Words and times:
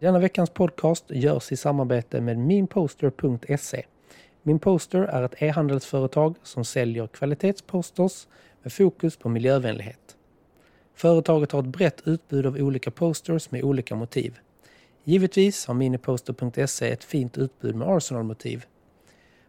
Denna 0.00 0.18
veckans 0.18 0.50
podcast 0.50 1.04
görs 1.10 1.52
i 1.52 1.56
samarbete 1.56 2.20
med 2.20 2.38
minposter.se. 2.38 3.84
Minposter 4.42 4.98
är 4.98 5.22
ett 5.22 5.42
e-handelsföretag 5.42 6.34
som 6.42 6.64
säljer 6.64 7.06
kvalitetsposters 7.06 8.26
med 8.62 8.72
fokus 8.72 9.16
på 9.16 9.28
miljövänlighet. 9.28 10.16
Företaget 10.94 11.52
har 11.52 11.60
ett 11.60 11.66
brett 11.66 12.02
utbud 12.04 12.46
av 12.46 12.56
olika 12.56 12.90
posters 12.90 13.50
med 13.50 13.64
olika 13.64 13.94
motiv. 13.96 14.38
Givetvis 15.04 15.66
har 15.66 15.74
miniposter.se 15.74 16.90
ett 16.90 17.04
fint 17.04 17.38
utbud 17.38 17.74
med 17.74 17.88
Arsenal-motiv. 17.88 18.64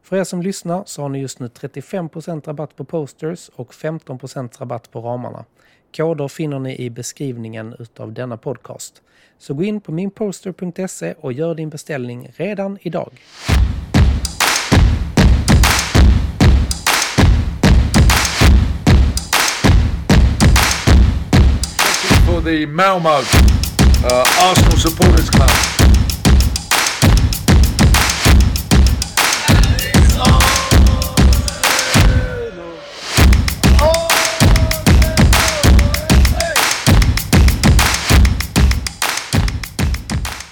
För 0.02 0.18
er 0.18 0.24
som 0.24 0.42
lyssnar 0.42 0.84
så 0.86 1.02
har 1.02 1.10
ni 1.10 1.20
just 1.20 1.40
nu 1.40 1.48
35% 1.48 2.46
rabatt 2.46 2.76
på 2.76 2.84
posters 2.84 3.50
och 3.50 3.74
15% 3.74 4.60
rabatt 4.60 4.92
på 4.92 5.02
ramarna. 5.02 5.46
Koder 5.96 6.28
finner 6.28 6.60
ni 6.60 6.76
i 6.76 6.90
beskrivningen 6.90 7.76
utav 7.80 8.14
denna 8.14 8.38
podcast. 8.38 9.02
Så 9.38 9.54
gå 9.54 9.64
in 9.64 9.82
på 9.82 9.92
minposter.se 9.92 11.14
och 11.20 11.34
gör 11.34 11.56
din 11.56 11.70
beställning 11.70 12.30
redan 12.36 12.78
idag. 12.82 13.12
for 22.40 22.46
the 22.46 22.66
Malmo 22.66 23.10
uh, 23.10 24.52
Arsenal 24.52 24.78
Supporters 24.78 25.30
Club. 25.30 25.69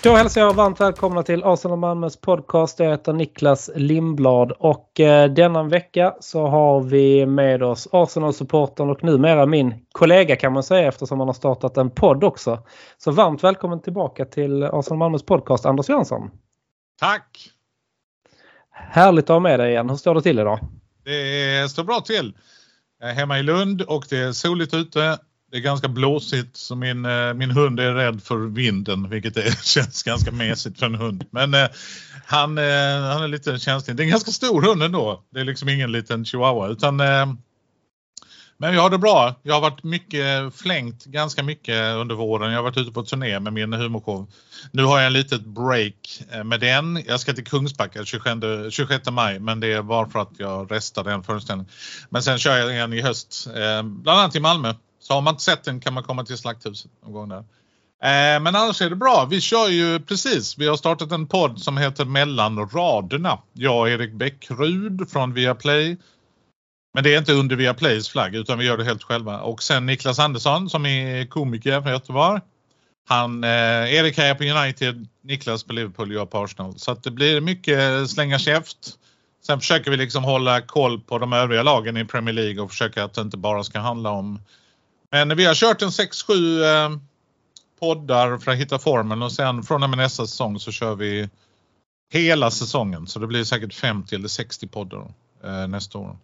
Då 0.04 0.16
hälsar 0.16 0.42
jag 0.42 0.54
varmt 0.54 0.82
välkomna 0.82 1.24
till 1.24 1.44
Arsenal 1.44 1.78
Malmös 1.78 2.22
podcast. 2.22 2.80
Jag 2.80 2.92
heter 2.92 3.14
Niklas 3.14 3.70
Lindblad 3.76 4.52
och 4.52 5.00
eh, 5.00 5.32
denna 5.32 5.64
vecka 5.64 6.16
så 6.20 6.48
har 6.48 6.82
vi 6.82 7.26
med 7.26 7.64
oss 7.64 7.88
Arsenal-supporten 7.92 8.90
och 8.90 9.04
numera 9.04 9.46
min 9.46 9.86
kollega 9.92 10.36
kan 10.36 10.54
man 10.54 10.64
säga 10.64 10.88
eftersom 10.88 11.20
han 11.20 11.28
har 11.28 11.34
startat 11.34 11.78
en 11.78 11.90
podd 11.90 12.24
också. 12.24 12.64
Så 12.98 13.12
varmt 13.12 13.44
välkommen 13.44 13.82
tillbaka 13.82 14.26
till 14.26 14.64
Arsenal 14.64 14.98
Malmös 14.98 15.26
podcast 15.26 15.66
Anders 15.66 15.90
Jönsson. 15.90 16.32
Tack! 17.00 17.50
Härligt 18.72 19.26
att 19.26 19.30
ha 19.34 19.40
med 19.40 19.60
dig 19.60 19.72
igen. 19.72 19.90
Hur 19.90 19.98
står 19.98 20.16
det 20.16 20.22
till 20.22 20.40
idag? 20.40 20.60
Det 21.04 21.72
står 21.72 21.84
bra 21.84 22.00
till. 22.02 22.34
Jag 23.00 23.10
är 23.10 23.14
hemma 23.14 23.40
i 23.40 23.44
Lund 23.44 23.82
och 23.82 24.06
det 24.10 24.18
är 24.18 24.32
soligt 24.32 24.74
ute. 24.74 25.20
Det 25.52 25.58
är 25.58 25.62
ganska 25.62 25.88
blåsigt 25.88 26.58
så 26.58 26.76
min, 26.76 27.06
eh, 27.06 27.34
min 27.34 27.52
hund 27.52 27.80
är 27.80 27.94
rädd 27.94 28.24
för 28.24 28.38
vinden 28.38 29.10
vilket 29.10 29.38
är, 29.38 29.52
känns 29.64 30.04
ganska 30.04 30.32
mesigt 30.32 30.80
för 30.80 30.86
en 30.86 30.96
hund. 30.96 31.26
Men 31.32 31.54
eh, 31.54 31.68
han, 32.26 32.58
eh, 32.58 32.64
han 33.14 33.24
är 33.24 33.28
lite 33.28 33.60
känslig. 33.60 33.96
Det 33.96 34.04
är 34.04 34.06
en 34.06 34.12
ganska 34.12 34.32
stor 34.32 34.62
hund 34.62 34.84
ändå. 34.84 35.24
Det 35.34 35.40
är 35.40 35.46
liksom 35.46 35.70
ingen 35.70 35.92
liten 35.92 36.26
chihuahua 36.26 36.68
utan 36.68 37.00
eh, 37.00 37.26
men 38.60 38.74
jag 38.74 38.82
har 38.82 38.90
det 38.90 38.98
bra. 38.98 39.36
Jag 39.44 39.54
har 39.54 39.62
varit 39.62 39.84
mycket 39.84 40.56
flängt 40.56 41.06
ganska 41.06 41.44
mycket 41.44 41.96
under 41.96 42.16
våren. 42.16 42.52
Jag 42.52 42.58
har 42.58 42.64
varit 42.64 42.78
ute 42.78 42.92
på 42.92 43.04
turné 43.04 43.40
med 43.40 43.54
min 43.54 43.74
humorshow. 43.74 44.28
Nu 44.72 44.84
har 44.84 44.98
jag 44.98 45.08
en 45.08 45.14
litet 45.14 45.46
break 45.46 46.24
eh, 46.32 46.44
med 46.44 46.60
den. 46.60 47.04
Jag 47.08 47.20
ska 47.20 47.34
till 47.34 47.46
Kungsbacka 47.46 48.06
26, 48.06 48.40
26 48.70 49.10
maj 49.12 49.40
men 49.40 49.60
det 49.60 49.74
är 49.74 49.82
bara 49.82 50.10
för 50.10 50.20
att 50.20 50.32
jag 50.38 50.72
restar 50.72 51.04
den 51.04 51.24
föreställningen. 51.24 51.72
Men 52.10 52.24
sen 52.24 52.38
kör 52.38 52.58
jag 52.58 52.78
en 52.78 52.94
i 52.94 53.02
höst, 53.02 53.48
eh, 53.48 53.84
bland 53.84 54.20
annat 54.20 54.36
i 54.36 54.40
Malmö. 54.40 54.74
Så 55.08 55.14
har 55.14 55.22
man 55.22 55.34
inte 55.34 55.44
sett 55.44 55.64
den 55.64 55.80
kan 55.80 55.94
man 55.94 56.04
komma 56.04 56.26
till 56.26 56.38
Slakthuset 56.38 56.92
någon 57.04 57.14
gång 57.14 57.30
där. 57.30 57.38
Eh, 58.04 58.40
men 58.42 58.48
annars 58.48 58.82
är 58.82 58.90
det 58.90 58.96
bra. 58.96 59.28
Vi 59.30 59.42
kör 59.42 59.68
ju 59.68 60.00
precis. 60.00 60.58
Vi 60.58 60.68
har 60.68 60.78
startat 60.78 61.12
en 61.12 61.28
podd 61.28 61.60
som 61.60 61.78
heter 61.78 62.06
Mellan 62.06 62.70
raderna. 62.70 63.40
Jag 63.54 63.80
och 63.80 63.90
Erik 63.90 64.14
Bäckrud 64.14 65.10
från 65.10 65.34
Viaplay. 65.34 65.98
Men 66.94 67.04
det 67.04 67.14
är 67.14 67.18
inte 67.18 67.34
under 67.34 67.56
Viaplays 67.56 68.10
flagg 68.10 68.36
utan 68.36 68.60
vi 68.60 68.66
gör 68.66 68.78
det 68.78 68.84
helt 68.84 69.04
själva. 69.04 69.40
Och 69.40 69.64
sen 69.64 69.86
Niklas 69.86 70.20
Andersson 70.20 70.70
som 70.70 70.86
är 70.86 71.26
komiker 71.26 71.82
från 71.82 71.92
Göteborg. 71.92 72.42
Han, 73.10 73.44
eh, 73.44 73.94
Erik 73.94 74.18
är 74.18 74.36
på 74.36 74.44
United, 74.44 75.08
Niklas 75.24 75.64
på 75.64 75.74
Liverpool, 75.74 76.14
jag 76.14 76.32
på 76.32 76.44
Arsenal. 76.44 76.80
Så 76.80 76.92
att 76.92 77.04
det 77.04 77.12
blir 77.12 77.42
mycket 77.42 78.10
slänga 78.10 78.40
käft. 78.40 78.78
Sen 79.46 79.60
försöker 79.60 79.92
vi 79.92 79.98
liksom 79.98 80.24
hålla 80.24 80.62
koll 80.62 81.00
på 81.00 81.18
de 81.18 81.34
övriga 81.34 81.64
lagen 81.64 81.98
i 81.98 82.06
Premier 82.06 82.34
League 82.34 82.62
och 82.62 82.70
försöka 82.70 83.04
att 83.04 83.14
det 83.14 83.22
inte 83.22 83.38
bara 83.38 83.64
ska 83.64 83.80
handla 83.80 84.10
om 84.10 84.40
men 85.12 85.38
vi 85.38 85.46
har 85.46 85.56
kört 85.56 85.82
en 85.82 85.90
6-7 85.90 86.64
eh, 86.64 86.98
poddar 87.80 88.38
för 88.38 88.52
att 88.52 88.58
hitta 88.58 88.80
formen 88.80 89.22
och 89.22 89.32
sen 89.32 89.64
från 89.64 89.84
och 89.84 89.90
med 89.90 89.98
nästa 89.98 90.28
säsong 90.28 90.60
så 90.60 90.72
kör 90.72 90.96
vi 90.96 91.30
hela 92.14 92.52
säsongen. 92.52 93.08
Så 93.08 93.20
det 93.20 93.28
blir 93.28 93.44
säkert 93.44 93.74
50 93.74 94.16
eller 94.16 94.28
60 94.28 94.68
poddar 94.68 95.14
eh, 95.44 95.68
nästa 95.68 95.98
år. 95.98 96.18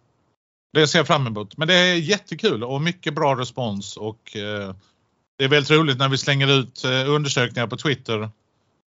Det 0.72 0.86
ser 0.86 0.98
jag 0.98 1.06
fram 1.06 1.26
emot. 1.26 1.56
Men 1.56 1.68
det 1.68 1.74
är 1.74 1.94
jättekul 1.94 2.64
och 2.64 2.82
mycket 2.82 3.14
bra 3.14 3.36
respons 3.36 3.96
och 3.96 4.36
eh, 4.36 4.74
det 5.38 5.44
är 5.44 5.48
väldigt 5.48 5.70
roligt 5.70 5.98
när 5.98 6.08
vi 6.08 6.18
slänger 6.18 6.48
ut 6.48 6.84
eh, 6.84 7.10
undersökningar 7.10 7.66
på 7.66 7.76
Twitter 7.76 8.30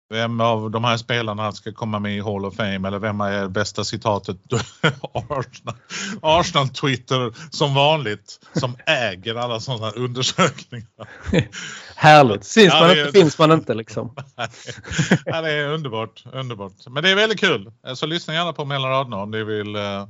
vem 0.10 0.42
av 0.42 0.72
de 0.72 0.84
här 0.84 0.98
spelarna 0.98 1.52
ska 1.52 1.74
komma 1.74 2.00
med 2.00 2.18
i 2.18 2.20
Hall 2.20 2.46
of 2.46 2.56
Fame 2.56 2.88
eller 2.88 3.00
vem 3.00 3.22
är 3.22 3.48
bästa 3.48 3.84
citatet? 3.84 4.38
Arsenal, 5.14 5.76
Arsenal 6.22 6.70
Twitter 6.70 7.34
som 7.50 7.74
vanligt 7.74 8.40
som 8.54 8.76
äger 8.86 9.36
alla 9.36 9.60
sådana 9.60 9.92
undersökningar. 9.92 10.88
Härligt. 11.96 12.44
Syns 12.44 12.74
ja, 12.74 12.80
man 12.80 12.98
inte 12.98 13.12
finns 13.12 13.40
man 13.40 13.52
inte 13.52 13.74
liksom. 13.74 14.16
ja, 15.26 15.42
det 15.42 15.52
är 15.52 15.68
underbart, 15.68 16.24
underbart. 16.34 16.88
Men 16.90 17.04
det 17.04 17.10
är 17.10 17.16
väldigt 17.16 17.40
kul. 17.40 17.72
Så 17.96 18.06
lyssna 18.06 18.34
gärna 18.34 18.54
på 18.54 18.66
mellan 18.66 18.90
raderna 18.92 19.18
om 19.18 19.32
ni 19.32 19.44
vill 19.44 19.76
uh, 19.76 20.06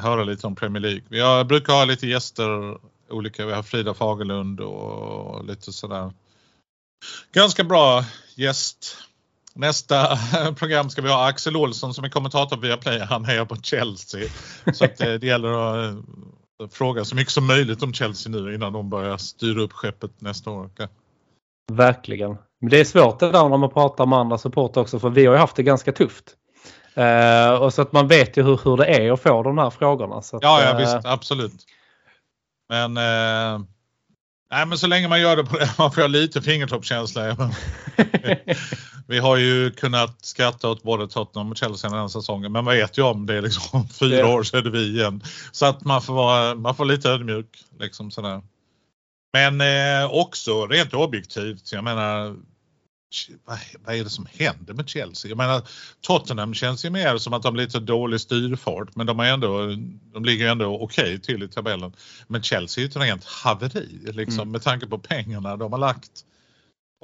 höra 0.00 0.24
lite 0.24 0.46
om 0.46 0.54
Premier 0.54 0.80
League. 0.80 1.02
Jag 1.08 1.46
brukar 1.46 1.72
ha 1.72 1.84
lite 1.84 2.06
gäster 2.06 2.78
olika. 3.10 3.46
Vi 3.46 3.52
har 3.52 3.62
Frida 3.62 3.94
Fagerlund 3.94 4.60
och 4.60 5.44
lite 5.44 5.72
sådär 5.72 6.12
Ganska 7.32 7.64
bra 7.64 8.04
gäst. 8.34 8.96
Nästa 9.54 10.18
program 10.56 10.90
ska 10.90 11.02
vi 11.02 11.08
ha 11.08 11.28
Axel 11.28 11.56
Olsson 11.56 11.94
som 11.94 12.04
är 12.04 12.08
kommentator 12.08 12.56
via 12.56 12.76
Play. 12.76 12.98
Han 12.98 13.24
hejar 13.24 13.44
på 13.44 13.56
Chelsea. 13.56 14.28
Så 14.72 14.84
att 14.84 14.96
det, 14.96 15.18
det 15.18 15.26
gäller 15.26 15.52
att 15.52 15.94
eh, 15.94 16.68
fråga 16.70 17.04
så 17.04 17.16
mycket 17.16 17.32
som 17.32 17.46
möjligt 17.46 17.82
om 17.82 17.94
Chelsea 17.94 18.32
nu 18.32 18.54
innan 18.54 18.72
de 18.72 18.90
börjar 18.90 19.16
styra 19.16 19.62
upp 19.62 19.72
skeppet 19.72 20.20
nästa 20.20 20.50
år. 20.50 20.70
Verkligen. 21.72 22.36
Men 22.60 22.70
det 22.70 22.80
är 22.80 22.84
svårt 22.84 23.20
det 23.20 23.30
där 23.30 23.48
när 23.48 23.56
man 23.56 23.70
pratar 23.70 24.06
med 24.06 24.18
andra 24.18 24.38
support 24.38 24.76
också 24.76 24.98
för 24.98 25.10
vi 25.10 25.26
har 25.26 25.34
ju 25.34 25.40
haft 25.40 25.56
det 25.56 25.62
ganska 25.62 25.92
tufft. 25.92 26.36
Uh, 26.98 27.62
och 27.62 27.74
så 27.74 27.82
att 27.82 27.92
man 27.92 28.08
vet 28.08 28.36
ju 28.36 28.42
hur, 28.42 28.60
hur 28.64 28.76
det 28.76 28.86
är 28.86 29.12
att 29.12 29.22
få 29.22 29.42
de 29.42 29.58
här 29.58 29.70
frågorna. 29.70 30.22
Så 30.22 30.36
att, 30.36 30.42
ja, 30.42 30.62
ja 30.62 30.76
visst, 30.78 31.06
absolut. 31.06 31.64
Men 32.68 32.96
uh, 32.96 33.66
Nej 34.52 34.66
men 34.66 34.78
så 34.78 34.86
länge 34.86 35.08
man 35.08 35.20
gör 35.20 35.36
det 35.36 35.44
på 35.44 35.58
det, 35.58 35.70
man 35.78 35.92
får 35.92 36.08
lite 36.08 36.42
fingertoppskänsla. 36.42 37.36
vi 39.06 39.18
har 39.18 39.36
ju 39.36 39.70
kunnat 39.70 40.24
skratta 40.24 40.68
åt 40.68 40.82
både 40.82 41.08
Tottenham 41.08 41.50
och 41.50 41.56
Chelsea 41.56 41.90
den 41.90 42.00
här 42.00 42.08
säsongen 42.08 42.52
men 42.52 42.64
vad 42.64 42.74
vet 42.74 42.98
jag 42.98 43.10
om 43.10 43.26
det 43.26 43.34
är 43.34 43.42
liksom 43.42 43.88
fyra 43.88 44.26
år 44.26 44.42
så 44.42 44.56
är 44.56 44.62
det 44.62 44.70
vi 44.70 44.98
igen. 44.98 45.22
Så 45.52 45.66
att 45.66 45.84
man 45.84 46.02
får 46.02 46.14
vara, 46.14 46.54
man 46.54 46.74
får 46.74 46.84
lite 46.84 47.10
ödmjuk 47.10 47.64
liksom 47.80 48.10
sådär. 48.10 48.42
Men 49.32 49.60
eh, 49.60 50.10
också 50.10 50.66
rent 50.66 50.94
objektivt, 50.94 51.72
jag 51.72 51.84
menar 51.84 52.36
vad, 53.84 53.94
är 53.94 54.04
det 54.04 54.10
som 54.10 54.26
händer 54.38 54.74
med 54.74 54.88
Chelsea? 54.88 55.28
Jag 55.28 55.38
menar 55.38 55.62
Tottenham 56.00 56.54
känns 56.54 56.84
ju 56.84 56.90
mer 56.90 57.18
som 57.18 57.32
att 57.32 57.42
de 57.42 57.54
har 57.54 57.62
lite 57.62 57.80
dålig 57.80 58.20
styrfart 58.20 58.96
men 58.96 59.06
de, 59.06 59.20
är 59.20 59.32
ändå, 59.32 59.66
de 60.12 60.24
ligger 60.24 60.48
ändå 60.48 60.80
okej 60.80 61.04
okay 61.04 61.18
till 61.18 61.42
i 61.42 61.48
tabellen. 61.48 61.92
Men 62.26 62.42
Chelsea 62.42 62.84
är 62.84 62.88
ett 62.88 62.96
rent 62.96 63.24
haveri 63.24 63.88
liksom 64.02 64.40
mm. 64.40 64.52
med 64.52 64.62
tanke 64.62 64.86
på 64.86 64.98
pengarna 64.98 65.56
de 65.56 65.72
har 65.72 65.78
lagt. 65.78 66.24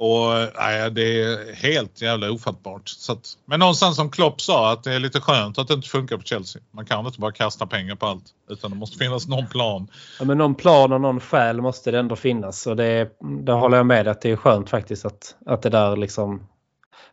Och 0.01 0.31
nej, 0.55 0.91
det 0.91 1.21
är 1.21 1.53
helt 1.53 2.01
jävla 2.01 2.31
ofattbart. 2.31 2.89
Så 2.89 3.11
att, 3.11 3.37
men 3.45 3.59
någonstans 3.59 3.95
som 3.95 4.11
Klopp 4.11 4.41
sa 4.41 4.71
att 4.71 4.83
det 4.83 4.93
är 4.93 4.99
lite 4.99 5.21
skönt 5.21 5.57
att 5.57 5.67
det 5.67 5.73
inte 5.73 5.89
funkar 5.89 6.17
på 6.17 6.23
Chelsea. 6.23 6.61
Man 6.71 6.85
kan 6.85 7.05
inte 7.05 7.19
bara 7.19 7.31
kasta 7.31 7.67
pengar 7.67 7.95
på 7.95 8.05
allt 8.05 8.23
utan 8.49 8.71
det 8.71 8.77
måste 8.77 8.97
finnas 8.97 9.27
någon 9.27 9.47
plan. 9.47 9.87
Ja, 10.19 10.25
men 10.25 10.37
någon 10.37 10.55
plan 10.55 10.93
och 10.93 11.01
någon 11.01 11.19
skäl 11.19 11.61
måste 11.61 11.91
det 11.91 11.99
ändå 11.99 12.15
finnas 12.15 12.67
och 12.67 12.75
det, 12.75 13.09
det 13.45 13.51
håller 13.51 13.77
jag 13.77 13.85
med 13.85 14.07
att 14.07 14.21
det 14.21 14.31
är 14.31 14.35
skönt 14.35 14.69
faktiskt 14.69 15.05
att, 15.05 15.35
att 15.45 15.61
det 15.61 15.69
där 15.69 15.95
liksom 15.95 16.47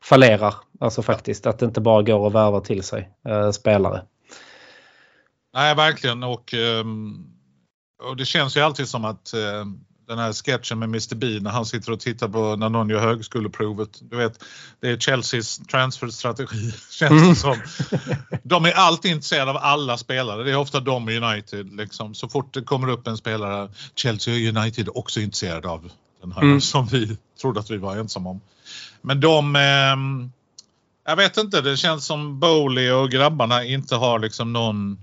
fallerar. 0.03 0.55
Alltså 0.81 1.03
faktiskt 1.03 1.47
att 1.47 1.59
det 1.59 1.67
inte 1.67 1.81
bara 1.81 2.03
går 2.03 2.27
att 2.27 2.33
värva 2.33 2.61
till 2.61 2.83
sig 2.83 3.11
äh, 3.29 3.51
spelare. 3.51 4.03
Nej 5.55 5.75
verkligen 5.75 6.23
och, 6.23 6.55
ehm, 6.55 7.27
och 8.03 8.17
det 8.17 8.25
känns 8.25 8.57
ju 8.57 8.61
alltid 8.61 8.89
som 8.89 9.05
att 9.05 9.33
ehm, 9.35 9.81
den 10.07 10.19
här 10.19 10.33
sketchen 10.33 10.79
med 10.79 10.89
Mr 10.89 11.15
Bean 11.15 11.43
när 11.43 11.51
han 11.51 11.67
sitter 11.67 11.93
och 11.93 12.01
tittar 12.01 12.29
på 12.29 12.57
när 12.57 12.69
någon 12.69 12.89
gör 12.89 13.01
högskoleprovet. 13.01 13.91
Du 14.01 14.17
vet, 14.17 14.45
det 14.81 14.89
är 14.89 14.97
Chelseas 14.97 15.59
transferstrategi 15.59 16.73
känns 16.91 17.29
det 17.29 17.35
som. 17.37 17.57
De 18.43 18.65
är 18.65 18.73
alltid 18.73 19.11
intresserade 19.11 19.51
av 19.51 19.57
alla 19.57 19.99
spelare. 19.99 20.45
Det 20.45 20.51
är 20.51 20.57
ofta 20.57 20.81
de 20.81 21.09
i 21.09 21.17
United. 21.19 21.77
Liksom. 21.77 22.15
Så 22.15 22.29
fort 22.29 22.55
det 22.55 22.63
kommer 22.63 22.89
upp 22.89 23.07
en 23.07 23.17
spelare, 23.17 23.71
Chelsea 23.95 24.35
och 24.35 24.57
United 24.57 24.89
är 24.89 24.99
också 24.99 25.21
intresserade 25.21 25.69
av 25.69 25.91
Den 26.21 26.33
här 26.33 26.43
Mm. 26.43 26.61
som 26.61 26.87
vi 26.87 27.17
trodde 27.41 27.61
att 27.61 27.71
vi 27.71 27.77
var 27.77 27.97
ensamma 27.97 28.31
om. 28.31 28.41
Men 29.03 29.21
de... 29.21 29.57
ehm, 29.57 30.33
jag 31.07 31.17
vet 31.17 31.37
inte, 31.37 31.61
det 31.61 31.77
känns 31.77 32.07
som 32.07 32.41
Bowley 32.41 32.91
och 32.91 33.11
grabbarna 33.11 33.65
inte 33.65 33.97
har 33.97 34.19
liksom 34.19 34.53
någon 34.53 34.99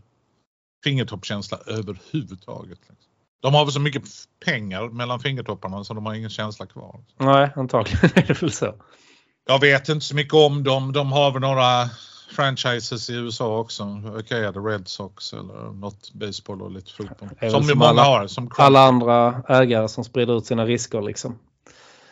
fingertoppskänsla 0.83 1.57
överhuvudtaget. 1.65 2.79
Liksom. 2.89 3.12
De 3.44 3.54
har 3.54 3.66
väl 3.66 3.72
så 3.74 3.80
mycket 3.80 4.04
pengar 4.45 4.90
mellan 4.90 5.19
fingertopparna 5.19 5.84
så 5.84 5.94
de 5.94 6.06
har 6.06 6.13
ingen 6.13 6.30
känsla 6.30 6.66
kvar. 6.66 7.00
Nej, 7.18 7.50
antagligen 7.56 8.10
är 8.16 8.22
det 8.28 8.42
väl 8.42 8.51
så. 8.51 8.75
Jag 9.48 9.60
vet 9.60 9.90
inte 9.90 10.06
så 10.06 10.16
mycket 10.16 10.34
om 10.34 10.63
dem. 10.63 10.94
De 10.94 11.12
har 11.12 11.31
väl 11.31 11.42
några 11.42 11.90
franchises 12.36 13.10
i 13.10 13.13
USA 13.13 13.57
också. 13.60 14.01
Okej, 14.19 14.42
det 14.42 14.50
Red 14.60 14.88
Sox 14.88 15.34
eller 15.34 15.74
något 15.74 16.13
baseball 16.13 16.62
och 16.62 16.72
lite 16.72 16.92
fotboll. 16.92 17.30
Som, 17.51 17.63
som 17.63 17.78
många 17.78 17.90
alla- 17.90 18.04
har. 18.04 18.28
Som. 18.28 18.51
Alla 18.57 18.80
andra 18.81 19.44
ägare 19.50 19.88
som 19.89 20.04
sprider 20.04 20.38
ut 20.38 20.46
sina 20.46 20.66
risker 20.66 21.01
liksom. 21.01 21.39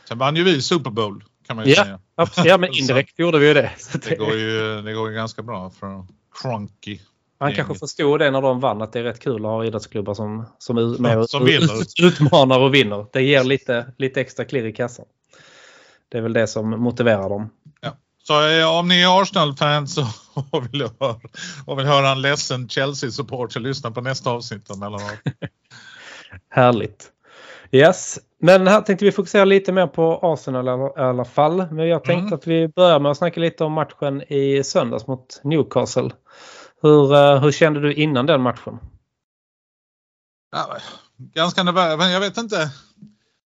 Sen 0.08 0.18
vann 0.18 0.36
ju 0.36 0.44
vi 0.44 0.62
Super 0.62 0.90
Bowl 0.92 1.24
kan 1.48 1.56
man 1.56 1.66
ju 1.66 1.72
Ja. 1.74 1.84
säga. 1.84 2.00
Absolut. 2.16 2.48
Ja, 2.50 2.58
men 2.58 2.70
indirekt 2.74 3.20
gjorde 3.20 3.40
vi 3.40 3.48
ju 3.48 3.54
det. 3.54 3.72
Det 3.94 4.10
det 4.10 4.16
går 4.16 4.34
ju, 4.34 4.82
det 4.82 4.94
går 4.94 5.10
ju 5.10 5.16
ganska 5.16 5.42
bra 5.44 5.70
för 5.70 6.06
Cronky. 6.42 7.00
Han 7.42 7.54
kanske 7.54 7.76
förstod 7.76 8.20
det 8.20 8.32
när 8.32 8.42
de 8.42 8.60
vann 8.60 8.82
att 8.82 8.94
det 8.94 9.00
är 9.00 9.04
rätt 9.04 9.20
kul 9.20 9.36
att 9.46 9.52
ha 9.52 9.66
idrottsklubbar 9.66 10.14
som, 10.14 10.46
som 10.58 10.96
Som 11.28 11.48
ut- 11.48 11.94
utmanar 12.02 12.60
och 12.60 12.74
vinner. 12.74 13.06
Det 13.14 13.22
ger 13.22 13.44
lite, 13.44 13.94
lite 13.98 14.22
extra 14.22 14.46
klirr 14.46 14.66
i 14.66 14.74
kassan. 14.74 15.06
Det 16.10 16.18
är 16.18 16.22
väl 16.22 16.34
det 16.34 16.48
som 16.48 16.70
motiverar 16.70 17.30
dem. 17.30 17.50
Så 18.24 18.48
eh, 18.50 18.78
om 18.80 18.88
ni 18.88 19.02
är 19.02 19.22
Arsenal-fans 19.22 19.98
och 20.52 20.74
vill, 20.74 20.82
höra, 21.00 21.16
och 21.66 21.80
vill 21.80 21.86
höra 21.86 22.10
en 22.10 22.22
ledsen 22.22 22.70
Chelsea-supporter 22.70 23.60
lyssna 23.60 23.92
på 23.92 24.02
nästa 24.02 24.30
avsnitt 24.32 24.72
av 24.72 24.78
Mellanhat. 24.80 25.20
Härligt. 26.50 27.08
Yes, 27.72 28.20
men 28.40 28.68
här 28.68 28.82
tänkte 28.82 29.06
vi 29.06 29.12
fokusera 29.12 29.46
lite 29.46 29.72
mer 29.72 29.88
på 29.88 30.20
Arsenal 30.22 30.68
i 30.98 31.02
alla 31.02 31.26
fall. 31.26 31.66
Men 31.72 31.88
jag 31.88 32.04
tänkte 32.04 32.22
Mm. 32.22 32.34
att 32.34 32.48
vi 32.48 32.68
börjar 32.68 33.00
med 33.00 33.12
att 33.12 33.18
snacka 33.18 33.40
lite 33.40 33.64
om 33.64 33.74
matchen 33.74 34.22
i 34.34 34.64
söndags 34.64 35.08
mot 35.08 35.42
Newcastle. 35.44 36.10
Hur, 36.82 37.14
eh, 37.14 37.42
hur 37.42 37.52
kände 37.52 37.80
du 37.80 37.94
innan 37.94 38.26
den 38.26 38.42
matchen? 38.42 38.80
Ja, 40.52 40.78
ganska 41.18 41.64
nervös, 41.64 41.98
men 41.98 42.12
jag 42.12 42.20
vet 42.20 42.38
inte. 42.38 42.72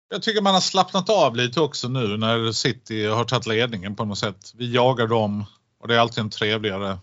Jag 0.10 0.22
tycker 0.22 0.42
man 0.42 0.54
har 0.54 0.62
slappnat 0.62 1.10
av 1.10 1.36
lite 1.36 1.62
också 1.62 1.88
nu 1.88 2.18
när 2.18 2.52
City 2.52 3.06
har 3.06 3.24
tagit 3.24 3.48
ledningen 3.48 3.96
på 3.96 4.06
något 4.06 4.18
sätt. 4.18 4.52
Vi 4.56 4.74
jagar 4.74 5.08
dem 5.08 5.46
och 5.82 5.88
det 5.88 5.96
är 5.96 6.00
alltid 6.00 6.24
en 6.24 6.30
trevligare. 6.30 6.98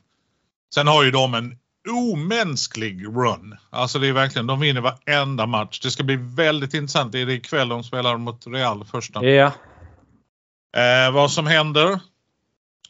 Sen 0.75 0.87
har 0.87 1.05
ju 1.05 1.11
de 1.11 1.34
en 1.34 1.58
omänsklig 1.90 3.06
run. 3.06 3.56
Alltså 3.70 3.99
det 3.99 4.08
är 4.08 4.12
verkligen, 4.12 4.46
de 4.46 4.61
vinner 4.61 4.81
varenda 4.81 5.46
match. 5.46 5.81
Det 5.81 5.90
ska 5.90 6.02
bli 6.02 6.17
väldigt 6.17 6.75
intressant. 6.75 7.12
Det 7.12 7.19
är 7.20 7.26
det 7.26 7.35
ikväll 7.35 7.69
de 7.69 7.85
spelar 7.85 8.17
mot 8.17 8.46
Real 8.46 8.85
första. 8.85 9.25
Ja, 9.25 9.52
Eh, 10.76 11.12
vad 11.12 11.31
som 11.31 11.46
händer. 11.46 12.00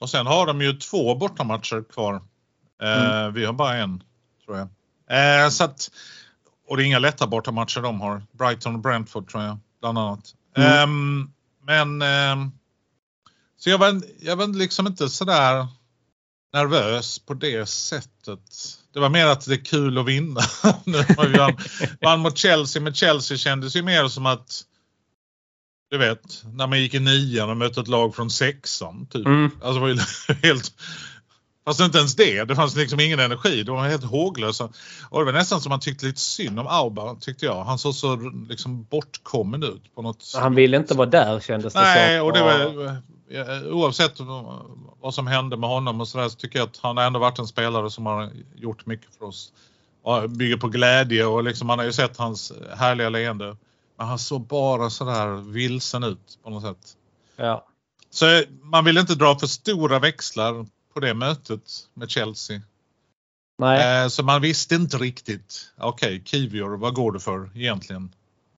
Och 0.01 0.11
sen 0.11 0.27
har 0.27 0.47
de 0.47 0.63
ju 0.63 0.73
två 0.73 1.15
bortamatcher 1.15 1.85
kvar. 1.93 2.23
Eh, 2.83 3.31
Vi 3.31 3.45
har 3.45 3.53
bara 3.53 3.75
en, 3.75 4.03
tror 4.45 4.59
jag. 4.59 4.69
Eh, 5.45 5.49
så 5.49 5.65
att, 5.65 5.91
och 6.69 6.77
det 6.77 6.83
är 6.83 6.85
inga 6.85 6.99
lätta 6.99 7.27
bortamatcher 7.27 7.81
de 7.81 8.01
har. 8.01 8.23
Brighton 8.33 8.75
och 8.75 8.81
Brentford 8.81 9.31
tror 9.31 9.43
jag, 9.43 9.59
bland 9.81 9.99
annat. 9.99 10.35
Mm. 10.57 10.73
Ehm, 10.73 11.31
men 11.63 12.03
ehm, 12.03 12.53
så 13.57 13.71
jag 13.71 13.79
var, 13.79 14.03
jag 14.21 14.37
var 14.37 14.47
liksom 14.47 14.87
inte 14.87 15.09
sådär 15.09 15.67
nervös 16.53 17.19
på 17.19 17.35
det 17.35 17.69
sättet. 17.69 18.41
Det 18.93 19.01
var 19.01 19.09
mer 19.09 19.27
att 19.27 19.47
det 19.47 19.55
är 19.55 19.65
kul 19.65 19.99
att 19.99 20.07
vinna. 20.07 20.41
nu 20.85 20.99
har 20.99 21.29
vi 21.29 21.39
vann, 21.39 21.57
vann 22.01 22.21
mot 22.21 22.39
Chelsea, 22.39 22.83
men 22.83 22.95
Chelsea 22.95 23.37
kändes 23.39 23.77
ju 23.77 23.83
mer 23.83 24.09
som 24.09 24.27
att 24.27 24.65
du 25.91 25.99
vet, 25.99 26.45
när 26.55 26.67
man 26.67 26.81
gick 26.81 26.95
i 26.95 26.99
nian 26.99 27.51
och 27.51 27.57
mötte 27.57 27.81
ett 27.81 27.89
lag 27.89 28.15
från 28.15 28.31
sexan. 28.31 29.07
Typ. 29.07 29.27
mm. 29.27 29.51
Alltså 29.63 29.75
det 29.75 29.81
var 29.81 29.89
ju 29.89 29.99
helt... 30.43 30.73
Fast 31.65 31.81
inte 31.81 31.99
ens 31.99 32.17
det. 32.17 32.45
Det 32.45 32.57
fanns 32.57 32.77
liksom 32.77 33.01
ingen 33.01 33.21
energi. 33.21 33.63
De 33.63 33.77
var 33.77 33.89
helt 33.89 34.05
håglösa. 34.05 34.69
Och 35.09 35.19
det 35.19 35.25
var 35.25 35.33
nästan 35.33 35.61
som 35.61 35.71
man 35.71 35.81
tyckte 35.81 36.07
lite 36.07 36.21
synd 36.21 36.61
om 36.61 36.67
Auba, 36.67 37.15
tyckte 37.15 37.47
jag. 37.47 37.65
Han 37.65 37.79
såg 37.79 37.95
så 37.95 38.17
liksom 38.49 38.87
bortkommen 38.91 39.63
ut 39.63 39.95
på 39.95 40.03
något 40.03 40.33
han 40.35 40.55
ville 40.55 40.77
inte 40.77 40.95
vara 40.95 41.09
där 41.09 41.41
kändes 41.41 41.73
det 41.73 41.81
Nej, 41.81 42.19
som. 42.19 42.27
och 42.27 42.33
det 42.33 42.43
var, 42.43 42.97
oavsett 43.73 44.13
vad 45.01 45.15
som 45.15 45.27
hände 45.27 45.57
med 45.57 45.71
honom 45.71 46.01
och 46.01 46.09
sådär 46.09 46.29
så 46.29 46.37
tycker 46.37 46.59
jag 46.59 46.69
att 46.69 46.79
han 46.83 46.99
ändå 46.99 47.19
varit 47.19 47.39
en 47.39 47.47
spelare 47.47 47.91
som 47.91 48.07
har 48.07 48.31
gjort 48.57 48.87
mycket 48.87 49.15
för 49.19 49.25
oss. 49.25 49.53
Bygger 50.29 50.57
på 50.57 50.69
glädje 50.69 51.25
och 51.25 51.45
liksom 51.45 51.67
man 51.67 51.79
har 51.79 51.87
ju 51.87 51.93
sett 51.93 52.17
hans 52.17 52.53
härliga 52.77 53.09
leende. 53.09 53.57
Men 53.99 54.07
han 54.07 54.19
såg 54.19 54.47
bara 54.47 54.91
sådär 54.91 55.53
vilsen 55.53 56.05
ut 56.05 56.39
på 56.45 56.51
något 56.51 56.63
sätt. 56.63 56.97
Ja. 57.37 57.67
Så 58.11 58.43
man 58.63 58.85
vill 58.85 58.99
inte 58.99 59.15
dra 59.15 59.39
för 59.39 59.47
stora 59.47 59.99
växlar 59.99 60.67
på 60.95 61.01
det 61.01 61.15
mötet 61.15 61.71
med 61.95 62.11
Chelsea. 62.11 62.61
Nej, 63.59 64.03
Eh, 64.03 64.09
så 64.09 64.23
man 64.23 64.41
visste 64.41 64.75
inte 64.75 64.97
riktigt. 64.97 65.73
Okej, 65.79 66.09
okay, 66.09 66.25
Kivior, 66.25 66.77
vad 66.77 66.95
går 66.95 67.13
det 67.13 67.21
för 67.21 67.51
egentligen? 67.55 68.15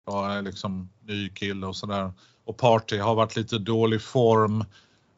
Jag 0.07 0.37
är 0.37 0.43
liksom 0.43 0.89
ny 1.07 1.29
kille 1.29 1.67
och 1.67 1.77
sådär. 1.77 2.13
Och 2.45 2.57
Party 2.57 2.99
har 2.99 3.15
varit 3.15 3.37
lite 3.37 3.59
dålig 3.59 4.03
form. 4.03 4.65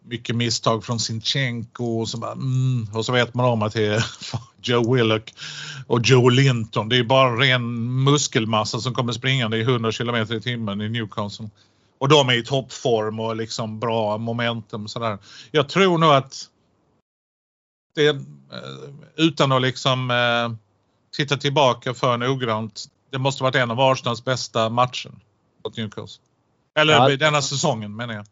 Mycket 0.05 0.37
misstag 0.37 0.85
från 0.85 1.01
Sinchenko 1.01 2.01
och 2.01 2.09
så, 2.09 2.19
bara, 2.19 2.33
mm, 2.33 2.89
och 2.95 3.05
så 3.05 3.13
vet 3.13 3.35
man 3.35 3.47
om 3.47 3.63
att 3.63 3.73
det 3.73 3.87
är 3.87 4.05
Joe 4.63 4.95
Willock 4.95 5.35
och 5.87 6.01
Joe 6.05 6.29
Linton. 6.29 6.89
Det 6.89 6.97
är 6.97 7.05
bara 7.05 7.37
ren 7.37 8.05
muskelmassa 8.05 8.81
som 8.81 8.95
kommer 8.95 9.13
springande 9.13 9.57
i 9.57 9.63
100 9.63 9.93
kilometer 9.93 10.35
i 10.35 10.41
timmen 10.41 10.81
i 10.81 10.89
Newcastle. 10.89 11.51
Och 11.99 12.09
de 12.09 12.29
är 12.29 12.35
i 12.35 12.45
toppform 12.45 13.21
och 13.21 13.37
liksom 13.37 13.81
bra 13.81 14.19
momentum 14.19 14.85
och 14.85 14.91
sådär. 14.91 15.19
Jag 15.51 15.69
tror 15.69 15.99
nog 15.99 16.13
att 16.13 16.49
det, 17.97 18.07
eh, 18.09 18.17
utan 19.17 19.53
att 19.53 19.63
liksom 19.63 20.11
eh, 20.11 20.57
titta 21.17 21.37
tillbaka 21.37 21.95
för 21.95 22.17
noggrant. 22.17 22.85
Det 23.13 23.19
måste 23.19 23.43
varit 23.43 23.55
en 23.55 23.71
av 23.71 23.81
Arsenals 23.81 24.25
bästa 24.25 24.69
matcher 24.69 25.11
mot 25.65 25.77
Newcastle. 25.77 26.23
Eller 26.79 26.93
Ja. 27.11 27.17
denna 27.17 27.43
säsongen 27.43 27.97
menar 27.97 28.15
jag. 28.15 28.25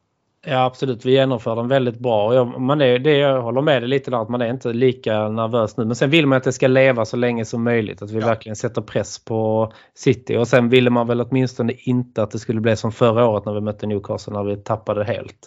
ja, 0.47 0.65
absolut. 0.65 1.05
Vi 1.05 1.13
genomför 1.13 1.57
den 1.57 1.69
väldigt 1.69 1.99
bra. 1.99 2.35
Jag, 2.35 2.61
man 2.61 2.81
är, 2.81 2.99
det, 2.99 3.17
jag 3.17 3.43
håller 3.43 3.61
med 3.63 3.83
dig 3.83 3.89
lite 3.89 4.11
där 4.11 4.23
att 4.23 4.29
man 4.29 4.41
är 4.43 4.51
inte 4.51 4.73
lika 4.73 5.29
nervös 5.29 5.77
nu. 5.77 5.85
Men 5.85 5.97
sen 5.97 6.11
vill 6.11 6.27
man 6.27 6.39
att 6.39 6.45
det 6.45 6.53
ska 6.53 6.67
leva 6.69 7.05
så 7.05 7.17
länge 7.17 7.45
som 7.45 7.65
möjligt. 7.65 8.03
Att 8.03 8.11
vi 8.11 8.21
Ja. 8.21 8.27
verkligen 8.27 8.57
sätter 8.57 8.83
press 8.83 9.25
på 9.25 9.73
City. 9.95 10.37
Och 10.37 10.49
sen 10.49 10.69
ville 10.69 10.91
man 10.91 11.07
väl 11.07 11.21
åtminstone 11.21 11.73
inte 11.73 12.23
att 12.23 12.31
det 12.31 12.39
skulle 12.39 12.61
bli 12.61 12.77
som 12.77 12.93
förra 12.93 13.27
året 13.27 13.45
när 13.45 13.53
vi 13.53 13.61
mötte 13.61 13.87
Newcastle 13.87 14.33
när 14.33 14.45
vi 14.45 14.57
tappade 14.57 15.05
helt. 15.05 15.39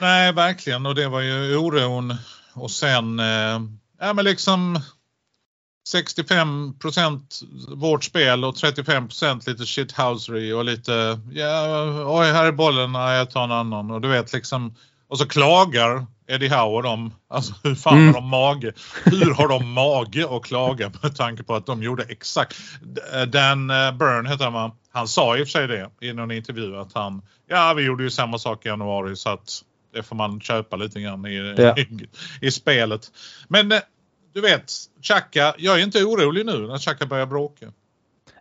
Nej, 0.00 0.32
verkligen. 0.32 0.86
Och 0.86 0.94
det 0.94 1.08
var 1.08 1.20
ju 1.20 1.56
oron. 1.56 2.14
Och 2.54 2.70
sen, 2.70 3.20
eh, 3.20 3.60
ja 4.00 4.12
men 4.14 4.24
liksom 4.24 4.80
65% 5.94 7.42
vårt 7.76 8.04
spel 8.04 8.44
och 8.44 8.54
35% 8.54 9.48
lite 9.48 9.66
shithousery 9.66 10.52
och 10.52 10.64
lite, 10.64 11.20
ja, 11.32 11.66
oj 12.06 12.26
här 12.32 12.44
är 12.44 12.52
bollen, 12.52 12.92
nej 12.92 13.16
jag 13.18 13.30
tar 13.30 13.44
en 13.44 13.52
annan. 13.52 13.90
Och 13.90 14.00
du 14.00 14.08
vet 14.08 14.32
liksom, 14.32 14.74
och 15.08 15.18
så 15.18 15.26
klagar 15.26 16.06
Eddie 16.26 16.48
Howe 16.48 16.82
dem. 16.82 17.14
Alltså 17.28 17.54
hur 17.62 17.74
fan 17.74 17.98
Mm. 17.98 18.06
har 18.14 18.20
de 18.20 18.28
mage? 18.28 18.72
Hur 19.04 19.34
har 19.34 19.48
de 19.48 19.72
mage 19.72 20.36
att 20.36 20.44
klaga 20.44 20.92
med 21.02 21.16
tanke 21.16 21.42
på 21.42 21.54
att 21.54 21.66
de 21.66 21.82
gjorde 21.82 22.02
exakt. 22.02 22.56
Dan 23.28 23.70
eh, 23.70 23.92
Byrne 23.92 24.28
heter 24.28 24.50
han? 24.50 24.70
Han 24.92 25.08
sa 25.08 25.36
i 25.36 25.42
och 25.42 25.46
för 25.46 25.50
sig 25.52 25.66
det 25.68 25.90
i 26.00 26.12
någon 26.12 26.30
intervju 26.30 26.76
att 26.76 26.92
han, 26.94 27.22
ja 27.48 27.74
vi 27.74 27.82
gjorde 27.82 28.02
ju 28.04 28.10
samma 28.10 28.38
sak 28.38 28.66
i 28.66 28.68
januari 28.68 29.16
så 29.16 29.28
att 29.28 29.62
det 29.94 30.02
får 30.02 30.16
man 30.16 30.40
köpa 30.40 30.76
lite 30.76 31.00
grann 31.00 31.26
i, 31.26 31.54
Ja. 31.58 31.76
i, 31.78 32.08
i 32.40 32.50
spelet. 32.50 33.12
Men 33.48 33.72
eh, 33.72 33.80
du 34.32 34.40
vet, 34.40 34.72
Xhaka, 35.02 35.54
jag 35.58 35.80
är 35.80 35.82
inte 35.84 36.04
orolig 36.04 36.46
nu 36.46 36.66
när 36.66 36.78
Xhaka 36.78 37.06
börjar 37.06 37.26
bråka. 37.26 37.72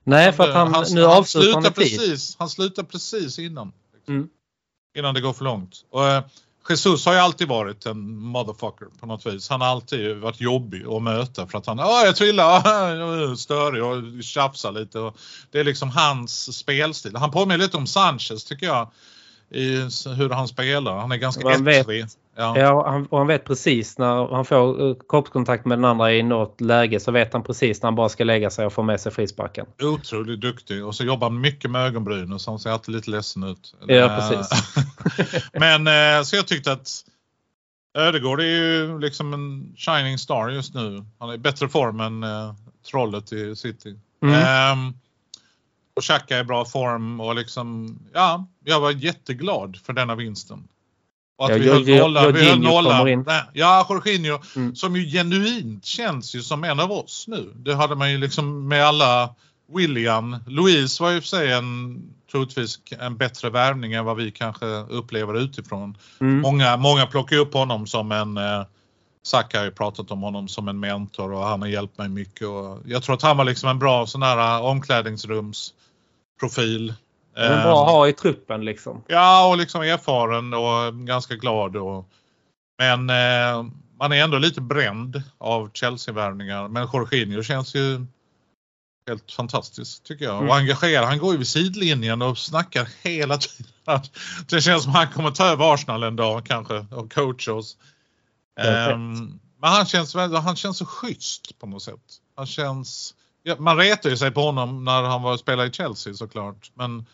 Nej, 0.04 0.34
för 0.34 0.44
att 0.50 0.56
han, 0.56 0.74
han, 0.74 0.86
nu 0.92 1.02
han 1.02 1.18
avslutar 1.18 1.62
han 1.62 1.74
precis, 1.74 2.36
Han 2.40 2.50
slutar 2.50 2.84
precis 2.84 3.40
innan. 3.40 3.72
liksom. 3.96 4.16
Mm. 4.16 4.28
Innan 4.98 5.14
det 5.14 5.22
går 5.22 5.34
för 5.34 5.44
långt. 5.44 5.86
Och, 5.90 6.08
eh, 6.08 6.24
Jesus 6.70 7.06
har 7.06 7.14
ju 7.14 7.20
alltid 7.20 7.48
varit 7.48 7.86
en 7.86 8.18
motherfucker 8.18 8.86
på 9.00 9.06
något 9.06 9.26
vis. 9.26 9.50
Han 9.50 9.62
har 9.62 9.68
alltid 9.68 10.18
varit 10.18 10.42
jobbig 10.42 10.86
att 10.86 11.02
möta 11.04 11.48
för 11.48 11.58
att 11.58 11.66
han, 11.66 11.78
ja 11.78 12.06
jag 12.06 12.16
trillar, 12.16 12.62
jag 12.96 13.32
är 13.32 13.36
störig 13.36 13.84
och 13.84 14.24
tjafsar 14.24 14.72
lite. 14.72 15.00
Och 15.00 15.18
det 15.52 15.60
är 15.60 15.64
liksom 15.64 15.90
hans 15.90 16.58
spelstil. 16.58 17.16
Han 17.16 17.32
påminner 17.32 17.58
lite 17.58 17.78
om 17.78 17.88
Sanchez 17.88 18.44
tycker 18.44 18.66
jag. 18.66 18.92
I 19.54 19.76
hur 20.18 20.30
han 20.30 20.48
spelar. 20.48 20.98
Han 20.98 21.12
är 21.12 21.18
ganska 21.18 21.48
vet- 21.48 21.68
ettrig. 21.68 22.06
Ja. 22.36 22.58
Ja, 22.60 22.90
han, 22.90 23.06
och 23.06 23.18
han 23.18 23.28
vet 23.28 23.46
precis 23.46 23.98
när 23.98 24.36
han 24.36 24.46
får 24.46 24.90
eh, 24.90 24.96
kroppskontakt 25.10 25.66
med 25.66 25.78
den 25.78 25.86
andra 25.86 26.14
i 26.14 26.24
något 26.24 26.62
läge 26.62 27.00
så 27.00 27.12
vet 27.12 27.34
han 27.34 27.44
precis 27.44 27.82
när 27.82 27.88
han 27.88 27.96
bara 27.96 28.10
ska 28.10 28.24
lägga 28.24 28.50
sig 28.50 28.66
och 28.66 28.74
få 28.74 28.84
med 28.84 29.02
sig 29.02 29.12
frisparken. 29.12 29.66
Otroligt 29.82 30.42
duktig 30.42 30.86
och 30.86 30.96
så 30.96 31.04
jobbar 31.04 31.30
han 31.30 31.42
mycket 31.42 31.72
med 31.72 31.86
ögonbrynen 31.86 32.40
så 32.40 32.52
han 32.52 32.60
ser 32.60 32.70
alltid 32.70 32.96
lite 32.96 33.10
ledsen 33.10 33.44
ut. 33.44 33.76
Ja, 33.88 33.96
Eh, 33.96 34.18
precis. 34.30 34.76
Men 35.54 35.88
eh, 35.88 36.24
så 36.24 36.36
jag 36.36 36.48
tyckte 36.48 36.72
att 36.72 36.90
Ödegård 37.98 38.40
är 38.42 38.46
ju 38.46 39.00
liksom 39.00 39.34
en 39.34 39.74
shining 39.78 40.18
star 40.18 40.50
just 40.50 40.74
nu. 40.74 41.06
Han 41.20 41.30
är 41.30 41.34
i 41.34 41.38
bättre 41.38 41.70
form 41.70 42.00
än 42.00 42.24
eh, 42.24 42.54
trollet 42.92 43.34
i 43.34 43.56
City. 43.56 44.00
Mm. 44.24 44.36
Ehm, 44.36 44.94
Och 45.96 46.04
Xhaka 46.04 46.38
är 46.38 46.42
i 46.42 46.44
bra 46.44 46.66
form 46.66 47.20
och 47.20 47.36
liksom, 47.36 48.00
ja, 48.14 48.46
jag 48.64 48.80
var 48.80 48.92
jätteglad 48.92 49.78
för 49.86 49.94
denna 49.94 50.16
vinsten. 50.16 50.68
Och 51.38 51.46
att 51.46 51.52
Ja, 51.52 51.58
vi 51.58 51.70
höll 51.70 52.00
nollan. 52.00 52.34
Vi 52.34 52.50
höll. 52.50 53.24
Nej, 53.26 53.42
Ja, 53.54 53.88
Jorginho 53.90 54.40
Mm. 54.56 54.76
som 54.76 54.96
ju 54.96 55.06
genuint 55.12 55.86
känns 55.86 56.36
ju 56.36 56.42
som 56.42 56.64
en 56.64 56.80
av 56.80 56.92
oss 56.92 57.26
nu. 57.28 57.52
Det 57.56 57.76
hade 57.76 57.96
man 57.96 58.12
ju 58.12 58.18
liksom 58.18 58.68
med 58.68 58.86
alla 58.86 59.36
William. 59.76 60.38
Louise 60.48 61.04
var 61.04 61.12
ju 61.12 61.22
för 61.22 61.28
sig 61.28 61.52
en 61.52 62.02
troligtvis 62.32 62.80
en 63.00 63.18
bättre 63.18 63.50
värvning 63.50 63.94
än 63.94 64.06
vad 64.06 64.18
vi 64.18 64.32
kanske 64.32 64.66
upplever 64.66 65.38
utifrån. 65.40 65.98
Mm. 66.22 66.42
Många, 66.42 66.78
många 66.78 67.06
plockar 67.06 67.38
upp 67.38 67.54
honom 67.54 67.88
som 67.88 68.12
en 68.12 68.38
eh, 68.38 68.64
Saka 69.24 69.58
har 69.58 69.66
ju 69.66 69.72
pratat 69.72 70.12
om 70.12 70.22
honom 70.22 70.48
som 70.48 70.68
en 70.68 70.80
mentor 70.80 71.34
och 71.34 71.44
han 71.44 71.62
har 71.62 71.68
hjälpt 71.70 71.98
mig 71.98 72.10
mycket. 72.10 72.48
Och 72.48 72.80
jag 72.86 73.04
tror 73.04 73.16
att 73.16 73.22
han 73.22 73.38
var 73.38 73.46
liksom 73.46 73.70
en 73.70 73.80
bra 73.80 74.06
sån 74.08 74.24
här 74.24 74.38
eh, 74.38 74.66
Den 77.36 77.52
är 77.52 77.64
bra 77.64 77.84
att 77.84 77.90
Eh, 77.90 77.94
ha 77.94 78.08
i 78.08 78.14
truppen 78.14 78.66
liksom. 78.66 79.04
Ja, 79.08 79.50
och 79.50 79.58
liksom 79.58 79.82
erfaren 79.82 80.54
och 80.54 81.06
ganska 81.08 81.36
glad. 81.36 81.76
Och, 81.76 82.10
men 82.78 83.10
eh, 83.10 83.66
man 84.00 84.12
är 84.12 84.24
ändå 84.24 84.38
lite 84.38 84.62
bränd 84.62 85.24
av 85.38 85.72
Chelsea-värvningar. 85.74 86.68
Men 86.68 86.88
Jorginho 86.94 87.44
känns 87.44 87.76
ju 87.76 88.06
helt 89.08 89.32
fantastisk 89.32 90.04
tycker 90.04 90.26
jag. 90.26 90.38
Mm. 90.38 90.50
Och 90.50 90.56
engagerad. 90.56 91.06
Han 91.06 91.18
går 91.18 91.32
ju 91.32 91.38
vid 91.38 91.48
sidlinjen 91.48 92.22
och 92.22 92.38
snackar 92.38 92.88
hela 93.02 93.38
tiden. 93.38 93.72
Det 94.50 94.62
känns 94.62 94.84
som 94.84 94.92
han 94.92 95.08
kommer 95.08 95.32
ta 95.32 95.46
över 95.46 95.74
Arsenal 95.74 96.04
en 96.04 96.16
dag 96.16 96.46
kanske 96.46 96.86
och 96.92 97.14
coacha 97.14 97.54
oss. 97.54 97.78
Ehm, 98.60 99.40
men 99.62 99.70
han 99.70 99.86
känns, 99.86 100.16
väl- 100.16 100.36
han 100.36 100.56
känns 100.56 100.78
så 100.78 100.86
schysst 100.86 101.60
på 101.60 101.68
något 101.68 101.84
sätt. 101.84 102.02
Han 102.36 102.46
känns... 102.48 103.14
Ja, 103.44 103.56
man 103.60 103.78
retar 103.78 104.10
ju 104.10 104.18
sig 104.18 104.32
på 104.32 104.42
honom 104.42 104.84
när 104.84 105.04
han 105.04 105.22
var 105.22 105.38
spelade 105.38 105.70
i 105.70 105.72
Chelsea 105.72 106.14
såklart. 106.14 106.72
Men 106.74 107.06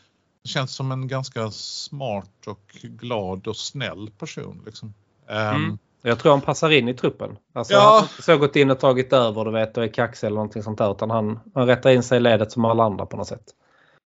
det 0.43 0.49
känns 0.49 0.75
som 0.75 0.91
en 0.91 1.07
ganska 1.07 1.51
smart 1.51 2.47
och 2.47 2.75
glad 2.83 3.47
och 3.47 3.57
snäll 3.57 4.09
person. 4.17 4.63
Liksom. 4.65 4.93
Ehm, 5.29 5.55
Mm. 5.55 5.77
Jag 6.01 6.19
tror 6.19 6.31
han 6.31 6.41
passar 6.41 6.69
in 6.69 6.87
i 6.89 6.93
truppen. 6.93 7.37
Alltså, 7.53 7.73
Ja. 7.73 7.79
Han 7.79 7.93
har 7.93 8.21
så 8.21 8.37
gått 8.37 8.55
in 8.55 8.71
och 8.71 8.79
tagit 8.79 9.13
över 9.13 9.45
du 9.45 9.51
vet 9.51 9.77
och 9.77 9.83
är 9.83 9.87
kaxig 9.93 10.27
eller 10.27 10.35
någonting 10.35 10.63
sånt 10.63 10.77
där. 10.77 10.91
Utan 10.91 11.09
han, 11.09 11.39
han 11.53 11.67
rättar 11.67 11.89
in 11.89 12.03
sig 12.03 12.17
i 12.17 12.21
ledet 12.21 12.51
som 12.51 12.65
alla 12.65 12.83
andra 12.83 13.05
på 13.05 13.17
något 13.17 13.27
sätt. 13.27 13.43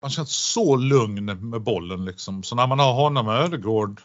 Han 0.01 0.09
känns 0.09 0.31
så 0.31 0.75
lugn 0.75 1.49
med 1.49 1.61
bollen 1.61 2.05
liksom. 2.05 2.43
Så 2.43 2.55
när 2.55 2.67
man 2.67 2.79
har 2.79 2.93
honom 2.93 3.27
och 3.27 3.33
Ödegård 3.33 4.01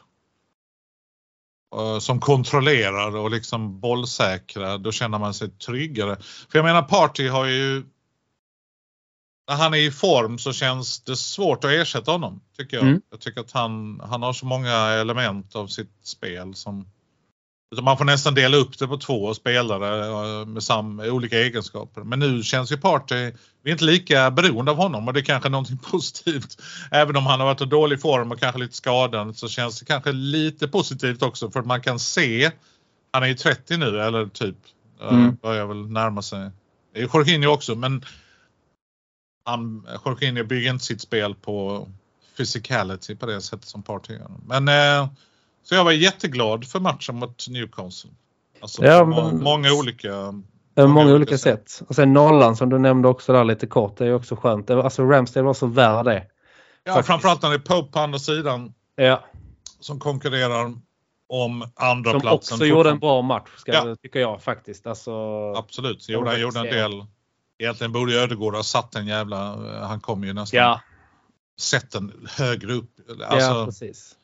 eh, 1.77 1.99
som 1.99 2.21
kontrollerar 2.21 3.17
och 3.17 3.31
liksom 3.31 3.81
bollsäkra, 3.81 4.79
då 4.79 4.93
känner 4.93 5.19
man 5.19 5.35
sig 5.35 5.51
tryggare. 5.51 6.17
För 6.51 6.59
jag 6.59 6.65
menar 6.65 6.83
Party 6.83 7.29
har 7.29 7.45
ju 7.47 7.83
när 9.49 9.57
han 9.57 9.75
är 9.75 9.79
i 9.79 9.91
form 9.91 10.39
så 10.39 10.53
känns 10.53 11.01
det 11.01 11.17
svårt 11.17 11.65
att 11.65 11.71
ersätta 11.71 12.13
honom. 12.13 12.41
Tycker 12.57 12.77
jag. 12.77 12.87
Mm. 12.87 13.01
Jag 13.11 13.21
tycker 13.21 13.41
att 13.41 13.53
han, 13.53 14.01
han 14.05 14.23
har 14.23 14.33
så 14.33 14.47
många 14.47 14.77
element 14.77 15.57
av 15.57 15.67
sitt 15.67 15.93
spel 16.03 16.55
som 16.55 16.87
man 17.83 17.99
får 17.99 18.05
nästan 18.05 18.35
dela 18.35 18.57
upp 18.57 18.79
det 18.79 18.87
på 18.87 18.97
två 18.97 19.35
spelare 19.35 20.07
eh, 20.07 20.47
med 20.47 20.63
sam, 20.63 21.01
olika 21.01 21.39
egenskaper. 21.39 22.01
Men 22.01 22.19
nu 22.19 22.43
känns 22.43 22.73
ju 22.73 22.77
Party, 22.77 23.33
vi 23.63 23.71
är 23.71 23.73
inte 23.73 23.85
lika 23.85 24.31
beroende 24.31 24.71
av 24.71 24.77
honom 24.77 25.09
och 25.09 25.15
det 25.15 25.21
är 25.21 25.25
kanske 25.25 25.49
någonting 25.49 25.79
positivt. 25.91 26.63
Även 26.91 27.17
om 27.17 27.27
han 27.27 27.41
har 27.41 27.47
varit 27.47 27.61
i 27.61 27.65
dålig 27.65 28.01
form 28.01 28.33
och 28.33 28.41
kanske 28.41 28.61
lite 28.61 28.77
skadad 28.77 29.37
så 29.37 29.49
känns 29.49 29.81
det 29.81 29.87
kanske 29.87 30.13
lite 30.13 30.69
positivt 30.69 31.23
också 31.23 31.51
för 31.51 31.61
att 31.61 31.67
man 31.67 31.81
kan 31.81 31.99
se, 31.99 32.51
han 33.13 33.23
är 33.23 33.27
ju 33.27 33.35
30 33.35 33.77
nu 33.77 34.01
eller 34.01 34.27
typ, 34.27 34.57
Mm. 35.01 35.23
mm. 35.23 35.37
börjar 35.43 35.67
väl 35.67 35.91
närma 35.91 36.23
sig. 36.23 36.51
Det 36.95 37.01
är 37.01 37.03
Jorginho 37.03 37.51
också 37.51 37.75
men 37.75 38.05
han, 39.45 39.87
Jorginho 40.05 40.45
bygger 40.45 40.71
inte 40.71 40.85
sitt 40.85 41.01
spel 41.01 41.35
på 41.35 41.89
physicality 42.37 43.17
på 43.17 43.27
det 43.27 43.41
sättet 43.41 43.69
som 43.69 43.83
Party 43.83 44.13
gör. 44.13 44.31
Men 44.47 44.69
eh, 44.69 45.09
så 45.63 45.75
jag 45.75 45.85
var 45.85 45.93
jätteglad 45.93 46.67
för 46.69 46.81
matchen 46.81 47.17
mot 47.17 47.49
Newcastle. 47.49 48.11
Alltså 48.61 48.85
Ja, 48.85 49.05
må- 49.05 49.25
men- 49.31 49.43
många 49.43 49.73
olika... 49.73 50.11
Många 50.77 50.89
många 50.89 51.01
olika 51.07 51.15
olika 51.17 51.39
sätt. 51.39 51.83
Och 51.89 51.95
sen 51.95 52.13
nollan 52.13 52.57
som 52.57 52.69
du 52.71 52.79
nämnde 52.79 53.09
också 53.09 53.33
där 53.33 53.45
lite 53.45 53.67
kort. 53.67 53.97
Det 53.97 54.07
är 54.07 54.15
också 54.15 54.37
skönt. 54.37 54.71
Alltså 54.71 55.03
Ramsdale 55.03 55.47
var 55.47 55.55
så 55.55 55.67
värd 55.67 56.05
det. 56.05 56.27
Ja, 56.85 56.93
faktiskt. 56.93 57.07
framförallt 57.07 57.43
när 57.43 57.49
det 57.51 57.57
är 57.57 57.59
Pope 57.59 57.93
på 57.93 57.99
andra 58.01 58.19
sidan 58.19 58.75
Ja. 58.97 59.25
som 59.81 59.99
konkurrerar 60.01 60.73
om 61.29 61.69
andra 61.75 62.11
Som 62.11 62.21
platsen. 62.21 62.55
också 62.55 62.65
gjorde 62.67 62.91
en 62.91 62.99
bra 62.99 63.23
match 63.23 63.49
ska, 63.57 63.73
Ja. 63.73 63.97
tycker 64.03 64.21
jag 64.21 64.43
faktiskt. 64.43 64.87
Alltså, 64.87 65.13
Absolut, 65.57 66.07
var 66.09 66.27
han 66.27 66.41
gjorde 66.41 66.59
en 66.61 66.67
del. 66.67 67.05
Egentligen 67.59 67.93
borde 67.93 68.13
ju 68.13 68.19
Ödegård 68.19 68.55
ha 68.55 68.63
satt 68.63 68.95
en 68.95 69.07
jävla... 69.07 69.57
Han 69.87 70.01
kom 70.01 70.25
ju 70.25 70.33
nästan... 70.33 70.61
ja, 70.61 70.81
Sett 71.61 71.91
den 71.91 72.27
högre 72.39 72.73
upp. 72.73 72.91
Alltså, 73.29 73.49
ja, 73.49 73.65
precis. 73.67 74.17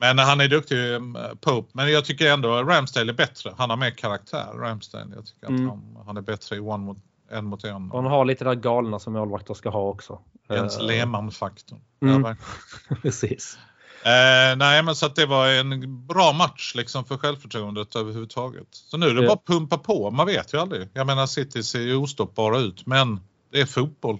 Men 0.00 0.18
han 0.18 0.40
är 0.40 0.48
duktig, 0.48 0.94
eh, 0.94 1.00
Pope. 1.40 1.70
Men 1.74 1.92
jag 1.92 2.04
tycker 2.04 2.32
ändå 2.32 2.62
Ramsdale 2.62 3.12
är 3.12 3.14
bättre. 3.16 3.54
Han 3.58 3.70
har 3.70 3.76
mer 3.76 3.90
karaktär, 3.90 4.46
Ramsdale. 4.54 5.14
Jag 5.14 5.26
tycker 5.26 5.46
Mm. 5.46 5.68
att 5.68 5.74
han, 5.74 6.02
han 6.06 6.16
är 6.16 6.20
bättre 6.20 6.56
i 6.56 6.60
one 6.60 6.84
mot, 6.84 6.98
en 7.30 7.44
mot 7.44 7.64
en. 7.64 7.90
Och 7.90 8.02
han 8.02 8.10
har 8.10 8.24
lite 8.24 8.44
där 8.44 8.54
galna 8.54 8.98
som 8.98 9.12
målvakter 9.12 9.54
ska 9.54 9.70
ha 9.70 9.80
också. 9.88 10.20
Jens 10.48 10.76
Eh, 10.78 10.82
Lehmann-faktorn. 10.84 11.80
Mm. 12.02 12.22
Ja, 12.24 12.36
precis. 13.02 13.58
Eh, 14.08 14.56
nej, 14.56 14.82
men 14.82 14.94
så 14.96 15.06
att 15.06 15.16
det 15.16 15.26
var 15.26 15.48
en 15.48 16.06
bra 16.06 16.32
match 16.32 16.72
liksom 16.74 17.04
för 17.04 17.16
självförtroendet 17.16 17.96
överhuvudtaget. 17.96 18.66
Så 18.70 18.96
nu 18.96 19.06
är 19.06 19.14
det 19.14 19.22
Ja. 19.22 19.28
bara 19.28 19.32
att 19.34 19.44
pumpa 19.46 19.78
på. 19.78 20.10
Man 20.10 20.26
vet 20.26 20.54
ju 20.54 20.58
aldrig. 20.60 20.88
Jag 20.92 21.06
menar 21.06 21.26
City 21.26 21.62
ser 21.62 21.80
ju 21.80 21.96
ostoppbara 21.96 22.58
ut, 22.58 22.86
men 22.86 23.20
det 23.52 23.60
är 23.60 23.66
fotboll. 23.66 24.18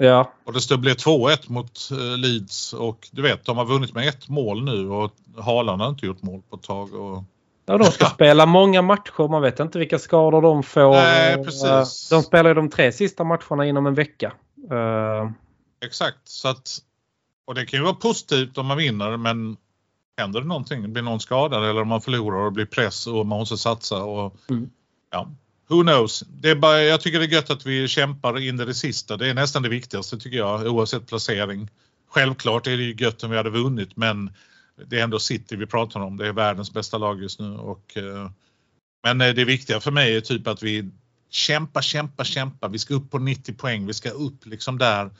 Ja, 0.00 0.32
Och 0.44 0.52
det 0.68 0.76
blev 0.78 0.94
2-1 0.94 1.52
mot 1.52 1.88
eh, 1.90 1.96
Leeds 2.18 2.72
och 2.72 3.08
du 3.12 3.22
vet, 3.22 3.44
de 3.44 3.56
har 3.56 3.64
vunnit 3.64 3.94
med 3.94 4.08
ett 4.08 4.28
mål 4.28 4.64
nu 4.64 4.88
och 4.90 5.12
Haaland 5.38 5.82
har 5.82 5.88
inte 5.88 6.06
gjort 6.06 6.22
mål 6.22 6.42
på 6.50 6.56
ett 6.56 6.62
tag. 6.62 6.94
Och... 6.94 7.24
Ja, 7.66 7.78
de 7.78 7.84
ska 7.84 8.06
spela 8.14 8.46
många 8.46 8.82
matcher. 8.82 9.28
Man 9.28 9.42
vet 9.42 9.60
inte 9.60 9.78
vilka 9.78 9.98
skador 9.98 10.42
de 10.42 10.62
får. 10.62 10.90
Nej, 10.92 11.44
precis. 11.44 12.08
De 12.08 12.22
spelar 12.22 12.50
ju 12.50 12.54
de 12.54 12.70
tre 12.70 12.92
sista 12.92 13.24
matcherna 13.24 13.66
inom 13.66 13.86
en 13.86 13.94
vecka. 13.94 14.32
Eh, 14.70 15.30
Exakt, 15.84 16.28
så 16.28 16.48
att 16.48 16.78
och 17.48 17.54
det 17.54 17.66
kan 17.66 17.78
ju 17.80 17.84
vara 17.84 17.94
positivt 17.94 18.58
om 18.58 18.66
man 18.66 18.76
vinner 18.76 19.16
men 19.16 19.56
händer 20.18 20.40
det 20.40 20.46
någonting, 20.46 20.92
blir 20.92 21.02
någon 21.02 21.20
skadad 21.20 21.70
eller 21.70 21.82
om 21.82 21.88
man 21.88 22.00
förlorar 22.00 22.38
och 22.38 22.52
blir 22.52 22.66
press 22.66 23.06
och 23.06 23.26
man 23.26 23.38
måste 23.38 23.58
satsa 23.58 24.02
och 24.02 24.36
Mm. 24.50 24.70
ja, 25.10 25.30
who 25.68 25.82
knows. 25.82 26.24
Det 26.28 26.50
är 26.50 26.56
bara, 26.56 26.82
jag 26.82 27.00
tycker 27.00 27.18
det 27.18 27.24
är 27.24 27.28
gött 27.28 27.50
att 27.50 27.66
vi 27.66 27.88
kämpar 27.88 28.38
in 28.38 28.60
i 28.60 28.64
det 28.64 28.74
sista. 28.74 29.16
Det 29.16 29.28
är 29.28 29.34
nästan 29.34 29.62
det 29.62 29.68
viktigaste 29.68 30.18
tycker 30.18 30.38
jag 30.38 30.66
oavsett 30.66 31.06
placering. 31.06 31.70
Självklart 32.08 32.66
är 32.66 32.76
det 32.76 32.82
ju 32.82 32.94
gött 33.04 33.24
om 33.24 33.30
vi 33.30 33.36
hade 33.36 33.50
vunnit 33.50 33.96
men 33.96 34.30
det 34.86 34.98
är 34.98 35.04
ändå 35.04 35.18
City 35.18 35.56
vi 35.56 35.66
pratar 35.66 36.00
om. 36.00 36.16
Det 36.16 36.26
är 36.26 36.32
världens 36.32 36.72
bästa 36.72 36.98
lag 36.98 37.22
just 37.22 37.40
nu 37.40 37.56
och 37.56 37.96
eh, 37.96 38.30
men 39.02 39.20
eh, 39.20 39.34
det 39.34 39.44
viktiga 39.44 39.80
för 39.80 39.90
mig 39.90 40.16
är 40.16 40.20
typ 40.20 40.46
att 40.46 40.62
vi 40.62 40.90
kämpa, 41.30 41.82
kämpa, 41.82 42.24
kämpa. 42.24 42.68
Vi 42.68 42.78
ska 42.78 42.94
upp 42.94 43.10
på 43.10 43.18
90 43.18 43.54
poäng. 43.54 43.86
Vi 43.86 43.94
ska 43.94 44.10
upp 44.10 44.46
liksom 44.46 44.78
där 44.78 45.10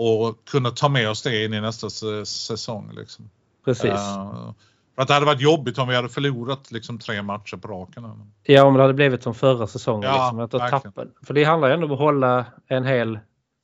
och 0.00 0.44
kunna 0.44 0.70
ta 0.70 0.88
med 0.88 1.10
oss 1.10 1.22
det 1.22 1.44
in 1.44 1.54
i 1.54 1.60
nästa 1.60 1.90
säsong. 2.24 2.90
Liksom. 2.96 3.30
precis. 3.64 3.90
Eh, 3.90 4.52
för 4.94 5.02
att 5.02 5.08
det 5.08 5.14
hade 5.14 5.26
varit 5.26 5.40
jobbigt 5.40 5.78
om 5.78 5.88
vi 5.88 5.96
hade 5.96 6.08
förlorat 6.08 6.70
liksom 6.70 6.98
tre 6.98 7.22
matcher 7.22 7.56
på 7.56 7.68
raken. 7.68 8.32
Ja, 8.42 8.64
om 8.64 8.74
det 8.74 8.80
hade 8.82 8.94
blivit 8.94 9.22
som 9.22 9.34
förra 9.34 9.66
säsongen. 9.66 10.10
Ja, 10.10 10.32
liksom, 10.40 10.60
att 10.60 10.70
tappa, 10.70 11.04
för 11.26 11.34
det 11.34 11.44
handlar 11.44 11.68
ju 11.68 11.74
ändå 11.74 11.86
om 11.86 11.92
att 11.92 11.98
hålla 11.98 12.44
en 12.66 12.84
hel 12.84 13.18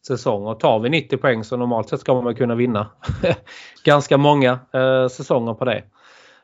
säsong. 0.06 0.46
Och 0.46 0.60
tar 0.60 0.78
vi 0.80 0.88
90 0.90 1.16
poäng 1.16 1.44
så 1.44 1.56
normalt 1.56 1.88
sett 1.88 2.00
ska 2.00 2.20
man 2.20 2.34
kunna 2.34 2.54
vinna 2.54 2.90
ganska 3.84 4.16
många 4.18 4.58
eh, 4.72 5.08
säsonger 5.08 5.54
på 5.54 5.64
det. 5.64 5.84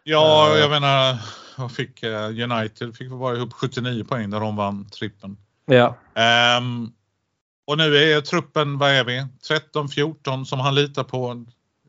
Ja, 0.05 0.51
Eh. 0.53 0.59
jag 0.59 0.71
menar, 0.71 1.17
vad 1.59 1.73
fick 1.73 2.05
United 2.51 2.97
fick 2.97 3.11
vara 3.11 3.37
ihop 3.37 3.53
79 3.53 4.05
poäng 4.05 4.31
när 4.31 4.41
de 4.41 4.57
vann 4.57 4.89
trippen. 4.89 5.37
Ja, 5.67 5.95
Ehm, 6.15 6.93
och 7.67 7.79
nu 7.79 7.97
är 7.97 8.21
truppen, 8.21 8.79
vad 8.79 8.91
är 8.91 9.05
vi? 9.05 9.27
13-14 9.49 10.45
som 10.45 10.61
han 10.61 10.75
litar 10.75 11.05
på. 11.05 11.45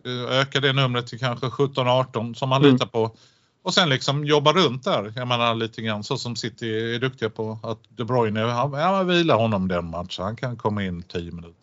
Eh, 0.05 0.39
Öka 0.39 0.59
det 0.59 0.73
numret 0.73 1.07
till 1.07 1.19
kanske 1.19 1.45
17-18 1.45 2.33
som 2.33 2.51
han 2.51 2.61
Mm. 2.61 2.73
litar 2.73 2.85
på. 2.85 3.15
Och 3.63 3.73
sen 3.73 3.89
liksom 3.89 4.25
jobba 4.25 4.53
runt 4.53 4.83
där. 4.83 5.13
Jag 5.15 5.27
menar 5.27 5.55
lite 5.55 5.81
grann 5.81 6.03
så 6.03 6.17
som 6.17 6.35
City 6.35 6.95
är 6.95 6.99
duktiga 6.99 7.29
på. 7.29 7.59
Att 7.63 7.79
De 7.89 8.03
Bruyne, 8.03 8.39
han, 8.39 8.73
ja, 8.73 8.91
man 8.91 9.07
vilar 9.07 9.35
honom 9.37 9.67
den 9.67 9.85
matchen. 9.85 10.23
Han 10.25 10.35
kan 10.35 10.57
komma 10.57 10.83
in 10.83 11.03
10 11.03 11.31
minuter. 11.31 11.57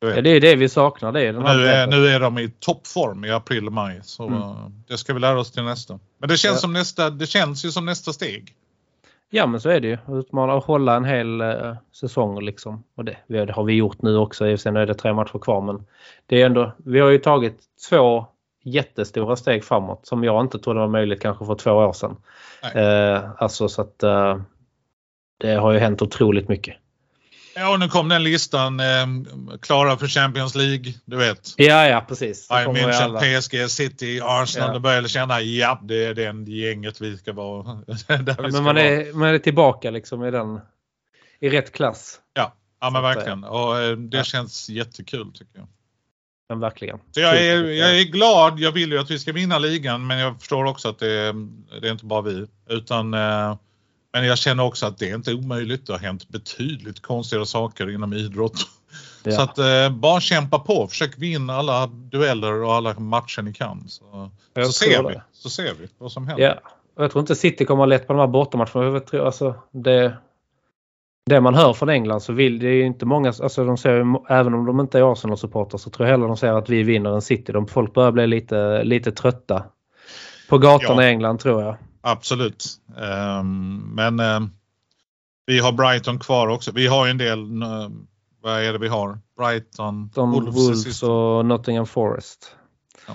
Ja 0.00 0.22
det 0.22 0.30
är 0.30 0.40
det 0.40 0.56
vi 0.56 0.68
saknar. 0.68 1.12
Det 1.12 1.32
Nu 1.32 1.66
är, 1.66 1.86
nu 1.86 2.06
är 2.08 2.20
de 2.20 2.38
i 2.38 2.50
toppform 2.60 3.24
i 3.24 3.30
april 3.30 3.66
och 3.66 3.72
maj. 3.72 4.00
Så 4.02 4.26
Mm. 4.26 4.40
eh, 4.42 4.56
det 4.88 4.98
ska 4.98 5.14
vi 5.14 5.20
lära 5.20 5.40
oss 5.40 5.52
till 5.52 5.62
nästa. 5.62 5.98
Men 6.20 6.28
det 6.28 6.36
känns, 6.36 6.54
Ja. 6.54 6.60
som 6.60 6.72
nästa, 6.72 7.10
det 7.10 7.26
känns 7.26 7.64
ju 7.64 7.70
som 7.72 7.84
nästa 7.86 8.12
steg. 8.12 8.54
Ja 9.30 9.46
men 9.46 9.60
så 9.60 9.70
är 9.70 9.80
det 9.80 9.88
ju. 9.88 10.18
Utmana 10.18 10.54
och 10.54 10.64
hålla 10.64 10.96
en 10.96 11.04
hel 11.04 11.40
eh, 11.40 11.74
säsong 11.92 12.40
liksom. 12.40 12.84
Och 12.94 13.04
det, 13.04 13.16
det 13.26 13.52
har 13.52 13.64
vi 13.64 13.72
gjort 13.72 14.02
nu 14.02 14.16
också. 14.16 14.56
Sen 14.56 14.76
är 14.76 14.86
det 14.86 14.94
tre 14.94 15.12
matcher 15.12 15.38
kvar 15.38 15.60
men 15.60 15.86
det 16.26 16.42
är 16.42 16.46
ändå, 16.46 16.72
vi 16.76 17.00
har 17.00 17.10
ju 17.10 17.18
tagit 17.18 17.58
två 17.90 18.26
jättestora 18.64 19.36
steg 19.36 19.64
framåt 19.64 20.06
som 20.06 20.24
jag 20.24 20.44
inte 20.44 20.58
trodde 20.58 20.80
var 20.80 20.88
möjligt 20.88 21.22
kanske 21.22 21.44
för 21.44 21.54
två 21.54 21.70
år 21.70 21.92
sedan. 21.92 22.16
Eh, 22.74 23.30
alltså 23.38 23.68
så 23.68 23.82
att 23.82 24.02
eh, 24.02 24.40
det 25.38 25.54
har 25.54 25.72
ju 25.72 25.78
hänt 25.78 26.02
otroligt 26.02 26.48
mycket. 26.48 26.76
Ja, 27.58 27.76
nu 27.76 27.88
kom 27.88 28.08
den 28.08 28.22
listan. 28.24 28.80
Eh, 28.80 29.06
klara 29.62 29.96
för 29.96 30.06
Champions 30.06 30.54
League, 30.54 30.94
du 31.04 31.16
vet. 31.16 31.54
Ja, 31.56 31.88
ja, 31.88 32.04
precis. 32.08 32.48
Det 32.48 32.54
Bayern. 32.54 32.76
München, 32.76 33.40
PSG, 33.40 33.70
City, 33.70 34.20
Arsenal. 34.22 34.68
Ja. 34.68 34.74
Då 34.74 34.80
börjar 34.80 35.00
jag 35.00 35.10
känna, 35.10 35.40
ja, 35.40 35.80
det 35.82 36.04
är 36.04 36.14
den 36.14 36.46
gänget 36.46 37.00
vi 37.00 37.16
ska 37.16 37.32
vara. 37.32 37.62
där 38.06 38.18
vi 38.18 38.24
Ja, 38.26 38.34
ska 38.34 38.42
men 38.42 38.52
man 38.52 38.64
vara. 38.64 38.80
är, 38.80 39.12
man 39.12 39.28
är 39.28 39.38
tillbaka 39.38 39.90
liksom 39.90 40.24
i 40.24 40.30
den 40.30 40.60
i 41.40 41.48
rätt 41.48 41.72
klass. 41.72 42.20
Ja, 42.34 42.54
ja 42.80 42.90
men 42.90 43.02
verkligen. 43.02 43.44
Och 43.44 43.78
eh, 43.78 43.96
det 43.96 44.16
ja. 44.16 44.24
känns 44.24 44.68
jättekul 44.68 45.32
tycker 45.32 45.58
jag. 45.58 45.68
Men 46.48 46.60
verkligen. 46.60 46.98
Så 47.10 47.20
jag 47.20 47.36
är, 47.36 47.64
jag 47.64 48.00
är 48.00 48.04
glad. 48.04 48.58
Jag 48.58 48.72
vill 48.72 48.92
ju 48.92 48.98
att 48.98 49.10
vi 49.10 49.18
ska 49.18 49.32
vinna 49.32 49.58
ligan, 49.58 50.06
men 50.06 50.18
jag 50.18 50.38
förstår 50.38 50.64
också 50.64 50.88
att 50.88 50.98
det, 50.98 51.32
det 51.80 51.88
är 51.88 51.92
inte 51.92 52.04
bara 52.04 52.22
vi. 52.22 52.46
Utan, 52.68 53.14
eh, 53.14 53.56
men 54.20 54.28
jag 54.28 54.38
känner 54.38 54.64
också 54.64 54.86
att 54.86 54.98
det 54.98 55.10
är 55.10 55.14
inte 55.14 55.34
omöjligt. 55.34 55.86
Det 55.86 55.92
har 55.92 56.00
hänt 56.00 56.28
betydligt 56.28 57.02
konstigare 57.02 57.46
saker 57.46 57.90
inom 57.90 58.12
idrott. 58.12 58.66
Ja. 59.22 59.32
Så 59.32 59.42
att 59.42 59.58
eh, 59.58 59.90
bara 59.90 60.20
kämpa 60.20 60.58
på. 60.58 60.86
Försök 60.88 61.18
vinna 61.18 61.52
alla 61.52 61.86
dueller 61.86 62.62
och 62.62 62.74
alla 62.74 62.98
matcher 62.98 63.42
ni 63.42 63.52
kan. 63.52 63.88
Så, 63.88 64.30
så, 64.64 64.72
ser 64.72 65.02
det. 65.02 65.08
vi, 65.08 65.20
så 65.32 65.50
ser 65.50 65.74
vi 65.80 65.88
vad 65.98 66.12
som 66.12 66.26
händer. 66.28 66.44
Ja, 66.44 66.54
jag 67.02 67.10
tror 67.10 67.20
inte 67.20 67.34
City 67.34 67.64
kommer 67.64 67.86
lätt 67.86 68.06
på 68.06 68.12
de 68.12 68.18
här 68.20 68.26
bortamatcherna. 68.26 69.00
Alltså, 69.24 69.54
det, 69.70 70.16
det 71.30 71.40
man 71.40 71.54
hör 71.54 71.72
från 71.72 71.88
England 71.88 72.20
så 72.20 72.32
vill 72.32 72.58
det 72.58 72.68
är 72.68 72.74
ju 72.74 72.86
inte 72.86 73.06
många, 73.06 73.28
alltså 73.28 73.64
de 73.64 73.76
ju- 73.76 74.24
även 74.28 74.54
om 74.54 74.66
de 74.66 74.80
inte 74.80 74.98
är 74.98 75.12
Arsenal-supportrar 75.12 75.78
så 75.78 75.90
tror 75.90 76.08
jag 76.08 76.12
hellre 76.12 76.26
de 76.26 76.36
säger 76.36 76.54
att 76.54 76.68
vi 76.68 76.82
vinner 76.82 77.14
än 77.14 77.22
City. 77.22 77.52
De, 77.52 77.66
folk 77.66 77.94
börjar 77.94 78.12
bli 78.12 78.26
lite, 78.26 78.84
lite 78.84 79.12
trötta 79.12 79.64
på 80.48 80.58
gatorna 80.58 81.02
Ja. 81.02 81.08
i 81.08 81.10
England 81.10 81.38
tror 81.38 81.62
jag. 81.62 81.76
Absolut. 82.08 82.64
Ehm, 82.98 83.78
men 83.94 84.20
ehm, 84.20 84.50
vi 85.46 85.58
har 85.58 85.72
Brighton 85.72 86.18
kvar 86.18 86.48
också. 86.48 86.72
Vi 86.72 86.86
har 86.86 87.06
ju 87.06 87.10
en 87.10 87.18
del, 87.18 87.62
eh, 87.62 87.88
vad 88.42 88.60
är 88.62 88.72
det 88.72 88.78
vi 88.78 88.88
har? 88.88 89.18
Brighton, 89.36 90.10
De 90.14 90.32
Wolves, 90.32 90.56
Wolves, 90.56 91.02
och 91.02 91.46
Nottingham 91.46 91.86
Forest. 91.86 92.56
Ja. 93.08 93.14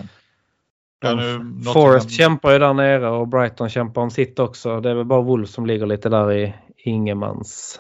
Ja, 1.04 1.16
nu, 1.16 1.38
Nottingham- 1.38 1.74
Forest 1.74 2.12
kämpar 2.12 2.52
ju 2.52 2.60
där 2.60 2.74
nere 2.74 3.10
och 3.10 3.28
Brighton 3.28 3.70
kämpar 3.70 4.02
om 4.02 4.12
sitt 4.12 4.40
också. 4.40 4.80
Det 4.82 4.90
är 4.90 4.96
väl 4.96 5.06
bara 5.06 5.22
Wolves 5.22 5.52
som 5.54 5.66
ligger 5.66 5.86
lite 5.86 6.10
där 6.10 6.32
i 6.32 6.54
ingemans 6.78 7.80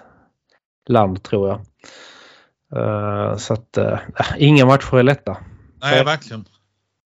land 0.89 1.23
tror 1.23 1.47
jag. 1.49 1.59
Eh, 2.75 3.37
så 3.37 3.53
att 3.53 3.77
uh, 3.77 3.99
inga 4.37 4.65
matcher 4.65 4.97
är 4.97 5.03
lätta. 5.03 5.37
Nej, 5.81 6.03
verkligen. 6.05 6.45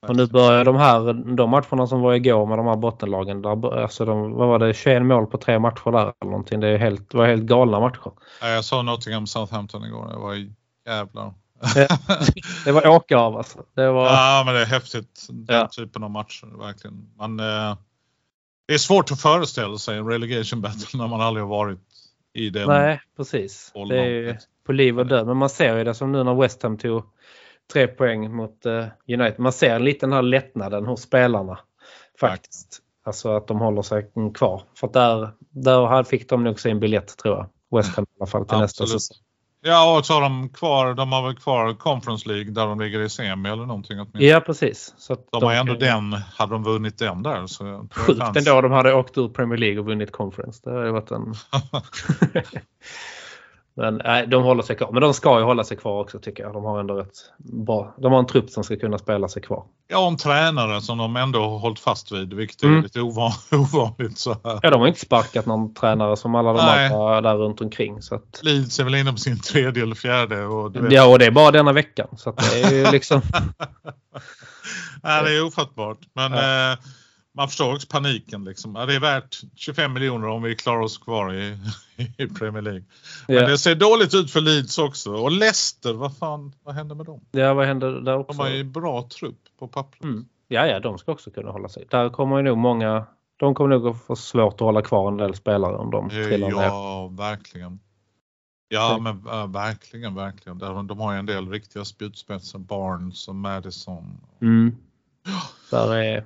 Och 0.10 0.16
nu 0.16 0.28
börjar 0.28 0.66
de 0.66 0.76
här 0.76 1.14
de 1.36 1.50
matcherna 1.50 1.88
som 1.88 2.02
var 2.02 2.14
igår 2.14 2.46
med 2.46 2.58
de 2.58 2.68
här 2.68 2.76
bottenlagen. 2.76 3.42
Där, 3.42 3.78
alltså 3.82 4.06
de, 4.06 4.32
vad 4.32 4.48
var 4.48 4.60
det, 4.60 4.74
21 4.74 5.02
mål 5.04 5.26
på 5.28 5.38
tre 5.38 5.60
matcher 5.60 5.92
där 5.92 6.02
eller 6.02 6.32
någonting. 6.32 6.60
Det 6.60 6.68
är 6.68 6.78
helt, 6.78 7.10
det 7.10 7.18
var 7.18 7.28
helt 7.28 7.44
galna 7.44 7.80
matcher. 7.80 8.12
Ja, 8.42 8.48
Jag 8.50 8.66
sa 8.66 8.82
Nottingham 8.82 9.28
Southampton 9.28 9.84
igår. 9.86 10.08
Det 10.08 10.18
var 10.18 10.34
jävlar. 10.88 11.34
Det 12.66 12.72
var 12.72 12.88
åka 12.88 13.18
av 13.18 13.38
alltså. 13.38 13.60
Det 13.76 13.92
var, 13.92 14.06
Ja, 14.06 14.44
men 14.46 14.54
det 14.54 14.62
är 14.62 14.66
häftigt. 14.66 15.28
Den 15.30 15.56
Ja. 15.56 15.68
typen 15.68 16.04
av 16.04 16.12
matcher. 16.12 16.58
Verkligen. 16.60 17.08
Man, 17.18 17.40
eh, 17.40 17.78
det 18.68 18.74
är 18.74 18.78
svårt 18.78 19.12
att 19.12 19.22
föreställa 19.22 19.78
sig 19.78 19.98
en 19.98 20.08
relegation 20.08 20.62
battle 20.62 21.00
när 21.00 21.08
man 21.08 21.22
aldrig 21.22 21.44
har 21.44 21.50
varit 21.50 21.80
i 22.34 22.50
den. 22.50 22.68
nej, 22.68 23.02
precis. 23.18 23.72
Det 23.90 24.00
är 24.00 24.06
ju 24.10 24.36
på 24.66 24.72
liv 24.72 25.00
och 25.00 25.08
död. 25.08 25.28
Men 25.28 25.38
man 25.38 25.50
ser 25.50 25.78
ju 25.78 25.84
det 25.84 25.94
som 25.94 26.12
nu 26.12 26.24
när 26.24 26.34
West 26.36 26.64
Ham 26.64 26.78
tog 26.78 27.04
tre 27.74 27.88
poäng 27.88 28.36
mot 28.36 28.66
eh, 28.66 28.86
United. 29.08 29.40
Man 29.40 29.54
ser 29.54 29.80
lite 29.80 30.06
den 30.06 30.14
här 30.14 30.22
lättnaden 30.22 30.86
hos 30.86 31.02
spelarna. 31.02 31.60
Faktiskt. 32.20 32.80
Alltså 33.06 33.36
att 33.36 33.48
de 33.48 33.60
håller 33.60 33.82
sig 33.82 34.12
kvar. 34.36 34.64
För 34.78 34.88
där, 34.94 35.30
där 35.50 36.04
fick 36.04 36.30
de 36.30 36.44
nog 36.44 36.60
sin 36.60 36.80
biljett 36.80 37.18
tror 37.18 37.36
jag. 37.38 37.78
West 37.80 37.96
Ham 37.96 38.04
i 38.06 38.08
alla 38.20 38.28
fall 38.28 38.46
till 38.48 38.58
nästa 38.58 38.84
Absolut. 38.84 39.02
säsong. 39.02 39.18
Ja, 39.66 39.98
och 39.98 40.06
så 40.06 40.14
har 40.14 40.22
de 40.22 40.50
kvar, 40.50 40.94
de 40.94 41.12
har 41.12 41.24
väl 41.28 41.36
kvar 41.36 41.74
Conference 41.74 42.30
League 42.30 42.52
där 42.52 42.66
de 42.68 42.80
ligger 42.80 43.00
i 43.00 43.10
semi 43.10 43.50
eller 43.50 43.66
någonting. 43.66 44.00
åtminstone. 44.00 44.26
Ja 44.26 44.40
precis. 44.40 44.94
Så 44.98 45.14
att 45.14 45.28
De 45.32 45.44
har 45.44 45.54
ändå 45.54 45.74
kan- 45.74 45.80
den, 45.80 46.14
hade 46.14 46.52
de 46.52 46.64
vunnit 46.64 46.98
den 46.98 47.24
där 47.24 47.48
så 47.48 47.88
Sjukt 47.96 48.38
ändå 48.38 48.62
de 48.62 48.72
hade 48.72 48.94
åkt 48.94 49.18
ur 49.18 49.28
Premier 49.30 49.58
League 49.58 49.80
och 49.80 49.86
vunnit 49.86 50.12
Conference. 50.12 50.62
Det 50.64 50.72
hade 50.76 50.92
varit 50.92 51.12
en... 51.12 51.34
Men 53.76 54.02
nej, 54.04 54.28
de 54.28 54.44
håller 54.44 54.64
sig 54.64 54.76
kvar. 54.76 54.92
Men 54.92 55.02
de 55.02 55.14
ska 55.14 55.40
ju 55.40 55.46
hålla 55.46 55.64
sig 55.64 55.78
kvar 55.78 56.02
också 56.02 56.20
tycker 56.20 56.44
jag. 56.44 56.54
De 56.54 56.64
har 56.64 56.80
ändå 56.80 56.94
rätt 56.94 57.14
bra. 57.38 57.96
De 57.98 58.12
har 58.12 58.20
en 58.20 58.26
trupp 58.28 58.50
som 58.50 58.64
ska 58.64 58.76
kunna 58.76 58.98
spela 58.98 59.28
sig 59.28 59.42
kvar. 59.42 59.64
Ja, 59.88 60.08
en 60.08 60.18
tränare 60.18 60.82
som 60.82 60.98
de 60.98 61.16
ändå 61.16 61.40
har 61.40 61.60
hållit 61.60 61.80
fast 61.80 62.12
vid, 62.12 62.34
vilket 62.34 62.64
är 62.64 62.68
Mm. 62.68 62.84
lite 62.84 63.02
ovan, 63.02 63.32
ovanligt. 63.52 64.18
Så 64.18 64.30
här. 64.44 64.60
Ja, 64.64 64.70
de 64.70 64.82
har 64.82 64.88
inte 64.88 65.00
sparkat 65.00 65.46
någon 65.46 65.74
tränare 65.74 66.18
som 66.18 66.36
alla 66.36 66.54
de 66.54 66.66
Nej. 66.66 66.86
andra 66.94 67.22
där 67.22 67.36
runt 67.36 67.62
omkring. 67.62 68.02
Så 68.02 68.16
att, 68.16 68.40
Leeds 68.44 68.80
är 68.80 68.84
väl 68.84 68.96
inne 68.96 69.12
på 69.12 69.18
sin 69.18 69.40
tredje 69.40 69.84
eller 69.84 69.96
fjärde. 69.96 70.46
Och 70.46 70.72
ja, 70.90 71.08
och 71.08 71.20
det 71.20 71.26
är 71.26 71.32
bara 71.32 71.52
denna 71.52 71.74
veckan. 71.74 72.08
Så 72.18 72.32
det 72.32 72.62
är 72.64 72.72
ju 72.74 72.86
liksom... 72.92 73.22
Nej, 75.04 75.24
det 75.24 75.38
är 75.38 75.46
ofattbart. 75.46 75.98
Men 76.14 76.32
Ja. 76.34 76.72
eh, 76.72 76.78
man 77.36 77.48
förstår 77.48 77.74
också 77.74 77.88
paniken. 77.88 78.44
Liksom. 78.44 78.76
Ja, 78.76 78.86
det 78.86 78.96
är 78.96 79.00
värt 79.00 79.42
25 79.56 79.94
miljoner 79.94 80.28
om 80.28 80.44
vi 80.44 80.56
klarar 80.56 80.82
oss 80.82 80.98
kvar 80.98 81.34
i, 81.34 81.58
i 82.18 82.28
Premier 82.28 82.62
League. 82.62 82.84
Men 83.28 83.36
ja. 83.36 83.48
det 83.48 83.58
ser 83.58 83.76
dåligt 83.76 84.14
ut 84.14 84.32
för 84.32 84.42
Leeds 84.42 84.78
också. 84.78 85.14
Och 85.14 85.32
Leicester, 85.32 85.94
vad 85.94 86.18
fan, 86.18 86.54
vad 86.64 86.76
händer 86.76 86.96
med 86.96 87.06
dem? 87.06 87.22
ja, 87.32 87.54
vad 87.54 87.66
händer 87.66 87.92
där 87.92 88.12
De 88.12 88.22
också? 88.22 88.42
har 88.42 88.50
ju 88.50 88.64
bra 88.64 89.08
trupp 89.20 89.40
på 89.60 89.68
pappret. 89.68 90.04
Mm. 90.04 90.26
Ja, 90.48 90.66
ja, 90.68 90.80
de 90.80 90.98
ska 90.98 91.12
också 91.12 91.32
kunna 91.32 91.52
hålla 91.52 91.70
sig. 91.70 91.86
Där 91.90 92.10
kommer 92.10 92.38
ju 92.38 92.44
nog 92.44 92.58
många... 92.58 93.06
De 93.38 93.56
kommer 93.56 93.70
nog 93.70 93.88
att 93.88 94.04
få 94.04 94.16
svårt 94.16 94.54
att 94.54 94.60
hålla 94.60 94.82
kvar 94.82 95.12
en 95.12 95.18
del 95.18 95.36
spelare 95.36 95.76
om 95.76 95.92
de 95.92 96.06
Eh, 96.06 96.10
trillar 96.10 96.52
ner. 96.52 96.64
Ja, 96.64 97.08
verkligen. 97.08 97.80
Ja, 98.70 98.98
men 99.02 99.28
äh, 99.28 99.48
verkligen, 99.48 100.16
verkligen. 100.16 100.58
De, 100.58 100.88
de 100.88 101.00
har 101.00 101.14
ju 101.14 101.20
en 101.20 101.26
del 101.26 101.50
riktiga 101.50 101.86
spjutspetsar. 101.86 102.60
Barnes 102.60 103.28
och 103.28 103.36
Madison. 103.36 104.18
Mm. 104.42 104.76
Där 105.72 105.96
är... 105.96 106.26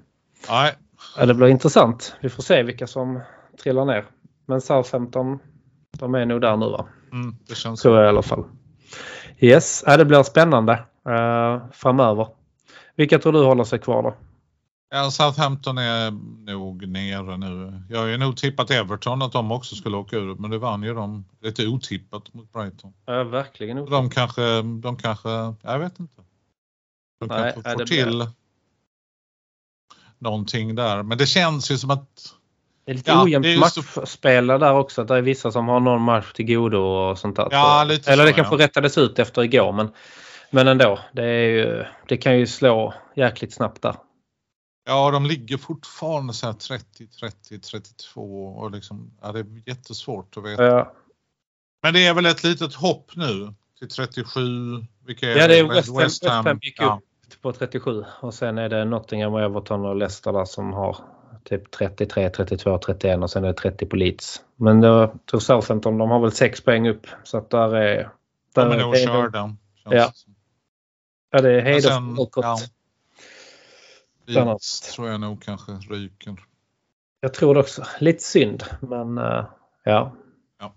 Nej, 0.50 0.76
Ja, 1.18 1.26
det 1.26 1.34
blir 1.34 1.48
intressant. 1.48 2.16
Vi 2.22 2.30
får 2.30 2.44
se 2.44 2.64
vilka 2.64 2.88
som 2.88 3.20
trillar 3.64 3.86
ner. 3.86 4.06
Men 4.46 4.62
Southampton, 4.62 5.40
de 5.98 6.16
är 6.16 6.26
nog 6.26 6.42
där 6.42 6.58
nu 6.58 6.66
va? 6.70 6.86
mm, 7.12 7.36
det 7.48 7.56
känns 7.56 7.82
Tror 7.82 7.98
jag 7.98 8.06
i 8.06 8.10
alla 8.10 8.22
fall. 8.22 8.44
Yes, 9.40 9.84
ja, 9.86 9.98
det 9.98 10.06
blir 10.06 10.24
spännande 10.24 10.74
eh, 11.10 11.62
framöver. 11.72 12.28
Vilka 12.96 13.20
tror 13.20 13.34
du 13.34 13.44
håller 13.44 13.64
sig 13.64 13.80
kvar 13.80 14.04
då? 14.04 14.16
Ja, 14.90 15.12
Southampton 15.12 15.78
är 15.78 16.12
nog 16.52 16.88
nere 16.88 17.38
nu. 17.38 17.82
Jag 17.90 18.00
har 18.00 18.06
ju 18.08 18.18
nog 18.18 18.38
tippat 18.38 18.72
Everton 18.72 19.22
att 19.22 19.32
de 19.32 19.52
också 19.52 19.76
skulle 19.76 19.98
åka 19.98 20.16
ur, 20.18 20.36
men 20.36 20.52
det 20.52 20.58
vann 20.58 20.84
ju 20.84 20.94
de 20.94 21.26
lite 21.42 21.68
otippat 21.68 22.34
mot 22.34 22.54
Brighton. 22.54 22.94
Ja, 23.06 23.24
verkligen. 23.24 23.86
De 23.86 24.10
kanske, 24.10 24.62
de 24.62 24.98
kanske, 24.98 25.30
jag 25.62 25.80
vet 25.80 26.00
inte. 26.00 26.22
De 27.20 27.30
kanske 27.30 27.44
nej, 27.44 27.54
får 27.74 27.80
det 27.80 27.86
blir- 27.86 28.04
till 28.04 28.28
någonting 30.20 30.76
där. 30.76 31.04
Men 31.04 31.18
det 31.18 31.26
känns 31.28 31.72
ju 31.72 31.78
som 31.78 31.90
att 31.92 32.34
Det 32.86 32.92
är 32.92 32.96
lite 32.96 33.12
Ja, 33.12 33.24
ojämnt 33.24 33.46
är 33.46 33.50
ju 33.50 33.62
så- 33.62 33.82
matchspel 34.00 34.48
där 34.48 34.74
också. 34.74 35.02
Att 35.02 35.08
det 35.08 35.16
är 35.18 35.22
vissa 35.22 35.52
som 35.52 35.68
har 35.68 35.80
någon 35.80 36.02
match 36.02 36.34
till 36.34 36.46
godo 36.46 36.78
och 36.78 37.18
sånt 37.20 37.36
där. 37.36 37.48
Ja, 37.52 37.84
lite 37.84 38.12
Eller 38.12 38.24
så, 38.24 38.28
det 38.28 38.34
kanske 38.34 38.56
ja. 38.56 38.60
rättades 38.64 38.98
ut 38.98 39.20
efter 39.20 39.44
igår 39.44 39.72
men, 39.74 39.90
men 40.52 40.68
ändå. 40.68 41.00
Det, 41.14 41.24
är 41.24 41.50
ju, 41.50 41.86
det 42.08 42.18
kan 42.18 42.40
ju 42.40 42.48
slå 42.48 42.94
jäkligt 43.16 43.54
snabbt 43.54 43.82
där. 43.82 43.96
ja, 44.86 45.12
de 45.12 45.26
ligger 45.26 45.58
fortfarande 45.58 46.34
så 46.34 46.46
här 46.46 46.54
30, 46.54 47.08
30, 47.08 47.60
32 47.60 48.46
och 48.48 48.72
liksom, 48.72 49.12
ja, 49.22 49.32
det 49.32 49.40
är 49.40 49.46
jättesvårt 49.66 50.38
att 50.38 50.44
veta. 50.46 50.64
Ja, 50.64 50.94
Men 51.84 51.94
det 51.94 52.08
är 52.08 52.14
väl 52.14 52.26
ett 52.26 52.44
litet 52.44 52.74
hopp 52.74 53.12
nu 53.16 53.54
till 53.80 53.90
37. 53.90 54.42
Vilka 55.06 55.28
Ja, 55.32 55.48
det 55.48 55.60
är 55.60 55.64
West 55.64 55.88
Ham, 55.90 55.98
West 55.98 56.26
Ham 56.26 56.60
gick 56.62 56.76
ja. 56.82 56.96
upp 56.98 57.07
på 57.42 57.54
37 57.54 58.04
och 58.22 58.34
sen 58.34 58.58
är 58.58 58.70
det 58.70 58.86
Nottingham, 58.86 59.34
och 59.34 59.42
Everton 59.42 59.86
och 59.86 59.96
Leicester 59.96 60.34
där 60.34 60.46
som 60.46 60.74
har 60.74 60.98
typ 61.44 61.72
33, 61.72 62.30
32, 62.30 62.78
31 62.78 63.20
och 63.22 63.30
sen 63.30 63.44
är 63.44 63.48
det 63.48 63.54
30 63.54 63.86
på 63.86 63.96
Leeds. 63.96 64.42
Men 64.56 64.82
då 64.82 65.14
tror 65.32 65.40
Southampton, 65.40 65.98
de 65.98 66.10
har 66.12 66.20
väl 66.20 66.32
6 66.32 66.62
poäng 66.62 66.88
upp 66.90 67.08
så 67.24 67.38
att 67.38 67.50
där 67.50 67.76
är... 67.76 68.10
De 68.54 68.70
Där 68.70 68.76
är 68.76 68.82
nog 68.82 68.94
det 68.94 69.00
körda. 69.06 69.56
känns 69.84 69.96
Ja. 69.96 70.12
Ja, 71.32 71.42
det 71.42 71.62
är 71.62 71.64
Men 71.64 71.82
sen, 71.82 72.16
bakåt. 72.16 72.46
ja. 72.46 72.58
Leeds 74.46 74.82
tror 74.96 75.10
jag 75.10 75.20
nog 75.22 75.44
kanske 75.44 75.72
ryker. 75.72 76.36
Jag 77.20 77.34
tror 77.34 77.54
det 77.54 77.60
också. 77.60 77.84
Lite 78.00 78.24
synd, 78.24 78.64
men 78.80 79.18
eh, 79.18 79.46
ja. 79.84 80.16
Ja. 80.60 80.74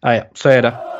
Ja, 0.00 0.14
ja, 0.14 0.24
så 0.34 0.48
är 0.48 0.62
det. 0.62 0.99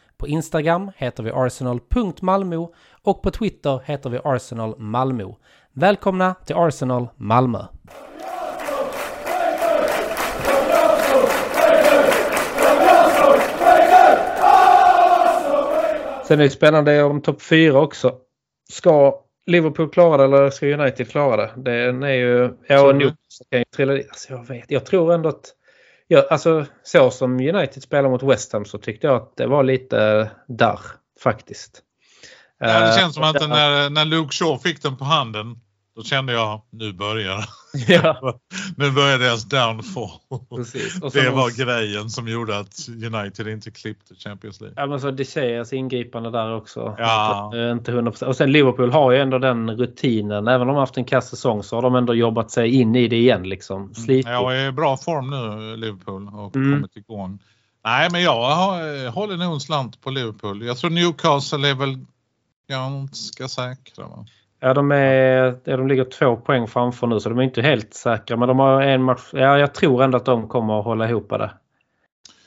på 0.21 0.27
Instagram 0.27 0.91
heter 0.97 1.23
vi 1.23 1.31
arsenal.malmo 1.31 2.73
och 3.01 3.21
på 3.21 3.31
Twitter 3.31 3.81
heter 3.85 4.09
vi 4.09 4.19
Arsenal 4.23 4.79
Malmö. 4.79 5.23
Välkomna 5.73 6.35
till 6.45 6.55
Arsenal 6.55 7.07
Malmö! 7.15 7.59
Sen 16.27 16.39
är 16.39 16.43
det 16.43 16.49
spännande 16.49 17.03
om 17.03 17.21
topp 17.21 17.41
4 17.41 17.79
också. 17.79 18.15
Ska 18.69 19.21
Liverpool 19.45 19.89
klara 19.89 20.17
det 20.17 20.23
eller 20.23 20.49
ska 20.49 20.65
United 20.65 21.09
klara 21.09 21.37
det? 21.37 21.51
Den 21.55 22.03
är 22.03 22.13
ju... 22.13 22.53
Ja, 22.67 22.81
och 22.81 23.01
kan 23.49 23.59
ju 23.59 23.63
trilla 23.75 23.93
alltså, 23.93 24.33
jag 24.33 24.47
vet. 24.47 24.71
Jag 24.71 24.85
tror 24.85 25.13
ändå 25.13 25.29
att... 25.29 25.55
Ja, 26.13 26.27
alltså 26.29 26.65
så 26.83 27.11
som 27.11 27.39
United 27.39 27.83
spelar 27.83 28.09
mot 28.09 28.23
West 28.23 28.53
Ham 28.53 28.65
så 28.65 28.77
tyckte 28.77 29.07
jag 29.07 29.15
att 29.15 29.37
det 29.37 29.47
var 29.47 29.63
lite 29.63 30.31
där 30.47 30.79
faktiskt. 31.23 31.81
Ja, 32.59 32.79
det 32.79 32.99
känns 32.99 33.15
som 33.15 33.23
att 33.23 33.49
när, 33.49 33.89
när 33.89 34.05
Luke 34.05 34.31
Shaw 34.31 34.57
fick 34.57 34.81
den 34.81 34.97
på 34.97 35.03
handen 35.03 35.59
då 35.95 36.03
kände 36.03 36.33
jag, 36.33 36.61
nu 36.69 36.93
börjar 36.93 37.45
Ja. 37.87 38.39
Nu 38.77 38.91
börjar 38.91 39.19
deras 39.19 39.43
downfall. 39.43 40.09
Det 41.13 41.29
var 41.29 41.65
grejen 41.65 42.09
som 42.09 42.27
gjorde 42.27 42.59
att 42.59 42.87
United 42.89 43.47
inte 43.47 43.71
klippte 43.71 44.15
Champions 44.15 44.61
League. 44.61 44.75
Ja 44.81 44.85
men 44.87 45.01
så 45.01 45.11
Decheas 45.11 45.73
ingripande 45.73 46.31
där 46.31 46.55
också. 46.55 46.95
Ja. 46.97 47.51
Eh, 47.55 47.71
Inte 47.71 47.91
100%. 47.91 48.23
Och 48.25 48.35
sen 48.35 48.51
Liverpool 48.51 48.91
har 48.91 49.11
ju 49.11 49.17
ändå 49.21 49.39
den 49.39 49.71
rutinen. 49.77 50.47
Även 50.47 50.61
om 50.61 50.67
de 50.67 50.73
har 50.73 50.79
haft 50.79 50.97
en 50.97 51.05
kass 51.05 51.29
säsong 51.29 51.63
så 51.63 51.75
har 51.77 51.81
de 51.81 51.95
ändå 51.95 52.15
jobbat 52.15 52.51
sig 52.51 52.69
in 52.69 52.95
i 52.95 53.07
det 53.07 53.15
igen 53.17 53.43
liksom. 53.49 53.93
Slitit. 53.93 54.25
Jag 54.27 54.57
är 54.57 54.67
i 54.67 54.71
bra 54.71 54.97
form 54.97 55.29
nu, 55.29 55.77
Liverpool, 55.77 56.27
och 56.27 56.55
Mm. 56.55 56.73
kommit 56.73 56.95
igång. 56.95 57.39
Nej, 57.85 58.09
men 58.11 58.21
jag 58.21 58.41
har, 58.55 59.09
håller 59.09 59.37
nog 59.37 59.53
en 59.53 59.59
slant 59.59 60.01
på 60.01 60.09
Liverpool. 60.09 60.65
Jag 60.65 60.77
tror 60.77 60.89
Newcastle 60.89 61.69
är 61.69 61.75
väl 61.75 61.97
ganska 62.69 63.47
säkra. 63.47 64.07
Va? 64.07 64.25
Ja, 64.63 64.73
de, 64.73 64.91
är, 64.91 65.59
de 65.65 65.87
ligger 65.87 66.03
två 66.03 66.35
poäng 66.37 66.67
framför 66.67 67.07
nu 67.07 67.19
så 67.19 67.29
de 67.29 67.39
är 67.39 67.43
inte 67.43 67.61
helt 67.61 67.93
säkra. 67.93 68.37
Men 68.37 68.47
de 68.47 68.59
har 68.59 68.81
en 68.81 69.03
match. 69.03 69.29
Ja, 69.33 69.57
jag 69.57 69.73
tror 69.73 70.03
ändå 70.03 70.17
att 70.17 70.25
de 70.25 70.47
kommer 70.47 70.79
att 70.79 70.85
hålla 70.85 71.09
ihop 71.09 71.29
det. 71.29 71.51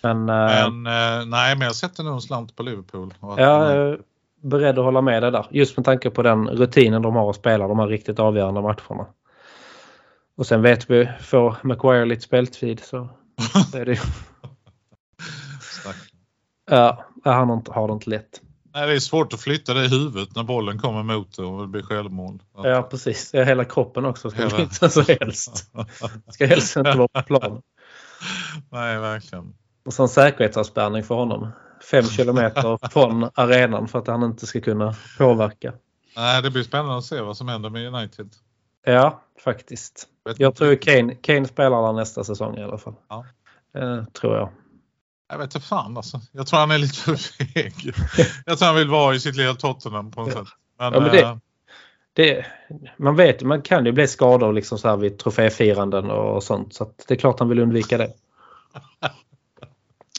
Men, 0.02 0.28
eh, 0.28 0.34
Men 0.70 0.86
eh, 0.86 1.26
nej, 1.26 1.56
men 1.56 1.60
jag 1.66 1.74
sätter 1.74 2.02
nog 2.02 2.14
en 2.14 2.20
slant 2.20 2.56
på 2.56 2.62
Liverpool. 2.62 3.14
Jag 3.20 3.72
är 3.72 3.98
beredd 4.42 4.78
att 4.78 4.84
hålla 4.84 5.00
med 5.00 5.22
dig 5.22 5.30
där. 5.30 5.46
Just 5.50 5.76
med 5.76 5.84
tanke 5.84 6.10
på 6.10 6.22
den 6.22 6.48
rutinen 6.48 7.02
de 7.02 7.16
har 7.16 7.30
att 7.30 7.36
spela 7.36 7.68
de 7.68 7.78
här 7.78 7.86
riktigt 7.86 8.18
avgörande 8.18 8.62
matcherna. 8.62 9.06
Och 10.36 10.46
sen 10.46 10.62
vet 10.62 10.90
vi, 10.90 11.08
får 11.20 11.56
Maguire 11.62 12.04
lite 12.04 12.22
speltid 12.22 12.80
så 12.80 13.08
så 13.70 13.78
är 13.78 13.84
det 13.84 13.96
Stack. 15.60 15.96
Ja, 16.70 17.04
han 17.24 17.48
har 17.48 17.56
inte- 17.56 17.72
har 17.72 17.88
det 17.88 17.92
inte 17.94 18.10
lätt. 18.10 18.40
Nej, 18.74 18.86
det 18.86 18.92
är 18.94 18.98
svårt 19.00 19.32
att 19.32 19.40
flytta 19.40 19.74
det 19.74 19.84
i 19.84 19.88
huvudet 19.88 20.36
när 20.36 20.42
bollen 20.42 20.78
kommer 20.78 21.02
mot 21.02 21.36
det 21.36 21.42
och 21.42 21.60
det 21.60 21.66
blir 21.68 21.82
självmål. 21.82 22.42
Att- 22.54 22.64
Ja, 22.64 22.82
precis. 22.82 23.34
Hela 23.34 23.64
kroppen 23.64 24.04
också 24.04 24.30
ska 24.30 24.42
Hela- 24.48 24.68
så 24.90 25.02
helst. 25.02 25.70
Ska 26.28 26.46
helst 26.46 26.76
inte 26.76 26.92
vara 26.98 27.08
på 27.08 27.22
plan. 27.22 27.62
Nej, 28.70 28.98
verkligen. 28.98 29.54
Och 29.86 29.92
så 29.92 30.02
en 30.02 30.08
säkerhetsavspärrning 30.08 31.04
för 31.04 31.14
honom. 31.14 31.48
Fem 31.90 32.04
kilometer 32.04 32.78
från 32.90 33.30
arenan 33.34 33.88
för 33.88 33.98
att 33.98 34.06
han 34.06 34.22
inte 34.22 34.46
ska 34.46 34.60
kunna 34.60 34.94
påverka. 35.18 35.72
Nej, 36.16 36.42
det 36.42 36.50
blir 36.50 36.62
spännande 36.62 36.96
att 36.98 37.04
se 37.04 37.20
vad 37.20 37.36
som 37.36 37.48
händer 37.48 37.70
med 37.70 37.94
United. 37.94 38.30
Ja, 38.84 39.22
faktiskt. 39.44 40.08
Jag 40.36 40.54
tror. 40.56 40.74
Kane, 40.74 41.14
Kane 41.14 41.46
spelar 41.48 41.82
där 41.86 41.92
nästa 41.92 42.24
säsong 42.24 42.56
i 42.58 42.62
alla 42.62 42.78
fall. 42.78 42.94
Ja. 43.08 43.24
Eh, 43.78 44.04
tror 44.04 44.36
jag. 44.36 44.48
Jag 45.28 45.38
vet 45.38 45.54
inte 45.54 45.66
fan 45.66 45.96
alltså. 45.96 46.20
Jag 46.32 46.46
tror 46.46 46.60
han 46.60 46.70
är 46.70 46.78
lite 46.78 46.94
för 46.94 47.16
feg. 47.16 47.94
Jag 48.46 48.58
tror 48.58 48.66
han 48.66 48.76
vill 48.76 48.88
vara 48.88 49.14
i 49.14 49.20
sitt 49.20 49.36
lilla 49.36 49.54
Tottenham 49.54 50.10
på 50.10 50.20
något 50.20 50.32
sätt. 50.32 50.46
Men, 50.78 50.92
Ja, 50.92 51.00
men 51.00 51.10
det- 51.12 51.20
eh, 51.22 51.36
Det, 52.12 52.46
man 52.96 53.16
vet 53.16 53.42
man 53.42 53.62
kan 53.62 53.86
ju 53.86 53.92
bli 53.92 54.08
skador 54.08 54.52
liksom 54.52 54.78
så 54.78 54.88
här 54.88 54.96
vid 54.96 55.18
troféfiranden 55.18 56.10
och 56.10 56.42
sånt. 56.42 56.74
Så 56.74 56.92
det 57.08 57.14
är 57.14 57.18
klart 57.18 57.38
han 57.38 57.48
vill 57.48 57.58
undvika 57.58 57.98
det. 57.98 58.12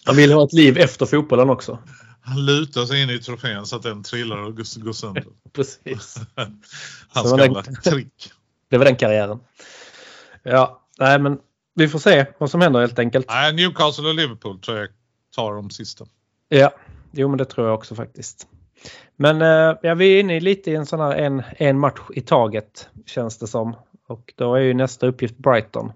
Han 0.06 0.16
vill 0.16 0.32
ha 0.34 0.46
ett 0.46 0.54
liv 0.54 0.78
efter 0.78 1.06
fotbollen 1.06 1.50
också. 1.50 1.80
han 2.22 2.46
lutar 2.46 2.86
sig 2.86 3.02
in 3.04 3.10
i 3.10 3.20
trofén 3.20 3.66
så 3.66 3.76
att 3.76 3.84
den 3.84 4.04
trillar 4.04 4.38
och 4.38 4.56
går 4.58 4.94
sönder. 4.94 5.24
Precis. 5.54 6.16
Hans 7.08 7.32
gamla 7.38 7.64
trick. 7.64 8.32
Det 8.70 8.78
var 8.78 8.86
den 8.86 8.96
karriären. 8.96 9.40
Ja, 10.44 10.82
nej 11.00 11.20
men 11.20 11.38
vi 11.76 11.88
får 11.88 12.00
se 12.00 12.26
vad 12.38 12.50
som 12.52 12.62
händer 12.62 12.80
helt 12.80 13.00
enkelt. 13.00 13.26
Nej, 13.30 13.54
Newcastle 13.54 14.08
och 14.08 14.16
Liverpool 14.16 14.60
tror 14.60 14.78
jag 14.78 14.90
tar 15.36 15.54
de 15.54 15.70
sista. 15.70 16.06
Ja, 16.50 16.72
jo 17.12 17.28
men 17.28 17.38
det 17.38 17.46
tror 17.46 17.68
jag 17.68 17.76
också 17.76 17.96
faktiskt. 17.96 18.48
Men 19.16 19.42
eh, 19.42 19.78
ja, 19.82 19.96
vi 19.96 20.16
är 20.16 20.20
inne 20.20 20.36
i 20.36 20.40
lite 20.40 20.72
i 20.72 20.76
en 20.76 20.86
sån 20.86 21.00
här 21.00 21.16
en, 21.16 21.44
en 21.58 21.80
match 21.80 22.02
i 22.14 22.22
taget 22.22 22.90
känns 23.06 23.38
det 23.38 23.48
som. 23.48 23.76
Och 24.08 24.34
då 24.36 24.56
är 24.56 24.60
ju 24.60 24.74
nästa 24.74 25.08
uppgift 25.08 25.38
Brighton. 25.38 25.92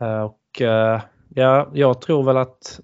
Eh, 0.00 0.20
och 0.20 0.62
eh, 0.62 1.00
ja, 1.28 1.68
jag 1.72 2.00
tror 2.00 2.22
väl 2.22 2.36
att 2.36 2.80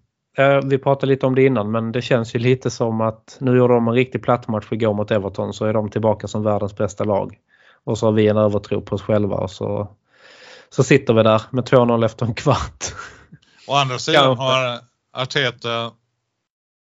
vi 0.64 0.78
pratade 0.78 1.12
lite 1.12 1.26
om 1.26 1.34
det 1.34 1.44
innan 1.44 1.70
men 1.70 1.92
det 1.92 2.02
känns 2.02 2.34
ju 2.34 2.38
lite 2.38 2.70
som 2.70 3.00
att 3.00 3.36
nu 3.40 3.56
gjorde 3.56 3.74
de 3.74 3.88
en 3.88 3.94
riktig 3.94 4.22
plattmatch 4.22 4.72
igår 4.72 4.94
mot 4.94 5.10
Everton 5.10 5.52
så 5.52 5.64
är 5.64 5.72
de 5.72 5.90
tillbaka 5.90 6.28
som 6.28 6.42
världens 6.42 6.76
bästa 6.76 7.04
lag. 7.04 7.38
Och 7.84 7.98
så 7.98 8.06
har 8.06 8.12
vi 8.12 8.28
en 8.28 8.36
övertro 8.36 8.80
på 8.80 8.94
oss 8.94 9.02
själva 9.02 9.36
och 9.36 9.50
så, 9.50 9.88
så 10.70 10.82
sitter 10.82 11.14
vi 11.14 11.22
där 11.22 11.42
med 11.50 11.64
2-0 11.64 12.04
efter 12.04 12.26
en 12.26 12.34
kvart. 12.34 12.84
Å 13.68 13.74
andra 13.74 13.98
sidan 13.98 14.36
har 14.36 14.80
Arteta 15.14 15.92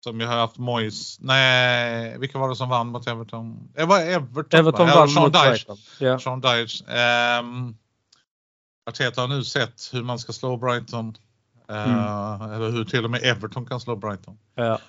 som 0.03 0.19
ju 0.19 0.25
har 0.25 0.35
haft 0.35 0.57
Moyes. 0.57 1.19
Nej, 1.19 2.17
vilka 2.19 2.37
var 2.37 2.49
det 2.49 2.55
som 2.55 2.69
vann 2.69 2.87
mot 2.87 3.07
Everton? 3.07 3.69
Det 3.75 3.85
var 3.85 3.99
Everton. 3.99 4.59
Everton 4.59 4.87
va? 4.87 4.95
vann 4.95 5.09
Sean 5.09 5.23
mot 5.23 5.33
Dyche. 5.33 5.49
Brighton. 5.49 5.77
Ja. 5.99 6.19
Sean 6.19 6.41
Dyche. 6.41 6.85
Ehm, 6.87 7.75
Arteta 8.89 9.21
har 9.21 9.27
nu 9.27 9.43
sett 9.43 9.89
hur 9.93 10.03
man 10.03 10.19
ska 10.19 10.33
slå 10.33 10.57
Brighton. 10.57 11.17
Eh, 11.69 12.41
Eller 12.41 12.71
hur 12.71 12.85
till 12.85 13.05
och 13.05 13.11
med 13.11 13.23
Everton 13.23 13.65
kan 13.65 13.79
slå 13.79 13.95
Brighton. 13.95 14.37
Ja. 14.55 14.79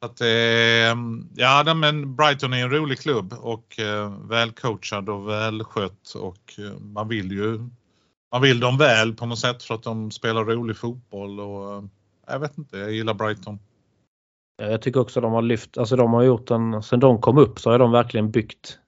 Att, 0.00 0.20
ehm, 0.20 1.28
ja, 1.34 1.74
men 1.74 2.16
Brighton 2.16 2.52
är 2.52 2.62
en 2.62 2.70
rolig 2.70 3.00
klubb 3.00 3.32
och 3.32 3.78
eh, 3.78 4.12
välcoachad 4.28 5.08
och 5.08 5.28
välskött 5.28 6.14
och 6.14 6.54
eh, 6.58 6.80
man 6.80 7.08
vill 7.08 7.32
ju 7.32 7.68
man 8.32 8.42
vill 8.42 8.60
dem 8.60 8.78
väl 8.78 9.14
på 9.14 9.26
något 9.26 9.38
sätt 9.38 9.62
för 9.62 9.74
att 9.74 9.82
de 9.82 10.10
spelar 10.10 10.44
rolig 10.44 10.76
fotboll 10.76 11.40
och 11.40 11.84
jag 12.30 12.38
vet 12.38 12.58
inte, 12.58 12.78
jag 12.78 12.92
gillar 12.92 13.14
Brighton. 13.14 13.58
Ja, 14.56 14.64
Jag 14.64 14.82
tycker 14.82 15.00
också 15.00 15.20
de 15.20 15.32
har 15.32 15.42
lyft, 15.42 15.78
alltså 15.78 15.96
de 15.96 16.12
har 16.12 16.22
gjort 16.22 16.50
en, 16.50 16.82
sen 16.82 17.00
de 17.00 17.20
kom 17.20 17.38
upp 17.38 17.60
så 17.60 17.70
har 17.70 17.78
de 17.78 17.92
verkligen 17.92 18.30
byggt 18.30 18.78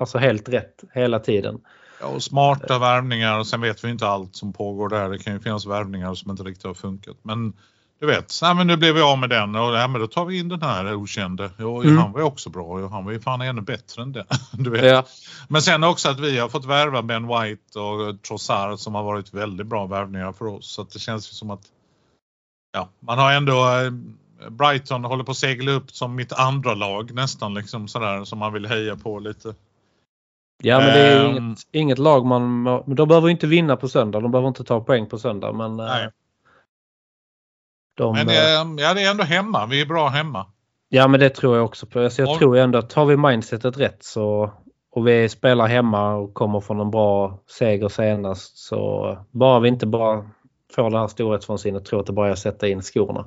alltså 0.00 0.18
helt 0.18 0.48
rätt 0.48 0.84
hela 0.94 1.18
tiden. 1.18 1.60
Ja, 2.00 2.06
och 2.06 2.22
smarta 2.22 2.78
värvningar 2.78 3.38
och 3.38 3.46
sen 3.46 3.60
vet 3.60 3.84
vi 3.84 3.90
inte 3.90 4.06
allt 4.06 4.36
som 4.36 4.52
pågår 4.52 4.88
där. 4.88 5.08
Det 5.10 5.18
kan 5.18 5.32
ju 5.32 5.40
finnas 5.40 5.66
värvningar 5.66 6.14
som 6.14 6.30
inte 6.30 6.42
riktigt 6.42 6.64
har 6.64 6.74
funkat. 6.74 7.16
Men 7.22 7.52
du 8.00 8.06
vet, 8.06 8.34
nej, 8.42 8.54
men 8.54 8.66
nu 8.66 8.76
blev 8.76 8.94
vi 8.94 9.00
av 9.00 9.18
med 9.18 9.30
den 9.30 9.54
och 9.54 9.74
ja, 9.74 9.88
men 9.88 10.00
då 10.00 10.06
tar 10.06 10.24
vi 10.24 10.38
in 10.38 10.48
den 10.48 10.62
här 10.62 10.94
okände. 10.94 11.50
Jo, 11.58 11.82
Mm. 11.82 11.98
Han 11.98 12.12
var 12.12 12.20
ju 12.20 12.26
också 12.26 12.50
bra 12.50 12.64
och 12.64 12.90
han 12.90 13.04
var 13.04 13.12
ju 13.12 13.20
fan 13.20 13.40
ännu 13.40 13.60
bättre 13.60 14.02
än 14.02 14.12
den. 14.12 14.26
Du 14.52 14.70
vet. 14.70 14.84
Ja, 14.84 15.04
Men 15.48 15.62
sen 15.62 15.84
också 15.84 16.08
att 16.08 16.20
vi 16.20 16.38
har 16.38 16.48
fått 16.48 16.64
värva 16.64 17.02
Ben 17.02 17.26
White 17.26 17.78
och 17.78 18.22
Trossard 18.22 18.78
som 18.78 18.94
har 18.94 19.02
varit 19.02 19.34
väldigt 19.34 19.66
bra 19.66 19.86
värvningar 19.86 20.32
för 20.32 20.46
oss. 20.46 20.70
Så 20.72 20.82
det 20.92 20.98
känns 20.98 21.30
ju 21.30 21.34
som 21.34 21.50
att 21.50 21.62
ja, 22.72 22.88
man 23.00 23.18
har 23.18 23.32
ändå 23.32 23.52
eh, 23.52 23.90
Brighton 24.50 25.04
håller 25.04 25.24
på 25.24 25.30
att 25.30 25.36
segla 25.36 25.72
upp 25.72 25.90
som 25.90 26.14
mitt 26.14 26.32
andra 26.32 26.74
lag 26.74 27.14
nästan 27.14 27.54
liksom 27.54 27.88
sådär 27.88 28.24
som 28.24 28.38
man 28.38 28.52
vill 28.52 28.66
heja 28.66 28.96
på 28.96 29.18
lite. 29.18 29.54
ja 30.62 30.78
men 30.78 30.86
det 30.86 31.00
är 31.00 31.24
Ehm. 31.24 31.36
inget, 31.36 31.58
inget 31.72 31.98
lag 31.98 32.26
man... 32.26 32.62
Men 32.62 32.94
de 32.94 33.08
behöver 33.08 33.28
inte 33.28 33.46
vinna 33.46 33.76
på 33.76 33.88
söndag. 33.88 34.20
De 34.20 34.30
behöver 34.30 34.48
inte 34.48 34.64
ta 34.64 34.80
poäng 34.80 35.06
på 35.08 35.18
söndag. 35.18 35.52
Men, 35.52 35.80
eh, 35.80 35.86
Nej. 35.86 36.10
de, 37.96 38.12
Men 38.14 38.28
eh, 38.28 38.34
det, 38.34 38.82
ja, 38.82 38.94
det 38.94 39.02
är 39.02 39.10
ändå 39.10 39.24
hemma. 39.24 39.66
Vi 39.66 39.80
är 39.80 39.86
bra 39.86 40.08
hemma. 40.08 40.46
Ja 40.88 41.08
men 41.08 41.20
det 41.20 41.30
tror 41.30 41.56
jag 41.56 41.64
också 41.64 41.86
på. 41.86 42.00
Alltså, 42.00 42.22
jag 42.22 42.28
Om- 42.30 42.38
tror 42.38 42.56
ändå 42.56 42.78
att 42.78 42.90
tar 42.90 43.04
vi 43.04 43.16
mindsetet 43.16 43.78
rätt 43.78 44.04
så 44.04 44.50
och 44.92 45.06
vi 45.08 45.28
spelar 45.28 45.66
hemma 45.66 46.14
och 46.14 46.34
kommer 46.34 46.60
från 46.60 46.80
en 46.80 46.90
bra 46.90 47.38
seger 47.46 47.88
senast 47.88 48.58
så 48.58 49.18
bara 49.30 49.60
vi 49.60 49.68
inte 49.68 49.86
bara 49.86 50.30
får 50.74 50.90
det 50.90 50.98
här 50.98 51.08
storhetsvansinnet 51.08 51.84
tror 51.84 52.00
att 52.00 52.06
det 52.06 52.12
bara 52.12 52.28
är 52.28 52.32
att 52.32 52.38
sätta 52.38 52.68
in 52.68 52.82
skorna. 52.82 53.24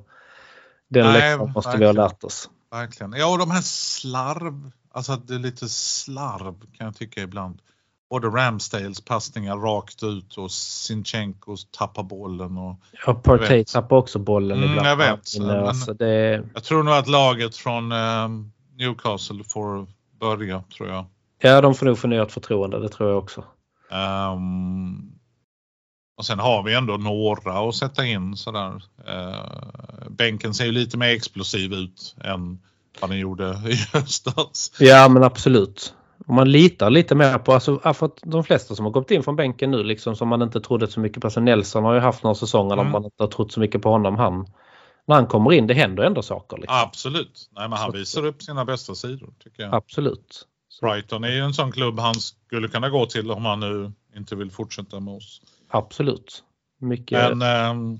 Den 0.89 1.05
Nej, 1.05 1.13
läxan 1.31 1.51
måste 1.51 1.77
vi 1.77 1.85
ha 1.85 1.91
lärt 1.91 2.23
oss. 2.23 2.49
Verkligen. 2.71 3.13
Ja, 3.17 3.31
och 3.31 3.37
de 3.37 3.51
här 3.51 3.61
slarv. 3.61 4.71
Alltså 4.91 5.15
det 5.15 5.33
är 5.35 5.39
lite 5.39 5.69
slarv 5.69 6.55
kan 6.77 6.85
jag 6.85 6.95
tycka 6.95 7.21
ibland. 7.21 7.61
Både 8.09 8.27
Ramsdales 8.27 9.01
passningar 9.01 9.57
rakt 9.57 10.03
ut 10.03 10.37
och 10.37 10.51
Sinchenko 10.51 11.55
tappar 11.77 12.03
bollen. 12.03 12.57
Och 12.57 12.75
Ja, 13.05 13.13
Partey 13.13 13.63
tappar 13.63 13.95
också 13.97 14.19
bollen 14.19 14.57
Mm, 14.57 14.69
ibland. 14.69 14.87
jag 14.87 14.95
vet. 14.95 15.37
Men, 15.39 15.47
Men- 15.47 15.67
alltså, 15.67 15.93
det, 15.93 16.43
jag 16.53 16.63
tror 16.63 16.83
nog 16.83 16.93
att 16.93 17.07
laget 17.07 17.55
från 17.55 17.91
eh, 17.91 18.27
Newcastle 18.77 19.43
får 19.43 19.87
börja 20.19 20.63
tror 20.77 20.89
jag. 20.89 21.05
ja, 21.41 21.61
de 21.61 21.75
får 21.75 21.85
nog 21.85 21.97
förnyat 21.99 22.31
förtroende. 22.31 22.79
Det 22.79 22.89
tror 22.89 23.09
jag 23.09 23.17
också. 23.17 23.43
Um, 24.33 25.11
och 26.21 26.25
sen 26.25 26.39
har 26.39 26.63
vi 26.63 26.73
ändå 26.73 26.97
några 26.97 27.69
att 27.69 27.75
sätta 27.75 28.05
in 28.05 28.37
sådär. 28.37 28.83
Uh, 29.09 30.09
bänken 30.09 30.53
ser 30.53 30.65
ju 30.65 30.71
lite 30.71 30.97
mer 30.97 31.07
explosiv 31.15 31.73
ut 31.73 32.15
än 32.23 32.59
vad 32.99 33.09
den 33.09 33.19
gjorde 33.19 33.45
i 33.65 33.75
höstas. 33.93 34.71
Ja 34.79 35.07
men 35.07 35.23
absolut. 35.23 35.93
Och 36.27 36.33
man 36.33 36.51
litar 36.51 36.89
lite 36.89 37.15
mer 37.15 37.37
på, 37.37 37.53
alltså 37.53 37.93
för 37.93 38.05
att 38.05 38.19
de 38.23 38.43
flesta 38.43 38.75
som 38.75 38.85
har 38.85 38.91
kommit 38.91 39.11
in 39.11 39.23
från 39.23 39.35
bänken 39.35 39.71
nu 39.71 39.83
liksom 39.83 40.15
som 40.15 40.27
man 40.27 40.41
inte 40.41 40.61
trodde 40.61 40.87
så 40.87 40.99
mycket 40.99 41.21
på. 41.21 41.27
Alltså 41.27 41.39
Nelson 41.39 41.83
har 41.83 41.93
ju 41.93 41.99
haft 41.99 42.23
några 42.23 42.35
säsonger 42.35 42.73
mm. 42.73 42.85
där 42.85 42.91
man 42.91 43.05
inte 43.05 43.23
har 43.23 43.27
trott 43.27 43.51
så 43.51 43.59
mycket 43.59 43.81
på 43.81 43.89
honom. 43.89 44.15
Han, 44.15 44.47
när 45.05 45.15
han 45.15 45.27
kommer 45.27 45.53
in, 45.53 45.67
det 45.67 45.73
händer 45.73 46.03
ändå 46.03 46.21
saker. 46.21 46.57
Liksom. 46.57 46.77
Absolut. 46.77 47.49
Nej, 47.55 47.69
men 47.69 47.79
han 47.79 47.91
visar 47.91 48.25
upp 48.25 48.43
sina 48.43 48.65
bästa 48.65 48.95
sidor. 48.95 49.33
tycker 49.43 49.63
jag. 49.63 49.73
Absolut. 49.73 50.47
Brighton 50.81 51.23
är 51.23 51.31
ju 51.31 51.39
en 51.39 51.53
sån 51.53 51.71
klubb 51.71 51.99
han 51.99 52.15
skulle 52.15 52.67
kunna 52.67 52.89
gå 52.89 53.05
till 53.05 53.31
om 53.31 53.45
han 53.45 53.59
nu 53.59 53.91
inte 54.15 54.35
vill 54.35 54.51
fortsätta 54.51 54.99
med 54.99 55.13
oss. 55.13 55.41
Absolut. 55.71 56.43
Mycket. 56.79 57.37
Men 57.37 57.93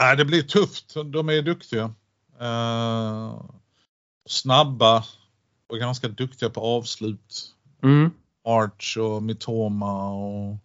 äh, 0.00 0.16
det 0.16 0.24
blir 0.24 0.42
tufft. 0.42 0.94
De 1.04 1.28
är 1.28 1.42
duktiga. 1.42 1.94
Uh, 2.40 3.44
snabba 4.26 5.04
och 5.68 5.78
ganska 5.78 6.08
duktiga 6.08 6.50
på 6.50 6.60
avslut. 6.60 7.54
Mm. 7.82 8.10
Arch 8.44 8.96
och 8.96 9.22
Mitoma 9.22 10.10
och 10.10 10.56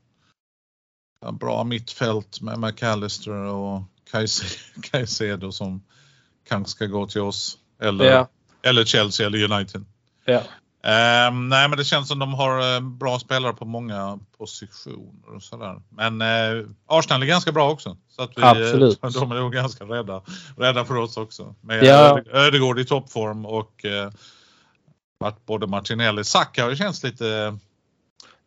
ja, 1.22 1.32
bra 1.32 1.64
mittfält 1.64 2.42
med 2.42 2.60
McAllister 2.60 3.32
och 3.32 3.82
Caicedo 4.82 5.52
som 5.52 5.84
kanske 6.48 6.72
ska 6.72 6.86
gå 6.86 7.08
till 7.08 7.22
oss. 7.22 7.58
Eller, 7.80 8.06
ja. 8.06 8.30
eller 8.62 8.86
Chelsea 8.86 9.28
eller 9.28 9.52
United. 9.52 9.86
Ja. 10.26 10.44
Um, 10.84 11.50
nej 11.50 11.70
men 11.70 11.78
det 11.78 11.84
känns 11.84 12.08
som 12.08 12.20
de 12.20 12.34
har 12.34 12.76
uh, 12.76 12.80
bra 12.80 13.20
spelare 13.20 13.54
på 13.54 13.66
många 13.66 14.20
positioner 14.38 15.36
och 15.36 15.44
sådär. 15.44 15.82
Men 15.90 16.22
uh, 16.22 16.70
Arsenal 16.86 17.24
är 17.24 17.28
ganska 17.28 17.52
bra 17.52 17.72
också. 17.72 17.98
Så 18.10 18.22
att 18.22 18.32
vi, 18.38 18.42
Absolut. 18.44 19.04
Uh, 19.04 19.12
de 19.20 19.32
är 19.32 19.36
nog 19.36 19.54
ganska 19.54 19.84
rädda, 19.84 20.22
rädda 20.58 20.86
för 20.86 20.96
oss 20.96 21.18
också. 21.18 21.56
Med 21.62 21.84
ja. 21.84 22.22
Ödegård 22.32 22.80
i 22.80 22.86
toppform 22.86 23.46
och 23.46 23.86
uh, 23.86 25.32
både 25.46 25.68
Martinelli. 25.68 26.24
Saka 26.24 26.64
har 26.64 26.70
ju 26.70 26.76
känts 26.76 27.04
lite... 27.04 27.58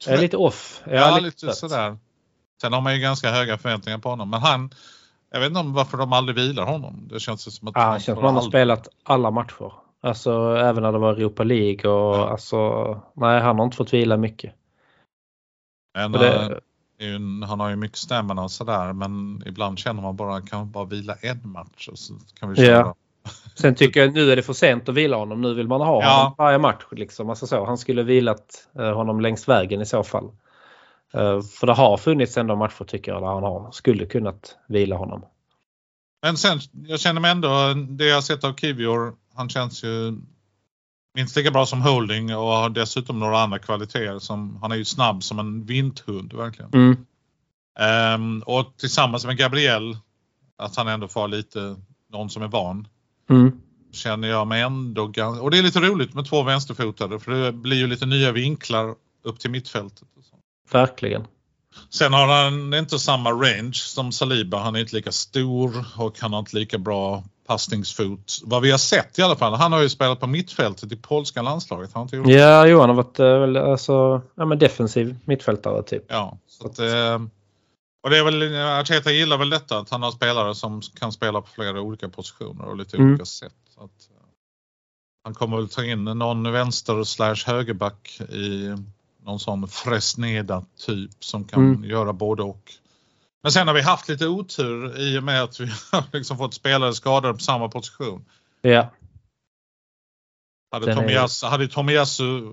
Är 0.07 0.19
lite 0.19 0.37
off. 0.37 0.83
Ja, 0.85 0.93
ja 0.93 1.19
lite 1.19 1.53
sådär. 1.53 1.99
Sen 2.61 2.73
har 2.73 2.81
man 2.81 2.95
ju 2.95 3.01
ganska 3.01 3.31
höga 3.31 3.59
förväntningar 3.59 3.99
på 3.99 4.09
honom. 4.09 4.31
Men 4.31 4.41
han, 4.41 4.75
jag 5.31 5.41
vet 5.41 5.47
inte 5.47 5.61
om 5.61 5.73
varför 5.73 5.99
de 5.99 6.13
aldrig 6.13 6.37
vilar 6.37 6.67
honom. 6.67 7.09
Det 7.09 7.21
känns 7.21 7.57
som 7.57 7.69
att... 7.69 7.75
Ja, 7.77 7.95
det 7.95 8.01
känns 8.01 8.05
som 8.05 8.19
att 8.19 8.25
han 8.25 8.35
har 8.35 8.43
spelat 8.43 8.89
alla 9.03 9.31
matcher. 9.31 9.73
Alltså 10.03 10.57
även 10.57 10.83
när 10.83 10.93
det 10.93 10.99
var 10.99 11.13
Europa 11.13 11.45
League 11.45 11.91
och 11.91 12.17
ja. 12.17 12.31
alltså 12.31 13.03
nej 13.15 13.41
han 13.41 13.59
har 13.59 13.65
inte 13.65 13.77
fått 13.77 13.95
vila 13.95 14.17
mycket. 14.17 14.55
Men, 15.95 16.13
det... 16.13 16.61
ju, 16.99 17.43
han 17.47 17.61
har 17.61 17.71
ju 17.71 17.77
mycket 17.77 17.99
stämmorna 17.99 18.43
och 18.43 18.51
sådär 18.51 18.93
men 18.93 19.43
ibland 19.47 19.79
känner 19.79 20.03
man 20.03 20.17
bara 20.17 20.41
kan 20.41 20.59
man 20.59 20.71
bara 20.71 20.85
vila 20.85 21.15
en 21.15 21.41
match 21.45 21.89
och 21.89 21.99
så 21.99 22.15
kan 22.35 22.51
vi 22.51 22.57
köra. 22.57 22.69
Ja. 22.69 22.95
Sen 23.55 23.75
tycker 23.75 24.01
jag 24.01 24.15
nu 24.15 24.33
är 24.33 24.37
det 24.37 24.43
för 24.43 24.53
sent 24.53 24.89
att 24.89 24.95
vila 24.95 25.17
honom. 25.17 25.41
Nu 25.41 25.55
vill 25.55 25.69
man 25.69 25.81
ha 25.81 26.03
ja. 26.03 26.17
honom 26.17 26.35
varje 26.39 26.59
match. 26.59 26.85
Liksom. 26.91 27.31
Alltså 27.31 27.47
så. 27.47 27.67
Han 27.67 27.79
skulle 27.79 28.03
vilat 28.03 28.69
eh, 28.79 28.93
honom 28.93 29.21
längs 29.21 29.49
vägen 29.49 29.81
i 29.81 29.87
så 29.87 30.03
fall. 30.03 30.31
Uh, 31.15 31.43
för 31.43 31.67
det 31.67 31.73
har 31.73 31.97
funnits 31.97 32.37
ändå 32.37 32.57
matcher 32.57 32.85
tycker 32.85 33.13
jag 33.13 33.23
där 33.23 33.29
han 33.29 33.43
har, 33.43 33.71
skulle 33.73 34.07
kunnat 34.07 34.57
vila 34.69 34.97
honom. 34.97 35.25
Men 36.23 36.37
sen, 36.37 36.59
jag 36.73 37.01
känner 37.01 37.21
mig 37.21 37.31
ändå, 37.31 37.75
det 37.89 38.07
jag 38.07 38.25
sett 38.25 38.45
av 38.45 38.55
Kivior 38.55 39.15
han 39.35 39.49
känns 39.49 39.85
ju 39.85 40.19
minst 41.15 41.37
lika 41.37 41.51
bra 41.51 41.67
som 41.67 41.83
Holding 41.83 42.37
och 42.37 42.47
har 42.47 42.71
dessutom 42.71 43.19
några 43.19 43.41
andra 43.41 43.59
kvaliteter. 43.59 44.19
Som, 44.19 44.59
han 44.63 44.73
är 44.73 44.77
ju 44.77 44.85
snabb 44.85 45.23
som 45.23 45.39
en 45.39 45.65
vinthund 45.65 46.33
verkligen. 46.33 46.71
Mm. 46.75 47.07
Um, 48.15 48.43
och 48.47 48.77
tillsammans 48.77 49.27
med 49.27 49.37
Gabriel, 49.37 49.97
att 50.59 50.77
han 50.77 50.89
ändå 50.89 51.09
får 51.09 51.29
lite 51.29 51.77
någon 52.13 52.31
som 52.31 52.43
är 52.43 52.49
van. 52.49 52.89
Mm. 53.31 53.53
Känner 53.93 54.29
jag 54.29 54.47
mig 54.47 54.63
ändå 54.63 55.07
ganska... 55.07 55.43
Och 55.43 55.51
det 55.51 55.59
är 55.59 55.63
lite 55.63 55.81
roligt 55.81 56.15
med 56.15 56.27
två 56.29 56.43
vänsterfotade 56.43 57.21
för 57.21 57.33
det 57.33 57.53
blir 57.53 57.77
ju 57.77 57.87
lite 57.87 58.07
nya 58.07 58.33
vinklar 58.33 58.95
upp 59.25 59.41
till 59.41 59.51
mittfältet. 59.51 60.09
Och 60.17 60.25
så. 60.25 60.37
Verkligen. 60.73 61.27
Sen 61.91 62.13
har 62.13 62.27
han 62.27 62.75
inte 62.75 62.99
samma 62.99 63.31
range 63.31 63.75
som 63.75 64.13
Saliba. 64.13 64.59
Han 64.59 64.77
är 64.77 64.81
inte 64.81 64.97
lika 64.97 65.13
stor 65.13 65.85
och 65.97 66.21
han 66.21 66.33
har 66.33 66.41
inte 66.41 66.57
lika 66.57 66.79
bra 66.79 67.25
passningsfot. 67.51 68.41
Vad 68.45 68.63
vi 68.63 68.71
har 68.71 68.79
sett 68.79 69.19
i 69.19 69.23
alla 69.23 69.37
fall. 69.37 69.55
Han 69.55 69.73
har 69.73 69.83
ju 69.83 69.89
spelat 69.89 70.21
på 70.21 70.27
mittfältet 70.27 70.93
i 70.93 70.97
polska 70.97 71.43
landslaget. 71.43 71.97
Inte 71.97 72.17
gjort 72.17 72.29
ja, 72.29 72.67
Johan 72.67 72.89
har 72.89 72.97
varit 72.97 73.19
äh, 73.57 73.71
alltså, 73.71 74.23
ja, 74.35 74.45
men 74.47 74.59
defensiv 74.59 75.17
mittfältare 75.25 75.83
typ. 75.83 76.05
Ja, 76.09 76.39
så 76.47 76.67
att, 76.67 76.79
äh, 76.79 77.19
och 78.03 78.11
det 78.11 78.19
är 78.19 78.25
väl, 78.25 78.57
Arteta 78.81 79.11
gillar 79.13 79.39
väl 79.39 79.51
detta 79.51 79.79
att 79.79 79.91
han 79.91 80.03
har 80.03 80.11
spelare 80.11 80.55
som 80.55 80.81
kan 80.81 81.13
spela 81.13 81.41
på 81.41 81.49
flera 81.49 81.81
olika 81.81 82.09
positioner 82.09 82.65
och 82.65 82.77
lite 82.77 82.97
mm. 82.97 83.09
olika 83.09 83.25
sätt. 83.25 83.53
Att, 83.77 83.83
äh, 83.85 84.27
han 85.25 85.35
kommer 85.35 85.57
väl 85.57 85.69
ta 85.69 85.85
in 85.85 86.05
någon 86.05 86.53
vänster 86.53 87.05
slash 87.05 87.47
högerback 87.47 88.21
i 88.21 88.75
någon 89.25 89.41
sån 89.41 89.69
Fresneda 89.69 90.65
typ 90.87 91.25
som 91.25 91.45
kan 91.45 91.69
mm. 91.69 91.91
göra 91.91 92.13
både 92.13 92.43
och. 92.43 92.73
Men 93.43 93.53
sen 93.53 93.69
har 93.69 93.75
vi 93.75 93.81
haft 93.81 94.09
lite 94.09 94.27
otur 94.27 95.01
i 95.01 95.19
och 95.19 95.23
med 95.23 95.43
att 95.43 95.61
vi 95.61 95.73
har 95.93 96.05
liksom 96.13 96.39
fått 96.39 96.55
spelare 96.55 96.95
skadade 96.95 97.35
på 97.35 97.41
samma 97.41 97.69
position. 97.69 98.25
Ja. 98.63 98.91
Hade 100.73 100.95
Tomiyasu, 100.95 101.47
är... 101.47 101.51
hade 101.51 102.49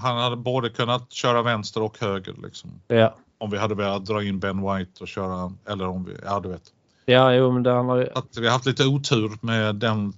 han 0.00 0.18
hade 0.18 0.36
både 0.36 0.70
kunnat 0.70 1.12
köra 1.12 1.42
vänster 1.42 1.82
och 1.82 2.00
höger 2.00 2.34
liksom. 2.42 2.80
Ja. 2.88 3.16
Om 3.38 3.50
vi 3.50 3.58
hade 3.58 3.74
velat 3.74 4.06
dra 4.06 4.22
in 4.22 4.38
Ben 4.38 4.62
White 4.62 5.02
och 5.02 5.08
köra, 5.08 5.52
eller 5.68 5.86
om 5.86 6.04
vi, 6.04 6.16
ja 6.24 6.40
du 6.40 6.48
vet. 6.48 6.72
Ja, 7.04 7.34
jo 7.34 7.52
men 7.52 7.62
det 7.62 7.70
har 7.70 7.96
ju... 7.96 8.08
Att 8.14 8.36
vi 8.36 8.46
har 8.46 8.52
haft 8.52 8.66
lite 8.66 8.86
otur 8.86 9.38
med 9.40 9.76
den 9.76 10.12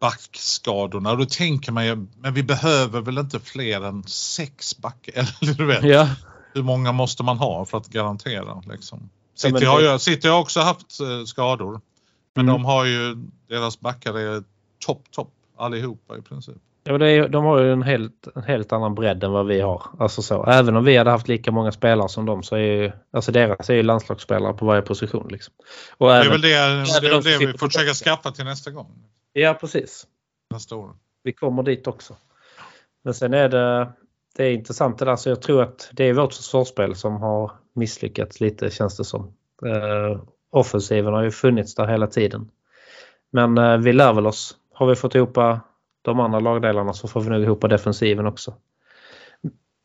backskadorna. 0.00 1.10
Och 1.10 1.18
då 1.18 1.24
tänker 1.24 1.72
man 1.72 1.86
ju, 1.86 2.06
men 2.18 2.34
vi 2.34 2.42
behöver 2.42 3.00
väl 3.00 3.18
inte 3.18 3.40
fler 3.40 3.84
än 3.84 4.04
sex 4.04 4.78
backar? 4.78 5.12
Eller 5.42 5.54
du 5.54 5.66
vet, 5.66 5.84
ja. 5.84 6.08
hur 6.54 6.62
många 6.62 6.92
måste 6.92 7.22
man 7.22 7.38
ha 7.38 7.64
för 7.64 7.78
att 7.78 7.88
garantera 7.88 8.62
liksom? 8.66 9.10
City, 9.34 9.64
har 9.64 9.80
ju, 9.80 9.98
City 9.98 10.28
har 10.28 10.40
också 10.40 10.60
haft 10.60 11.00
eh, 11.00 11.24
skador. 11.24 11.80
Men 12.34 12.48
mm. 12.48 12.52
de 12.52 12.64
har 12.64 12.84
ju, 12.84 13.16
deras 13.48 13.80
backar 13.80 14.18
är 14.18 14.42
topp, 14.78 15.10
topp 15.10 15.32
allihopa 15.56 16.16
i 16.16 16.22
princip. 16.22 16.56
Ja, 16.84 16.98
det 16.98 17.10
är, 17.10 17.28
de 17.28 17.44
har 17.44 17.60
ju 17.60 17.72
en 17.72 17.82
helt, 17.82 18.28
en 18.34 18.42
helt 18.42 18.72
annan 18.72 18.94
bredd 18.94 19.24
än 19.24 19.32
vad 19.32 19.46
vi 19.46 19.60
har. 19.60 19.82
Alltså 19.98 20.22
så, 20.22 20.46
även 20.46 20.76
om 20.76 20.84
vi 20.84 20.96
hade 20.96 21.10
haft 21.10 21.28
lika 21.28 21.52
många 21.52 21.72
spelare 21.72 22.08
som 22.08 22.26
dem 22.26 22.42
så 22.42 22.56
är 22.56 22.60
ju, 22.60 22.92
alltså 23.12 23.32
deras 23.32 23.70
är 23.70 23.74
ju 23.74 23.82
landslagsspelare 23.82 24.54
på 24.54 24.66
varje 24.66 24.82
position. 24.82 25.28
Liksom. 25.30 25.54
Och 25.98 26.08
det 26.08 26.14
är 26.14 26.30
väl 26.30 26.40
det, 26.40 26.48
det, 26.48 26.54
är 26.54 27.10
väl 27.10 27.22
det 27.22 27.38
vi 27.38 27.58
får 27.58 27.68
försöka 27.68 27.94
skaffa 27.94 28.30
till 28.30 28.44
nästa 28.44 28.70
gång. 28.70 29.04
Ja, 29.32 29.54
precis. 29.54 30.06
Nästa 30.50 30.76
år. 30.76 30.94
Vi 31.22 31.32
kommer 31.32 31.62
dit 31.62 31.86
också. 31.86 32.16
Men 33.04 33.14
sen 33.14 33.34
är 33.34 33.48
det, 33.48 33.92
det 34.36 34.44
är 34.44 34.50
intressant 34.52 34.98
det 34.98 35.04
där, 35.04 35.16
så 35.16 35.28
jag 35.28 35.42
tror 35.42 35.62
att 35.62 35.90
det 35.92 36.04
är 36.04 36.12
vårt 36.12 36.34
försvarsspel 36.34 36.96
som 36.96 37.16
har 37.16 37.52
misslyckats 37.74 38.40
lite 38.40 38.70
känns 38.70 38.96
det 38.96 39.04
som. 39.04 39.32
Eh, 39.66 40.22
offensiven 40.50 41.14
har 41.14 41.22
ju 41.22 41.30
funnits 41.30 41.74
där 41.74 41.86
hela 41.86 42.06
tiden. 42.06 42.50
Men 43.30 43.58
eh, 43.58 43.76
vi 43.76 43.92
lär 43.92 44.12
väl 44.12 44.26
oss. 44.26 44.56
Har 44.72 44.86
vi 44.86 44.96
fått 44.96 45.14
ihop 45.14 45.34
de 46.02 46.20
andra 46.20 46.40
lagdelarna 46.40 46.92
så 46.92 47.08
får 47.08 47.20
vi 47.20 47.30
nog 47.30 47.42
ihop 47.42 47.60
defensiven 47.60 48.26
också. 48.26 48.54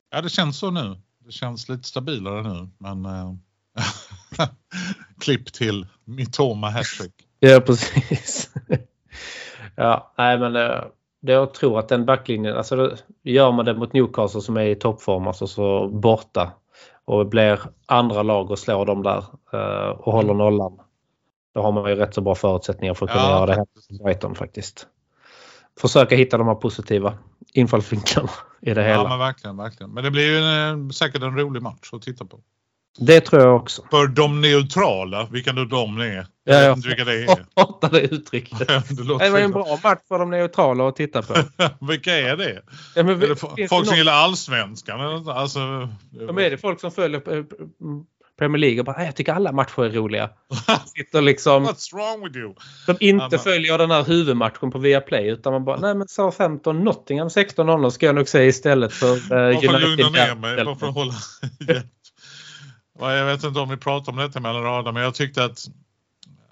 Ja 0.10 0.22
det 0.22 0.30
känns 0.30 0.60
så 0.60 0.72
nu. 0.72 0.96
Det 1.26 1.32
känns 1.32 1.70
lite 1.70 1.84
stabilare 1.84 2.44
nu 2.44 2.70
men 2.78 3.06
eh, 3.06 3.34
klipp 5.20 5.54
till 5.54 5.88
Mitoma 6.06 6.70
hattrick. 6.70 7.14
Ja 7.40 7.60
precis. 7.60 8.54
ja, 9.76 10.14
nej 10.18 10.40
men 10.40 10.54
det 11.20 11.34
jag 11.34 11.54
tror 11.54 11.80
att 11.80 11.90
den 11.90 12.06
backlinjen, 12.06 12.58
alltså 12.58 12.98
gör 13.24 13.52
man 13.52 13.66
det 13.66 13.74
mot 13.74 13.94
Newcastle 13.94 14.42
som 14.42 14.58
är 14.58 14.66
i 14.66 14.76
toppform, 14.76 15.28
alltså 15.28 15.48
så 15.48 15.88
borta 15.88 16.52
och 17.08 17.28
blir 17.28 17.60
andra 17.86 18.24
lag 18.24 18.52
och 18.52 18.60
slår 18.60 18.86
dem 18.86 19.04
där 19.04 19.26
uh, 19.54 19.90
och 19.90 20.14
håller 20.14 20.30
mm. 20.30 20.38
nollan. 20.38 20.80
Då 21.54 21.62
har 21.62 21.72
man 21.72 21.90
ju 21.90 21.96
rätt 21.96 22.14
så 22.14 22.22
bra 22.22 22.36
förutsättningar 22.36 22.94
för 22.94 23.06
att 23.06 23.12
kunna 23.12 23.24
ja, 23.24 23.30
göra 23.30 23.46
det 23.46 23.54
här 23.54 23.66
i 23.90 24.04
Brighton 24.04 24.36
faktiskt. 24.36 24.88
Försöka 25.80 26.16
hitta 26.16 26.38
de 26.38 26.48
här 26.48 26.56
positiva 26.56 27.18
infallsvinklarna 27.54 28.30
i 28.62 28.74
det 28.74 28.84
hela. 28.84 28.94
Ja 28.94 29.10
men 29.10 29.20
verkligen, 29.20 29.58
verkligen. 29.58 29.92
Men 29.92 30.04
det 30.04 30.12
blir 30.12 30.32
ju 30.32 30.38
en, 30.38 30.94
säkert 30.94 31.24
en 31.24 31.38
rolig 31.38 31.62
match 31.62 31.90
att 31.94 32.02
titta 32.02 32.26
på. 32.26 32.40
Det 32.98 33.22
tror 33.22 33.42
jag 33.42 33.56
också. 33.56 33.84
För 33.92 34.08
de 34.08 34.42
neutrala, 34.42 35.28
vilka 35.32 35.54
nu 35.54 35.66
de 35.66 35.98
är. 35.98 36.28
Ja, 36.44 36.56
jag 36.56 36.68
vet 36.70 36.78
inte 36.78 36.88
vilka 36.88 37.04
det 37.06 37.24
är. 37.24 37.46
hatar 37.56 37.90
det 37.90 38.02
uttrycket. 38.02 38.60
det, 38.68 38.84
det 39.20 39.30
var 39.30 39.40
en 39.40 39.52
bra 39.52 39.80
match 39.84 40.00
för 40.08 40.20
de 40.20 40.30
neutrala 40.30 40.88
att 40.88 40.96
titta 40.96 41.22
på. 41.22 41.34
vilka 41.86 42.14
är 42.16 42.38
det? 42.38 42.62
Ja, 42.96 43.04
men, 43.04 43.22
är 43.22 43.28
det 43.56 43.68
folk 43.68 43.88
som 43.88 43.98
gillar 43.98 44.14
allsvenskan? 44.14 45.30
Alltså, 45.30 45.60
ja, 46.12 46.32
men 46.32 46.40
är 46.40 46.50
det 46.50 46.58
folk 46.58 46.80
som 46.80 46.92
följer 46.92 47.22
Premier 48.38 48.60
League 48.60 48.80
och 48.80 48.86
bara 48.86 49.06
jag 49.06 49.16
tycker 49.16 49.34
alla 49.34 49.52
matcher 49.52 49.86
är 49.86 49.90
roliga. 49.90 50.30
Sitter 50.96 51.22
liksom, 51.22 51.66
What's 51.66 51.94
wrong 51.94 52.24
with 52.24 52.38
you? 52.38 52.54
som 52.86 52.98
inte 53.00 53.28
men- 53.32 53.40
följer 53.40 53.78
den 53.78 53.92
här 53.92 54.04
huvudmatchen 54.04 54.72
på 54.72 54.80
Viaplay 54.80 55.28
utan 55.28 55.54
man 55.54 55.66
bara 55.66 55.78
nej 55.78 55.96
men 55.96 56.08
Southampton 56.08 56.84
Nottingham 56.84 57.28
16.00 57.28 57.90
ska 57.90 58.06
jag 58.06 58.16
nog 58.16 58.28
se 58.28 58.44
istället 58.44 58.94
för 58.94 59.16
uh, 59.16 59.20
Bara 59.30 59.62
för 59.62 59.76
att 59.76 59.82
lugna 59.82 60.10
ner 60.10 60.36
mig. 60.36 60.66
Bara 60.66 60.76
för 60.76 60.88
att 60.88 60.94
hålla 60.94 61.14
jag 63.00 63.26
vet 63.26 63.44
inte 63.44 63.60
om 63.60 63.70
vi 63.70 63.78
pratar 63.78 64.12
om 64.12 64.18
detta 64.18 64.40
mellan 64.40 64.64
raderna 64.64 64.92
men 64.92 65.04
jag 65.04 65.16
tyckte 65.16 65.44
att 65.44 65.60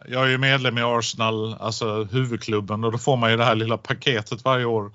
jag 0.07 0.23
är 0.23 0.29
ju 0.29 0.37
medlem 0.37 0.77
i 0.77 0.81
Arsenal, 0.81 1.55
alltså 1.59 2.03
huvudklubben 2.03 2.83
och 2.83 2.91
då 2.91 2.97
får 2.97 3.17
man 3.17 3.31
ju 3.31 3.37
det 3.37 3.45
här 3.45 3.55
lilla 3.55 3.77
paketet 3.77 4.43
varje 4.43 4.65
år 4.65 4.91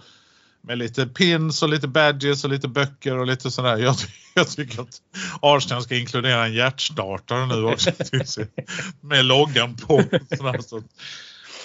med 0.62 0.78
lite 0.78 1.06
pins 1.06 1.62
och 1.62 1.68
lite 1.68 1.88
badges 1.88 2.44
och 2.44 2.50
lite 2.50 2.68
böcker 2.68 3.18
och 3.18 3.26
lite 3.26 3.50
sådär. 3.50 3.76
Jag, 3.76 3.94
jag 4.34 4.48
tycker 4.48 4.82
att 4.82 5.00
Arsenal 5.40 5.82
ska 5.82 5.96
inkludera 5.96 6.46
en 6.46 6.52
hjärtstartare 6.52 7.46
nu 7.46 7.64
också 7.64 7.90
med 9.00 9.24
loggan 9.24 9.76
på. 9.76 10.02
Sådär, 10.36 10.58
så. 10.58 10.82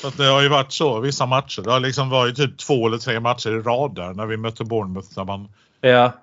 Så 0.02 0.10
det 0.10 0.26
har 0.26 0.42
ju 0.42 0.50
varit 0.50 0.72
så 0.72 1.00
vissa 1.00 1.26
matcher. 1.26 1.62
Det 1.62 1.72
har 1.72 1.80
liksom 1.80 2.10
varit 2.10 2.36
typ 2.36 2.58
två 2.58 2.88
eller 2.88 2.98
tre 2.98 3.20
matcher 3.20 3.50
i 3.50 3.62
rad 3.62 3.96
där 3.96 4.14
när 4.14 4.26
vi 4.26 4.38
mötte 4.38 4.64
Bournemouth 4.64 5.08
där 5.16 5.26
man 5.26 5.50
Ja 5.82 6.14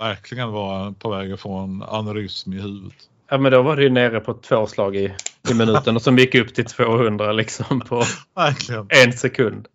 verkligen 0.00 0.50
var 0.52 0.92
på 0.92 1.10
väg 1.10 1.32
att 1.32 1.40
få 1.40 1.54
en 1.58 1.82
aneurysm 1.82 2.52
i 2.52 2.60
huvudet. 2.60 2.94
ja 3.30 3.38
men 3.38 3.52
då 3.52 3.62
var 3.62 3.76
det 3.76 3.82
ju 3.82 3.90
nere 3.90 4.20
på 4.20 4.34
två 4.34 4.66
slag 4.66 4.96
i, 4.96 5.14
i 5.50 5.54
minuten 5.54 5.96
och 5.96 6.02
som 6.02 6.18
gick 6.18 6.34
upp 6.34 6.54
till 6.54 6.64
200 6.64 7.32
liksom 7.32 7.80
på 7.80 8.02
Verkligen. 8.36 8.86
en 8.88 9.12
sekund. 9.12 9.68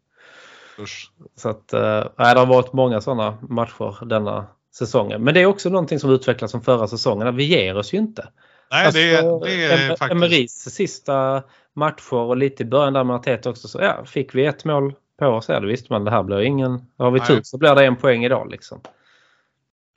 Usch. 0.79 1.11
Så 1.35 1.49
att, 1.49 1.71
nej, 2.17 2.33
det 2.33 2.39
har 2.39 2.45
varit 2.45 2.73
många 2.73 3.01
sådana 3.01 3.37
matcher 3.41 4.05
denna 4.05 4.45
säsongen. 4.75 5.23
Men 5.23 5.33
det 5.33 5.41
är 5.41 5.45
också 5.45 5.69
någonting 5.69 5.99
som 5.99 6.09
utvecklas 6.09 6.51
som 6.51 6.61
förra 6.61 6.87
säsongen. 6.87 7.35
Vi 7.35 7.43
ger 7.43 7.77
oss 7.77 7.93
ju 7.93 7.97
inte. 7.97 8.27
Nej, 8.71 8.91
det, 8.93 9.17
Alltså, 9.17 9.39
det 9.39 9.63
är 9.65 9.77
Em- 9.77 9.87
faktiskt... 9.89 10.11
Emerys 10.11 10.51
sista 10.75 11.43
matcher 11.73 12.13
och 12.15 12.37
lite 12.37 12.63
i 12.63 12.65
början 12.65 12.93
där 12.93 13.03
med 13.03 13.15
Arteta 13.15 13.49
också. 13.49 13.67
Så 13.67 13.79
ja, 13.81 14.05
fick 14.05 14.35
vi 14.35 14.45
ett 14.45 14.65
mål 14.65 14.93
på 15.19 15.25
oss, 15.27 15.45
ja, 15.49 15.59
då 15.59 15.67
visste 15.67 15.93
man 15.93 16.05
det 16.05 16.11
här 16.11 16.23
blir 16.23 16.39
ingen... 16.41 16.81
Har 16.97 17.11
vi 17.11 17.19
tur 17.19 17.41
så 17.43 17.57
blir 17.57 17.75
det 17.75 17.85
en 17.85 17.95
poäng 17.95 18.25
idag 18.25 18.51
liksom. 18.51 18.81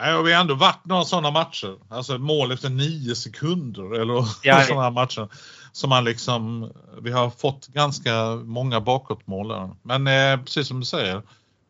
Nej, 0.00 0.14
och 0.14 0.26
vi 0.26 0.32
har 0.32 0.40
ändå 0.40 0.54
varit 0.54 0.84
några 0.84 1.04
sådana 1.04 1.30
matcher. 1.30 1.76
Alltså 1.88 2.18
mål 2.18 2.52
efter 2.52 2.68
nio 2.70 3.14
sekunder 3.14 4.00
eller 4.00 4.14
Ja, 4.14 4.24
ja. 4.42 4.62
sådana 4.62 4.90
matcher. 4.90 5.28
Som 5.72 5.90
man 5.90 6.04
liksom, 6.04 6.72
vi 7.02 7.10
har 7.10 7.30
fått 7.30 7.66
ganska 7.66 8.34
många 8.44 8.80
bakåtmål 8.80 9.48
där. 9.48 9.70
Men 9.82 10.06
eh, 10.06 10.44
precis 10.44 10.68
som 10.68 10.80
du 10.80 10.86
säger, 10.86 11.22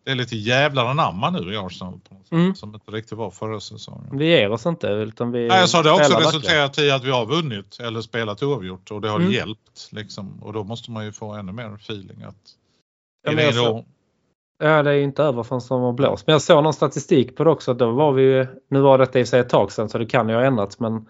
det 0.05 0.11
är 0.11 0.15
lite 0.15 0.37
jävlar 0.37 0.87
anamma 0.87 1.31
nu 1.31 1.53
i 1.53 1.57
Arsenal. 1.57 2.01
På 2.09 2.15
något 2.15 2.33
Mm. 2.33 2.55
Som 2.55 2.75
inte 2.75 2.91
riktigt 2.91 3.19
var 3.19 3.31
förra 3.31 3.61
säsongen. 3.61 4.19
Vi 4.19 4.27
ger 4.27 4.51
oss 4.51 4.67
inte 4.67 4.87
utan 4.87 5.33
vi... 5.33 5.49
Nej, 5.49 5.61
jag 5.61 5.69
sa 5.69 5.83
det 5.83 5.91
också 5.91 6.19
resulterat 6.19 6.79
i 6.79 6.91
att 6.91 7.05
vi 7.05 7.11
har 7.11 7.27
vunnit 7.27 7.81
eller 7.81 8.01
spelat 8.01 8.43
oavgjort 8.43 8.91
och 8.91 9.01
det 9.01 9.09
har 9.09 9.21
Mm. 9.21 9.33
hjälpt. 9.33 9.89
Liksom. 9.91 10.43
Och 10.43 10.53
då 10.53 10.65
måste 10.65 10.91
man 10.91 11.05
ju 11.05 11.13
få 11.13 11.33
ännu 11.33 11.53
mer 11.53 11.75
feeling 11.75 12.23
att 12.23 12.35
Ja, 13.25 13.31
men 13.31 13.37
det 13.37 13.43
jag 13.45 13.55
då, 13.55 13.65
så- 13.65 13.85
Ja, 14.59 14.83
det 14.83 14.91
är 14.91 14.95
ju 14.95 15.03
inte 15.03 15.23
över 15.23 15.43
förrän 15.43 15.83
har 15.83 15.93
blåst. 15.93 16.27
Men 16.27 16.33
jag 16.33 16.43
såg 16.43 16.65
någon 16.65 16.73
statistik 16.73 17.37
på 17.37 17.45
det 17.45 17.51
också. 17.51 17.75
Då 17.75 17.91
var 17.91 18.13
vi 18.13 18.23
ju, 18.23 18.47
nu 18.71 18.81
var 18.81 18.99
detta 18.99 19.19
i 19.19 19.27
sig 19.27 19.41
ett 19.41 19.49
tag 19.49 19.73
sedan 19.73 19.89
så 19.89 19.99
det 19.99 20.07
kan 20.07 20.29
ju 20.29 20.35
ha 20.35 20.43
ändrats 20.43 20.81
men 20.81 21.09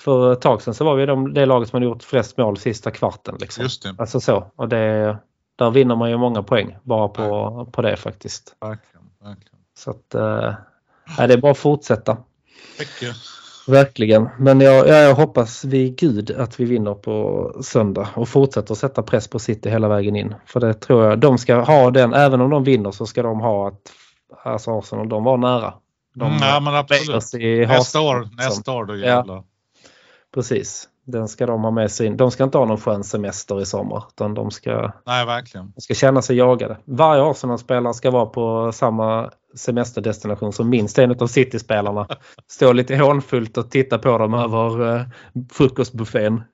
för 0.00 0.32
ett 0.32 0.40
tag 0.40 0.62
sedan 0.62 0.74
så 0.74 0.84
var 0.84 0.94
vi 0.94 1.06
de, 1.06 1.34
det 1.34 1.46
laget 1.46 1.68
som 1.68 1.76
hade 1.76 1.86
gjort 1.86 2.02
flest 2.02 2.36
mål 2.36 2.56
sista 2.56 2.90
kvarten. 2.90 3.36
Liksom. 3.40 3.62
just 3.62 3.82
det, 3.82 3.94
Alltså 3.98 4.20
så. 4.20 4.50
Och 4.56 4.68
det, 4.68 5.16
där 5.56 5.70
vinner 5.70 5.96
man 5.96 6.10
ju 6.10 6.16
många 6.16 6.42
poäng 6.42 6.76
bara 6.82 7.08
på, 7.08 7.68
på 7.72 7.82
det 7.82 7.96
faktiskt. 7.96 8.56
verkligen. 8.60 9.06
verkligen. 9.22 9.58
Så 9.76 9.90
att, 9.90 10.14
nej, 11.18 11.28
det 11.28 11.34
är 11.34 11.38
bara 11.38 11.52
att 11.52 11.58
fortsätta. 11.58 12.16
Mycket. 12.78 13.16
Verkligen. 13.66 14.28
Men 14.38 14.60
jag, 14.60 14.88
jag, 14.88 15.14
hoppas 15.14 15.64
vid 15.64 15.96
gud 15.98 16.30
att 16.30 16.60
vi 16.60 16.64
vinner 16.64 16.94
på 16.94 17.50
söndag 17.62 18.08
och 18.14 18.28
fortsätter 18.28 18.74
sätta 18.74 19.02
press 19.02 19.28
på 19.28 19.38
City 19.38 19.70
hela 19.70 19.88
vägen 19.88 20.16
in. 20.16 20.34
För 20.46 20.60
det 20.60 20.74
tror 20.74 21.04
jag, 21.04 21.18
de 21.18 21.38
ska 21.38 21.54
ha 21.60 21.90
den, 21.90 22.14
även 22.14 22.40
om 22.40 22.50
de 22.50 22.64
vinner 22.64 22.90
så 22.90 23.06
ska 23.06 23.22
de 23.22 23.40
ha 23.40 23.68
att, 23.68 23.92
alltså 24.44 24.78
Arsenal, 24.78 25.08
de 25.08 25.24
var 25.24 25.36
nära. 25.36 25.74
De 26.14 26.24
Mm, 26.30 26.38
ja, 26.42 26.60
men 26.60 26.74
absolut. 26.74 27.68
Nästa 27.68 28.00
år, 28.00 28.28
nästa 28.36 28.72
år 28.72 28.84
då 28.84 28.96
Ja. 28.96 29.06
jävlar. 29.06 29.42
Precis. 30.34 30.88
Den 31.06 31.28
ska 31.28 31.46
de 31.46 31.62
ha 31.64 31.70
med 31.70 31.90
sig 31.90 32.06
in. 32.06 32.16
De 32.16 32.30
ska 32.30 32.44
inte 32.44 32.58
ha 32.58 32.64
någon 32.64 32.80
skön 32.80 33.04
semester 33.04 33.60
i 33.60 33.66
sommar 33.66 34.04
utan 34.08 34.34
de 34.34 34.50
ska, 34.50 34.92
Nej, 35.06 35.26
verkligen. 35.26 35.72
de 35.74 35.80
ska 35.80 35.94
känna 35.94 36.22
sig 36.22 36.36
jagade. 36.36 36.76
Varje 36.84 37.22
Arsenal-spelare 37.22 37.94
ska 37.94 38.10
vara 38.10 38.26
på 38.26 38.72
samma 38.72 39.30
semesterdestination 39.56 40.52
som 40.52 40.68
minst 40.68 40.98
en 40.98 41.10
av 41.20 41.26
City-spelarna. 41.26 42.08
Stå 42.48 42.72
lite 42.72 42.96
hånfullt 42.96 43.56
och 43.58 43.70
titta 43.70 43.98
på 43.98 44.18
dem 44.18 44.34
över 44.34 44.96
eh, 44.96 45.02
frukostbuffén. 45.52 46.42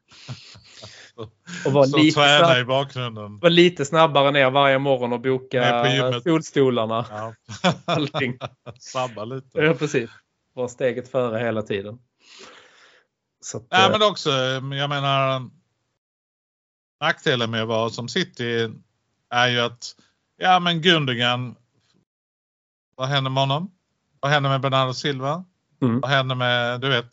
Och 1.66 1.72
vara 1.72 1.84
Så 1.84 1.96
lite, 1.98 2.12
snabb, 2.40 2.58
i 2.58 2.64
bakgrunden. 2.64 3.38
vara 3.38 3.48
lite 3.48 3.84
snabbare 3.84 4.30
ner 4.30 4.50
varje 4.50 4.78
morgon 4.78 5.12
och 5.12 5.20
boka 5.20 5.84
solstolarna. 6.24 7.04
Ja. 7.10 7.34
Allting. 7.84 8.38
Sabba 8.80 9.24
lite. 9.24 9.58
Ja, 9.58 9.74
precis. 9.74 10.10
Vara 10.54 10.68
steget 10.68 11.08
före 11.08 11.38
hela 11.38 11.62
tiden. 11.62 11.98
Så 13.40 13.56
att, 13.56 13.66
Nej, 13.70 13.86
eh, 13.86 13.90
men 13.90 14.02
också, 14.02 14.30
jag 14.30 14.88
menar, 14.88 15.50
nackdelen 17.00 17.50
med 17.50 17.62
att 17.62 17.68
vara 17.68 17.90
som 17.90 18.08
City 18.08 18.68
är 19.30 19.48
ju 19.48 19.60
att, 19.60 19.94
ja 20.36 20.60
men 20.60 20.80
Gundogan, 20.82 21.54
vad 22.96 23.08
händer 23.08 23.30
med 23.30 23.42
honom? 23.42 23.70
Vad 24.20 24.32
händer 24.32 24.50
med 24.50 24.60
Bernardo 24.60 24.94
Silva? 24.94 25.44
Mm. 25.82 26.00
Vad 26.00 26.10
händer 26.10 26.34
med, 26.34 26.80
du 26.80 26.88
vet, 26.88 27.10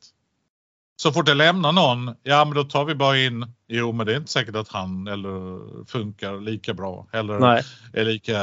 så 0.95 1.11
fort 1.11 1.25
det 1.25 1.33
lämnar 1.33 1.71
någon, 1.71 2.15
ja 2.23 2.45
men 2.45 2.53
då 2.53 2.63
tar 2.63 2.85
vi 2.85 2.95
bara 2.95 3.17
in, 3.17 3.53
jo 3.67 3.91
men 3.91 4.05
det 4.05 4.13
är 4.13 4.17
inte 4.17 4.31
säkert 4.31 4.55
att 4.55 4.67
han 4.67 5.07
eller 5.07 5.85
funkar 5.85 6.41
lika 6.41 6.73
bra 6.73 7.07
eller 7.11 7.39
nej. 7.39 7.63
är 7.93 8.05
lika 8.05 8.37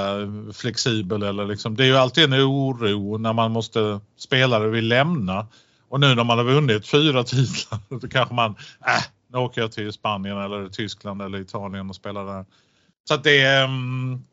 flexibel 0.53 1.23
eller 1.23 1.45
liksom. 1.45 1.77
Det 1.77 1.85
är 1.85 1.87
ju 1.87 1.97
alltid 1.97 2.25
en 2.25 2.35
oro 2.35 3.19
när 3.19 3.33
man 3.33 3.53
måste 3.53 4.01
spelare 4.17 4.69
vill 4.69 4.89
lämna. 4.89 5.47
Och 5.95 6.01
nu 6.01 6.15
när 6.15 6.25
man 6.25 6.39
har 6.39 6.45
vunnit 6.45 6.87
fyra 6.87 7.25
titlar 7.25 7.81
då 8.01 8.09
kanske 8.09 8.35
man, 8.35 8.51
äh, 8.87 9.05
nu 9.33 9.39
åker 9.39 9.61
jag 9.61 9.73
till 9.73 9.93
Spanien 9.93 10.39
eller 10.39 10.69
Tyskland 10.69 11.23
eller 11.23 11.39
Italien 11.39 11.91
och 11.91 11.97
spelar 11.97 12.25
där. 12.25 12.45
Så 13.09 13.15
att 13.15 13.25
det 13.25 13.43
mm, 13.43 14.25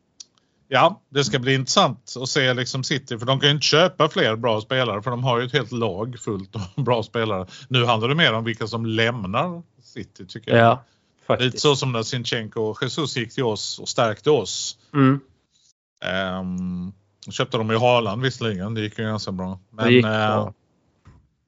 ja, 0.68 1.00
det 1.08 1.24
ska 1.24 1.38
bli 1.38 1.54
intressant 1.54 2.14
att 2.20 2.28
se 2.28 2.54
liksom 2.54 2.84
City 2.84 3.18
för 3.18 3.26
de 3.26 3.40
kan 3.40 3.48
ju 3.48 3.54
inte 3.54 3.66
köpa 3.66 4.08
fler 4.08 4.36
bra 4.36 4.60
spelare 4.60 5.02
för 5.02 5.10
de 5.10 5.24
har 5.24 5.40
ju 5.40 5.46
ett 5.46 5.52
helt 5.52 5.72
lag 5.72 6.16
fullt 6.20 6.56
av 6.56 6.62
bra 6.84 7.02
spelare. 7.02 7.46
Nu 7.68 7.84
handlar 7.84 8.08
det 8.08 8.14
mer 8.14 8.32
om 8.32 8.44
vilka 8.44 8.66
som 8.66 8.86
lämnar 8.86 9.62
City 9.82 10.26
tycker 10.26 10.56
jag. 10.56 10.66
Ja, 10.66 10.84
Lite 11.28 11.42
faktiskt. 11.44 11.62
så 11.62 11.76
som 11.76 11.92
när 11.92 12.02
Sinchenko 12.02 12.60
och 12.60 12.82
Jesus 12.82 13.16
gick 13.16 13.34
till 13.34 13.44
oss 13.44 13.78
och 13.78 13.88
stärkte 13.88 14.30
oss. 14.30 14.78
Mm. 14.94 15.20
Um, 16.40 16.92
köpte 17.30 17.58
de 17.58 17.70
ju 17.70 17.78
Haaland 17.78 18.22
visserligen, 18.22 18.74
det 18.74 18.80
gick 18.80 18.98
ju 18.98 19.04
ganska 19.04 19.32
bra. 19.32 19.58
Men 19.70 19.86
Det 19.86 19.92
gick 19.92 20.04
bra. 20.04 20.54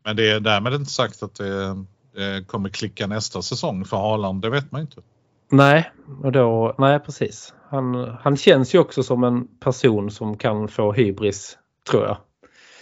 Men 0.05 0.17
det 0.17 0.31
är 0.31 0.40
därmed 0.40 0.75
inte 0.75 0.90
sagt 0.90 1.23
att 1.23 1.35
det, 1.35 1.85
det 2.14 2.47
kommer 2.47 2.69
klicka 2.69 3.07
nästa 3.07 3.43
säsong 3.43 3.85
för 3.85 3.97
Haaland, 3.97 4.43
det 4.43 4.51
vet 4.51 4.73
man 4.73 4.81
inte. 4.81 5.01
Nej, 5.51 5.90
och 6.23 6.33
då, 6.33 6.75
nej 6.79 7.01
precis. 7.01 7.55
Han, 7.71 8.17
han 8.23 8.37
känns 8.37 8.75
ju 8.75 8.79
också 8.79 9.03
som 9.03 9.25
en 9.25 9.47
person 9.61 10.11
som 10.11 10.37
kan 10.37 10.69
få 10.69 10.93
hybris, 10.93 11.59
tror 11.90 12.05
jag. 12.05 12.17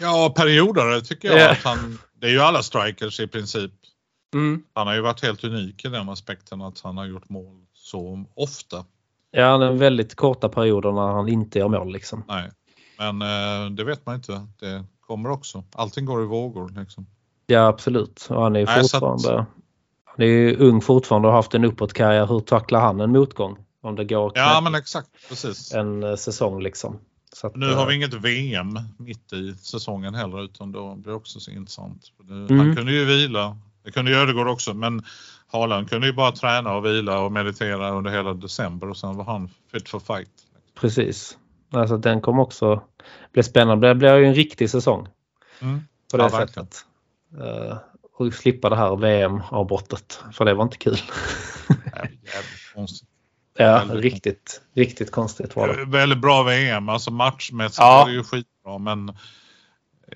Ja, 0.00 0.32
perioder 0.36 1.00
tycker 1.00 1.28
jag 1.28 1.40
Ja. 1.40 1.50
att 1.50 1.62
han, 1.62 1.98
det 2.20 2.26
är 2.26 2.30
ju 2.30 2.40
alla 2.40 2.62
strikers 2.62 3.20
i 3.20 3.26
princip. 3.26 3.72
Mm. 4.34 4.62
Han 4.74 4.86
har 4.86 4.94
ju 4.94 5.00
varit 5.00 5.22
helt 5.22 5.44
unik 5.44 5.84
i 5.84 5.88
den 5.88 6.08
aspekten 6.08 6.62
att 6.62 6.80
han 6.80 6.96
har 6.96 7.06
gjort 7.06 7.28
mål 7.28 7.60
så 7.74 8.24
ofta. 8.34 8.84
Ja, 9.30 9.50
han 9.50 9.62
är 9.62 9.72
väldigt 9.72 10.14
korta 10.14 10.48
perioder 10.48 10.92
när 10.92 11.12
han 11.12 11.28
inte 11.28 11.58
gör 11.58 11.68
mål 11.68 11.92
liksom. 11.92 12.24
Nej, 12.28 12.50
men 12.98 13.22
eh, 13.22 13.70
det 13.70 13.84
vet 13.84 14.06
man 14.06 14.14
inte. 14.14 14.46
Det 14.60 14.84
kommer 15.06 15.30
också. 15.30 15.64
Allting 15.72 16.04
går 16.04 16.22
i 16.22 16.26
vågor 16.26 16.72
liksom. 16.80 17.06
Ja, 17.46 17.66
absolut. 17.66 18.26
Och 18.30 18.42
han 18.42 18.56
är 18.56 18.60
ju 18.60 18.66
Nej, 18.66 18.74
så 18.84 18.96
att- 18.96 19.02
fortfarande... 19.02 19.46
Han 20.04 20.26
är 20.26 20.60
ung 20.60 20.80
fortfarande 20.80 21.28
och 21.28 21.32
har 21.32 21.38
haft 21.38 21.54
en 21.54 21.64
uppåtkarriär. 21.64 22.26
Hur 22.26 22.40
tacklar 22.40 22.80
han 22.80 23.00
en 23.00 23.12
motgång? 23.12 23.56
Om 23.82 23.96
det 23.96 24.04
går 24.04 24.32
Ja, 24.34 24.60
men 24.64 24.74
exakt. 24.74 25.08
Precis. 25.28 25.74
en 25.74 26.02
eh, 26.02 26.14
säsong 26.16 26.62
liksom. 26.62 26.98
Att, 27.42 27.56
Nu 27.56 27.74
har 27.74 27.82
eh, 27.82 27.88
vi 27.88 27.94
inget 27.94 28.14
VM 28.14 28.78
mitt 28.98 29.32
i 29.32 29.54
säsongen 29.54 30.14
heller 30.14 30.44
utan 30.44 30.72
då 30.72 30.94
blir 30.94 31.10
det 31.10 31.16
också 31.16 31.40
så 31.40 31.50
intressant. 31.50 32.02
Mm. 32.30 32.58
Han 32.58 32.76
kunde 32.76 32.92
ju 32.92 33.04
vila. 33.04 33.58
Det 33.84 33.90
kunde 33.90 34.16
Ödegård 34.16 34.48
också 34.48 34.74
men 34.74 35.02
Haaland 35.46 35.90
kunde 35.90 36.06
ju 36.06 36.12
bara 36.12 36.32
träna 36.32 36.74
och 36.74 36.84
vila 36.84 37.20
och 37.20 37.32
meditera 37.32 37.90
under 37.90 38.10
hela 38.10 38.34
december 38.34 38.90
och 38.90 38.96
sen 38.96 39.16
var 39.16 39.24
han 39.24 39.50
fit 39.72 39.88
for 39.88 40.00
fight. 40.00 40.30
Precis. 40.80 41.38
Alltså 41.72 41.96
den 41.96 42.20
kommer 42.20 42.42
också 42.42 42.82
bli 43.32 43.42
spännande. 43.42 43.88
Det 43.88 43.94
blir 43.94 44.16
ju 44.16 44.26
en 44.26 44.34
riktig 44.34 44.70
säsong 44.70 45.08
Mm. 45.60 45.80
på 46.10 46.16
det 46.16 46.22
Ja, 46.22 46.30
sättet. 46.30 46.84
Eh, 47.40 47.76
och 48.18 48.34
slippa 48.34 48.68
det 48.68 48.76
här 48.76 48.96
VM-avbrottet. 48.96 50.20
För 50.32 50.44
det 50.44 50.54
var 50.54 50.62
inte 50.64 50.76
kul. 50.76 50.96
Ja, 53.54 53.78
Väldigt 53.78 54.00
riktigt, 54.02 54.60
riktigt 54.74 55.10
konstigt 55.10 55.56
var 55.56 55.68
det. 55.68 55.84
Väldigt 55.84 56.18
bra 56.20 56.42
VM, 56.42 56.88
alltså 56.88 57.10
matchmässigt 57.10 57.78
Ja. 57.78 57.98
var 57.98 58.06
det 58.06 58.12
ju 58.14 58.24
skitbra 58.24 58.78
men 58.78 59.16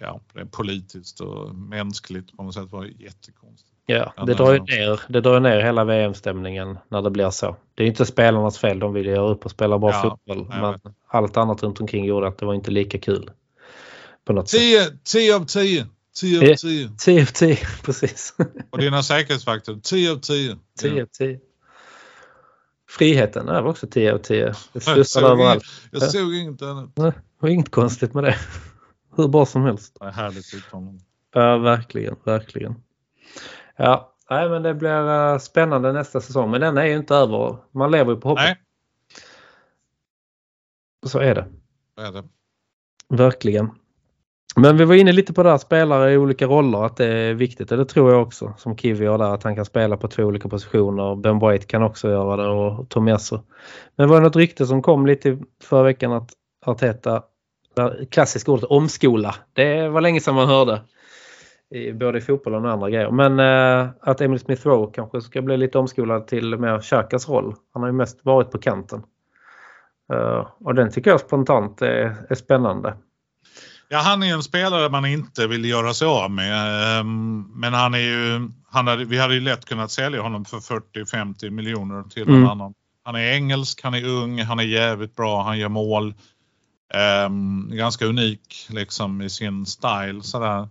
ja, 0.00 0.20
politiskt 0.50 1.20
och 1.20 1.54
mänskligt 1.54 2.36
på 2.36 2.42
något 2.42 2.54
sätt 2.54 2.70
var 2.72 2.84
det 2.84 2.90
jättekonstigt. 2.90 3.75
Ja, 3.88 4.12
det 4.26 4.34
drar 4.34 4.52
ju 4.52 4.58
ner, 4.58 5.00
det 5.08 5.20
drar 5.20 5.40
ner 5.40 5.60
hela 5.60 5.84
VM-stämningen 5.84 6.78
när 6.88 7.02
det 7.02 7.10
blir 7.10 7.30
så. 7.30 7.56
Det 7.74 7.82
är 7.82 7.86
inte 7.86 8.06
spelarnas 8.06 8.58
fel, 8.58 8.78
de 8.78 8.92
vill 8.92 9.06
göra 9.06 9.28
upp 9.28 9.44
och 9.44 9.50
spela 9.50 9.78
bra 9.78 9.90
Ja, 9.90 10.02
fotboll. 10.02 10.46
Men 10.48 10.72
vet. 10.72 10.82
allt 11.08 11.36
annat 11.36 11.62
runt 11.62 11.80
omkring 11.80 12.04
gjorde 12.04 12.26
att 12.28 12.38
det 12.38 12.46
var 12.46 12.54
inte 12.54 12.70
lika 12.70 12.98
kul. 12.98 13.30
På 14.24 14.32
något 14.32 14.48
sätt. 14.48 14.60
10, 14.60 14.80
10 15.04 15.36
av 15.36 15.44
10. 15.44 15.86
10 16.20 16.44
Ja. 16.44 16.52
av 16.52 16.56
10. 16.56 16.88
10 16.98 17.22
av 17.22 17.26
10, 17.26 17.58
precis. 17.84 18.34
Och 18.70 18.78
dina 18.78 19.02
säkerhetsvakter, 19.02 19.78
10 19.82 20.12
av 20.12 20.16
10. 20.16 20.56
10 20.80 21.02
av 21.02 21.06
10. 21.06 21.40
Friheten 22.88 23.48
är 23.48 23.66
också 23.66 23.86
10 23.86 24.12
av 24.14 24.18
10. 24.18 24.54
Det 24.72 24.80
såg, 25.04 25.22
överallt. 25.24 25.64
inget, 25.92 26.02
jag 26.02 26.10
såg 26.10 26.34
inget 26.34 26.62
annat. 26.62 26.96
Det 26.96 27.12
var 27.38 27.48
inget 27.48 27.70
konstigt 27.70 28.14
med 28.14 28.24
det. 28.24 28.36
Hur 29.16 29.28
bra 29.28 29.46
som 29.46 29.62
helst. 29.62 29.96
Det 30.00 30.06
är 30.06 30.10
härligt 30.12 30.54
uttalande. 30.54 31.00
Ja, 31.34 31.58
verkligen, 31.58 32.16
verkligen. 32.24 32.74
Ja, 33.76 34.12
nej, 34.30 34.48
men 34.48 34.62
det 34.62 34.74
blir 34.74 35.08
eh, 35.32 35.38
spännande 35.38 35.92
nästa 35.92 36.20
säsong. 36.20 36.50
Men 36.50 36.60
den 36.60 36.78
är 36.78 36.84
ju 36.84 36.96
inte 36.96 37.14
över. 37.14 37.56
Man 37.72 37.90
lever 37.90 38.12
ju 38.12 38.20
på 38.20 38.28
hoppet. 38.28 38.44
Nej, 38.44 38.56
Så 41.06 41.18
är 41.18 41.34
det. 41.34 41.46
det 41.96 42.02
är 42.02 42.12
det. 42.12 42.24
Verkligen. 43.08 43.70
Men 44.56 44.76
vi 44.76 44.84
var 44.84 44.94
inne 44.94 45.12
lite 45.12 45.32
på 45.32 45.42
det 45.42 45.50
här 45.50 45.58
spelare 45.58 46.12
i 46.12 46.16
olika 46.16 46.46
roller, 46.46 46.84
att 46.84 46.96
det 46.96 47.06
är 47.06 47.34
viktigt. 47.34 47.72
Och 47.72 47.78
det 47.78 47.84
tror 47.84 48.12
jag 48.12 48.22
också, 48.22 48.54
som 48.58 48.76
Kiwi 48.76 49.04
gör 49.04 49.18
där, 49.18 49.34
att 49.34 49.42
han 49.42 49.56
kan 49.56 49.64
spela 49.64 49.96
på 49.96 50.08
två 50.08 50.22
olika 50.22 50.48
positioner. 50.48 51.16
Ben 51.16 51.38
White 51.38 51.66
kan 51.66 51.82
också 51.82 52.08
göra 52.10 52.36
det 52.36 52.48
och 52.48 52.88
Tomiasso. 52.88 53.40
Men 53.96 54.08
det 54.08 54.14
var 54.14 54.20
något 54.20 54.36
rykte 54.36 54.66
som 54.66 54.82
kom 54.82 55.06
lite 55.06 55.38
förra 55.62 55.82
veckan 55.82 56.12
att 56.12 56.32
Arteta, 56.66 57.22
klassiskt 58.10 58.48
ordet 58.48 58.64
omskola. 58.64 59.34
Det 59.52 59.88
var 59.88 60.00
länge 60.00 60.20
sedan 60.20 60.34
man 60.34 60.48
hörde. 60.48 60.82
I, 61.74 61.92
både 61.92 62.18
i 62.18 62.20
fotbollen 62.20 62.64
och 62.64 62.70
andra 62.72 62.90
grejer. 62.90 63.10
Men 63.10 63.40
eh, 63.40 63.88
att 64.00 64.20
Emil 64.20 64.38
Smith 64.40 64.66
Rowe 64.66 64.92
kanske 64.94 65.20
ska 65.20 65.42
bli 65.42 65.56
lite 65.56 65.78
omskolad 65.78 66.26
till 66.26 66.58
mer 66.58 66.80
Xhakas 66.80 67.28
roll. 67.28 67.54
Han 67.72 67.82
har 67.82 67.88
ju 67.88 67.92
mest 67.92 68.20
varit 68.22 68.50
på 68.50 68.58
kanten. 68.58 69.02
Eh, 70.12 70.46
och 70.60 70.74
den 70.74 70.90
tycker 70.90 71.10
jag 71.10 71.20
spontant 71.20 71.82
är, 71.82 72.16
är 72.28 72.34
spännande. 72.34 72.96
Ja, 73.88 73.98
han 73.98 74.22
är 74.22 74.34
en 74.34 74.42
spelare 74.42 74.88
man 74.88 75.06
inte 75.06 75.46
vill 75.46 75.64
göra 75.64 75.94
sig 75.94 76.08
av 76.08 76.30
med. 76.30 76.98
Ehm, 77.00 77.42
Men 77.54 77.74
han 77.74 77.94
är 77.94 77.98
ju, 77.98 78.48
han 78.70 78.86
hade, 78.86 79.04
vi 79.04 79.18
hade 79.18 79.34
ju 79.34 79.40
lätt 79.40 79.64
kunnat 79.64 79.90
sälja 79.90 80.22
honom 80.22 80.44
för 80.44 80.56
40-50 80.56 81.50
miljoner 81.50 82.02
till 82.02 82.28
Mm. 82.28 82.46
annan. 82.46 82.74
Han 83.04 83.14
är 83.14 83.32
engelsk, 83.32 83.82
han 83.82 83.94
är 83.94 84.08
ung, 84.08 84.42
han 84.42 84.58
är 84.58 84.64
jävligt 84.64 85.16
bra, 85.16 85.42
han 85.42 85.58
gör 85.58 85.68
mål. 85.68 86.14
Ehm, 86.94 87.68
ganska 87.72 88.06
unik 88.06 88.66
liksom 88.70 89.22
i 89.22 89.30
sin 89.30 89.66
style 89.66 90.22
sådär. 90.22 90.68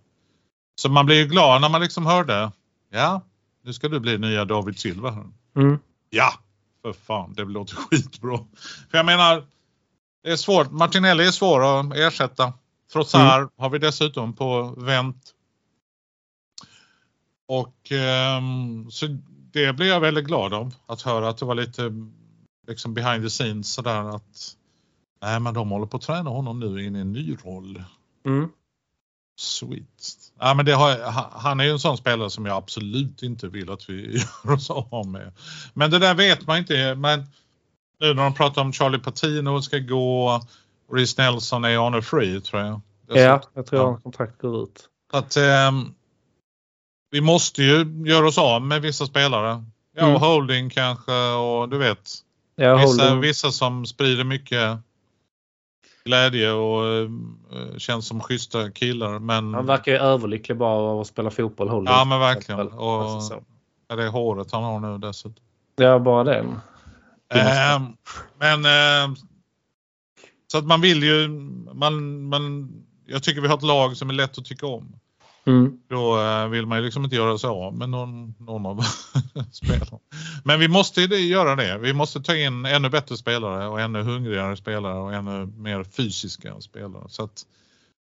Så 0.76 0.89
man 0.89 1.05
blir 1.05 1.15
ju 1.15 1.26
glad 1.26 1.61
när 1.61 1.69
man 1.69 1.82
liksom 1.82 2.05
hörde, 2.05 2.51
ja, 2.89 3.21
nu 3.63 3.73
ska 3.73 3.89
du 3.89 3.99
bli 3.99 4.17
nya 4.17 4.45
David 4.45 4.80
Silva. 4.80 5.11
här." 5.11 5.26
Mm. 5.55 5.80
Ja, 6.09 6.34
för 6.82 6.93
fan, 6.93 7.34
det 7.34 7.45
låter 7.45 7.76
skitbra. 7.91 8.38
För 8.91 8.97
jag 8.97 9.05
menar, 9.05 9.43
det 10.23 10.32
är 10.32 10.36
svårt. 10.36 10.71
Martinelli 10.71 11.28
är 11.28 11.32
svår 11.32 11.80
att 11.80 11.95
ersätta. 11.95 12.53
Trossard 12.93 13.49
har 13.57 13.69
vi 13.69 13.80
dessutom 13.80 14.34
på 14.34 14.73
vänt. 14.78 15.32
Och 17.47 17.91
ehm, 17.91 18.91
så 18.91 19.05
det 19.51 19.73
blev 19.73 19.88
jag 19.88 19.99
väldigt 19.99 20.26
glad 20.26 20.53
av 20.53 20.76
att 20.86 21.01
höra 21.01 21.30
att 21.30 21.38
det 21.38 21.45
var 21.45 21.55
lite 21.55 21.91
liksom 22.67 22.93
behind 22.93 23.23
the 23.23 23.30
scenes 23.30 23.73
sådär 23.73 24.15
att 24.15 24.55
nej 25.21 25.39
men 25.39 25.53
de 25.53 25.69
håller 25.69 25.86
på 25.86 25.97
att 25.97 26.03
träna 26.03 26.30
honom 26.30 26.59
nu 26.59 26.86
in 26.86 26.95
i 26.95 26.99
en 26.99 27.13
ny 27.13 27.38
roll. 27.43 27.84
Mm. 28.26 28.49
Sweet. 29.38 30.13
Ja, 30.39 30.53
men 30.53 30.65
det 30.65 30.71
har, 30.73 31.11
ha- 31.11 31.31
han 31.33 31.59
är 31.59 31.63
ju 31.63 31.69
en 31.71 31.79
sån 31.79 31.97
spelare 31.97 32.29
som 32.29 32.45
jag 32.45 32.57
absolut 32.57 33.23
inte 33.23 33.47
vill 33.47 33.71
att 33.71 33.89
vi 33.89 34.17
gör 34.45 34.53
oss 34.53 34.69
av 34.69 35.07
med. 35.07 35.33
Men 35.73 35.91
det 35.91 35.99
där 35.99 36.13
vet 36.15 36.47
man 36.47 36.57
inte. 36.57 36.95
Men 36.95 37.19
nu 37.99 38.13
när 38.13 38.23
de 38.23 38.33
pratar 38.33 38.61
om 38.61 38.73
Charlie 38.73 38.99
Patino 38.99 39.61
ska 39.61 39.77
gå 39.79 40.41
Reece 40.93 41.17
Nelson 41.17 41.63
är 41.65 41.77
on 41.77 41.95
a 41.95 42.01
free 42.01 42.41
tror 42.41 42.61
jag. 42.61 42.81
Ja, 43.07 43.41
jag 43.53 43.65
tror 43.65 43.86
hans 43.86 44.03
kontrakt 44.03 44.41
går 44.41 44.63
ut. 44.63 44.89
Att, 45.13 45.38
ehm, 45.38 45.93
vi 47.11 47.21
måste 47.21 47.63
ju 47.63 48.03
göra 48.05 48.27
oss 48.27 48.38
av 48.38 48.61
med 48.61 48.81
vissa 48.81 49.05
spelare. 49.05 49.63
Ja, 49.97 50.01
Mm. 50.03 50.15
och 50.15 50.21
Holding 50.21 50.69
kanske 50.69 51.11
och 51.31 51.69
du 51.69 51.77
vet. 51.77 52.11
Ja, 52.55 52.75
Vissa, 52.77 53.03
Holding, 53.03 53.21
vissa 53.21 53.51
som 53.51 53.86
sprider 53.86 54.23
mycket 54.23 54.77
glädje 56.05 56.51
och 56.51 56.85
eh, 56.87 57.77
känns 57.77 58.07
som 58.07 58.21
schyssta 58.21 58.71
killar. 58.71 59.19
Men 59.19 59.53
han 59.53 59.65
verkar 59.65 59.91
ju 59.91 59.97
överlycklig 59.97 60.57
bara 60.57 60.91
av 60.91 61.01
att 61.01 61.07
spela 61.07 61.31
fotboll. 61.31 61.69
Holding. 61.69 61.93
Ja 61.93 62.05
men 62.05 62.19
verkligen. 62.19 62.61
Alltså, 62.61 62.77
Och 62.77 63.23
så. 63.23 63.43
ja, 63.87 63.95
det 63.95 64.03
är 64.03 64.09
håret 64.09 64.51
han 64.51 64.63
har 64.63 64.79
nu 64.79 64.97
dessutom. 64.97 65.43
Ja, 65.75 65.99
bara 65.99 66.23
den. 66.23 66.59
Ehm, 67.29 67.83
men 68.39 68.65
ehm, 68.65 69.15
så 70.47 70.57
att 70.57 70.65
man 70.65 70.81
vill 70.81 71.03
ju, 71.03 71.27
man, 71.73 72.23
man, 72.23 72.71
jag 73.05 73.23
tycker 73.23 73.41
vi 73.41 73.47
har 73.47 73.57
ett 73.57 73.63
lag 73.63 73.97
som 73.97 74.09
är 74.09 74.13
lätt 74.13 74.37
att 74.37 74.45
tycka 74.45 74.67
om. 74.67 74.99
Mm. 75.45 75.79
Då 75.89 76.21
eh, 76.21 76.47
vill 76.47 76.65
man 76.65 76.77
ju 76.77 76.83
liksom 76.83 77.03
inte 77.03 77.15
göra 77.15 77.37
sig 77.37 77.49
av 77.49 77.73
med 77.73 77.89
någon, 77.89 78.35
någon 78.39 78.65
av 78.65 78.85
spelarna. 79.51 79.99
Men 80.43 80.59
vi 80.59 80.67
måste 80.67 81.01
göra 81.01 81.55
det. 81.55 81.77
Vi 81.77 81.93
måste 81.93 82.21
ta 82.21 82.35
in 82.35 82.65
ännu 82.65 82.89
bättre 82.89 83.17
spelare 83.17 83.67
och 83.67 83.81
ännu 83.81 84.01
hungrigare 84.01 84.57
spelare 84.57 84.99
och 84.99 85.13
ännu 85.13 85.45
mer 85.45 85.83
fysiska 85.83 86.61
spelare. 86.61 87.03
Så 87.09 87.23
att, 87.23 87.45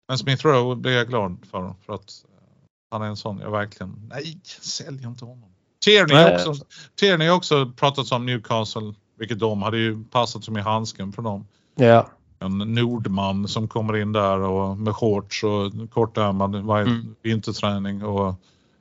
men 0.09 0.18
Smith 0.18 0.47
Rowe 0.47 0.76
blir 0.76 0.93
jag 0.93 1.09
glad 1.09 1.37
för. 1.51 1.74
För 1.87 1.95
att 1.95 2.24
eh, 2.24 2.68
han 2.91 3.03
är 3.03 3.07
en 3.07 3.16
sån 3.16 3.39
jag 3.39 3.51
verkligen, 3.51 4.09
nej, 4.12 4.41
sälj 4.61 5.05
inte 5.05 5.24
honom. 5.24 5.49
Tierney 5.85 6.35
också, 6.35 6.64
Tierney 6.95 7.30
också 7.30 7.72
pratat 7.76 8.12
om 8.12 8.26
Newcastle, 8.26 8.95
vilket 9.18 9.39
de 9.39 9.62
hade 9.62 9.78
ju 9.78 10.05
passat 10.05 10.45
som 10.45 10.57
i 10.57 10.61
handsken 10.61 11.12
för 11.12 11.22
dem. 11.22 11.47
Ja. 11.74 12.11
En 12.45 12.59
nordman 12.59 13.49
som 13.49 13.68
kommer 13.68 13.97
in 13.97 14.12
där 14.12 14.38
och 14.38 14.78
med 14.78 14.95
shorts 14.97 15.45
och 15.45 15.72
kortärmad 15.90 16.55
Mm. 16.55 17.14
vinterträning 17.22 18.05
och 18.05 18.34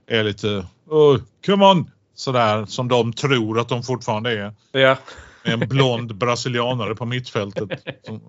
är 0.07 0.23
lite 0.23 0.65
oh, 0.87 1.17
come 1.45 1.65
on 1.65 1.91
sådär 2.15 2.65
som 2.65 2.87
de 2.87 3.13
tror 3.13 3.59
att 3.59 3.69
de 3.69 3.83
fortfarande 3.83 4.31
är. 4.31 4.53
Ja. 4.71 4.97
Med 5.45 5.53
en 5.53 5.69
blond 5.69 6.15
brasilianare 6.15 6.95
på 6.95 7.05
mittfältet. 7.05 7.69
Som, 8.03 8.21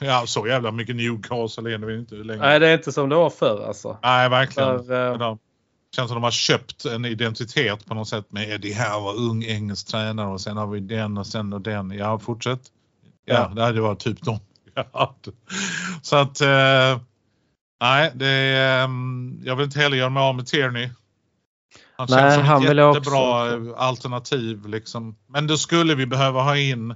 ja, 0.00 0.22
så 0.26 0.46
jävla 0.46 0.70
mycket 0.70 0.96
Newcastle 0.96 1.74
är 1.74 1.78
det 1.78 1.98
inte 1.98 2.14
längre. 2.14 2.42
Nej, 2.46 2.60
det 2.60 2.68
är 2.68 2.74
inte 2.74 2.92
som 2.92 3.08
det 3.08 3.16
var 3.16 3.30
förr 3.30 3.64
alltså. 3.66 3.98
Nej, 4.02 4.28
verkligen. 4.28 4.84
För, 4.84 5.12
eh, 5.12 5.18
De, 5.18 5.38
känns 5.96 6.08
som 6.08 6.14
de 6.16 6.22
har 6.24 6.30
köpt 6.30 6.84
en 6.84 7.04
identitet 7.04 7.86
på 7.86 7.94
något 7.94 8.08
sätt 8.08 8.32
med 8.32 8.50
Eddie 8.50 8.72
här 8.72 9.00
var 9.00 9.14
ung 9.16 9.44
engelsk 9.44 9.86
tränare 9.86 10.28
och 10.28 10.40
sen 10.40 10.56
har 10.56 10.66
vi 10.66 10.80
den 10.80 11.18
och 11.18 11.26
sen 11.26 11.52
och 11.52 11.60
den. 11.60 11.90
Ja, 11.90 12.18
fortsätt. 12.18 12.60
Ja, 13.24 13.52
Ja. 13.56 13.72
det 13.72 13.80
varit 13.80 13.98
typ 13.98 14.22
de. 14.22 14.38
Ja. 14.74 15.14
Så 16.02 16.16
att 16.16 16.40
eh, 16.40 17.00
nej, 17.80 18.12
det 18.14 18.26
är, 18.28 18.84
mm, 18.84 19.40
jag 19.44 19.56
vill 19.56 19.64
inte 19.64 19.78
heller 19.78 19.96
göra 19.96 20.10
mig 20.10 20.20
av 20.22 20.34
med 20.36 20.46
Tierney. 20.46 20.90
Han 21.96 22.06
Nej, 22.10 22.18
känns 22.18 22.34
som 22.34 22.44
han 22.44 22.62
ett 22.62 22.76
jättebra 22.76 23.56
också. 23.56 23.74
alternativ 23.74 24.66
liksom. 24.66 25.16
Men 25.26 25.46
då 25.46 25.56
skulle 25.56 25.94
vi 25.94 26.06
behöva 26.06 26.42
ha 26.42 26.56
in 26.56 26.94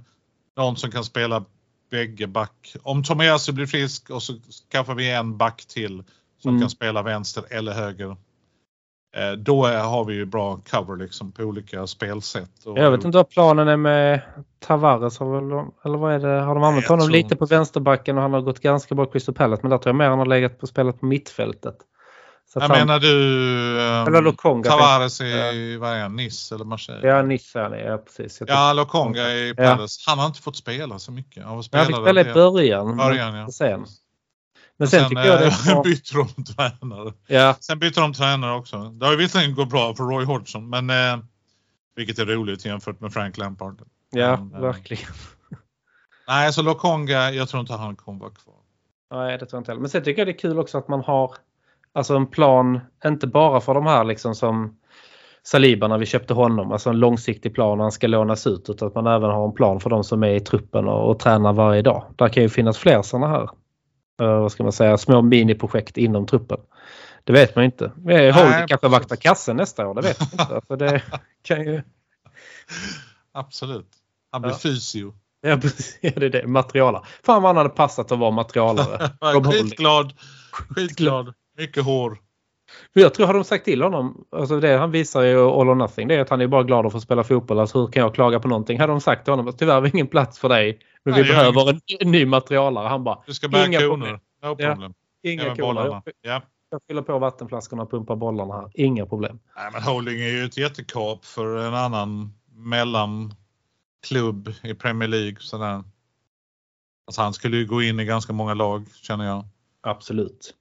någon 0.57 0.77
som 0.77 0.91
kan 0.91 1.05
spela 1.05 1.45
bägge 1.91 2.27
back. 2.27 2.77
Om 2.83 3.05
Tomiasu 3.05 3.53
blir 3.53 3.67
frisk 3.67 4.11
och 4.11 4.23
så 4.23 4.35
skaffar 4.73 4.95
vi 4.95 5.11
en 5.11 5.37
back 5.37 5.65
till 5.67 6.05
som 6.43 6.49
Mm. 6.51 6.61
kan 6.61 6.71
spela 6.71 7.03
vänster 7.03 7.45
eller 7.51 7.73
höger. 7.73 8.17
Eh, 9.19 9.33
Då 9.33 9.67
har 9.67 10.05
vi 10.05 10.15
ju 10.15 10.25
bra 10.27 10.61
cover 10.71 10.97
liksom 10.97 11.33
på 11.33 11.43
olika 11.43 11.87
spelsätt. 11.87 12.51
Jag 12.65 12.91
vet 12.91 13.05
inte 13.05 13.19
vad 13.19 13.29
planen 13.31 13.69
är 13.69 13.77
med 13.77 14.21
Tavares. 14.67 15.19
Har 15.19 15.41
väl, 15.41 15.67
eller 15.85 15.99
vad 15.99 16.15
är 16.15 16.19
det? 16.19 16.41
Har 16.41 16.55
de 16.55 16.65
använt 16.65 16.89
honom 16.89 17.07
tror 17.07 17.13
lite 17.13 17.37
på 17.37 17.47
vänsterbacken 17.47 18.17
och 18.17 18.23
han 18.23 18.33
har 18.33 18.41
gått 18.41 18.61
ganska 18.61 18.95
bra 18.95 19.05
i 19.05 19.09
Crystal 19.13 19.35
Palace. 19.35 19.63
Men 19.63 19.71
där 19.71 19.79
tror 19.79 19.89
jag 19.89 19.97
mer 19.97 20.09
han 20.09 20.19
har 20.19 20.27
legat 20.27 20.59
på 20.59 20.67
spelat 20.67 21.01
på 21.01 21.07
mittfältet. 21.07 21.77
Så 22.53 22.59
Jag 22.59 22.69
han, 22.69 22.79
menar 22.79 22.99
du 22.99 23.79
eh, 23.81 24.03
Eller 24.03 24.23
Lokonga. 24.23 24.71
Tavares 24.71 25.21
i 25.21 25.77
vad 25.77 25.91
är 25.91 26.03
han, 26.03 26.17
Nice 26.17 26.55
eller 26.55 26.65
Marseille? 26.65 27.09
Ja, 27.09 27.23
han 27.61 27.73
är. 27.73 27.79
Ja, 27.79 27.99
precis. 27.99 28.41
Jag 28.41 28.49
Ja, 28.51 28.73
Lokonga 28.73 29.29
i 29.29 29.55
Ja. 29.57 29.65
Palace. 29.65 30.01
Han 30.07 30.19
har 30.19 30.27
inte 30.27 30.43
fått 30.43 30.57
spela 30.57 30.99
så 30.99 31.13
mycket. 31.13 31.45
Han, 31.45 31.53
han 31.73 31.87
fick 31.87 31.97
spela 31.97 32.21
i 32.21 32.33
början. 32.33 32.97
början 32.97 33.35
ja. 33.35 33.49
Sen. 33.49 33.87
Men 34.79 34.87
Och 34.87 34.91
sen, 34.91 35.09
tycker 35.09 35.23
jag 35.23 35.41
det 35.41 35.47
är 35.47 35.77
eh, 35.77 35.83
bytte 35.83 36.15
de 36.15 36.45
tränare. 36.45 37.13
Ja, 37.27 37.57
Sen 37.61 37.79
bytte 37.79 38.01
de 38.01 38.13
tränare 38.13 38.55
också. 38.55 38.79
Det 38.79 39.07
har 39.07 39.13
ju 39.13 39.19
visserligen 39.19 39.55
gått 39.55 39.71
bra 39.71 39.95
för 39.95 40.05
Roy 40.05 40.25
Hodgson, 40.25 40.71
men 40.71 40.91
eh, 40.91 41.19
vilket 41.97 42.19
är 42.19 42.27
roligt 42.27 42.65
jämfört 42.65 43.01
med 43.01 43.13
Frank 43.13 43.39
Lampard. 43.39 43.83
ja 44.11 44.37
Men, 44.37 44.55
eh, 44.55 44.61
verkligen. 44.61 45.13
Nej, 46.29 46.53
så 46.53 46.63
Lokonga, 46.63 47.31
jag 47.31 47.49
tror 47.49 47.61
inte 47.61 47.73
han 47.73 47.97
kommer 47.97 48.21
vara 48.21 48.31
kvar. 48.31 48.55
Nej, 49.11 49.33
det 49.33 49.39
tror 49.39 49.49
jag 49.53 49.61
inte 49.61 49.71
heller. 49.71 49.81
Men 49.81 49.91
sen 49.91 50.05
tycker 50.05 50.21
jag 50.21 50.29
det 50.29 50.33
är 50.33 50.39
kul 50.39 50.59
också 50.59 50.79
att 50.79 50.89
man 50.89 51.01
har 51.01 51.35
alltså 51.93 52.17
en 52.17 52.27
plan, 52.27 52.81
inte 53.05 53.27
bara 53.27 53.61
för 53.61 53.75
de 53.75 53.87
här 53.87 54.05
liksom 54.05 54.35
som 54.35 54.79
Saliba 55.43 55.89
när 55.89 55.99
vi 55.99 56.07
köpte 56.07 56.35
honom, 56.35 56.73
alltså 56.73 56.91
en 56.91 56.99
långsiktig 56.99 57.55
plan 57.55 57.79
när 57.79 57.85
han 57.85 57.93
ska 57.93 58.07
lånas 58.07 58.47
ut, 58.47 58.71
utan 58.71 58.89
att 58.89 58.95
man 58.95 59.07
även 59.07 59.31
har 59.31 59.45
en 59.45 59.55
plan 59.55 59.81
för 59.81 59.91
de 59.91 60.05
som 60.05 60.23
är 60.23 60.35
i 60.35 60.41
truppen 60.41 60.89
och, 60.89 61.11
och 61.11 61.19
tränar 61.19 61.53
varje 61.53 61.83
dag. 61.83 62.05
Där 62.17 62.29
kan 62.29 62.43
ju 62.43 62.49
finnas 62.49 62.79
fler 62.79 63.03
sådana 63.03 63.29
här, 63.29 63.43
eh, 63.43 63.49
vad 64.25 64.53
ska 64.53 64.63
man 64.63 64.73
säga, 64.73 64.99
små 64.99 65.23
miniprojekt 65.23 65.97
inom 65.97 66.27
truppen. 66.27 66.59
Det 67.25 67.33
vet 67.33 67.57
man 67.57 67.65
inte. 67.65 67.85
Eh, 67.85 68.35
Holding 68.37 68.67
kanske 68.69 68.89
vaktar 68.89 69.17
kassen 69.17 69.57
nästa 69.57 69.89
år. 69.89 69.95
Det 69.95 70.03
vet 70.03 70.21
man 70.21 70.29
inte. 70.33 70.55
Alltså 70.55 70.77
det 70.77 71.03
kan 71.43 71.65
ju... 71.65 71.83
Absolut. 73.33 73.89
Han 74.33 74.43
blir 74.43 74.53
Ja. 74.53 74.59
fysio. 74.59 75.15
Ja, 75.41 75.57
precis. 75.57 75.99
Ja, 76.01 76.11
det 76.17 76.27
är 76.27 76.31
det. 76.31 76.47
Materialare. 76.47 77.03
Fan 77.25 77.43
vad 77.43 77.49
han 77.49 77.57
hade 77.57 77.69
passat 77.69 78.13
att 78.13 78.19
vara 78.19 78.31
materialare. 78.31 79.11
Skitglad. 79.53 80.13
Skitglad. 80.53 81.35
Mycket 81.59 81.85
hår. 81.85 82.19
För 82.93 83.01
Jag 83.01 83.15
tror 83.15 83.27
har 83.27 83.35
de 83.35 83.45
sagt 83.45 83.65
till 83.65 83.83
honom, 83.83 84.25
alltså 84.33 84.61
det 84.61 84.77
han 84.79 84.91
visar 84.91 85.25
i 85.25 85.35
All 85.35 85.69
or 85.69 85.75
Nothing, 85.75 86.09
det 86.09 86.15
är 86.15 86.21
att 86.21 86.31
han 86.31 86.41
är 86.41 86.47
bara 86.47 86.63
glad 86.63 86.87
att 86.87 86.93
få 86.93 87.01
spela 87.01 87.25
fotboll. 87.25 87.59
Alltså 87.59 87.81
hur 87.81 87.87
kan 87.89 88.03
jag 88.03 88.15
klaga 88.15 88.41
på 88.41 88.49
någonting? 88.49 88.81
Hade 88.81 88.93
de 88.93 89.01
sagt 89.01 89.25
till 89.25 89.33
honom 89.33 89.49
att 89.49 89.59
tyvärr 89.59 89.75
har 89.75 89.81
vi 89.81 89.91
ingen 89.95 90.07
plats 90.07 90.39
för 90.39 90.49
dig, 90.49 90.79
men 91.05 91.15
vi 91.15 91.23
behöver 91.23 91.71
en, 91.71 91.81
en 92.01 92.11
ny 92.13 92.27
materialare. 92.27 92.89
Han 92.89 93.05
bara, 93.05 93.23
Du 93.27 93.35
ska 93.35 93.49
bära 93.49 93.67
Inga 93.67 93.81
problem. 93.81 94.15
No 94.15 94.19
Ja. 94.43 94.57
problem. 94.57 94.95
inga 95.23 95.45
kolar. 95.57 95.57
bollarna. 95.57 96.03
Jag, 96.05 96.15
Ja. 96.35 96.43
jag 96.71 96.81
fyller 96.89 97.03
på 97.03 97.19
vattenflaskorna 97.19 97.83
och 97.83 97.91
pumpar 97.91 98.17
bollarna 98.17 98.55
här. 98.55 98.71
Inga 98.75 99.07
problem. 99.07 99.39
Nej, 99.57 99.71
men 99.73 99.83
Holding 99.83 100.21
är 100.21 100.29
ju 100.29 100.45
ett 100.45 100.57
jättekap 100.57 101.25
för 101.25 101.67
en 101.67 101.75
annan 101.75 102.33
mellanklubb 102.53 104.49
i 104.63 104.75
Premier 104.75 105.09
League. 105.09 105.37
Sådär. 105.41 105.83
Alltså 107.07 107.23
han 107.23 107.33
skulle 107.33 107.57
ju 107.57 107.67
gå 107.67 107.83
in 107.83 108.01
i 108.01 108.05
ganska 108.05 108.33
många 108.33 108.55
lag 108.55 108.87
känner 109.03 109.27
jag. 109.27 109.45
Absolut. 109.81 110.55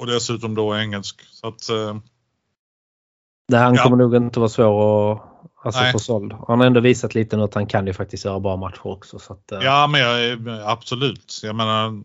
Och 0.00 0.06
dessutom 0.06 0.54
då 0.54 0.76
engelsk. 0.76 1.22
Så 1.30 1.48
att, 1.48 1.68
eh, 1.68 1.96
Det 3.48 3.56
han 3.58 3.74
Ja. 3.74 3.82
kommer 3.82 3.96
nog 3.96 4.14
inte 4.14 4.40
vara 4.40 4.48
svår 4.48 5.12
att 5.12 5.20
alltså, 5.62 5.80
Nej. 5.80 5.92
få 5.92 5.98
såld. 5.98 6.32
Han 6.48 6.60
har 6.60 6.66
ändå 6.66 6.80
visat 6.80 7.14
lite 7.14 7.36
nu 7.36 7.42
att 7.42 7.54
han 7.54 7.66
kan 7.66 7.86
ju 7.86 7.92
faktiskt 7.92 8.24
göra 8.24 8.40
bra 8.40 8.56
matcher 8.56 8.86
också. 8.86 9.18
Så 9.18 9.32
att, 9.32 9.52
eh, 9.52 9.58
ja, 9.62 9.86
men 9.86 10.00
jag, 10.00 10.38
absolut. 10.64 11.40
Jag 11.42 11.56
menar, 11.56 11.90
det 11.90 12.04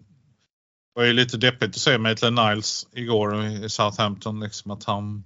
var 0.95 1.03
ju 1.03 1.13
lite 1.13 1.37
deppigt 1.37 1.69
att 1.69 1.81
se 1.81 1.97
Maitland 1.97 2.35
Niles 2.35 2.87
igår 2.91 3.45
i 3.45 3.69
Southampton. 3.69 4.39
Liksom 4.39 4.71
att 4.71 4.83
han, 4.83 5.23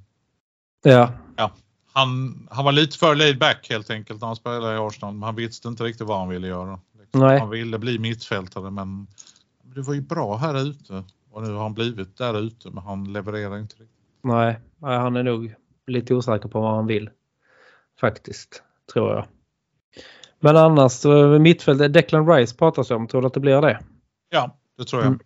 ja. 0.84 1.12
han, 1.94 2.48
han 2.52 2.66
var 2.66 2.72
lite 2.72 2.98
för 2.98 3.16
laid 3.16 3.40
back 3.40 3.68
helt 3.70 3.90
enkelt 3.90 4.22
när 4.22 4.28
han 4.28 4.36
spelade 4.36 4.76
i 4.76 4.78
Arsenal. 4.78 5.14
Men 5.14 5.24
han 5.24 5.36
visste 5.36 5.68
inte 5.68 5.84
riktigt 5.84 6.08
vad 6.08 6.20
han 6.20 6.30
ville 6.30 6.48
göra. 6.48 6.80
Liksom. 7.00 7.22
Nej. 7.22 7.40
Han 7.40 7.50
ville 7.50 7.80
bli 7.80 8.00
mittfältare 8.00 8.72
men 8.72 9.08
det 9.64 9.82
var 9.82 9.94
ju 9.94 10.02
bra 10.02 10.38
här 10.38 10.58
ute. 10.58 11.04
Och 11.32 11.44
nu 11.44 11.54
har 11.54 11.62
han 11.64 11.74
blivit 11.74 12.18
där 12.18 12.40
ute 12.40 12.70
men 12.72 12.84
han 12.84 13.14
levererar 13.14 13.58
inte 13.58 13.74
riktigt. 13.76 13.98
Nej, 14.22 14.60
han 14.82 15.16
är 15.16 15.24
nog 15.24 15.54
lite 15.88 16.14
osäker 16.16 16.50
på 16.50 16.62
vad 16.62 16.76
han 16.76 16.88
vill. 16.88 17.10
Faktiskt, 18.00 18.64
tror 18.94 19.12
jag. 19.16 19.26
Men 20.40 20.58
annars, 20.58 21.06
eh, 21.06 21.40
mittfältet, 21.40 21.94
Declan 21.94 22.28
Rice 22.30 22.56
pratas 22.56 22.92
om. 22.92 23.08
Tror 23.08 23.22
du 23.22 23.28
att 23.28 23.34
det 23.34 23.40
blir 23.40 23.62
det? 23.62 23.80
Ja, 24.30 24.58
det 24.78 24.86
tror 24.86 25.02
jag. 25.02 25.08
Mm. 25.08 25.20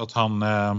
Att 0.00 0.12
han... 0.12 0.42
Eh, 0.42 0.74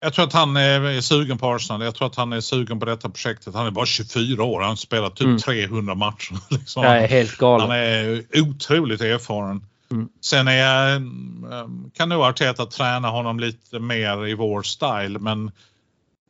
jag 0.00 0.12
tror 0.14 0.24
att 0.24 0.32
han 0.32 0.56
är, 0.56 0.80
är 0.80 1.00
sugen 1.00 1.38
på 1.38 1.46
Arsenal. 1.54 1.82
Jag 1.84 1.94
tror 1.94 2.06
att 2.06 2.16
han 2.16 2.32
är 2.32 2.40
sugen 2.40 2.80
på 2.80 2.86
detta 2.86 3.08
projektet. 3.08 3.54
Han 3.54 3.66
är 3.66 3.70
bara 3.70 3.86
24 3.86 4.44
år. 4.44 4.60
Han 4.60 4.68
har 4.68 4.76
spelat 4.76 5.16
typ 5.16 5.26
Mm. 5.26 5.38
300 5.38 5.94
matcher. 5.94 6.36
Liksom. 6.50 6.84
Är 6.84 7.06
helt 7.08 7.40
Han 7.40 7.58
galen. 7.58 7.70
är 7.70 8.24
otroligt 8.34 9.00
erfaren. 9.00 9.64
Mm. 9.90 10.08
Sen 10.20 10.48
är 10.48 10.96
mm, 10.96 11.90
kan 11.94 12.08
nog 12.08 12.22
Arteta 12.22 12.66
träna 12.66 13.08
honom 13.08 13.40
lite 13.40 13.78
mer 13.78 14.26
i 14.26 14.34
vår 14.34 14.62
style 14.62 15.18
men 15.18 15.50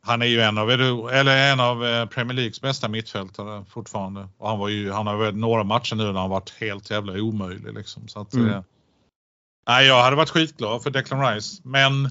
han 0.03 0.23
är 0.23 0.27
ju 0.27 0.41
en 0.41 0.59
av, 0.59 0.71
eller 0.71 1.53
en 1.53 1.61
av 1.61 1.85
eh, 1.87 2.07
Premier 2.07 2.35
Leagues 2.37 2.61
bästa 2.61 2.89
mittfältare 2.89 3.65
fortfarande. 3.71 4.29
Och 4.39 4.49
han, 4.49 4.59
var 4.59 4.69
ju, 4.69 4.91
han 4.93 5.07
har 5.07 5.17
väl 5.17 5.37
några 5.37 5.65
matcher 5.65 5.97
nu 5.97 6.05
när 6.13 6.21
han 6.21 6.31
varit 6.31 6.55
helt 6.61 6.91
jävla 6.91 7.13
omöjlig. 7.13 7.75
Liksom. 7.75 8.09
Så 8.09 8.21
att, 8.21 8.35
Mm. 8.35 8.51
eh, 8.51 8.63
nej, 9.67 9.87
jag 9.87 10.03
hade 10.03 10.17
varit 10.17 10.31
skitglad 10.31 10.83
för 10.83 10.91
Declan 10.91 11.35
Rice 11.35 11.63
men 11.65 12.11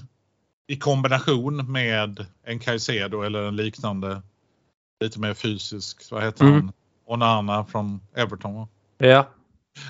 i 0.66 0.76
kombination 0.76 1.72
med 1.72 2.26
en 2.44 2.58
Caicedo 2.58 3.22
eller 3.22 3.42
en 3.42 3.56
liknande 3.56 4.22
lite 5.04 5.20
mer 5.20 5.34
fysisk, 5.34 6.10
vad 6.10 6.22
heter 6.22 6.44
Mm. 6.44 6.54
han? 6.54 6.72
Onana 7.06 7.64
från 7.64 8.00
Everton 8.14 8.54
va? 8.54 8.68
Ja, 8.98 9.28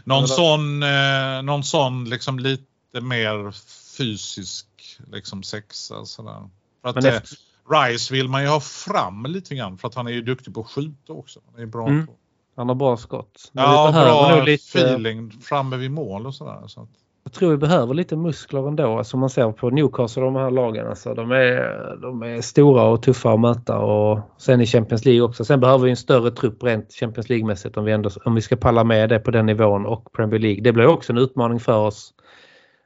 Någon 0.04 0.22
det- 0.22 0.28
sån, 0.28 0.82
eh, 0.82 1.42
någon 1.42 1.64
sån 1.64 2.04
liksom 2.04 2.38
lite 2.38 3.00
mer 3.00 3.52
fysisk 3.98 4.66
liksom 5.12 5.42
sexa 5.42 6.04
sådär. 6.04 6.48
För 6.82 6.88
att 6.88 6.94
Men 6.94 7.06
eh, 7.06 7.14
efter- 7.16 7.38
Rice 7.70 8.14
vill 8.14 8.28
man 8.28 8.42
ju 8.42 8.48
ha 8.48 8.60
fram 8.60 9.26
lite 9.26 9.54
grann 9.54 9.78
för 9.78 9.88
att 9.88 9.94
han 9.94 10.06
är 10.06 10.10
ju 10.10 10.22
duktig 10.22 10.54
på 10.54 10.60
att 10.60 10.70
skjuta 10.70 11.12
också. 11.12 11.40
Han 11.52 11.62
är 11.62 11.66
bra 11.66 11.88
Mm. 11.88 12.06
på. 12.06 12.12
han 12.56 12.68
har 12.68 12.74
bra 12.74 12.96
skott. 12.96 13.50
Men 13.52 13.64
Ja, 13.64 13.92
bra 13.92 14.42
lite, 14.44 14.78
feeling 14.78 15.30
framme 15.42 15.76
vid 15.76 15.90
mål 15.90 16.26
och 16.26 16.34
sådär. 16.34 16.66
Så 16.66 16.82
att, 16.82 16.88
jag 17.28 17.32
tror 17.32 17.50
vi 17.50 17.56
behöver 17.56 17.94
lite 17.94 18.16
muskler 18.16 18.68
ändå. 18.68 18.98
Alltså 18.98 19.16
man 19.16 19.30
ser 19.30 19.52
på 19.52 19.70
Newcastle 19.70 20.22
och 20.22 20.32
de 20.32 20.40
här 20.40 20.50
lagen. 20.50 20.86
Alltså, 20.86 21.14
de, 21.14 21.30
är, 21.30 21.96
de 22.02 22.22
är 22.22 22.40
stora 22.40 22.84
och 22.84 23.02
tuffa 23.02 23.32
att 23.32 23.40
möta. 23.40 23.78
Och 23.78 24.20
sen 24.38 24.60
i 24.60 24.66
Champions 24.66 25.04
League 25.04 25.22
också. 25.22 25.44
Sen 25.44 25.60
behöver 25.60 25.84
vi 25.84 25.90
en 25.90 25.96
större 25.96 26.30
trupp 26.30 26.62
rent 26.62 26.92
Champions 26.92 27.28
League-mässigt 27.28 27.78
om 27.78 27.84
vi, 27.84 27.92
ändå, 27.92 28.10
om 28.24 28.34
vi 28.34 28.40
ska 28.40 28.56
palla 28.56 28.84
med 28.84 29.08
det 29.08 29.18
på 29.18 29.30
den 29.30 29.46
nivån 29.46 29.86
och 29.86 30.12
Premier 30.12 30.40
League. 30.40 30.62
Det 30.62 30.72
blir 30.72 30.86
också 30.86 31.12
en 31.12 31.18
utmaning 31.18 31.60
för 31.60 31.78
oss. 31.78 32.14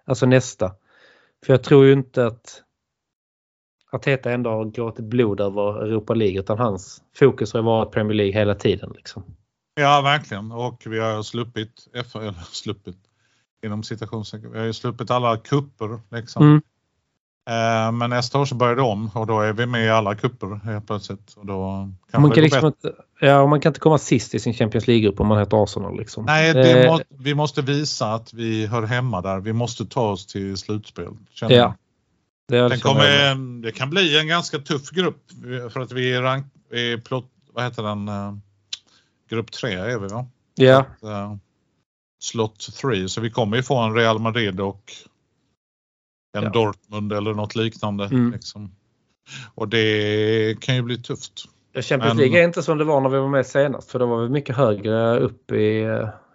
Alltså 0.06 0.26
nästa. 0.26 0.72
För 1.46 1.52
jag 1.52 1.62
tror 1.62 1.84
ju 1.84 1.92
inte 1.92 2.26
att 2.26 2.62
Arteta 3.92 4.30
ändå 4.30 4.50
har 4.50 4.64
gråtit 4.64 5.04
blod 5.04 5.40
över 5.40 5.82
Europa 5.82 6.14
League 6.14 6.40
utan 6.40 6.58
hans 6.58 7.02
fokus 7.16 7.52
har 7.52 7.62
varit 7.62 7.92
Premier 7.92 8.14
League 8.14 8.32
hela 8.32 8.54
tiden. 8.54 8.92
Liksom. 8.94 9.24
ja, 9.74 10.00
verkligen. 10.04 10.52
Och 10.52 10.82
vi 10.86 10.98
har 10.98 11.22
sluppit, 11.22 11.86
eller 11.94 12.32
sluppit 12.52 13.11
inom 13.62 13.82
citationstecken, 13.82 14.52
vi 14.52 14.58
har 14.58 14.66
ju 14.66 14.72
sluppit 14.72 15.10
alla 15.10 15.36
kupper 15.36 16.00
liksom. 16.10 16.42
Mm. 16.42 16.62
Eh, 17.50 17.92
men 17.92 18.10
nästa 18.10 18.38
år 18.40 18.44
så 18.44 18.54
börjar 18.54 18.76
det 18.76 18.82
om 18.82 19.10
och 19.14 19.26
då 19.26 19.40
är 19.40 19.52
vi 19.52 19.66
med 19.66 19.86
i 19.86 19.88
alla 19.88 20.14
kupper 20.14 20.60
helt 20.64 20.86
plötsligt. 20.86 21.34
Och 21.36 21.46
då 21.46 21.88
Man 22.12 22.30
kan, 22.30 22.42
liksom 22.42 22.66
inte, 22.66 22.92
ja, 23.20 23.46
man 23.46 23.60
kan 23.60 23.70
inte 23.70 23.80
komma 23.80 23.98
sist 23.98 24.34
i 24.34 24.38
sin 24.38 24.54
Champions 24.54 24.86
League-grupp 24.86 25.20
om 25.20 25.26
man 25.26 25.38
heter 25.38 25.64
Arsenal. 25.64 25.98
Liksom. 25.98 26.24
Nej, 26.24 26.54
det 26.54 26.84
Eh, 26.84 26.92
må, 26.92 27.00
vi 27.08 27.34
måste 27.34 27.62
visa 27.62 28.12
att 28.14 28.34
vi 28.34 28.66
hör 28.66 28.82
hemma 28.82 29.20
där. 29.20 29.40
Vi 29.40 29.52
måste 29.52 29.86
ta 29.86 30.10
oss 30.10 30.26
till 30.26 30.56
slutspel. 30.56 31.08
Ja, 31.40 31.74
det, 32.48 32.68
liksom- 32.68 32.92
kommer, 32.92 33.62
det 33.62 33.72
kan 33.72 33.90
bli 33.90 34.18
en 34.18 34.28
ganska 34.28 34.58
tuff 34.58 34.90
grupp 34.90 35.22
för 35.72 35.80
att 35.80 35.92
vi 35.92 36.14
är, 36.14 36.22
rank, 36.22 36.46
är 36.70 36.96
plott, 36.98 37.30
vad 37.52 37.64
heter 37.64 37.82
den, 37.82 38.08
eh, 38.08 38.34
grupp 39.30 39.52
3 39.52 39.72
är 39.74 39.98
vi 39.98 40.08
va? 40.08 40.26
ja, 40.54 40.86
Eh, 41.02 41.34
slot 42.22 42.68
3 42.80 43.08
så 43.08 43.20
vi 43.20 43.30
kommer 43.30 43.56
ju 43.56 43.62
få 43.62 43.78
en 43.78 43.94
Real 43.94 44.18
Madrid 44.18 44.60
och 44.60 44.92
en 46.36 46.42
Ja. 46.42 46.50
Dortmund 46.50 47.12
eller 47.12 47.34
något 47.34 47.54
liknande. 47.54 48.04
Mm. 48.04 48.30
Liksom. 48.32 48.74
Och 49.54 49.68
det 49.68 50.60
kan 50.60 50.74
ju 50.76 50.82
bli 50.82 50.98
tufft. 51.02 51.32
Champions 51.74 52.04
Men- 52.04 52.16
League 52.16 52.40
är 52.40 52.44
inte 52.44 52.62
som 52.62 52.78
det 52.78 52.84
var 52.84 53.00
när 53.00 53.08
vi 53.08 53.18
var 53.18 53.28
med 53.28 53.46
senast 53.46 53.90
för 53.90 53.98
då 53.98 54.06
var 54.06 54.22
vi 54.22 54.28
mycket 54.28 54.56
högre 54.56 55.18
upp 55.18 55.50
i, 55.52 55.88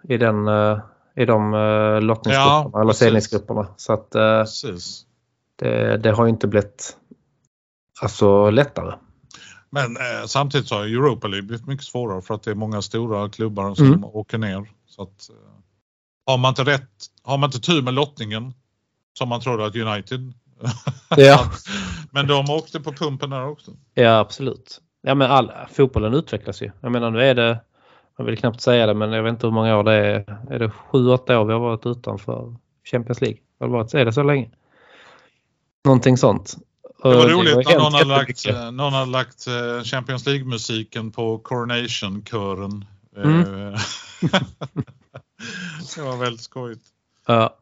i, 0.08 0.16
den, 0.16 0.48
eh, 0.48 0.78
i 1.16 1.24
de 1.24 1.54
eh, 1.54 2.00
lottningsgrupperna 2.00 2.70
Ja, 2.72 2.80
eller 2.80 2.84
precis. 2.86 2.98
seglingsgrupperna. 3.00 3.66
Så 3.76 3.92
att 3.92 4.14
eh, 4.14 4.44
det, 5.56 5.96
det 5.96 6.10
har 6.12 6.24
ju 6.24 6.30
inte 6.30 6.46
blivit 6.48 6.96
alltså, 8.02 8.50
lättare. 8.50 8.94
Men 9.70 9.96
eh, 9.96 10.26
samtidigt 10.26 10.68
så 10.68 10.74
har 10.74 10.82
Europa 10.84 11.26
League 11.28 11.46
blivit 11.46 11.66
mycket 11.66 11.86
svårare 11.86 12.22
för 12.22 12.34
att 12.34 12.42
det 12.42 12.50
är 12.50 12.54
många 12.54 12.82
stora 12.82 13.28
klubbar 13.28 13.74
som 13.74 13.86
Mm. 13.86 14.04
åker 14.04 14.38
ner. 14.38 14.70
Så 14.86 15.02
att, 15.02 15.30
har 16.28 16.38
man 16.38 16.48
inte 16.48 16.64
rätt, 16.64 16.90
har 17.22 17.38
man 17.38 17.48
inte 17.48 17.60
tur 17.60 17.82
med 17.82 17.94
lottningen 17.94 18.54
som 19.18 19.28
man 19.28 19.40
trodde 19.40 19.66
att 19.66 19.76
United 19.76 20.32
Ja, 21.16 21.50
Men 22.10 22.26
de 22.26 22.50
åkte 22.50 22.80
på 22.80 22.92
pumpen 22.92 23.30
där 23.30 23.46
också. 23.48 23.70
ja 23.94 24.18
absolut. 24.18 24.80
Ja, 25.02 25.14
men 25.14 25.30
all, 25.30 25.52
fotbollen 25.72 26.14
utvecklas 26.14 26.62
ju. 26.62 26.70
Jag 26.80 26.92
menar 26.92 27.10
nu 27.10 27.22
är 27.22 27.34
det, 27.34 27.60
jag 28.18 28.24
vill 28.24 28.38
knappt 28.38 28.60
säga 28.60 28.86
det 28.86 28.94
men 28.94 29.12
jag 29.12 29.22
vet 29.22 29.30
inte 29.30 29.46
hur 29.46 29.54
många 29.54 29.76
år 29.76 29.82
det 29.84 29.92
är. 29.92 30.38
Är 30.50 30.58
det 30.58 30.70
sju, 30.70 31.08
åtta 31.08 31.40
år 31.40 31.44
vi 31.44 31.52
har 31.52 31.60
varit 31.60 31.86
utanför 31.86 32.54
Champions 32.90 33.20
League? 33.20 33.38
Har 33.60 33.66
det 33.66 33.72
varit, 33.72 33.94
är 33.94 34.04
det 34.04 34.12
så 34.12 34.22
länge? 34.22 34.50
Någonting 35.84 36.16
sånt. 36.16 36.56
Det 37.02 37.08
var 37.08 37.28
roligt 37.28 37.68
hänt 37.68 37.78
någon 37.78 37.92
hade 37.92 38.04
lagt, 38.04 38.46
eh, 38.46 38.70
någon 38.72 38.92
hade 38.92 39.10
lagt 39.10 39.46
eh, 39.46 39.82
Champions 39.84 40.26
League-musiken 40.26 41.10
på 41.12 41.38
Coronation-kören. 41.38 42.84
Eh, 43.16 43.22
Mm. 43.24 43.74
det 45.96 46.02
var 46.02 46.16
väldigt 46.16 46.42
skojigt. 46.42 46.84
Ja. 47.26 47.56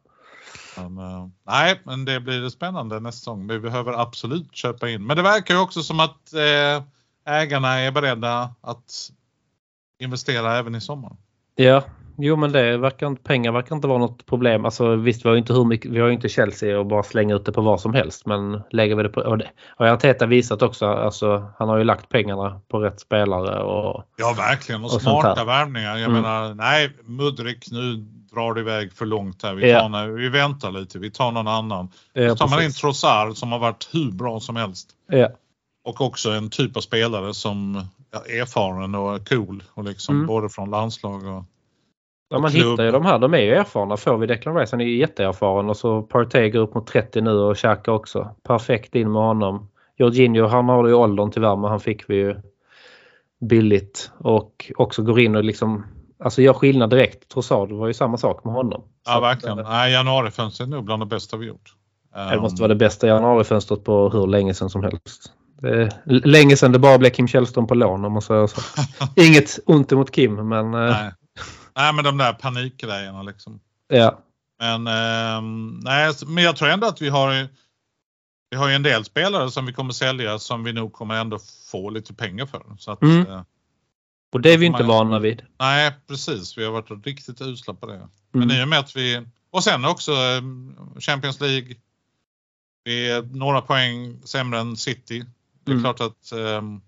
Men, 0.77 0.97
eh, 0.97 1.27
nej, 1.43 1.81
men 1.83 2.05
det 2.05 2.19
blir 2.19 2.49
spännande 2.49 2.99
nästa 2.99 3.19
säsong. 3.19 3.47
Vi 3.47 3.59
behöver 3.59 3.93
absolut 3.93 4.55
köpa 4.55 4.89
in. 4.89 5.05
Men 5.05 5.17
det 5.17 5.23
verkar 5.23 5.53
ju 5.53 5.59
också 5.59 5.83
som 5.83 5.99
att 5.99 6.33
eh, 6.33 6.83
ägarna 7.25 7.79
är 7.79 7.91
beredda 7.91 8.53
att 8.61 9.11
investera 9.99 10.57
även 10.57 10.75
i 10.75 10.81
sommar. 10.81 11.15
Ja, 11.55 11.83
jo 12.17 12.35
men 12.35 12.51
det 12.51 12.77
verkar 12.77 13.07
inte, 13.07 13.23
pengar 13.23 13.51
verkar 13.51 13.75
inte 13.75 13.87
vara 13.87 13.97
något 13.97 14.25
problem. 14.25 14.65
Alltså 14.65 14.95
visst, 14.95 15.25
vi 15.25 15.29
har 15.29 15.33
ju 15.35 15.39
inte 15.39 15.53
hur 15.53 15.65
mycket, 15.65 15.91
vi 15.91 15.99
har 15.99 16.09
inte 16.09 16.29
Chelsea 16.29 16.79
och 16.79 16.85
bara 16.85 17.03
slänga 17.03 17.35
ut 17.35 17.45
det 17.45 17.51
på 17.51 17.61
vad 17.61 17.81
som 17.81 17.93
helst. 17.93 18.25
Men 18.25 18.61
lägger 18.71 18.95
vi 18.95 19.03
det 19.03 19.09
på, 19.09 19.21
och 19.21 19.37
det 19.37 19.49
har 19.77 19.87
Arteta 19.87 20.25
visat 20.25 20.61
också, 20.61 20.85
alltså 20.85 21.51
han 21.59 21.69
har 21.69 21.77
ju 21.77 21.83
lagt 21.83 22.09
pengarna 22.09 22.61
på 22.71 22.79
rätt 22.79 22.99
spelare 22.99 23.59
och 23.63 24.03
Ja, 24.17 24.33
verkligen. 24.37 24.83
Och, 24.83 24.93
Och 24.93 25.01
smarta 25.01 25.45
värvningar. 25.45 25.97
Jag 25.97 26.09
Mm. 26.09 26.21
menar, 26.21 26.53
nej, 26.53 26.89
Mudrik, 27.05 27.71
nu 27.71 27.95
drar 28.33 28.53
det 28.53 28.61
iväg 28.61 28.93
för 28.93 29.05
långt 29.05 29.43
här. 29.43 29.53
Vi, 29.53 29.71
Ja. 29.71 29.79
tar, 29.79 29.89
när- 29.89 30.07
vi 30.07 30.29
väntar 30.29 30.71
lite, 30.71 30.99
vi 30.99 31.11
tar 31.11 31.31
någon 31.31 31.47
annan. 31.47 31.89
Ja, 32.13 32.29
Så 32.29 32.35
tar 32.35 32.47
man 32.47 32.63
in. 32.63 32.71
Trossard 32.71 33.35
som 33.37 33.51
har 33.51 33.59
varit 33.59 33.89
hur 33.93 34.11
bra 34.11 34.39
som 34.39 34.55
helst. 34.55 34.89
Ja. 35.11 35.29
Och 35.85 36.01
också 36.01 36.29
en 36.31 36.49
typ 36.49 36.77
av 36.77 36.81
spelare 36.81 37.33
som 37.33 37.75
är 38.29 38.41
erfaren 38.41 38.95
och 38.95 39.29
cool. 39.29 39.63
Och 39.73 39.83
liksom 39.83 40.15
Mm. 40.15 40.27
Både 40.27 40.49
från 40.49 40.69
landslag 40.69 41.25
och... 41.25 41.43
Ja, 42.29 42.39
man 42.39 42.51
klubb. 42.51 42.71
hittar 42.71 42.83
ju 42.83 42.91
de 42.91 43.05
här. 43.05 43.19
De 43.19 43.33
är 43.33 43.37
ju 43.37 43.53
erfarna. 43.55 43.97
Får 43.97 44.17
vi 44.17 44.27
Declan 44.27 44.55
Rice, 44.55 44.73
han 44.75 44.81
är 44.81 44.85
ju 44.85 44.97
jätteerfaren. 44.97 45.69
Och 45.69 45.77
så 45.77 46.01
Partey 46.01 46.49
går 46.49 46.59
upp 46.59 46.73
mot 46.75 46.87
30 46.87 47.21
nu 47.21 47.31
och 47.31 47.57
Xhaka 47.57 47.91
också. 47.91 48.29
Perfekt 48.43 48.95
in 48.95 49.11
med 49.11 49.21
honom. 49.21 49.69
Jorginho, 49.97 50.47
han 50.47 50.69
har 50.69 50.87
ju 50.87 50.93
åldern 50.93 51.31
tyvärr 51.31 51.55
men 51.55 51.69
han 51.69 51.79
fick 51.79 52.09
vi 52.09 52.15
ju 52.15 52.35
billigt. 53.41 54.11
Och 54.19 54.71
också 54.77 55.03
går 55.03 55.19
in 55.19 55.35
och 55.35 55.43
liksom 55.43 55.85
alltså 56.19 56.41
gör 56.41 56.53
skillnad 56.53 56.89
direkt. 56.89 57.29
Trossard 57.29 57.71
var 57.71 57.87
ju 57.87 57.93
samma 57.93 58.17
sak 58.17 58.43
med 58.43 58.53
honom. 58.53 58.81
Så 58.81 58.87
Ja 59.11 59.17
att, 59.17 59.23
verkligen. 59.23 59.59
eh, 59.59 59.69
Nej, 59.69 59.91
januarifönstret 59.93 60.67
är 60.67 60.71
nog 60.71 60.83
bland 60.83 61.01
det 61.01 61.05
bästa 61.05 61.37
vi 61.37 61.45
gjort. 61.47 61.73
Det 62.31 62.39
måste 62.41 62.61
vara 62.61 62.67
det 62.69 62.75
bästa 62.75 63.07
januarifönstret 63.07 63.83
på 63.83 64.09
hur 64.09 64.27
länge 64.27 64.53
sedan 64.53 64.69
som 64.69 64.83
helst. 64.83 65.31
Det 65.61 65.89
länge 66.05 66.55
sedan 66.57 66.71
det 66.71 66.79
bara 66.79 66.97
blev 66.97 67.09
Kim 67.09 67.27
Källström 67.27 67.67
på 67.67 67.75
lån 67.75 68.05
om 68.05 68.13
man 68.13 68.21
säger 68.21 68.47
så. 68.47 68.61
Inget 69.15 69.59
ont 69.65 69.91
emot 69.91 70.11
Kim 70.11 70.47
men 70.49 70.73
eh, 70.73 70.79
Nej. 70.79 71.11
Nej 71.77 71.93
men 71.93 72.03
de 72.03 72.17
där 72.17 72.33
panikgrejerna 72.33 73.23
liksom. 73.23 73.59
ja. 73.87 74.19
Men, 74.59 74.87
ehm, 74.87 75.79
nej, 75.83 76.13
men 76.27 76.43
jag 76.43 76.55
tror 76.55 76.69
ändå 76.69 76.87
att 76.87 77.01
vi 77.01 77.09
har 77.09 77.47
vi 78.49 78.57
har 78.57 78.67
ju 78.69 78.75
en 78.75 78.83
del 78.83 79.05
spelare 79.05 79.51
som 79.51 79.65
vi 79.65 79.73
kommer 79.73 79.93
sälja 79.93 80.39
som 80.39 80.63
vi 80.63 80.73
nog 80.73 80.93
kommer 80.93 81.15
ändå 81.15 81.39
få 81.71 81.89
lite 81.89 82.13
pengar 82.13 82.45
för. 82.45 82.63
Så 82.79 82.91
att, 82.91 83.01
Mm. 83.01 83.27
eh, 83.27 83.41
Och 84.33 84.41
det 84.41 84.53
är 84.53 84.57
vi 84.57 84.65
inte 84.65 84.79
Man- 84.83 84.87
vana 84.87 85.19
vid. 85.19 85.41
nej 85.59 85.91
precis, 86.07 86.57
vi 86.57 86.65
har 86.65 86.71
varit 86.71 87.05
riktigt 87.05 87.41
usla 87.41 87.73
på 87.73 87.85
det. 87.85 88.07
Men 88.31 88.43
Mm. 88.43 88.57
i 88.59 88.63
och 88.63 88.67
med 88.67 88.79
att 88.79 88.95
vi 88.95 89.27
och 89.51 89.63
sen 89.63 89.85
också 89.85 90.11
eh, 90.11 90.41
Champions 90.99 91.39
League. 91.41 91.75
Vi 92.83 93.09
är 93.11 93.21
några 93.21 93.61
poäng 93.61 94.21
sämre 94.23 94.59
än 94.59 94.77
City. 94.77 95.25
Det 95.63 95.71
är 95.71 95.75
Mm. 95.75 95.83
klart 95.83 96.01
att 96.01 96.31
ehm, 96.31 96.81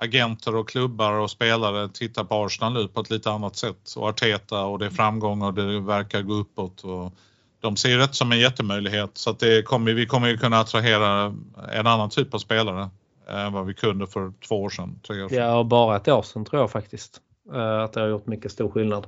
agenter 0.00 0.56
och 0.56 0.68
klubbar 0.68 1.12
och 1.12 1.30
spelare 1.30 1.88
tittar 1.88 2.24
på 2.24 2.44
Arsenal 2.44 2.72
nu 2.72 2.88
på 2.88 3.00
ett 3.00 3.10
lite 3.10 3.30
annat 3.30 3.56
sätt. 3.56 3.94
Och 3.96 4.08
Arteta 4.08 4.64
och 4.64 4.78
det 4.78 4.86
är 4.86 4.90
framgång 4.90 5.42
och 5.42 5.54
det 5.54 5.80
verkar 5.80 6.22
gå 6.22 6.34
uppåt. 6.34 6.80
Och 6.84 7.12
de 7.60 7.76
ser 7.76 7.98
det 7.98 8.14
som 8.14 8.32
en 8.32 8.38
jättemöjlighet 8.38 9.10
så 9.14 9.30
att 9.30 9.38
det 9.38 9.62
kommer, 9.62 9.92
vi 9.94 10.06
kommer 10.06 10.28
ju 10.28 10.38
kunna 10.38 10.58
attrahera 10.58 11.34
en 11.72 11.86
annan 11.86 12.10
typ 12.10 12.34
av 12.34 12.38
spelare 12.38 12.90
än 13.28 13.52
vad 13.52 13.66
vi 13.66 13.74
kunde 13.74 14.06
för 14.06 14.32
två 14.48 14.62
år 14.62 14.70
sedan, 14.70 15.00
tre 15.06 15.22
år 15.22 15.28
sedan. 15.28 15.38
Ja, 15.38 15.58
och 15.58 15.66
bara 15.66 15.96
ett 15.96 16.08
år 16.08 16.22
sedan 16.22 16.44
tror 16.44 16.62
jag 16.62 16.70
faktiskt. 16.70 17.20
eh, 17.54 17.80
Att 17.82 17.92
det 17.92 18.00
har 18.00 18.08
gjort 18.08 18.26
mycket 18.26 18.52
stor 18.52 18.70
skillnad. 18.70 19.06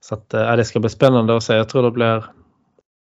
Så 0.00 0.14
att, 0.14 0.34
eh, 0.34 0.56
det 0.56 0.64
ska 0.64 0.80
bli 0.80 0.90
spännande 0.90 1.36
att 1.36 1.44
se. 1.44 1.54
Jag 1.54 1.68
tror 1.68 1.82
det 1.82 1.90
blir 1.90 2.24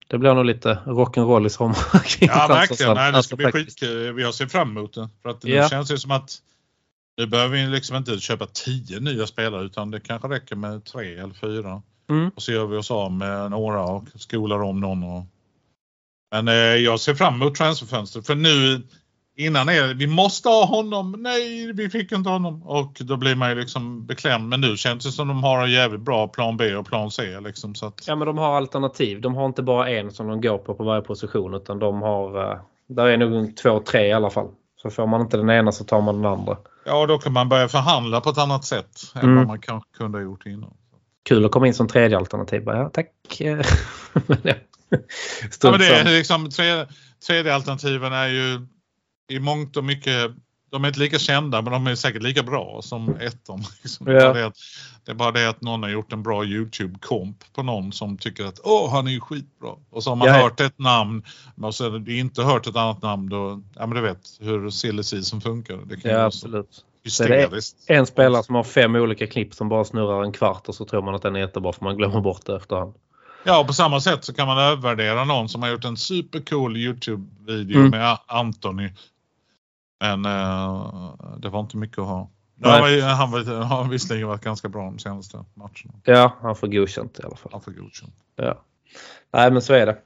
det 0.09 0.19
blir 0.19 0.35
nog 0.35 0.45
lite 0.45 0.79
rock'n'roll 0.87 1.47
i 1.47 1.51
sommar. 1.51 1.77
Ja 2.21 2.47
verkligen, 2.49 2.49
transferfönstret. 2.49 2.95
Nej, 2.97 3.11
det 3.13 3.17
Alltså, 3.17 3.23
ska 3.29 3.37
bli 3.37 3.45
faktiskt. 3.45 3.81
skitkul. 3.81 4.21
Jag 4.21 4.35
ser 4.35 4.47
fram 4.47 4.71
emot 4.77 4.95
det. 4.95 5.09
För 5.23 5.29
att 5.31 5.41
det 5.41 5.51
Ja. 5.51 5.69
känns 5.69 5.93
ju 5.93 5.99
som 5.99 6.11
att 6.11 6.37
nu 7.17 7.27
behöver 7.27 7.57
vi 7.57 7.67
liksom 7.67 7.97
inte 7.97 8.19
köpa 8.19 8.47
tio 8.47 9.01
nya 9.01 9.27
spelare 9.27 9.65
utan 9.65 9.91
det 9.91 10.01
kanske 10.01 10.29
räcker 10.29 10.57
med 10.57 10.85
tre 10.85 11.19
eller 11.19 11.35
fyra. 11.35 11.83
Mm. 12.11 12.31
Och 12.35 12.43
så 12.43 12.53
gör 12.53 12.67
vi 12.67 12.77
oss 12.77 12.91
av 12.91 13.13
med 13.13 13.51
några 13.51 13.83
och 13.83 14.05
skolar 14.15 14.63
om 14.63 14.81
någon. 14.81 15.03
Och... 15.03 15.25
Men 16.31 16.49
eh, 16.49 16.55
jag 16.55 17.01
ser 17.01 17.15
fram 17.15 17.35
emot 17.35 17.55
transferfönstret 17.55 18.27
för 18.27 18.35
nu 18.35 18.83
innan 19.37 19.69
är 19.69 19.89
det, 19.89 19.95
vi 19.95 20.07
måste 20.07 20.49
ha 20.49 20.65
honom. 20.65 21.17
Nej, 21.19 21.73
vi 21.73 21.91
fick 21.91 22.13
inte 22.13 22.31
honom. 22.31 22.63
Och 22.63 23.01
då 23.01 23.17
blir 23.17 23.35
man 23.35 23.51
ju 23.51 23.55
liksom 23.55 24.07
beklämd. 24.07 24.49
Men 24.49 24.61
nu 24.61 24.77
känns 24.77 25.05
det 25.05 25.13
som 25.13 25.29
de 25.29 25.45
har 25.45 25.63
en 25.63 25.73
jävligt 25.73 26.01
bra 26.01 26.29
plan 26.29 26.57
B 26.57 26.75
och 26.75 26.87
plan 26.87 27.11
C 27.11 27.41
liksom. 27.41 27.75
Så 27.75 27.87
att, 27.87 28.05
Ja 28.07 28.17
men 28.17 28.27
de 28.27 28.39
har 28.39 28.57
alternativ. 28.57 29.21
De 29.21 29.35
har 29.35 29.47
inte 29.47 29.63
bara 29.63 29.91
en 29.91 30.11
som 30.11 30.29
de 30.29 30.41
går 30.41 30.59
på 30.59 30.75
på 30.75 30.85
varje 30.85 31.03
position 31.03 31.55
utan 31.55 31.79
de 31.79 32.03
har 32.03 32.51
eh, 32.53 32.59
där 32.89 33.07
är 33.07 33.17
nog 33.17 33.57
två, 33.57 33.81
tre 33.81 34.07
i 34.07 34.13
alla 34.13 34.31
fall. 34.31 34.49
Så 34.83 34.91
får 34.91 35.07
man 35.07 35.21
inte 35.21 35.37
den 35.37 35.51
ena 35.51 35.73
så 35.73 35.85
tar 35.85 36.01
man 36.01 36.15
den 36.15 36.33
andra. 36.33 36.57
Ja, 36.85 37.07
då 37.07 37.19
kan 37.19 37.33
man 37.33 37.49
börja 37.49 37.69
förhandla 37.69 38.21
på 38.21 38.31
ett 38.31 38.39
annat 38.39 38.65
sätt 38.65 39.13
än 39.15 39.23
Mm. 39.23 39.37
vad 39.37 39.47
man 39.47 39.61
kanske 39.61 39.91
kunde 39.97 40.19
ha 40.19 40.23
gjort 40.23 40.47
innan. 40.47 40.75
Kul 41.23 41.45
att 41.45 41.51
komma 41.51 41.67
in 41.67 41.75
som 41.75 41.89
tredje 41.89 42.17
alternativ. 42.17 42.63
Ja, 42.67 42.91
tack. 42.93 43.11
Ja. 43.41 43.63
Men 45.63 45.79
det 45.81 45.87
är 45.87 46.05
liksom, 46.05 46.51
tredje, 46.51 46.87
tredje 47.27 47.55
alternativen 47.55 48.13
är 48.13 48.29
ju 48.29 48.67
i 49.29 49.39
mångt 49.39 49.77
och 49.77 49.85
mycket, 49.85 50.31
de 50.75 50.85
är 50.85 50.89
inte 50.89 51.01
lika 51.01 51.19
kända 51.19 51.63
men 51.63 51.73
de 51.73 51.87
är 51.87 51.95
säkert 51.95 52.23
lika 52.23 52.43
bra 52.43 52.81
som 52.83 53.17
ettan. 53.17 53.65
Liksom. 53.83 54.07
Bara 54.07 54.33
det, 54.33 54.47
att, 54.47 54.57
det 55.05 55.11
är 55.11 55.15
bara 55.15 55.31
det 55.31 55.49
att 55.49 55.61
någon 55.63 55.83
har 55.83 55.91
gjort 55.91 56.13
en 56.13 56.23
bra 56.23 56.45
Youtube-komp 56.45 57.37
på 57.55 57.63
någon 57.63 57.93
som 57.93 58.19
tycker 58.19 58.45
att 58.45 58.61
åh 58.65 58.91
han 58.91 59.07
är 59.07 59.11
ju 59.11 59.21
skitbra. 59.21 59.71
Och 59.91 60.03
så 60.03 60.11
har 60.11 60.17
man 60.17 60.29
Ja. 60.29 60.35
hört 60.35 60.61
ett 60.61 60.79
namn 60.79 61.23
men 61.55 61.73
så 61.73 61.91
har 61.91 61.99
du 61.99 62.19
inte 62.19 62.43
hört 62.43 62.67
ett 62.67 62.77
annat 62.77 63.03
namn 63.03 63.29
då, 63.29 63.63
ja 63.75 63.87
men 63.87 63.97
du 63.97 64.01
vet 64.01 64.21
hur 64.41 64.71
silly 64.71 65.03
funkar. 65.43 65.77
Det 65.87 65.97
kan 66.01 66.11
ju 66.11 66.17
Ja 66.17 66.19
vara 66.21 66.31
så 66.31 66.47
absolut. 66.47 66.85
hysteriskt. 67.05 67.77
En 67.87 68.07
spelare 68.07 68.43
som 68.43 68.55
har 68.55 68.65
fem 68.65 68.95
olika 68.97 69.27
klipp 69.27 69.55
som 69.55 69.69
bara 69.69 69.85
snurrar 69.85 70.23
en 70.25 70.33
kvart 70.33 70.69
och 70.69 70.75
så 70.75 70.85
tror 70.85 71.03
man 71.03 71.15
att 71.15 71.23
den 71.23 71.37
är 71.37 71.41
jättebra 71.41 71.73
för 71.73 71.85
man 71.85 71.97
glömmer 71.97 72.21
bort 72.21 72.47
det 72.47 72.57
efterhand. 72.57 72.95
Ja, 73.47 73.61
och 73.61 73.67
på 73.67 73.73
samma 73.73 74.01
sätt 74.01 74.25
så 74.25 74.35
kan 74.35 74.47
man 74.47 74.59
övervärdera 74.59 75.25
någon 75.25 75.49
som 75.49 75.63
har 75.63 75.71
gjort 75.71 75.85
en 75.85 75.97
supercool 75.97 76.77
Youtube-video 76.77 77.79
Mm. 77.79 77.91
med 77.91 78.19
Anthony. 78.27 78.91
Men 80.05 80.25
eh, 80.25 81.15
det 81.39 81.49
var 81.49 81.61
inte 81.61 81.77
mycket 81.77 81.99
att 81.99 82.07
ha. 82.07 82.31
Nej. 82.57 83.01
Han, 83.01 83.31
var, 83.31 83.45
han 83.45 83.63
har 83.63 83.89
visserligen 83.89 84.29
varit 84.29 84.45
ganska 84.45 84.69
bra 84.69 84.85
de 84.85 84.99
senaste 84.99 85.45
matcherna. 85.55 86.01
Ja, 86.05 86.37
han 86.41 86.57
får 86.57 86.67
godkänt 86.67 87.19
i 87.19 87.23
alla 87.23 87.37
fall. 87.37 87.53
Han 87.53 87.61
får 87.61 87.73
godkänt. 87.73 88.15
Ja. 88.37 88.63
Nej 89.33 89.51
men 89.51 89.63
så 89.63 89.75
är 89.75 89.87
det. 89.87 89.99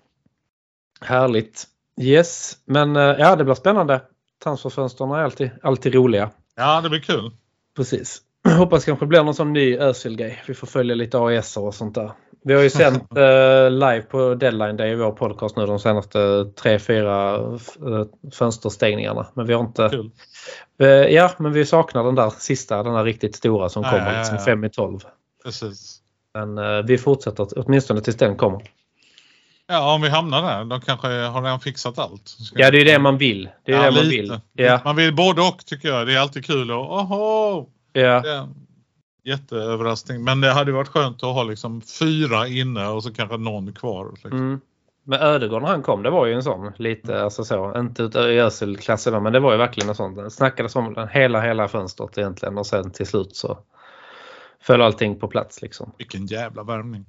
Härligt. 1.01 1.65
Yes, 2.01 2.59
men 2.65 2.97
eh, 2.97 3.03
ja 3.03 3.37
det 3.37 3.45
blir 3.45 3.55
spännande. 3.55 4.03
Transferfönstren 4.45 5.11
är 5.11 5.19
alltid, 5.19 5.51
alltid 5.63 5.95
roliga. 5.95 6.31
Ja, 6.57 6.81
det 6.81 6.89
blir 6.89 7.01
kul. 7.01 7.31
Precis. 7.77 8.23
Hoppas 8.59 8.85
kanske 8.85 9.07
blir 9.07 9.25
någon 9.25 9.35
sån 9.35 9.53
ny 9.53 9.77
Özil-grej. 9.79 10.43
Vi 10.47 10.55
får 10.55 10.67
följa 10.67 10.95
lite 10.95 11.19
AES 11.19 11.57
och 11.57 11.75
sånt 11.75 11.95
där. 11.95 12.13
Vi 12.49 12.55
har 12.55 12.63
ju 12.63 12.71
sänt 12.85 13.17
eh, 13.17 13.71
live 13.71 14.03
på 14.03 14.35
Deadline 14.35 14.77
Day 14.77 14.91
i 14.91 14.95
vår 14.95 15.13
podcast 15.13 15.57
nu 15.57 15.67
de 15.67 15.79
senaste 15.79 16.45
tre, 16.63 16.79
fyra 16.79 17.35
eh, 17.35 18.05
fönsterstängningarna. 18.33 19.27
Men 19.35 19.47
vi 19.47 19.55
har 19.55 19.61
inte... 19.61 19.91
Eh, 20.81 20.87
ja, 20.89 21.31
men 21.39 21.53
vi 21.53 21.67
saknar 21.67 22.05
den 22.05 22.15
där 22.15 22.31
sista, 22.31 22.83
den 22.83 22.95
där 22.95 23.05
riktigt 23.05 23.37
stora 23.37 23.69
som 23.69 23.83
Ja, 23.83 23.91
kommer, 23.91 24.07
ja, 24.07 24.13
ja, 24.13 24.19
liksom 24.19 24.37
ja. 24.37 24.45
5 24.45 24.65
i 24.65 24.71
12. 24.71 24.99
Precis. 25.45 25.99
Men 26.35 26.59
eh, 26.59 26.83
vi 26.87 26.99
fortsätter 26.99 27.47
åtminstone 27.57 28.01
tills 28.01 28.17
den 28.17 28.37
kommer. 28.37 28.63
Ja, 29.71 29.95
om 29.95 30.03
vi 30.03 30.09
hamnar 30.09 30.43
där. 30.43 30.65
De 30.65 30.81
kanske 30.81 31.07
har 31.09 31.43
redan 31.43 31.61
fixat 31.61 31.99
allt. 31.99 32.29
Ska- 32.29 32.61
Ja, 32.61 32.71
det 32.71 32.81
är 32.81 32.85
det 32.85 32.99
man 32.99 33.19
vill. 33.19 33.49
Det 33.65 33.73
är 33.73 33.77
Ja, 33.77 33.83
det 33.83 33.91
man 33.91 34.05
lite. 34.05 34.17
vill. 34.17 34.41
Ja, 34.53 34.81
Man 34.85 34.97
vill 34.97 35.15
både 35.15 35.41
och 35.43 35.67
tycker 35.67 35.89
jag. 35.89 36.07
Det 36.07 36.15
är 36.15 36.19
alltid 36.19 36.45
kul 36.45 36.71
och 36.71 36.93
oho! 37.01 37.67
ja. 37.93 38.21
Det 38.21 38.49
jätteöverraskning. 39.25 40.25
Men 40.25 40.41
det 40.41 40.53
hade 40.53 40.73
varit 40.73 40.89
skönt 40.89 41.23
att 41.23 41.35
ha 41.35 41.43
liksom 41.43 41.81
fyra 41.81 42.47
inne 42.47 42.89
och 42.89 43.03
så 43.03 43.15
kanske 43.15 43.37
någon 43.37 43.73
kvar. 43.73 44.11
Liksom. 44.13 44.33
Mm. 44.33 44.61
Men 45.05 45.21
Ödegård 45.21 45.63
när 45.63 45.69
han 45.69 45.83
kom, 45.83 46.03
det 46.03 46.11
var 46.11 46.27
ju 46.27 46.35
en 46.35 46.43
sån. 46.43 46.73
Lite 46.77 47.23
alltså 47.23 47.45
så, 47.45 47.79
inte 47.79 48.03
Özil-klassen 48.21 49.13
då, 49.13 49.21
men 49.21 49.33
det 49.33 49.41
var 49.41 49.53
ju 49.53 49.59
verkligen 49.59 49.89
en 49.89 49.95
sån. 49.95 50.15
Det 50.15 50.31
snackades 50.31 50.77
om 50.77 50.95
den 50.95 51.09
hela, 51.09 51.41
hela 51.41 51.69
fönstret 51.69 52.19
egentligen 52.19 52.59
och 52.59 52.67
sen 52.67 52.91
till 52.91 53.07
slut 53.07 53.37
så 53.37 53.59
föll 54.61 54.83
allting 54.83 55.19
på 55.21 55.29
plats 55.29 55.63
liksom. 55.63 55.93
Vilken 55.99 56.27
jävla 56.27 56.63
värvning. 56.63 57.07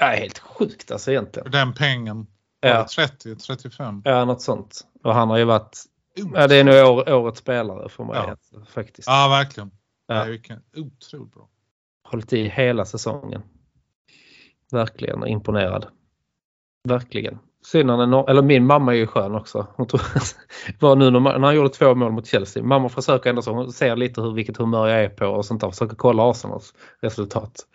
Ja, 0.00 0.06
helt 0.06 0.38
sjukt 0.38 0.90
alltså 0.90 1.10
egentligen. 1.10 1.50
den 1.50 1.72
pengen. 1.72 2.26
Ja. 2.60 2.78
det 2.82 2.88
30, 2.88 3.36
35? 3.36 4.02
Ja, 4.04 4.24
något 4.24 4.42
sånt. 4.42 4.80
Och 5.04 5.14
han 5.14 5.30
har 5.30 5.38
ju 5.38 5.44
varit, 5.44 5.78
ja 6.34 6.46
det 6.46 6.56
är 6.56 6.64
nog 6.64 6.74
år, 6.74 7.12
årets 7.12 7.40
spelare 7.40 7.88
för 7.88 8.04
mig 8.04 8.16
Ja. 8.16 8.30
alltså, 8.30 8.72
faktiskt. 8.72 9.08
Ja, 9.08 9.28
verkligen. 9.30 9.70
Ja. 10.16 10.24
Vilken 10.24 10.60
otroligt 10.76 11.32
bra. 11.34 11.48
Hållit 12.08 12.32
i 12.32 12.48
hela 12.48 12.84
säsongen. 12.84 13.42
Verkligen 14.72 15.26
imponerad. 15.26 15.86
Verkligen. 16.88 17.38
Synd 17.64 17.90
han 17.90 18.00
är 18.00 18.06
no- 18.06 18.30
eller 18.30 18.42
min 18.42 18.66
mamma 18.66 18.92
är 18.92 18.96
ju 18.96 19.06
skön 19.06 19.34
också. 19.34 19.66
Hon 19.76 19.86
tror, 19.86 20.00
var 20.80 20.96
nu 20.96 21.10
när 21.10 21.20
man- 21.20 21.40
när 21.40 21.46
han 21.48 21.56
gjorde 21.56 21.68
två 21.68 21.94
mål 21.94 22.12
mot 22.12 22.26
Chelsea. 22.26 22.62
Mamma 22.62 22.88
försöker 22.88 23.30
ändå 23.30 23.42
så, 23.42 23.52
hon 23.52 23.72
ser 23.72 23.96
lite 23.96 24.20
hur, 24.20 24.32
vilket 24.32 24.56
humör 24.56 24.88
jag 24.88 25.04
är 25.04 25.08
på 25.08 25.26
och 25.26 25.44
sånt 25.44 25.60
där. 25.60 25.70
Försöker 25.70 25.96
kolla 25.96 26.30
Arsenals 26.30 26.74
resultat. 27.00 27.66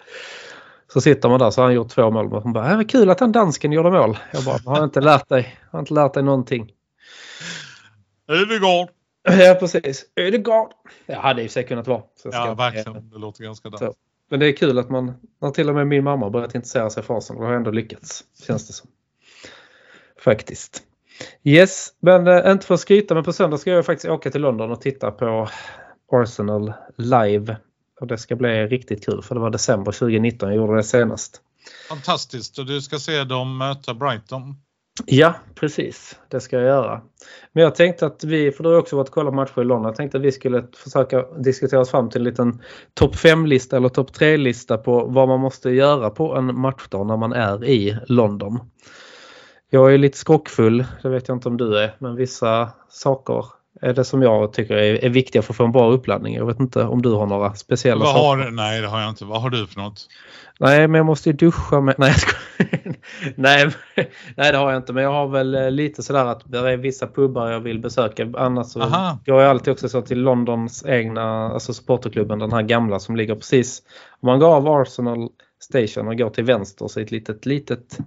Så 0.93 1.01
sitter 1.01 1.29
man 1.29 1.39
där 1.39 1.49
så 1.51 1.61
har 1.61 1.65
han 1.65 1.75
gjort 1.75 1.89
två 1.89 2.11
mål. 2.11 2.33
Och 2.33 2.43
hon 2.43 2.53
bara, 2.53 2.71
äh, 2.71 2.75
vad 2.77 2.89
kul 2.89 3.09
att 3.09 3.19
han 3.19 3.31
dansken 3.31 3.71
gjorde 3.71 3.91
mål. 3.91 4.17
Jag 4.33 4.43
bara, 4.43 4.75
har 4.75 4.83
inte 4.83 5.01
lärt 5.01 5.29
dig, 5.29 5.57
har 5.71 5.79
inte 5.79 5.93
lärt 5.93 6.13
dig 6.13 6.23
någonting. 6.23 6.71
Övergård! 8.27 8.89
Ja 9.39 9.55
precis. 9.59 10.05
Ödegaard. 10.15 10.71
Ja, 11.05 11.19
hade 11.19 11.43
i 11.43 11.45
och 11.45 11.49
för 11.49 11.53
sig 11.53 11.67
kunnat 11.67 11.87
vara. 11.87 12.01
Så 12.15 12.29
jag 12.31 12.47
Ja, 12.47 12.53
verkligen. 12.53 13.09
Det 13.09 13.17
låter 13.17 13.43
ganska 13.43 13.69
danskt. 13.69 13.99
Men 14.29 14.39
det 14.39 14.47
är 14.47 14.51
kul 14.51 14.79
att 14.79 14.89
man, 14.89 15.13
när 15.41 15.51
till 15.51 15.69
och 15.69 15.75
med 15.75 15.87
min 15.87 16.03
mamma 16.03 16.29
börjat 16.29 16.55
intressera 16.55 16.89
sig 16.89 17.03
för 17.03 17.17
Arsenal. 17.17 17.43
Har 17.43 17.53
ändå 17.53 17.71
lyckats, 17.71 18.23
känns 18.47 18.67
det 18.67 18.73
som. 18.73 18.89
Faktiskt. 20.19 20.83
Yes, 21.43 21.93
men 21.99 22.27
eh, 22.27 22.51
inte 22.51 22.65
för 22.65 22.73
att 22.73 22.79
skryta, 22.79 23.13
men 23.13 23.23
på 23.23 23.33
söndag 23.33 23.57
ska 23.57 23.71
jag 23.71 23.85
faktiskt 23.85 24.09
åka 24.09 24.31
till 24.31 24.41
London 24.41 24.71
och 24.71 24.81
titta 24.81 25.11
på 25.11 25.49
Arsenal 26.11 26.73
live. 26.97 27.57
Och 27.99 28.07
det 28.07 28.17
ska 28.17 28.35
bli 28.35 28.67
riktigt 28.67 29.05
kul 29.05 29.21
för 29.21 29.35
det 29.35 29.41
var 29.41 29.49
december 29.49 29.91
2019 29.91 30.49
jag 30.49 30.55
gjorde 30.55 30.75
det 30.75 30.83
senast. 30.83 31.41
Fantastiskt 31.89 32.59
och 32.59 32.65
du 32.65 32.81
ska 32.81 32.99
se 32.99 33.23
dem 33.23 33.57
möta 33.57 33.93
Brighton. 33.93 34.55
Ja, 35.05 35.33
precis. 35.55 36.19
Det 36.29 36.39
ska 36.39 36.55
jag 36.55 36.65
göra. 36.65 37.01
Men 37.51 37.63
jag 37.63 37.75
tänkte 37.75 38.05
att 38.05 38.23
vi, 38.23 38.51
för 38.51 38.63
du 38.63 38.69
har 38.69 38.77
också 38.77 38.95
varit 38.95 39.07
och 39.07 39.13
kollat 39.13 39.33
matcher 39.33 39.61
i 39.61 39.63
London, 39.63 39.85
jag 39.85 39.95
tänkte 39.95 40.17
att 40.17 40.23
vi 40.23 40.31
skulle 40.31 40.63
försöka 40.83 41.21
diskutera 41.21 41.79
oss 41.79 41.91
fram 41.91 42.09
till 42.09 42.21
en 42.21 42.25
liten 42.25 42.61
topp 42.93 43.15
5-lista 43.15 43.77
eller 43.77 43.89
topp 43.89 44.11
3-lista 44.11 44.77
på 44.77 45.05
vad 45.05 45.27
man 45.27 45.39
måste 45.39 45.69
göra 45.69 46.09
på 46.09 46.35
en 46.35 46.59
matchdag 46.59 47.07
när 47.07 47.17
man 47.17 47.33
är 47.33 47.65
i 47.65 47.97
London. 48.07 48.59
Jag 49.69 49.93
är 49.93 49.97
lite 49.97 50.17
skrockfull, 50.17 50.85
det 51.01 51.09
vet 51.09 51.27
jag 51.27 51.37
inte 51.37 51.49
om 51.49 51.57
du 51.57 51.79
är, 51.79 51.95
men 51.99 52.15
vissa 52.15 52.69
saker 52.89 53.45
är 53.81 53.93
det 53.93 54.03
som 54.03 54.21
jag 54.21 54.53
tycker 54.53 54.75
är, 54.77 55.05
är 55.05 55.09
viktiga 55.09 55.41
för 55.41 55.53
att 55.53 55.57
få 55.57 55.65
en 55.65 55.71
bra 55.71 55.91
uppladdning. 55.91 56.35
Jag 56.35 56.45
vet 56.45 56.59
inte 56.59 56.83
om 56.83 57.01
du 57.01 57.11
har 57.13 57.25
några 57.25 57.53
speciella 57.53 58.05
Vad 58.05 58.13
saker. 58.13 58.43
har, 58.43 58.51
nej, 58.51 58.81
det 58.81 58.87
har 58.87 59.01
jag 59.01 59.09
inte. 59.09 59.25
Vad 59.25 59.41
har 59.41 59.49
du 59.49 59.67
för 59.67 59.79
något? 59.79 60.07
Nej, 60.59 60.87
men 60.87 60.99
jag 60.99 61.05
måste 61.05 61.29
ju 61.29 61.33
duscha 61.35 61.81
med... 61.81 61.95
Nej, 61.97 62.09
jag 62.09 62.19
skojar. 62.19 62.46
nej, 63.35 63.69
nej, 64.35 64.51
det 64.51 64.57
har 64.57 64.71
jag 64.71 64.79
inte. 64.79 64.93
Men 64.93 65.03
jag 65.03 65.11
har 65.11 65.27
väl 65.27 65.55
eh, 65.55 65.71
lite 65.71 66.03
sådär 66.03 66.25
att 66.25 66.41
det 66.45 66.57
är 66.57 66.77
vissa 66.77 67.07
pubbar 67.07 67.51
jag 67.51 67.59
vill 67.59 67.79
besöka. 67.79 68.33
Annars 68.37 68.67
så 68.67 68.81
Aha. 68.81 69.19
går 69.25 69.41
jag 69.41 69.49
alltid 69.49 69.73
också 69.73 69.89
så 69.89 70.01
till 70.01 70.21
Londons 70.21 70.85
egna, 70.85 71.49
alltså 71.49 71.73
supporterklubben, 71.73 72.39
den 72.39 72.53
här 72.53 72.61
gamla 72.61 72.99
som 72.99 73.15
ligger 73.15 73.35
precis... 73.35 73.81
Om 74.19 74.27
man 74.27 74.39
går 74.39 74.55
av 74.55 74.67
Arsenal 74.67 75.29
Station 75.59 76.07
och 76.07 76.17
går 76.17 76.29
till 76.29 76.43
vänster 76.43 76.87
så 76.87 76.99
är 76.99 77.03
ett 77.03 77.11
litet, 77.11 77.45
litet 77.45 77.97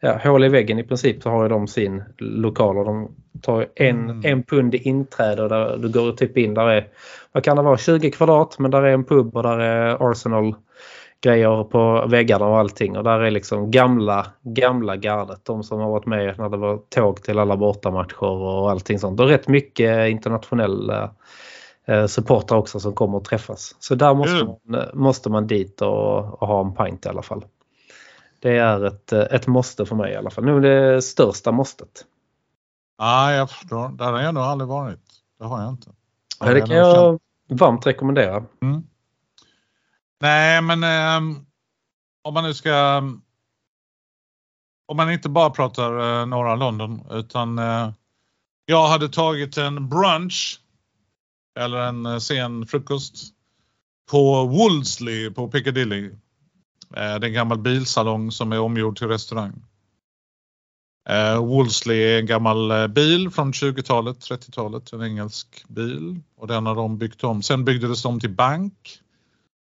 ja, 0.00 0.20
hål 0.24 0.44
i 0.44 0.48
väggen 0.48 0.78
i 0.78 0.82
princip 0.82 1.22
så 1.22 1.30
har 1.30 1.42
ju 1.42 1.48
de 1.48 1.66
sin 1.66 2.02
lokal 2.18 2.78
och 2.78 2.84
de 2.84 3.14
tar 3.42 3.66
en, 3.74 4.10
Mm. 4.10 4.20
en 4.24 4.42
pund 4.42 4.74
i 4.74 4.78
inträde 4.78 5.42
och 5.42 5.48
där 5.48 5.76
du 5.76 5.88
går 5.88 6.12
typ 6.12 6.36
in 6.36 6.54
där 6.54 6.68
är, 6.68 6.88
vad 7.32 7.44
kan 7.44 7.56
det 7.56 7.62
vara, 7.62 7.78
20 7.78 8.10
kvadrat 8.10 8.58
men 8.58 8.70
där 8.70 8.82
är 8.82 8.92
en 8.92 9.04
pub 9.04 9.36
och 9.36 9.42
där 9.42 9.58
är 9.58 10.10
Arsenal 10.10 10.54
grejer 11.20 11.64
på 11.64 12.06
väggarna 12.08 12.46
och 12.46 12.58
allting 12.58 12.96
och 12.96 13.04
där 13.04 13.20
är 13.20 13.30
liksom 13.30 13.70
gamla, 13.70 14.26
gamla 14.42 14.96
gardet. 14.96 15.44
De 15.44 15.62
som 15.62 15.80
har 15.80 15.90
varit 15.90 16.06
med 16.06 16.38
när 16.38 16.48
det 16.48 16.56
var 16.56 16.78
tåg 16.88 17.22
till 17.22 17.38
alla 17.38 17.56
bortamatcher 17.56 18.24
och 18.24 18.70
allting 18.70 18.98
sånt. 18.98 19.20
Och 19.20 19.28
rätt 19.28 19.48
mycket 19.48 20.10
internationella 20.10 21.10
eh, 21.86 22.06
supportrar 22.06 22.58
också 22.58 22.80
som 22.80 22.94
kommer 22.94 23.18
att 23.18 23.24
träffas. 23.24 23.76
Så 23.78 23.94
där 23.94 24.14
måste, 24.14 24.38
Kul. 24.38 24.54
man, 24.64 24.84
måste 24.94 25.30
man 25.30 25.46
dit 25.46 25.82
och, 25.82 26.42
och 26.42 26.48
ha 26.48 26.60
en 26.60 26.74
pint 26.74 27.06
i 27.06 27.08
alla 27.08 27.22
fall. 27.22 27.44
Det 28.40 28.56
är 28.56 28.84
ett, 28.84 29.12
eh, 29.12 29.20
ett 29.20 29.46
måste 29.46 29.86
för 29.86 29.96
mig 29.96 30.12
i 30.12 30.16
alla 30.16 30.30
fall. 30.30 30.44
Nu 30.44 30.56
är 30.56 30.60
det 30.60 31.02
största 31.02 31.52
måstet. 31.52 32.04
Ja, 32.98 33.32
jag 33.32 33.50
förstår. 33.50 33.88
Där 33.88 34.12
har 34.12 34.20
jag 34.20 34.34
nog 34.34 34.42
aldrig 34.42 34.68
varit. 34.68 35.00
Det 35.38 35.44
har 35.44 35.62
jag 35.62 35.70
inte. 35.70 35.90
Ja, 36.40 36.54
det 36.54 36.60
kan 36.60 36.76
jag 36.76 37.18
varmt 37.48 37.86
rekommendera. 37.86 38.44
Mm. 38.62 38.82
Nej, 40.20 40.62
men 40.62 40.84
eh, 40.84 41.38
om 42.22 42.34
man 42.34 42.44
nu 42.44 42.54
ska... 42.54 42.98
Om 44.88 44.96
man 44.96 45.12
inte 45.12 45.28
bara 45.28 45.50
pratar 45.50 46.20
eh, 46.20 46.26
norra 46.26 46.56
London 46.56 47.06
utan 47.10 47.58
eh, 47.58 47.92
jag 48.66 48.88
hade 48.88 49.08
tagit 49.08 49.56
en 49.56 49.88
brunch 49.88 50.60
eller 51.58 51.78
en 51.78 52.06
eh, 52.06 52.18
sen 52.18 52.66
frukost 52.66 53.32
på 54.10 54.46
Wolseley 54.46 55.30
på 55.30 55.48
Piccadilly. 55.48 56.06
Eh, 56.06 56.14
det 56.90 57.00
är 57.00 57.24
en 57.24 57.32
gammal 57.32 57.58
bilsalong 57.58 58.32
som 58.32 58.52
är 58.52 58.60
omgjord 58.60 58.98
till 58.98 59.08
restaurang. 59.08 59.62
Eh, 61.08 61.44
Wolseley 61.44 62.02
är 62.02 62.18
en 62.18 62.26
gammal 62.26 62.70
eh, 62.70 62.86
bil 62.86 63.30
från 63.30 63.52
20-talet, 63.52 64.18
30-talet, 64.18 64.92
en 64.92 65.02
engelsk 65.02 65.64
bil 65.68 66.20
och 66.36 66.46
den 66.46 66.66
har 66.66 66.74
de 66.74 66.98
byggt 66.98 67.24
om. 67.24 67.42
Sen 67.42 67.64
byggdes 67.64 68.02
de 68.02 68.20
till 68.20 68.34
bank 68.34 69.00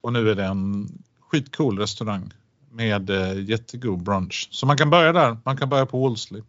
och 0.04 0.14
nu 0.14 0.30
är 0.30 0.36
det 0.36 0.44
en 0.44 0.90
skitcool 1.20 1.80
restaurang 1.80 2.34
med 2.72 3.10
eh, 3.10 3.44
jättegod 3.50 4.04
brunch. 4.04 4.48
Så 4.52 4.66
man 4.66 4.78
kan 4.78 4.90
börja 4.90 5.14
där. 5.14 5.38
Man 5.46 5.58
kan 5.58 5.70
börja 5.70 5.86
på 5.86 6.00
Wolseley. 6.00 6.44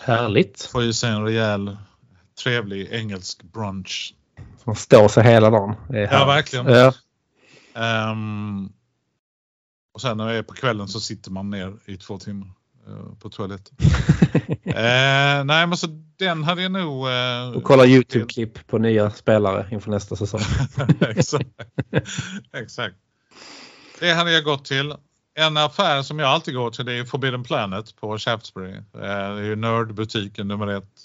Härligt. 0.00 0.62
Få 0.72 0.82
i 0.82 0.92
sig 0.92 1.10
en 1.10 1.24
rejäl 1.24 1.76
trevlig 2.42 2.88
engelsk 2.90 3.42
brunch. 3.42 4.14
Som 4.64 4.74
står 4.74 5.08
sig 5.08 5.24
hela 5.24 5.50
dagen. 5.50 5.74
Ja, 5.88 6.26
verkligen. 6.26 6.66
Ja. 6.66 6.92
Ehm, 7.74 8.72
och 9.94 10.00
sen 10.00 10.16
när 10.16 10.26
det 10.26 10.34
är 10.34 10.42
på 10.42 10.54
kvällen 10.54 10.88
så 10.88 11.00
sitter 11.00 11.30
man 11.30 11.50
ner 11.50 11.76
i 11.86 11.96
två 11.96 12.18
timmar 12.18 12.48
på 13.20 13.28
toaletten. 13.30 13.76
Eh, 14.64 15.44
nej 15.44 15.66
men 15.66 15.76
så 15.76 15.86
den 16.18 16.44
hade 16.44 16.62
jag 16.62 16.72
nog... 16.72 17.08
eh, 17.08 17.50
Och 17.56 17.62
kolla 17.64 17.86
Youtube-klipp 17.86 18.66
på 18.66 18.78
nya 18.78 19.10
spelare 19.10 19.68
inför 19.70 19.90
nästa 19.90 20.16
säsong. 20.16 20.40
Exakt. 21.00 21.48
Exakt. 22.56 22.96
Det 24.00 24.12
hade 24.12 24.32
jag 24.32 24.44
gått 24.44 24.64
till. 24.64 24.94
En 25.34 25.56
affär 25.56 26.02
som 26.02 26.18
jag 26.18 26.28
alltid 26.28 26.54
går 26.54 26.70
till 26.70 26.84
det 26.84 26.92
är 26.92 27.04
Forbidden 27.04 27.44
Planet 27.44 27.96
på 27.96 28.18
Shaftesbury. 28.18 28.74
Eh, 28.76 28.82
Det 28.94 29.06
är 29.06 29.42
ju 29.42 29.56
nördbutiken 29.56 30.48
nummer 30.48 30.66
ett. 30.66 31.00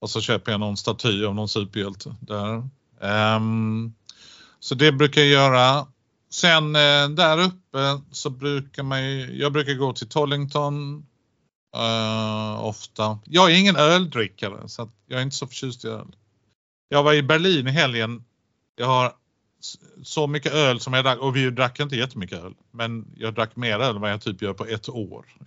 Och 0.00 0.10
så 0.10 0.20
köper 0.20 0.50
jag 0.52 0.60
någon 0.60 0.76
staty 0.76 1.24
av 1.24 1.34
någon 1.34 1.48
superhjälte 1.48 2.14
där. 2.20 2.68
Ehm, 3.00 3.92
så 4.60 4.74
det 4.74 4.92
brukar 4.92 5.20
jag 5.20 5.30
göra. 5.30 5.86
Sen 6.32 6.76
eh, 6.76 7.08
där 7.08 7.38
uppe 7.40 8.00
så 8.10 8.30
brukar 8.30 8.82
man 8.82 9.04
ju- 9.10 9.36
jag 9.36 9.52
brukar 9.52 9.74
gå 9.74 9.92
till 9.92 10.08
Tollington 10.08 11.06
eh, 11.76 12.64
ofta. 12.64 13.18
Jag 13.24 13.50
är 13.50 13.58
ingen 13.60 13.76
öldrickare 13.76 14.68
så 14.68 14.90
jag 15.06 15.18
är 15.18 15.22
inte 15.22 15.36
så 15.36 15.46
förtjust 15.46 15.84
i 15.84 15.88
öl. 15.88 16.06
Jag 16.88 17.02
var 17.02 17.14
i 17.14 17.22
Berlin 17.22 17.66
i 17.66 17.70
helgen. 17.70 18.24
Jag 18.76 18.86
har 18.86 19.12
så 20.02 20.26
mycket 20.26 20.52
öl 20.52 20.80
som 20.80 20.92
jag 20.92 21.04
drack 21.04 21.18
och 21.18 21.36
vi 21.36 21.50
drack 21.50 21.80
inte 21.80 21.96
jättemycket 21.96 22.38
öl. 22.44 22.54
Men 22.70 23.06
jag 23.16 23.34
drack 23.34 23.56
mer 23.56 23.78
öl 23.80 23.94
än 23.96 24.00
vad 24.00 24.10
jag 24.12 24.20
typ 24.20 24.42
gör 24.42 24.52
på 24.52 24.64
ett 24.66 24.88
år. 24.88 25.24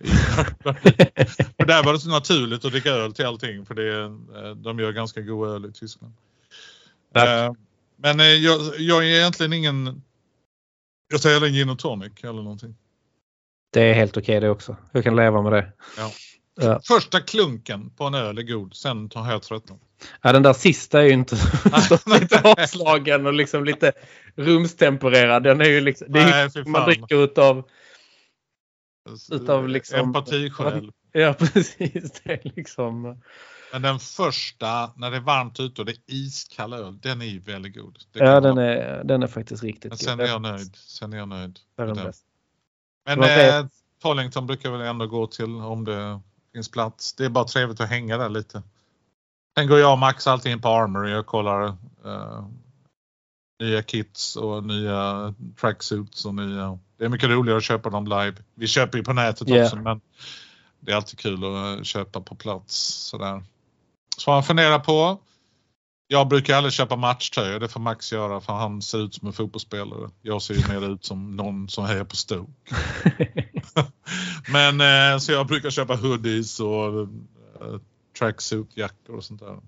för 1.56 1.66
där 1.66 1.84
var 1.84 1.92
det 1.92 1.98
så 2.00 2.08
naturligt 2.08 2.64
att 2.64 2.72
dricka 2.72 2.90
öl 2.90 3.12
till 3.14 3.26
allting 3.26 3.66
för 3.66 3.74
det, 3.74 4.02
eh, 4.04 4.54
de 4.56 4.78
gör 4.78 4.92
ganska 4.92 5.20
god 5.20 5.48
öl 5.48 5.66
i 5.66 5.72
Tyskland. 5.72 6.12
Eh, 7.14 7.52
Men 7.96 8.42
jag, 8.42 8.60
jag 8.78 8.98
är 9.04 9.08
egentligen 9.16 9.52
ingen... 9.52 10.02
Jag 11.08 11.22
tar 11.22 11.30
hellre 11.30 11.46
en 11.46 11.52
gin 11.54 11.70
och 11.70 11.78
tonic 11.78 12.12
eller 12.22 12.42
någonting. 12.42 12.76
Det 13.72 13.80
är 13.80 13.94
helt 13.94 14.16
okej 14.16 14.40
det 14.40 14.50
också. 14.50 14.76
Jag 14.92 15.04
kan 15.04 15.16
leva 15.16 15.42
med 15.42 15.52
det. 15.52 15.72
Ja. 15.96 16.10
Ja. 16.60 16.80
Första 16.84 17.20
klunken 17.20 17.90
på 17.90 18.04
en 18.04 18.14
öl 18.14 18.38
är 18.38 18.42
god, 18.42 18.74
sen 18.74 19.08
tar 19.08 19.30
jag 19.30 19.42
tröttnat. 19.42 19.80
Ja, 20.22 20.32
den 20.32 20.42
där 20.42 20.52
sista 20.52 21.00
är 21.00 21.04
ju 21.04 21.12
inte 21.12 21.36
lite 22.20 22.40
avslagen 22.44 23.26
och 23.26 23.32
liksom 23.32 23.64
lite 23.64 23.92
rumstempererad. 24.36 25.42
Den 25.42 25.60
är 25.60 25.64
ju 25.68 25.80
liksom, 25.80 26.12
det 26.12 26.20
är 26.20 26.58
ju, 26.58 26.64
man 26.64 26.84
dricker 26.84 27.24
utav, 27.24 27.68
Utav 29.32 29.68
liksom- 29.68 29.98
Empatiskäl. 30.00 30.92
ja 31.12 31.34
precis, 31.38 32.12
det 32.24 32.32
är 32.32 32.52
liksom. 32.56 33.22
Men 33.74 33.82
den 33.82 33.98
första, 33.98 34.92
när 34.96 35.10
det 35.10 35.16
är 35.16 35.20
varmt 35.20 35.60
ute 35.60 35.80
och 35.80 35.86
det 35.86 35.92
är 35.92 35.98
iskall 36.06 36.72
öl, 36.72 36.98
den 37.00 37.22
är 37.22 37.26
ju 37.26 37.38
väldigt 37.38 37.74
god. 37.74 37.98
Ja, 38.12 38.40
den 38.40 38.58
är, 38.58 39.04
den 39.04 39.22
är 39.22 39.26
faktiskt 39.26 39.62
riktigt 39.62 39.90
Men 39.90 39.98
sen 39.98 40.20
är 40.20 40.24
jag 40.24 40.42
nöjd. 40.42 40.76
Sen 40.76 41.12
är 41.12 41.16
jag 41.16 41.28
nöjd. 41.28 41.58
Men 43.04 43.22
eh, 43.22 43.66
Tollington 44.02 44.46
brukar 44.46 44.70
väl 44.70 44.80
ändå 44.80 45.06
gå 45.06 45.26
till 45.26 45.54
om 45.54 45.84
det 45.84 46.20
finns 46.52 46.70
plats. 46.70 47.12
Det 47.14 47.24
är 47.24 47.28
bara 47.28 47.44
trevligt 47.44 47.80
att 47.80 47.88
hänga 47.88 48.18
där 48.18 48.28
lite. 48.28 48.62
Sen 49.58 49.68
går 49.68 49.78
jag 49.78 49.92
och 49.92 49.98
Max 49.98 50.26
alltid 50.26 50.52
in 50.52 50.60
på 50.60 50.68
Armory 50.68 51.14
och 51.14 51.26
kollar 51.26 51.66
eh, 52.04 52.48
nya 53.60 53.82
kits 53.82 54.36
och 54.36 54.64
nya 54.64 55.34
tracksuits 55.60 56.24
och 56.24 56.34
nya. 56.34 56.78
Det 56.96 57.04
är 57.04 57.08
mycket 57.08 57.30
roligare 57.30 57.58
att 57.58 57.64
köpa 57.64 57.90
dem 57.90 58.04
live. 58.04 58.34
Vi 58.54 58.66
köper 58.66 58.98
ju 58.98 59.04
på 59.04 59.12
nätet 59.12 59.48
Yeah. 59.48 59.64
också 59.64 59.76
men 59.76 60.00
det 60.80 60.92
är 60.92 60.96
alltid 60.96 61.18
kul 61.18 61.44
att 61.44 61.78
eh, 61.78 61.82
köpa 61.82 62.20
på 62.20 62.34
plats 62.34 62.76
sådär. 63.10 63.42
Så 64.16 64.30
man 64.30 64.42
funderar 64.42 64.78
på. 64.78 65.20
Jag 66.06 66.28
brukar 66.28 66.56
aldrig 66.56 66.72
köpa 66.72 66.96
matchtröjor, 66.96 67.60
det 67.60 67.68
får 67.68 67.80
Max 67.80 68.12
göra 68.12 68.40
för 68.40 68.52
han 68.52 68.82
ser 68.82 68.98
ut 68.98 69.14
som 69.14 69.26
en 69.26 69.32
fotbollsspelare. 69.32 70.10
Jag 70.22 70.42
ser 70.42 70.54
ju 70.54 70.68
mer 70.68 70.92
ut 70.92 71.04
som 71.04 71.36
någon 71.36 71.68
som 71.68 71.84
hejar 71.84 72.04
på 72.04 72.16
Stoke. 72.16 72.52
Men 74.52 74.80
eh, 74.80 75.18
så 75.18 75.32
jag 75.32 75.46
brukar 75.46 75.70
köpa 75.70 75.96
hoodies 75.96 76.60
och 76.60 77.00
eh, 77.00 77.80
tracksuit-jackor 78.18 79.16
och 79.16 79.24
sånt 79.24 79.40
där. 79.40 79.58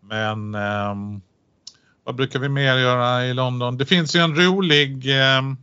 Men 0.00 0.54
ehm, 0.54 1.20
vad 2.04 2.14
brukar 2.14 2.38
vi 2.38 2.48
mer 2.48 2.76
göra 2.76 3.26
i 3.26 3.34
London? 3.34 3.76
Det 3.76 3.86
finns 3.86 4.16
ju 4.16 4.20
en 4.20 4.36
rolig 4.36 5.06
ehm, 5.06 5.56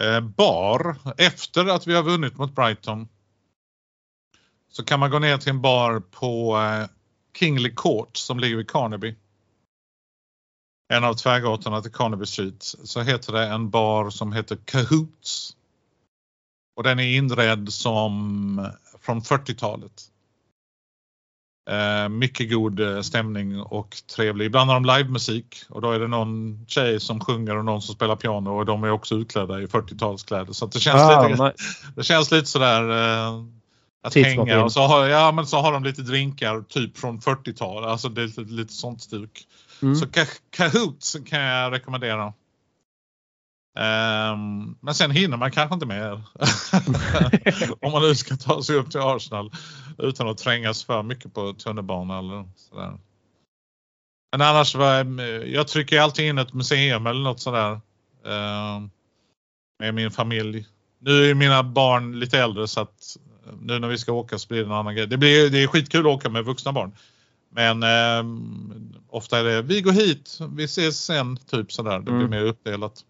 eh, 0.00 0.20
bar 0.20 0.96
efter 1.18 1.66
att 1.66 1.86
vi 1.86 1.94
har 1.94 2.02
vunnit 2.02 2.36
mot 2.36 2.54
Brighton. 2.54 3.08
Så 4.72 4.84
kan 4.84 5.00
man 5.00 5.10
gå 5.10 5.18
ner 5.18 5.38
till 5.38 5.50
en 5.50 5.60
bar 5.60 6.00
på 6.00 6.58
eh, 6.58 6.88
Kingley 7.38 7.74
Court 7.74 8.16
som 8.16 8.40
ligger 8.40 8.56
vid 8.56 8.70
Carnaby. 8.70 9.14
En 10.94 11.04
av 11.04 11.14
tvärgatorna 11.14 11.80
till 11.80 11.92
Carnaby 11.92 12.26
Street. 12.26 12.62
Så 12.62 13.00
heter 13.00 13.32
det 13.32 13.46
en 13.46 13.70
bar 13.70 14.10
som 14.10 14.32
heter 14.32 14.58
Cahoots. 14.64 15.56
Och 16.76 16.82
den 16.82 16.98
är 16.98 17.16
inredd 17.16 17.72
som 17.72 18.70
från 19.00 19.20
40-talet. 19.20 20.08
Eh, 21.70 22.08
mycket 22.08 22.50
god 22.50 22.80
eh, 22.80 23.00
stämning 23.00 23.60
och 23.60 23.96
trevlig. 24.16 24.46
Ibland 24.46 24.70
har 24.70 24.80
de 24.80 24.84
livemusik 24.84 25.64
och 25.68 25.80
då 25.80 25.90
är 25.90 26.00
det 26.00 26.08
någon 26.08 26.64
tjej 26.68 27.00
som 27.00 27.20
sjunger 27.20 27.56
och 27.56 27.64
någon 27.64 27.82
som 27.82 27.94
spelar 27.94 28.16
piano 28.16 28.50
och 28.50 28.66
de 28.66 28.84
är 28.84 28.90
också 28.90 29.14
utklädda 29.14 29.60
i 29.60 29.66
40-talskläder. 29.66 30.52
Så 30.52 30.66
det, 30.66 30.80
känns 30.80 31.02
Ah, 31.02 31.28
lite, 31.28 31.54
det 31.96 32.02
känns 32.02 32.30
lite 32.30 32.46
sådär 32.46 32.90
eh, 32.90 33.44
att 34.02 34.14
hänga 34.14 34.64
och 34.64 34.72
så 34.72 34.80
har, 34.80 35.06
ja, 35.06 35.32
men 35.32 35.46
så 35.46 35.56
har 35.56 35.72
de 35.72 35.84
lite 35.84 36.02
drinkar 36.02 36.62
typ 36.68 36.98
från 36.98 37.20
40-tal. 37.20 37.84
Alltså 37.84 38.08
det 38.08 38.22
är 38.22 38.26
lite, 38.26 38.40
lite 38.40 38.72
sånt 38.72 39.02
stuk. 39.02 39.46
Mm. 39.82 39.94
Så 39.94 40.06
Ka- 40.06 40.40
Kahoots 40.50 41.16
kan 41.26 41.40
jag 41.40 41.72
rekommendera. 41.72 42.32
Ehm, 43.78 44.76
men 44.80 44.94
sen 44.94 45.10
hinner 45.10 45.36
man 45.36 45.50
kanske 45.50 45.74
inte 45.74 45.86
mer. 45.86 46.22
Om 47.86 47.92
man 47.92 48.02
nu 48.02 48.14
ska 48.14 48.36
ta 48.36 48.62
sig 48.62 48.76
upp 48.76 48.90
till 48.90 49.00
Arsenal 49.00 49.50
utan 49.98 50.28
att 50.28 50.38
trängas 50.38 50.84
för 50.84 51.02
mycket 51.02 51.34
på 51.34 51.52
tunnelbana 51.52 52.18
eller 52.18 52.48
sådär. 52.56 52.98
Men 54.32 54.40
annars, 54.40 54.74
jag 55.46 55.68
trycker 55.68 56.00
alltid 56.00 56.28
in 56.28 56.38
ett 56.38 56.52
museum 56.52 57.06
eller 57.06 57.20
något 57.20 57.40
sådär. 57.40 57.80
ehm, 58.26 58.90
med 59.78 59.94
min 59.94 60.10
familj. 60.10 60.66
Nu 60.98 61.30
är 61.30 61.34
mina 61.34 61.62
barn 61.62 62.18
lite 62.18 62.38
äldre 62.38 62.68
så 62.68 62.80
att 62.80 63.16
nu 63.60 63.78
när 63.78 63.88
vi 63.88 63.98
ska 63.98 64.12
åka 64.12 64.38
så 64.38 64.48
blir 64.48 64.58
det 64.58 64.66
en 64.66 64.72
annan 64.72 64.94
grej. 64.96 65.06
Det, 65.06 65.16
blir, 65.16 65.50
det 65.50 65.62
är 65.62 65.66
skitkul 65.66 66.00
att 66.00 66.12
åka 66.16 66.28
med 66.28 66.44
vuxna 66.44 66.72
barn. 66.72 66.92
Men 67.50 67.82
ehm, 67.82 68.92
ofta 69.08 69.38
är 69.38 69.44
det 69.44 69.62
vi 69.62 69.80
går 69.80 69.92
hit, 69.92 70.38
vi 70.56 70.64
ses 70.64 71.04
sen, 71.04 71.36
typ 71.36 71.72
sådär. 71.72 71.96
Det 71.98 72.02
blir 72.02 72.14
Mm. 72.14 72.30
mer 72.30 72.42
uppdelat. 72.44 73.04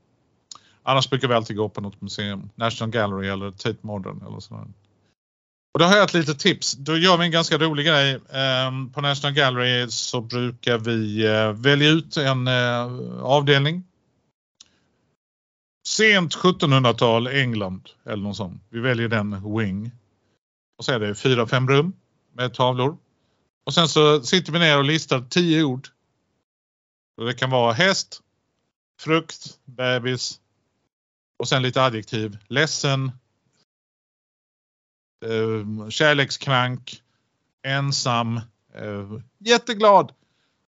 Annars 0.82 1.10
brukar 1.10 1.28
vi 1.28 1.34
alltid 1.34 1.56
gå 1.56 1.68
på 1.68 1.80
något 1.80 2.00
museum. 2.00 2.50
National 2.54 2.90
Gallery 2.90 3.28
eller 3.28 3.50
Tate 3.50 3.78
Modern 3.80 4.22
eller 4.28 4.40
sådär. 4.40 4.64
Och 5.74 5.78
då 5.78 5.84
har 5.84 5.96
jag 5.96 6.04
ett 6.04 6.14
litet 6.14 6.38
tips. 6.38 6.72
Då 6.72 6.96
gör 6.96 7.16
vi 7.16 7.24
en 7.24 7.30
ganska 7.30 7.58
rolig 7.58 7.86
grej. 7.86 8.18
Ehm, 8.32 8.92
på 8.92 9.00
National 9.00 9.34
Gallery 9.34 9.90
så 9.90 10.20
brukar 10.20 10.78
vi 10.78 11.26
eh, 11.26 11.52
välja 11.52 11.88
ut 11.88 12.16
en 12.16 12.48
eh, 12.48 13.22
avdelning. 13.22 13.82
Sent 15.88 16.36
1700-tal 16.36 17.26
England 17.26 17.88
eller 18.06 18.22
något 18.22 18.36
sånt. 18.36 18.62
Vi 18.70 18.80
väljer 18.80 19.08
den 19.08 19.56
wing. 19.58 19.90
Och 20.82 20.86
så 20.86 20.92
är 20.92 20.98
det 20.98 21.14
fyra, 21.14 21.46
fem 21.46 21.68
rum 21.68 21.92
med 22.32 22.54
tavlor. 22.54 22.96
Och 23.64 23.74
sen 23.74 23.88
så 23.88 24.22
sitter 24.22 24.52
vi 24.52 24.58
ner 24.58 24.78
och 24.78 24.84
listar 24.84 25.26
tio 25.30 25.62
ord. 25.62 25.88
Och 27.16 27.26
det 27.26 27.34
kan 27.34 27.50
vara 27.50 27.72
häst, 27.72 28.20
frukt, 29.00 29.58
bebis 29.64 30.40
och 31.38 31.48
sen 31.48 31.62
lite 31.62 31.82
adjektiv. 31.82 32.38
Ledsen, 32.48 33.12
eh, 35.24 35.88
kärlekskrank, 35.88 37.02
ensam, 37.62 38.36
eh, 38.74 39.10
jätteglad. 39.38 40.12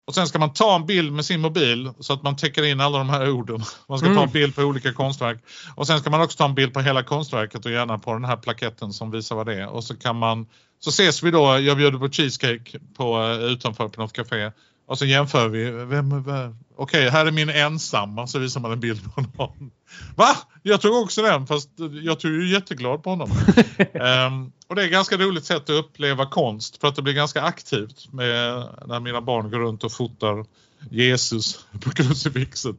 Och 0.06 0.14
sen 0.14 0.26
ska 0.26 0.38
man 0.38 0.52
ta 0.52 0.76
en 0.76 0.86
bild 0.86 1.12
med 1.12 1.24
sin 1.24 1.40
mobil 1.40 1.90
så 2.00 2.12
att 2.12 2.22
man 2.22 2.36
täcker 2.36 2.62
in 2.64 2.80
alla 2.80 2.98
de 2.98 3.08
här 3.08 3.30
orden. 3.30 3.62
Man 3.88 3.98
ska 3.98 4.06
ta 4.06 4.12
Mm. 4.12 4.24
en 4.24 4.30
bild 4.30 4.54
på 4.54 4.62
olika 4.62 4.92
konstverk. 4.92 5.38
Och 5.74 5.86
sen 5.86 6.00
ska 6.00 6.10
man 6.10 6.20
också 6.20 6.38
ta 6.38 6.44
en 6.44 6.54
bild 6.54 6.72
på 6.74 6.80
hela 6.80 7.02
konstverket 7.02 7.66
och 7.66 7.72
gärna 7.72 7.98
på 7.98 8.12
den 8.12 8.24
här 8.24 8.36
plaketten 8.36 8.92
som 8.92 9.10
visar 9.10 9.36
vad 9.36 9.46
det 9.46 9.54
är. 9.54 9.68
Och 9.68 9.84
så 9.84 9.96
kan 9.96 10.16
man, 10.16 10.46
så 10.80 10.90
ses 10.90 11.22
vi 11.22 11.30
då, 11.30 11.58
jag 11.58 11.76
bjuder 11.76 11.98
på 11.98 12.08
cheesecake 12.08 12.78
på, 12.96 13.22
eh, 13.22 13.44
utanför 13.44 13.88
på 13.88 14.00
något 14.00 14.12
café. 14.12 14.50
Och 14.86 14.98
så 14.98 15.04
jämför 15.04 15.48
vi. 15.48 15.70
Vem, 15.70 16.24
vem, 16.24 16.56
Okej, 16.76 17.10
här 17.10 17.26
är 17.26 17.30
min 17.30 17.48
ensamma. 17.48 18.26
Så 18.26 18.38
visar 18.38 18.60
man 18.60 18.72
en 18.72 18.80
bild 18.80 19.14
på 19.14 19.20
någon. 19.20 19.70
Va? 20.16 20.36
Jag 20.62 20.80
tog 20.80 21.02
också 21.02 21.22
den 21.22 21.46
fast 21.46 21.70
jag 22.02 22.20
tog 22.20 22.30
ju 22.30 22.52
jätteglad 22.52 23.02
på 23.02 23.10
honom. 23.10 23.30
Ehm, 23.94 24.52
och 24.66 24.74
det 24.74 24.82
är 24.82 24.86
ett 24.86 24.92
ganska 24.92 25.16
roligt 25.16 25.44
sätt 25.44 25.62
att 25.62 25.70
uppleva 25.70 26.26
konst 26.26 26.80
för 26.80 26.88
att 26.88 26.96
det 26.96 27.02
blir 27.02 27.14
ganska 27.14 27.42
aktivt 27.42 28.12
med 28.12 28.68
när 28.86 29.00
mina 29.00 29.20
barn 29.20 29.50
går 29.50 29.58
runt 29.58 29.84
och 29.84 29.92
fotar 29.92 30.44
Jesus 30.90 31.66
på 31.80 31.90
krucifixet 31.90 32.76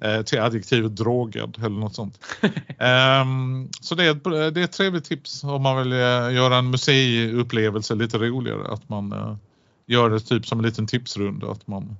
eh, 0.00 0.22
till 0.22 0.40
adjektivet 0.40 0.96
drogad 0.96 1.58
eller 1.58 1.80
något 1.80 1.94
sånt. 1.94 2.18
Ehm, 2.78 3.68
så 3.80 3.94
det 3.94 4.04
är, 4.04 4.10
ett, 4.10 4.24
det 4.54 4.60
är 4.60 4.64
ett 4.64 4.72
trevligt 4.72 5.04
tips 5.04 5.44
om 5.44 5.62
man 5.62 5.78
vill 5.78 5.92
eh, 5.92 6.34
göra 6.34 6.56
en 6.56 6.70
museiupplevelse 6.70 7.94
lite 7.94 8.18
roligare. 8.18 8.72
Att 8.72 8.88
man 8.88 9.12
eh, 9.12 9.36
gör 9.92 10.10
det 10.10 10.20
typ 10.20 10.46
som 10.46 10.58
en 10.58 10.64
liten 10.64 10.86
tipsrunda. 10.86 11.50
Att 11.50 11.66
man... 11.66 11.96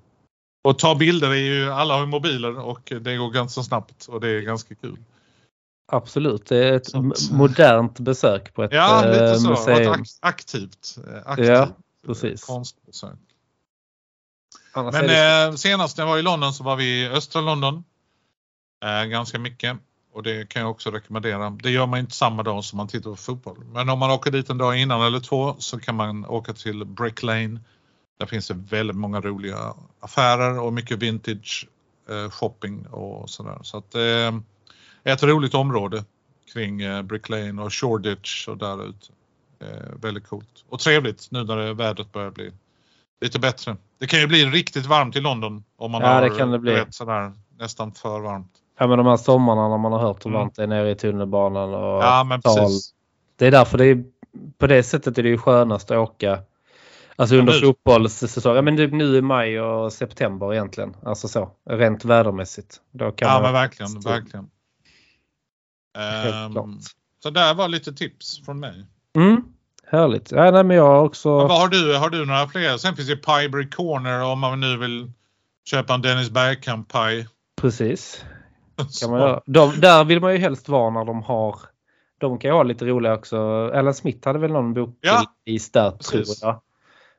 Och 0.64 0.78
ta 0.78 0.94
bilder 0.94 1.30
är 1.30 1.34
ju, 1.34 1.70
alla 1.70 1.94
har 1.94 2.00
ju 2.00 2.06
mobiler 2.06 2.58
och 2.58 2.92
det 3.00 3.16
går 3.16 3.30
ganska 3.30 3.62
snabbt 3.62 4.06
och 4.06 4.20
det 4.20 4.28
är 4.28 4.40
ganska 4.40 4.74
kul. 4.74 4.96
Absolut, 5.92 6.46
det 6.46 6.68
är 6.68 6.72
ett 6.72 6.86
Så 6.90 6.98
m- 6.98 7.12
modernt 7.32 7.98
besök 8.00 8.54
på 8.54 8.62
ett 8.64 8.72
Ja, 8.72 9.02
lite 9.06 9.24
eh, 9.24 9.34
så. 9.34 9.52
Och 9.52 9.68
ett 9.70 10.08
aktivt, 10.20 10.98
eh, 11.06 11.20
aktivt 11.24 11.46
Ja, 11.48 11.62
eh, 11.62 11.68
precis. 12.06 12.44
konstbesök. 12.44 13.18
Annars 14.72 14.92
Men 14.94 15.06
det- 15.06 15.44
eh, 15.48 15.54
senast 15.54 15.98
jag 15.98 16.06
var 16.06 16.18
i 16.18 16.22
London 16.22 16.52
så 16.52 16.64
var 16.64 16.76
vi 16.76 17.02
i 17.02 17.08
östra 17.08 17.40
London. 17.40 17.84
Eh, 18.84 19.04
ganska 19.04 19.38
mycket. 19.38 19.76
Och 20.12 20.22
det 20.22 20.48
kan 20.48 20.62
jag 20.62 20.70
också 20.70 20.90
rekommendera. 20.90 21.50
Det 21.50 21.70
gör 21.70 21.86
man 21.86 21.98
inte 21.98 22.14
samma 22.14 22.42
dag 22.42 22.64
som 22.64 22.76
man 22.76 22.88
tittar 22.88 23.10
på 23.10 23.16
fotboll. 23.16 23.64
Men 23.64 23.88
om 23.88 23.98
man 23.98 24.10
åker 24.10 24.30
dit 24.30 24.50
en 24.50 24.58
dag 24.58 24.78
innan 24.78 25.02
eller 25.02 25.20
två 25.20 25.56
så 25.58 25.80
kan 25.80 25.94
man 25.94 26.24
åka 26.26 26.52
till 26.52 26.84
Brick 26.84 27.22
Lane. 27.22 27.60
Där 28.22 28.26
finns 28.26 28.48
det 28.48 28.54
väldigt 28.54 28.96
många 28.96 29.20
roliga 29.20 29.74
affärer 30.00 30.60
och 30.60 30.72
mycket 30.72 30.98
vintage 30.98 31.68
eh, 32.10 32.30
shopping 32.30 32.86
och 32.86 33.30
sådär. 33.30 33.58
Så 33.62 33.76
att 33.78 33.90
det 33.90 34.22
eh, 34.24 34.34
är 35.04 35.12
ett 35.12 35.22
roligt 35.22 35.54
område 35.54 36.04
kring 36.52 36.80
eh, 36.82 37.02
Brick 37.02 37.28
Lane 37.28 37.62
och 37.62 37.74
Shoreditch 37.74 38.48
och 38.48 38.56
där 38.58 38.88
ute. 38.88 39.06
Väldigt 40.02 40.26
coolt. 40.28 40.64
Och 40.68 40.78
trevligt 40.80 41.28
nu 41.30 41.44
när 41.44 41.56
det, 41.56 41.74
vädret 41.74 42.12
börjar 42.12 42.30
bli 42.30 42.52
lite 43.20 43.38
bättre. 43.38 43.76
Det 43.98 44.06
kan 44.06 44.20
ju 44.20 44.26
bli 44.26 44.44
riktigt 44.46 44.86
varmt 44.86 45.16
i 45.16 45.20
London 45.20 45.64
om 45.76 45.90
man 45.90 46.02
Ja, 46.02 46.08
har 46.08 46.22
det 46.22 46.30
kan 46.30 46.50
det 46.50 46.58
bli. 46.58 46.72
vet, 46.74 46.94
sådär, 46.94 47.32
nästan 47.58 47.92
för 47.92 48.20
varmt. 48.20 48.52
Ja 48.78 48.86
men 48.86 48.98
de 48.98 49.06
här 49.06 49.16
sommarna 49.16 49.68
när 49.68 49.78
man 49.78 49.92
har 49.92 49.98
hört 50.00 50.24
hur 50.26 50.30
Mm. 50.30 50.40
varmt 50.40 50.54
det 50.56 50.62
är 50.62 50.66
nere 50.66 50.90
i 50.90 50.94
tunnelbanan 50.94 51.74
och 51.74 52.02
Ja 52.04 52.24
men 52.24 52.42
tal. 52.42 52.56
precis. 52.58 52.94
Det 53.36 53.46
är 53.46 53.50
därför 53.50 53.78
det 53.78 53.86
är, 53.86 54.04
på 54.58 54.66
det 54.66 54.82
sättet 54.82 55.18
är 55.18 55.22
det 55.22 55.28
ju 55.28 55.38
skönast 55.38 55.90
att 55.90 55.98
åka 55.98 56.38
Alltså 57.22 57.36
under 57.36 57.60
fotbollssäsongen. 57.60 58.56
Ja, 58.56 58.62
men 58.62 58.76
typ 58.76 58.92
nu 58.92 59.16
i 59.16 59.22
maj 59.22 59.60
och 59.60 59.92
september 59.92 60.52
egentligen. 60.52 60.96
Alltså 61.02 61.28
så. 61.28 61.50
Rent 61.70 62.04
vädermässigt. 62.04 62.80
Då 62.92 63.10
kan 63.10 63.28
Ja 63.28 63.42
men 63.42 63.52
verkligen, 63.52 64.00
verkligen. 64.00 64.50
Klart. 66.52 66.66
så 67.22 67.30
där 67.30 67.54
var 67.54 67.68
lite 67.68 67.92
tips 67.92 68.44
från 68.44 68.60
mig. 68.60 68.86
Mm, 69.16 69.44
härligt. 69.86 70.32
Ja, 70.32 70.50
nej, 70.50 70.64
men 70.64 70.76
jag 70.76 71.04
också... 71.04 71.30
Vad 71.30 71.60
har 71.60 71.68
du? 71.68 71.96
Har 71.96 72.10
du 72.10 72.26
några 72.26 72.48
fler? 72.48 72.76
Sen 72.76 72.96
finns 72.96 73.08
det 73.08 73.16
Piebury 73.16 73.70
Corner 73.70 74.22
om 74.22 74.40
man 74.40 74.60
nu 74.60 74.76
vill 74.76 75.12
köpa 75.64 75.94
en 75.94 76.02
Dennis 76.02 76.30
Bergkamp-paj. 76.30 77.28
Precis. 77.60 78.24
Kan 79.00 79.10
man 79.10 79.20
göra. 79.20 79.40
De, 79.46 79.80
där 79.80 80.04
vill 80.04 80.20
man 80.20 80.32
ju 80.32 80.38
helst 80.38 80.68
vara 80.68 80.90
när 80.90 81.04
de 81.04 81.22
har... 81.22 81.56
De 82.18 82.38
kan 82.38 82.50
ju 82.50 82.54
ha 82.54 82.62
lite 82.62 82.84
roliga 82.84 83.14
också. 83.14 83.36
Alan 83.74 83.94
Smith 83.94 84.28
hade 84.28 84.38
väl 84.38 84.52
någon 84.52 84.74
bok 84.74 84.98
Ja, 85.00 85.24
i 85.44 85.58
där 85.72 85.90
tror 85.90 86.18
precis. 86.18 86.42
jag. 86.42 86.60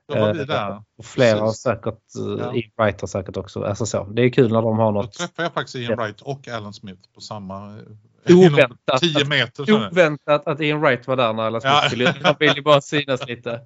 Då 0.07 0.19
var 0.19 0.33
vi 0.33 0.39
Eh, 0.39 0.45
där. 0.45 0.83
Och 0.97 1.05
flera 1.05 1.39
har 1.39 1.51
säkert, 1.51 1.99
Ja. 2.13 2.21
ja. 2.39 2.53
Ian 2.55 2.71
Wright 2.77 3.01
har 3.01 3.07
säkert 3.07 3.37
också. 3.37 3.63
Alltså 3.63 3.85
så. 3.85 4.03
Det 4.03 4.21
är 4.21 4.29
kul 4.29 4.51
när 4.51 4.61
de 4.61 4.77
har 4.79 4.85
Då 4.93 5.01
något 5.01 5.13
träffade 5.13 5.43
jag 5.45 5.53
faktiskt 5.53 5.75
Ian 5.75 5.91
Ja. 5.91 5.95
Wright 6.03 6.21
och 6.21 6.47
Alan 6.47 6.73
Smith 6.73 7.01
på 7.15 7.21
samma... 7.21 7.77
eh, 8.29 8.37
oväntat. 8.37 8.99
10 9.01 9.25
meter. 9.25 9.65
det. 9.65 9.73
Oväntat 9.73 10.47
att 10.47 10.61
Ian 10.61 10.81
Wright 10.81 11.07
var 11.07 11.15
där 11.15 11.33
när 11.33 11.43
Alan 11.43 11.61
Smith 11.61 11.75
Ja. 11.83 11.87
skulle. 11.89 12.15
Han 12.23 12.35
ville 12.39 12.53
ju 12.53 12.61
bara 12.61 12.81
synas 12.81 13.27
lite. 13.27 13.61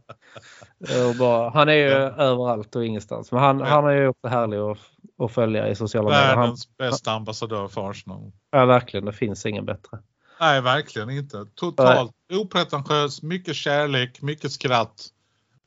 Och 1.09 1.15
bara, 1.19 1.49
han 1.49 1.69
är 1.69 1.73
ju 1.73 1.89
överallt 1.91 2.75
och 2.75 2.85
ingenstans. 2.85 3.31
Men 3.31 3.41
han, 3.41 3.59
Ja. 3.59 3.65
han 3.65 3.85
är 3.85 3.91
ju 3.91 4.07
också 4.07 4.27
härlig 4.27 4.57
att, 4.57 4.77
att 5.23 5.31
följa 5.31 5.67
i 5.69 5.75
sociala 5.75 6.09
medier. 6.09 6.27
Han, 6.27 6.39
Världens 6.39 6.77
bästa 6.77 7.11
ambassadör 7.11 7.67
för 7.67 7.89
Arsenal. 7.89 8.31
ja, 8.51 8.65
verkligen. 8.65 9.05
Det 9.05 9.13
finns 9.13 9.45
ingen 9.45 9.65
bättre. 9.65 9.97
Nej, 10.39 10.61
verkligen 10.61 11.09
inte. 11.09 11.45
Totalt 11.55 12.11
opretentiös, 12.33 13.21
mycket 13.21 13.55
kärlek, 13.55 14.21
mycket 14.21 14.51
skratt 14.51 15.07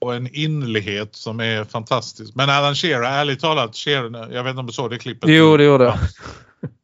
och 0.01 0.15
en 0.15 0.35
innerlighet 0.35 1.17
som 1.17 1.41
är 1.41 1.65
fantastisk. 1.65 2.35
Men 2.35 2.51
Alan 2.51 2.75
Shearer, 2.75 3.03
ärligt 3.03 3.41
talat, 3.41 3.77
Shearer, 3.77 4.33
jag 4.33 4.45
vet 4.45 4.51
inte 4.51 4.61
om 4.61 4.67
du 4.67 4.73
såg 4.73 4.91
det 4.91 4.99
klippet. 4.99 5.31
Jo, 5.31 5.57
det 5.57 5.65
gjorde 5.65 5.85
jag. 5.85 5.99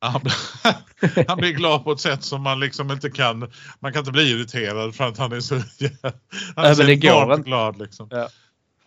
Han, 0.01 0.21
han 1.29 1.39
blir 1.39 1.53
glad 1.53 1.85
på 1.85 1.93
ett 1.93 2.01
sätt 2.01 2.23
som 2.25 2.43
man 2.43 2.61
liksom 2.61 2.91
inte 2.91 3.11
kan. 3.11 3.53
Man 3.81 3.93
kan 3.93 4.01
inte 4.01 4.13
bli 4.13 4.31
irriterad 4.31 4.95
för 4.95 5.05
att 5.05 5.19
han 5.19 5.33
är 5.33 5.41
så, 5.41 5.55
han 6.57 6.65
är 6.65 6.75
Nej, 6.75 6.77
så 6.77 6.83
enormt 6.83 7.47
glad. 7.47 7.79
Liksom. 7.79 8.09
Ja. 8.11 8.29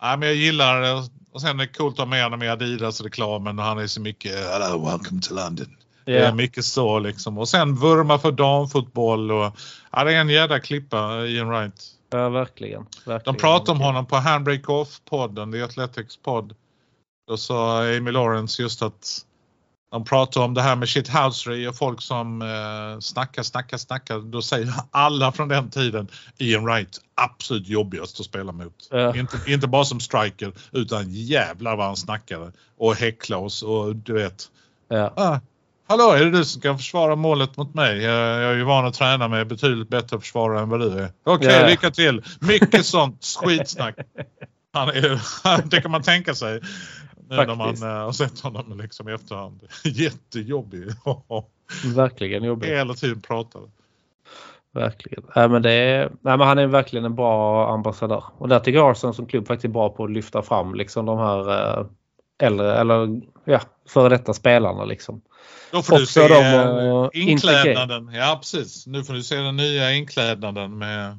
Nej, 0.02 0.18
men 0.18 0.28
jag 0.28 0.36
gillar 0.36 0.80
det. 0.80 1.08
Och 1.32 1.40
sen 1.40 1.60
är 1.60 1.66
det 1.66 1.72
coolt 1.72 1.94
att 1.94 1.98
ha 1.98 2.06
med 2.06 2.22
honom 2.22 2.42
i 2.42 2.48
Adidas-reklamen 2.48 3.58
och 3.58 3.64
han 3.64 3.78
är 3.78 3.86
så 3.86 4.00
mycket 4.00 4.32
Hello, 4.32 4.90
welcome 4.90 5.20
to 5.20 5.34
London. 5.34 5.76
Det 6.04 6.18
är 6.18 6.32
mycket 6.32 6.64
så 6.64 6.98
liksom. 6.98 7.38
Och 7.38 7.48
sen 7.48 7.74
vurma 7.74 8.18
för 8.18 8.32
damfotboll 8.32 9.30
och 9.30 9.56
ja, 9.92 10.04
det 10.04 10.12
är 10.12 10.20
en 10.20 10.28
jädra 10.28 10.60
klippa, 10.60 11.26
Ian 11.26 11.48
Wright. 11.48 11.99
Ja, 12.10 12.28
verkligen. 12.28 12.86
verkligen. 13.06 13.34
De 13.34 13.40
pratade 13.40 13.72
om 13.72 13.80
honom 13.80 14.06
på 14.06 14.16
Handbrake 14.16 14.72
Off-podden, 14.72 15.52
The 15.52 15.62
Athletics 15.62 16.16
podd. 16.16 16.54
Då 17.28 17.36
sa 17.36 17.80
Amy 17.96 18.10
Lawrence 18.10 18.62
just 18.62 18.82
att 18.82 19.24
de 19.90 20.04
pratar 20.04 20.40
om 20.40 20.54
det 20.54 20.62
här 20.62 20.76
med 20.76 20.88
shithousery 20.88 21.66
och 21.66 21.76
folk 21.76 22.02
som 22.02 22.42
eh, 22.42 23.00
snackar, 23.00 23.42
snackar, 23.42 23.76
snackar. 23.76 24.18
Då 24.18 24.42
säger 24.42 24.74
alla 24.90 25.32
från 25.32 25.48
den 25.48 25.70
tiden 25.70 26.08
Ian 26.38 26.64
Wright 26.64 27.00
absolut 27.14 27.68
jobbigast 27.68 28.20
att 28.20 28.26
spela 28.26 28.52
mot. 28.52 28.88
Ja. 28.90 29.16
Inte, 29.16 29.38
inte 29.46 29.66
bara 29.66 29.84
som 29.84 30.00
striker 30.00 30.52
utan 30.72 31.04
jävlar 31.08 31.76
vad 31.76 31.86
han 31.86 31.96
snackade 31.96 32.52
och 32.76 32.94
häckla 32.94 33.36
oss 33.36 33.62
och 33.62 33.96
du 33.96 34.12
vet. 34.12 34.50
Ja. 34.88 35.12
Ah, 35.16 35.38
Hallå, 35.90 36.10
är 36.12 36.24
det 36.24 36.30
du 36.30 36.44
som 36.44 36.60
ska 36.60 36.76
försvara 36.76 37.16
målet 37.16 37.56
mot 37.56 37.74
mig? 37.74 38.02
Jag, 38.02 38.14
jag 38.42 38.52
är 38.52 38.56
ju 38.56 38.64
van 38.64 38.86
att 38.86 38.94
träna 38.94 39.28
med 39.28 39.46
betydligt 39.46 39.88
bättre 39.88 40.20
försvarare 40.20 40.60
än 40.60 40.68
vad 40.68 40.80
du 40.80 40.98
är. 40.98 41.08
Okej, 41.24 41.48
Ja. 41.60 41.66
lycka 41.66 41.90
till! 41.90 42.22
Mycket 42.40 42.86
sånt 42.86 43.24
skitsnack. 43.42 43.94
Han 44.72 44.88
är, 44.88 45.20
det 45.70 45.80
kan 45.80 45.90
man 45.90 46.02
tänka 46.02 46.34
sig. 46.34 46.60
Nu 47.28 47.36
när 47.36 47.46
man 47.46 47.58
Faktiskt. 47.58 47.82
eh, 47.82 47.88
har 47.90 48.12
sett 48.12 48.40
honom 48.40 48.80
liksom 48.80 49.08
i 49.08 49.12
efterhand. 49.12 49.60
Jättejobbig. 49.84 50.84
Verkligen 51.94 52.44
jobbigt. 52.44 52.70
Hela 52.70 52.94
tiden 52.94 53.20
pratar. 53.20 53.62
Verkligen. 54.72 55.24
Nej, 55.36 55.48
men 55.48 55.62
det 55.62 55.72
är, 55.72 56.10
nej, 56.20 56.38
men 56.38 56.40
han 56.48 56.58
är 56.58 56.66
verkligen 56.66 57.04
en 57.04 57.14
bra 57.14 57.68
ambassadör. 57.74 58.24
Och 58.38 58.48
där 58.48 58.58
tycker 58.60 58.78
jag 58.78 58.90
Arsenal 58.90 59.14
som 59.14 59.26
klubb 59.26 59.46
faktiskt 59.46 59.64
är 59.64 59.68
bra 59.68 59.88
på 59.88 60.04
att 60.04 60.10
lyfta 60.10 60.42
fram 60.42 60.74
liksom 60.74 61.06
de 61.06 61.18
här 61.18 61.78
eh, 61.80 61.86
äldre 62.42 62.74
eller 62.78 63.20
ja, 63.44 63.60
före 63.90 64.08
detta 64.08 64.34
spelarna 64.34 64.84
liksom. 64.84 65.20
Då 65.72 65.82
får 65.82 65.96
du 65.96 66.02
Också 66.02 66.12
se 66.12 66.28
de 66.28 66.88
och 66.92 67.14
inklädnaden. 67.14 68.10
Ja 68.14 68.36
precis. 68.40 68.86
Nu 68.86 69.04
får 69.04 69.14
du 69.14 69.22
se 69.22 69.36
den 69.36 69.56
nya 69.56 69.92
inklädnaden 69.92 70.78
med 70.78 71.18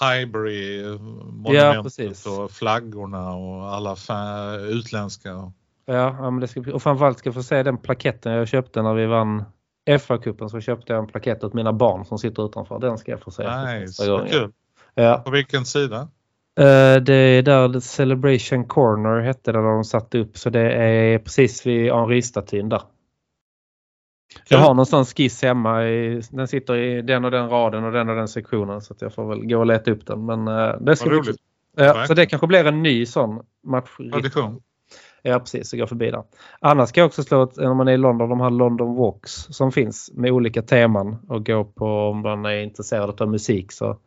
Highbury 0.00 0.82
Ja, 0.82 0.98
monumentet 1.32 1.82
precis. 1.82 2.26
och 2.26 2.50
flaggorna 2.50 3.32
och 3.34 3.74
alla 3.74 3.96
utländska. 4.58 5.28
Ja, 5.28 5.52
ja 5.94 6.30
men 6.30 6.40
det 6.40 6.48
ska, 6.48 6.60
och 6.60 6.82
framförallt 6.82 7.18
ska 7.18 7.26
jag 7.28 7.34
få 7.34 7.42
se 7.42 7.62
den 7.62 7.78
plaketten 7.78 8.32
jag 8.32 8.48
köpte 8.48 8.82
när 8.82 8.94
vi 8.94 9.06
vann 9.06 9.44
FA-cupen 9.90 10.48
så 10.48 10.60
köpte 10.60 10.92
jag 10.92 11.02
en 11.02 11.08
plakett 11.08 11.44
åt 11.44 11.54
mina 11.54 11.72
barn 11.72 12.04
som 12.04 12.18
sitter 12.18 12.46
utanför. 12.46 12.78
Den 12.78 12.98
ska 12.98 13.10
jag 13.10 13.20
få 13.20 13.30
se. 13.30 13.42
för 13.42 13.80
Nice, 13.80 13.86
första 13.86 14.10
vad 14.12 14.20
gången. 14.20 14.32
kul. 14.32 14.52
Ja. 14.94 15.22
På 15.24 15.30
vilken 15.30 15.64
sida? 15.64 16.08
Eh, 16.60 17.02
Det 17.02 17.14
är 17.14 17.42
där 17.42 17.80
Celebration 17.80 18.64
Corner 18.64 19.20
hette 19.20 19.52
det 19.52 19.58
där 19.58 19.68
de 19.68 19.84
satte 19.84 20.18
upp 20.18 20.38
så 20.38 20.50
det 20.50 20.72
är 20.72 21.18
precis 21.18 21.66
vid 21.66 21.92
Henri-statyn 21.92 22.68
där. 22.68 22.82
Jag 24.48 24.58
har 24.58 24.74
någon 24.74 24.86
sån 24.86 25.04
skiss 25.04 25.42
hemma. 25.42 25.84
I, 25.84 26.22
den 26.30 26.48
sitter 26.48 26.76
i 26.76 27.02
den 27.02 27.24
och 27.24 27.30
den 27.30 27.48
raden 27.48 27.84
och 27.84 27.92
den 27.92 28.08
och 28.08 28.16
den 28.16 28.28
sektionen 28.28 28.80
så 28.80 28.94
jag 29.00 29.14
får 29.14 29.28
väl 29.28 29.46
gå 29.46 29.58
och 29.58 29.66
leta 29.66 29.90
upp 29.90 30.06
den. 30.06 30.26
Men 30.26 30.48
eh, 30.48 30.76
det 30.80 30.96
ska 30.96 31.08
bli 31.08 31.18
roligt. 31.18 31.36
Ja, 31.76 32.06
så 32.06 32.14
det 32.14 32.26
kanske 32.26 32.46
blir 32.46 32.64
en 32.66 32.82
ny 32.82 33.06
sån 33.06 33.42
match. 33.64 33.90
Tradition. 34.12 34.60
Ja 35.22 35.38
precis, 35.38 35.70
så 35.70 35.76
går 35.76 35.86
förbi 35.86 36.10
där. 36.10 36.22
Annars 36.60 36.88
ska 36.88 37.00
jag 37.00 37.06
också 37.06 37.22
slå 37.22 37.42
ett, 37.42 37.56
när 37.56 37.74
man 37.74 37.88
är 37.88 37.92
i 37.92 37.96
London, 37.96 38.28
de 38.28 38.40
här 38.40 38.50
London 38.50 38.94
Walks 38.94 39.32
som 39.32 39.72
finns 39.72 40.10
med 40.14 40.32
olika 40.32 40.62
teman 40.62 41.16
och 41.28 41.46
gå 41.46 41.64
på 41.64 41.86
om 41.86 42.20
man 42.20 42.44
är 42.44 42.62
intresserad 42.62 43.22
av 43.22 43.28
musik 43.28 43.72
så 43.72 43.98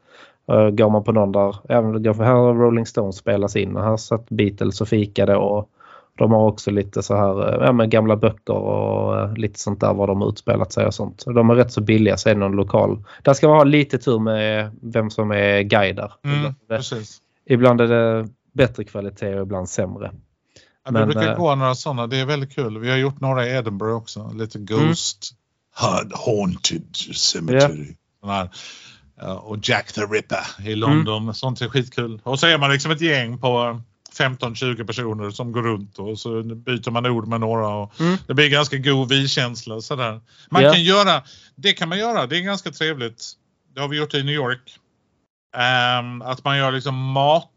uh, 0.51 0.69
går 0.69 0.89
man 0.89 1.03
på 1.03 1.11
någon 1.11 1.31
där. 1.31 1.55
Även 1.69 1.91
det 1.91 1.99
går 1.99 2.13
för 2.13 2.23
här 2.23 2.33
har 2.33 2.53
Rolling 2.53 2.85
Stones 2.85 3.15
spelas 3.15 3.55
in 3.55 3.75
och 3.75 3.83
här 3.83 3.97
satt 3.97 4.29
Beatles 4.29 4.81
och 4.81 4.87
fikade 4.87 5.35
och 5.35 5.69
de 6.17 6.31
har 6.31 6.47
också 6.47 6.71
lite 6.71 7.03
så 7.03 7.15
här 7.15 7.53
eh, 7.53 7.65
ja, 7.65 7.71
med 7.71 7.89
gamla 7.89 8.15
böcker 8.15 8.53
och 8.53 9.19
eh, 9.19 9.33
lite 9.33 9.59
sånt 9.59 9.79
där 9.79 9.93
var 9.93 10.07
de 10.07 10.21
har 10.21 10.29
utspelat 10.29 10.73
sig 10.73 10.85
och 10.85 10.93
sånt. 10.93 11.23
De 11.25 11.49
är 11.49 11.55
rätt 11.55 11.71
så 11.71 11.81
billiga 11.81 12.15
det 12.25 12.35
någon 12.35 12.51
lokal. 12.51 13.03
Där 13.21 13.33
ska 13.33 13.47
man 13.47 13.57
ha 13.57 13.63
lite 13.63 13.97
tur 13.97 14.19
med 14.19 14.71
vem 14.81 15.09
som 15.09 15.31
är 15.31 15.61
guide 15.61 15.95
där. 15.95 16.13
Mm, 16.23 16.37
Ibland, 16.37 16.55
precis. 16.67 17.17
ibland 17.45 17.81
är 17.81 17.87
det 17.87 18.27
bättre 18.53 18.83
kvalitet 18.83 19.35
och 19.35 19.41
ibland 19.41 19.69
sämre. 19.69 20.11
Ja, 20.85 20.91
Men, 20.91 21.07
vi 21.07 21.13
brukar 21.13 21.31
eh, 21.31 21.37
gå 21.37 21.55
några 21.55 21.75
sådana. 21.75 22.07
Det 22.07 22.19
är 22.19 22.25
väldigt 22.25 22.55
kul. 22.55 22.79
Vi 22.79 22.89
har 22.89 22.97
gjort 22.97 23.21
några 23.21 23.47
i 23.47 23.55
Edinburgh 23.55 23.95
också. 23.95 24.31
Lite 24.35 24.59
Ghost 24.59 25.31
Hud 25.75 26.13
Haunted 26.13 26.95
Cemetery. 27.15 27.95
Ja, 28.21 28.49
och 29.21 29.57
Jack 29.61 29.91
the 29.93 30.01
Ripper 30.01 30.67
i 30.67 30.75
London. 30.75 31.33
Sånt 31.33 31.61
är 31.61 31.69
skitkul. 31.69 32.21
Och 32.23 32.39
så 32.39 32.47
är 32.47 32.57
man 32.57 32.71
liksom 32.71 32.91
ett 32.91 33.01
gäng 33.01 33.37
på 33.37 33.81
15-20 34.17 34.87
personer 34.87 35.29
som 35.29 35.51
går 35.51 35.63
runt 35.63 35.99
och 35.99 36.19
så 36.19 36.43
byter 36.43 36.91
man 36.91 37.05
ord 37.05 37.27
med 37.27 37.39
några. 37.39 37.67
Och 37.67 37.99
Mm. 37.99 38.17
Det 38.27 38.33
blir 38.33 38.49
ganska 38.49 38.77
god 38.77 39.09
vi-känsla. 39.09 39.81
Sådär. 39.81 40.21
Man 40.49 40.63
Ja. 40.63 40.71
kan 40.73 40.83
göra, 40.83 41.23
det 41.55 41.73
kan 41.73 41.89
man 41.89 41.97
göra. 41.97 42.27
Det 42.27 42.37
är 42.37 42.41
ganska 42.41 42.71
trevligt. 42.71 43.33
Det 43.73 43.81
har 43.81 43.87
vi 43.87 43.97
gjort 43.97 44.13
i 44.13 44.23
New 44.23 44.35
York. 44.35 44.79
Ehm, 45.57 46.21
att 46.21 46.43
man 46.43 46.57
gör 46.57 46.71
liksom 46.71 46.95
mat 46.95 47.51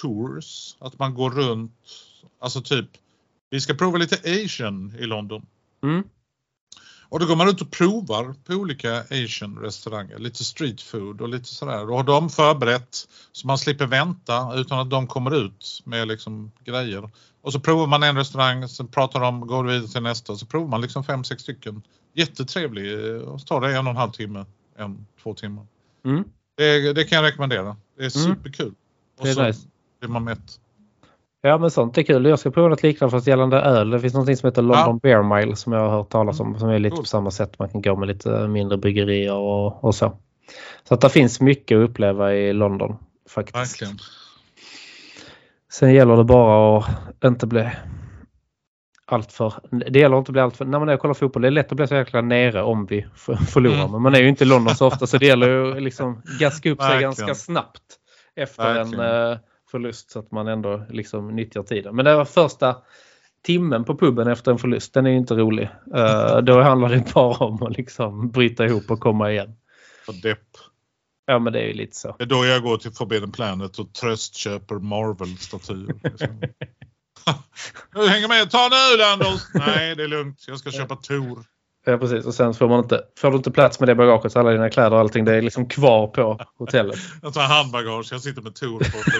tours. 0.00 0.76
Att 0.78 0.98
man 0.98 1.14
går 1.14 1.30
runt. 1.30 1.72
Alltså 2.40 2.60
typ, 2.62 2.86
vi 3.50 3.60
ska 3.60 3.74
prova 3.74 3.98
lite 3.98 4.44
asian 4.44 4.94
i 4.98 5.06
London. 5.06 5.46
Mm. 5.82 6.04
Och 7.08 7.20
då 7.20 7.26
går 7.26 7.36
man 7.36 7.48
ut 7.48 7.60
och 7.60 7.70
provar 7.70 8.34
på 8.44 8.52
olika 8.52 9.00
asian 9.00 9.58
restauranger. 9.58 10.18
Lite 10.18 10.44
street 10.44 10.80
food 10.80 11.20
och 11.20 11.28
lite 11.28 11.48
sådär. 11.48 11.86
Då 11.86 11.96
har 11.96 12.02
de 12.04 12.30
förberett 12.30 13.08
så 13.32 13.46
man 13.46 13.58
slipper 13.58 13.86
vänta 13.86 14.54
utan 14.54 14.78
att 14.78 14.90
de 14.90 15.06
kommer 15.06 15.44
ut 15.46 15.80
med 15.84 16.08
liksom 16.08 16.52
grejer. 16.64 17.10
Och 17.42 17.52
så 17.52 17.60
provar 17.60 17.86
man 17.86 18.02
en 18.02 18.16
restaurang, 18.16 18.68
sen 18.68 18.88
pratar 18.88 19.20
de, 19.20 19.40
går 19.46 19.64
vidare 19.64 19.88
till 19.88 20.02
nästa 20.02 20.32
och 20.32 20.38
så 20.38 20.46
provar 20.46 20.68
man 20.68 20.80
liksom 20.80 21.04
fem, 21.04 21.24
sex 21.24 21.42
stycken. 21.42 21.82
Jättetrevlig 22.14 22.98
och 23.22 23.40
så 23.40 23.46
tar 23.46 23.60
det 23.60 23.76
en 23.76 23.86
och 23.86 23.90
en 23.90 23.96
halv 23.96 24.10
timme, 24.10 24.44
en, 24.76 25.06
två 25.22 25.34
timmar. 25.34 25.66
Mm. 26.04 26.24
Det, 26.56 26.92
det 26.92 27.04
kan 27.04 27.16
jag 27.16 27.24
rekommendera. 27.24 27.76
Det 27.98 28.04
är 28.04 28.16
Mm. 28.24 28.36
superkul. 28.36 28.74
Och 29.18 29.28
så 29.28 29.52
blir 30.00 30.08
man 30.10 30.24
mätt. 30.24 30.60
Ja 31.46 31.58
men 31.58 31.70
sånt 31.70 31.98
är 31.98 32.02
kul. 32.02 32.24
Jag 32.24 32.38
ska 32.38 32.50
prova 32.50 32.68
något 32.68 32.82
liknande 32.82 33.10
fast 33.10 33.26
gällande 33.26 33.56
öl. 33.56 33.90
Det 33.90 34.00
finns 34.00 34.14
något 34.14 34.38
som 34.38 34.48
heter 34.48 34.62
London 34.62 34.98
Beer 34.98 35.22
Mile 35.22 35.56
som 35.56 35.72
jag 35.72 35.80
har 35.80 35.90
hört 35.90 36.08
talas 36.08 36.40
om 36.40 36.58
som 36.58 36.68
är 36.68 36.78
lite 36.78 36.96
på 36.96 37.04
samma 37.04 37.30
sätt. 37.30 37.58
Man 37.58 37.68
kan 37.68 37.82
gå 37.82 37.96
med 37.96 38.08
lite 38.08 38.48
mindre 38.48 38.78
bryggerier 38.78 39.34
och, 39.34 39.84
och 39.84 39.94
så. 39.94 40.18
Så 40.88 40.94
att 40.94 41.00
det 41.00 41.08
finns 41.08 41.40
mycket 41.40 41.76
att 41.76 41.90
uppleva 41.90 42.34
i 42.34 42.52
London 42.52 42.96
faktiskt. 43.30 43.56
Verkligen. 43.56 43.98
Sen 45.72 45.94
gäller 45.94 46.16
det 46.16 46.24
bara 46.24 46.78
att 46.78 47.24
inte 47.24 47.46
bli 47.46 47.70
alltför... 49.06 49.54
Det 49.90 49.98
gäller 49.98 50.16
att 50.16 50.20
inte 50.20 50.32
bli 50.32 50.40
alltför... 50.40 50.64
När 50.64 50.78
man 50.78 50.88
är 50.88 50.94
och 50.94 51.00
kollar 51.00 51.14
fotboll 51.14 51.42
det 51.42 51.48
är 51.48 51.50
lätt 51.50 51.72
att 51.72 51.76
bli 51.76 51.86
så 51.86 51.94
jäkla 51.94 52.20
nere 52.20 52.62
om 52.62 52.86
vi 52.86 53.06
förlorar. 53.48 53.78
Mm. 53.78 53.90
Men 53.90 54.02
man 54.02 54.14
är 54.14 54.20
ju 54.20 54.28
inte 54.28 54.44
i 54.44 54.46
London 54.46 54.74
så 54.74 54.86
ofta 54.86 55.06
så 55.06 55.18
det 55.18 55.26
gäller 55.26 55.48
ju 55.48 55.80
liksom 55.80 56.22
gaska 56.40 56.70
upp 56.70 56.80
sig 56.80 56.88
Verkligen. 56.88 57.02
ganska 57.02 57.34
snabbt 57.34 57.82
efter 58.36 58.74
Verkligen. 58.74 59.00
en 59.00 59.32
eh, 59.32 59.38
förlust 59.70 60.10
så 60.10 60.18
att 60.18 60.30
man 60.30 60.48
ändå 60.48 60.86
liksom 60.90 61.36
nyttjar 61.36 61.62
tiden. 61.62 61.96
Men 61.96 62.04
det 62.04 62.16
var 62.16 62.24
första 62.24 62.76
timmen 63.42 63.84
på 63.84 63.98
puben 63.98 64.28
efter 64.28 64.52
en 64.52 64.58
förlust. 64.58 64.94
Den 64.94 65.06
är 65.06 65.10
ju 65.10 65.16
inte 65.16 65.34
rolig. 65.34 65.68
Eh, 65.94 66.38
då 66.38 66.62
handlar 66.62 66.88
det 66.88 67.14
bara 67.14 67.44
om 67.44 67.62
att 67.62 67.76
liksom 67.76 68.30
bryta 68.30 68.64
ihop 68.66 68.90
och 68.90 69.00
komma 69.00 69.32
igen. 69.32 69.56
Och 70.08 70.14
depp. 70.14 70.48
Ja 71.26 71.38
men 71.38 71.52
det 71.52 71.60
är 71.60 71.66
ju 71.66 71.72
lite 71.72 71.96
så. 71.96 72.14
Det 72.18 72.24
är 72.24 72.28
då 72.28 72.44
jag 72.44 72.62
går 72.62 72.76
till 72.76 72.92
Forbidden 72.92 73.32
Planet 73.32 73.78
och 73.78 73.92
tröstköper 73.92 74.74
Marvel-statyer. 74.74 75.94
Liksom. 76.04 76.42
Du 77.92 78.08
hänger 78.08 78.28
med, 78.28 78.50
ta 78.50 78.68
nu 78.68 79.02
Anders! 79.02 79.40
Nej, 79.54 79.96
det 79.96 80.02
är 80.02 80.08
lugnt. 80.08 80.44
Jag 80.48 80.58
ska 80.58 80.70
köpa 80.70 80.96
Tor. 80.96 81.44
Ja 81.88 81.98
precis 81.98 82.26
och 82.26 82.34
sen 82.34 82.54
får 82.54 82.68
man 82.68 82.78
inte, 82.82 83.02
får 83.18 83.30
du 83.30 83.36
inte 83.36 83.50
plats 83.50 83.80
med 83.80 83.88
det 83.88 83.94
bagaget 83.94 84.32
så 84.32 84.38
alla 84.38 84.50
dina 84.50 84.70
kläder 84.70 84.92
och 84.92 84.98
allting 84.98 85.24
det 85.24 85.34
är 85.34 85.42
liksom 85.42 85.68
kvar 85.68 86.06
på 86.06 86.38
hotellet. 86.58 86.98
Jag 87.22 87.34
tar 87.34 87.42
handbagage, 87.42 88.08
jag 88.12 88.20
sitter 88.20 88.42
med 88.42 88.54
Tor 88.54 88.78
på. 88.78 89.10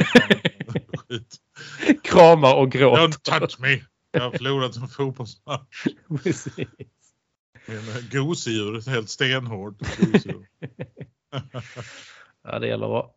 Skit. 0.99 1.37
Kramar 2.03 2.55
och 2.55 2.71
gråter. 2.71 3.03
Don't 3.03 3.39
touch 3.39 3.61
me! 3.61 3.81
Jag 4.13 4.21
har 4.21 4.31
förlorat 4.31 4.77
en 4.77 4.89
fotbollsmatch. 4.89 5.87
Precis. 6.23 6.57
Min 7.67 7.79
eh, 7.79 8.23
gosedjur, 8.23 8.91
helt 8.91 9.09
stenhård. 9.11 9.75
Ja 12.45 12.59
det 12.59 12.67
gäller 12.67 12.99
att 12.99 13.13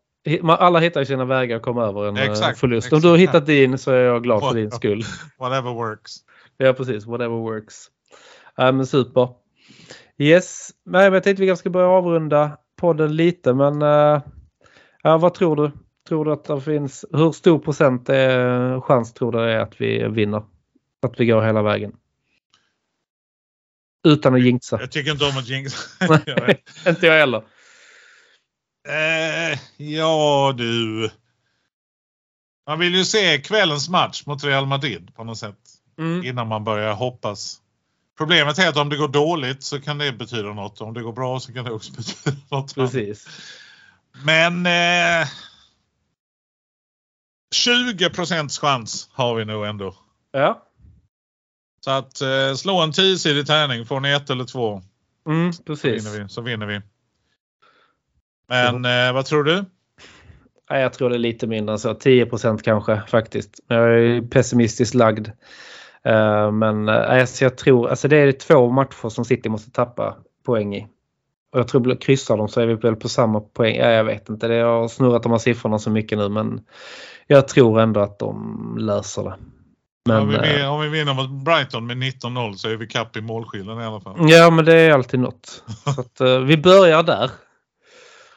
alla 0.60 0.80
hittar 0.80 1.00
ju 1.00 1.06
sina 1.06 1.26
vägar 1.26 1.58
att 1.58 1.64
komma 1.64 1.86
över 1.86 2.08
en 2.08 2.18
eh, 2.18 2.24
Exakt, 2.24 2.60
förlust. 2.60 2.94
Om 2.94 3.00
du 3.02 3.08
har 3.08 3.16
exakt. 3.16 3.36
hittat 3.36 3.46
din 3.46 3.78
så 3.78 3.92
är 3.92 4.02
jag 4.02 4.24
glad 4.24 4.42
för 4.42 4.54
din 4.54 4.72
skull. 4.72 5.04
Whatever 5.40 5.74
works. 5.74 6.12
Ja 6.58 6.74
precis, 6.74 7.06
whatever 7.06 7.36
works. 7.36 7.90
Ja, 8.60 8.72
men 8.72 8.88
super. 8.88 9.30
Yes, 10.18 10.70
men 10.86 11.14
jag 11.14 11.24
tänkte 11.24 11.42
vi 11.42 11.48
kanske 11.48 11.62
ska 11.62 11.70
börja 11.70 11.88
avrunda 11.88 12.58
podden 12.76 13.16
lite 13.16 13.54
men 13.54 13.82
eh, 13.82 14.22
ja, 15.04 15.18
vad 15.18 15.34
tror 15.34 15.56
du? 15.56 15.72
Tror 16.08 16.26
du 16.26 16.32
att 16.32 16.44
det 16.44 16.62
finns, 16.62 17.06
hur 17.12 17.32
stor 17.32 17.60
procent 17.60 18.10
är, 18.10 18.82
chans 18.82 19.14
tror 19.14 19.32
du 19.32 19.40
är 19.40 19.60
att 19.60 19.82
vi 19.82 20.08
vinner? 20.08 20.44
Att 21.02 21.20
vi 21.20 21.26
går 21.26 21.42
hela 21.42 21.62
vägen? 21.62 21.96
Utan 24.08 24.36
att 24.36 24.42
jinxa. 24.42 24.80
Jag 24.80 24.92
tycker 24.92 25.12
inte 25.12 25.26
om 25.26 25.38
att 25.38 25.48
jinxa. 25.48 26.08
Vet. 26.48 26.88
Inte 26.88 27.08
jag 27.08 27.20
heller. 27.20 27.44
Eh, 28.88 29.60
ja 29.78 30.54
du. 30.58 31.10
Man 32.68 32.80
vill 32.80 32.96
ju 32.96 33.06
se 33.06 33.38
kvällens 33.38 33.90
match 33.90 34.26
mot 34.26 34.44
Real 34.44 34.66
Madrid 34.66 35.16
på 35.16 35.24
något 35.24 35.38
sätt. 35.38 35.60
Mm. 36.00 36.24
Innan 36.26 36.48
man 36.48 36.64
börjar 36.64 36.94
hoppas. 36.94 37.62
Problemet 38.20 38.60
är 38.60 38.70
att 38.70 38.78
om 38.78 38.90
det 38.90 38.98
går 38.98 39.08
dåligt 39.08 39.64
så 39.64 39.82
kan 39.82 39.98
det 39.98 40.12
betyda 40.12 40.54
något. 40.54 40.82
Om 40.82 40.94
det 40.94 41.02
går 41.02 41.14
bra 41.14 41.40
så 41.40 41.54
kan 41.54 41.66
det 41.66 41.72
också 41.72 41.92
betyda 41.98 42.38
något. 42.52 42.76
Precis. 42.76 43.28
Men 44.26 44.66
eh, 44.66 45.28
20 47.56 48.10
procents 48.10 48.60
chans 48.60 49.10
har 49.12 49.36
vi 49.36 49.46
nog 49.46 49.66
ändå. 49.66 49.96
Ja. 50.32 50.66
Så 51.86 51.92
att 51.92 52.22
eh, 52.22 52.54
slå 52.56 52.82
en 52.82 52.92
tiosidig 52.92 53.48
tärning. 53.48 53.86
Får 53.86 54.00
ni 54.00 54.12
ett 54.12 54.30
eller 54.30 54.46
två 54.46 54.82
Mm, 55.28 55.54
så 55.54 55.64
precis. 55.64 56.06
vinner 56.06 56.24
vi. 56.24 56.30
Så 56.30 56.42
vinner 56.42 56.66
vi. 56.66 56.82
Men 58.48 58.86
eh, 58.86 59.14
vad 59.14 59.26
tror 59.26 59.44
du? 59.44 59.66
Jag 60.70 60.94
tror 60.94 61.10
det 61.10 61.16
är 61.16 61.20
lite 61.20 61.48
mindre 61.48 61.74
än 61.74 61.80
så. 61.80 61.94
10% 61.94 62.62
kanske 62.64 63.02
faktiskt. 63.08 63.60
Jag 63.68 64.00
är 64.00 64.22
pessimistiskt 64.22 64.96
lagd. 64.96 65.28
Eh, 66.06 66.52
Men 66.52 66.90
eh, 66.90 67.20
alltså 67.22 67.44
jag 67.46 67.58
tror, 67.58 67.90
alltså 67.90 68.08
det 68.08 68.18
är 68.18 68.32
två 68.32 68.70
matcher 68.70 69.10
som 69.10 69.26
City 69.26 69.50
måste 69.50 69.72
tappa 69.72 70.18
poäng 70.46 70.76
i. 70.76 70.88
Och 71.52 71.60
jag 71.60 71.68
tror 71.68 72.02
kryssar 72.02 72.38
de 72.38 72.48
så 72.48 72.62
är 72.62 72.66
vi 72.66 72.74
väl 72.74 72.96
på 72.96 73.10
samma 73.10 73.40
poäng. 73.40 73.76
Ja, 73.76 73.90
jag 73.90 74.04
vet 74.04 74.30
inte, 74.30 74.48
det 74.48 74.56
jag 74.56 74.82
har 74.82 74.88
snurrat 74.88 75.24
de 75.24 75.32
här 75.32 75.40
siffrorna 75.40 75.80
så 75.80 75.90
mycket 75.90 76.18
nu 76.18 76.30
men 76.30 76.62
jag 77.28 77.48
tror 77.48 77.80
ändå 77.80 78.00
att 78.00 78.20
de 78.20 78.76
löser 78.80 79.24
det. 79.24 79.36
Men, 80.06 80.22
om, 80.22 80.30
vi, 80.30 80.36
eh, 80.36 80.42
vin- 80.42 80.66
om 80.66 80.82
vi 80.82 80.90
vinner 80.90 81.14
mot 81.14 81.30
Brighton 81.46 81.88
med 81.88 81.98
19-0 81.98 82.54
så 82.54 82.70
är 82.70 82.76
vi 82.76 82.88
kapp 82.88 83.18
i 83.18 83.22
målskillnad 83.22 83.82
i 83.82 83.86
alla 83.86 84.02
fall. 84.02 84.16
ja 84.30 84.50
men 84.50 84.66
det 84.66 84.76
är 84.76 84.92
alltid 84.92 85.20
något. 85.20 85.64
Så 85.84 86.02
att, 86.02 86.42
vi 86.48 86.58
börjar 86.58 87.04
där. 87.04 87.32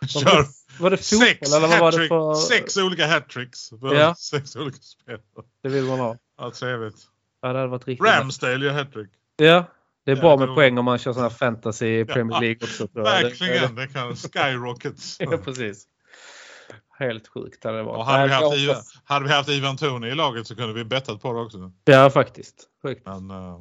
Kör 0.09 0.45
Var 0.81 0.91
det 0.91 0.97
fotboll 0.97 1.27
sex, 1.27 1.53
eller 1.55 1.69
vad 1.69 1.81
var 1.81 1.93
det 1.93 2.09
för... 2.09 2.35
sex 2.35 2.77
olika 2.77 3.07
hattricks. 3.07 3.71
Ja. 3.83 4.15
Sex 4.15 4.57
olika 4.57 4.79
spel. 4.79 5.19
Det 5.63 5.69
vill 5.69 5.85
man 5.85 5.99
ha. 5.99 6.17
Ja, 6.41 6.51
trevligt. 6.51 6.97
Ja, 7.43 7.53
det 7.53 7.59
hade 7.59 7.71
varit 7.71 7.89
riktigt 7.89 8.09
Ramsdale 8.09 8.67
gör 8.67 8.73
hattrick. 8.73 9.11
Ja, 9.37 9.65
det 10.05 10.13
är 10.13 10.17
bra 10.17 10.37
med 10.37 10.55
poäng 10.55 10.79
om 10.79 10.85
man 10.85 10.99
kör 10.99 11.13
sån 11.13 11.23
här 11.23 11.31
fantasy 11.31 11.87
i 11.87 12.05
Premier 12.05 12.41
League 12.41 12.59
också. 12.63 12.89
tror 12.89 13.07
jag. 13.07 13.23
Verkligen, 13.23 13.75
det 13.75 13.87
kan 13.87 14.17
skyrockets. 14.17 15.17
Ja, 15.21 15.37
precis. 15.45 15.85
Helt 16.99 17.29
sjukt 17.29 17.65
hade 17.65 17.77
det 17.77 17.83
varit. 17.83 17.99
Och 17.99 18.05
hade, 18.07 18.27
vi 18.27 18.33
haft 18.33 18.57
Ivan, 18.57 18.77
hade 19.05 19.27
vi 19.27 19.33
haft 19.33 19.49
Ivan 19.49 19.77
Tony 19.77 20.09
i 20.09 20.15
laget 20.15 20.47
så 20.47 20.57
kunde 20.57 20.73
vi 20.75 20.85
bettat 20.85 21.23
på 21.23 21.33
det 21.33 21.41
också. 21.41 21.73
Ja, 21.85 22.11
faktiskt. 22.11 22.69
Sjukt. 22.83 23.07
Men, 23.07 23.31
eh, 23.31 23.59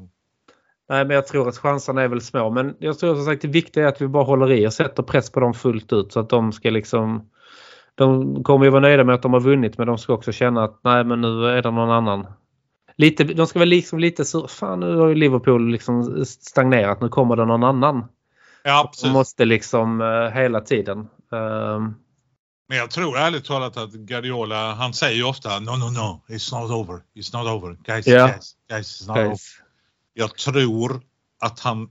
Nej, 0.89 1.05
men 1.05 1.15
jag 1.15 1.27
tror 1.27 1.49
att 1.49 1.57
chanserna 1.57 2.01
är 2.01 2.07
väl 2.07 2.21
små. 2.21 2.49
Men 2.49 2.75
jag 2.79 2.99
tror 2.99 3.15
som 3.15 3.25
sagt 3.25 3.41
det 3.41 3.47
viktiga 3.47 3.83
är 3.83 3.87
att 3.87 4.01
vi 4.01 4.07
bara 4.07 4.23
håller 4.23 4.51
i 4.51 4.67
och 4.67 4.73
sätter 4.73 5.03
press 5.03 5.29
på 5.29 5.39
dem 5.39 5.53
fullt 5.53 5.93
ut 5.93 6.13
så 6.13 6.19
att 6.19 6.29
de 6.29 6.51
ska 6.51 6.69
liksom... 6.69 7.29
De 7.95 8.43
kommer 8.43 8.65
ju 8.65 8.71
vara 8.71 8.81
nöjda 8.81 9.03
med 9.03 9.15
att 9.15 9.21
de 9.21 9.33
har 9.33 9.39
vunnit 9.39 9.77
men 9.77 9.87
de 9.87 9.97
ska 9.97 10.13
också 10.13 10.31
känna 10.31 10.63
att 10.63 10.79
nej 10.83 11.03
men 11.03 11.21
nu 11.21 11.45
är 11.45 11.61
det 11.61 11.71
någon 11.71 11.91
annan. 11.91 12.25
Lite, 13.01 13.23
de 13.23 13.47
ska 13.47 13.59
väl 13.59 13.69
liksom 13.69 13.99
lite 13.99 14.25
så, 14.25 14.47
fan 14.47 14.79
nu 14.79 14.95
har 14.95 15.07
ju 15.07 15.15
Liverpool 15.15 15.71
liksom 15.71 16.25
stagnerat, 16.25 17.01
nu 17.01 17.09
kommer 17.09 17.35
det 17.35 17.45
någon 17.45 17.63
annan. 17.63 18.05
ja, 18.63 18.83
De 18.83 18.87
precis. 18.89 19.11
måste 19.13 19.45
liksom 19.45 20.01
eh, 20.01 20.29
hela 20.41 20.61
tiden. 20.61 20.99
ehm, 21.31 21.93
Men 22.69 22.77
jag 22.77 22.91
tror 22.91 23.17
ärligt 23.17 23.45
talat 23.45 23.77
att 23.77 23.91
Guardiola, 23.91 24.73
han 24.73 24.93
säger 24.93 25.15
ju 25.15 25.23
ofta 25.23 25.59
no, 25.59 25.69
no, 25.69 25.89
no, 25.91 26.21
it's 26.27 26.59
not 26.61 26.71
over, 26.71 27.01
it's 27.15 27.37
not 27.37 27.47
over, 27.63 27.77
guys, 27.83 28.07
Ja. 28.07 28.27
guys, 28.27 28.53
guys, 28.69 29.01
it's 29.01 29.07
not 29.07 29.17
over. 29.17 29.27
guys. 29.27 29.61
Jag 30.13 30.37
tror 30.37 31.01
att 31.41 31.59
han, 31.59 31.89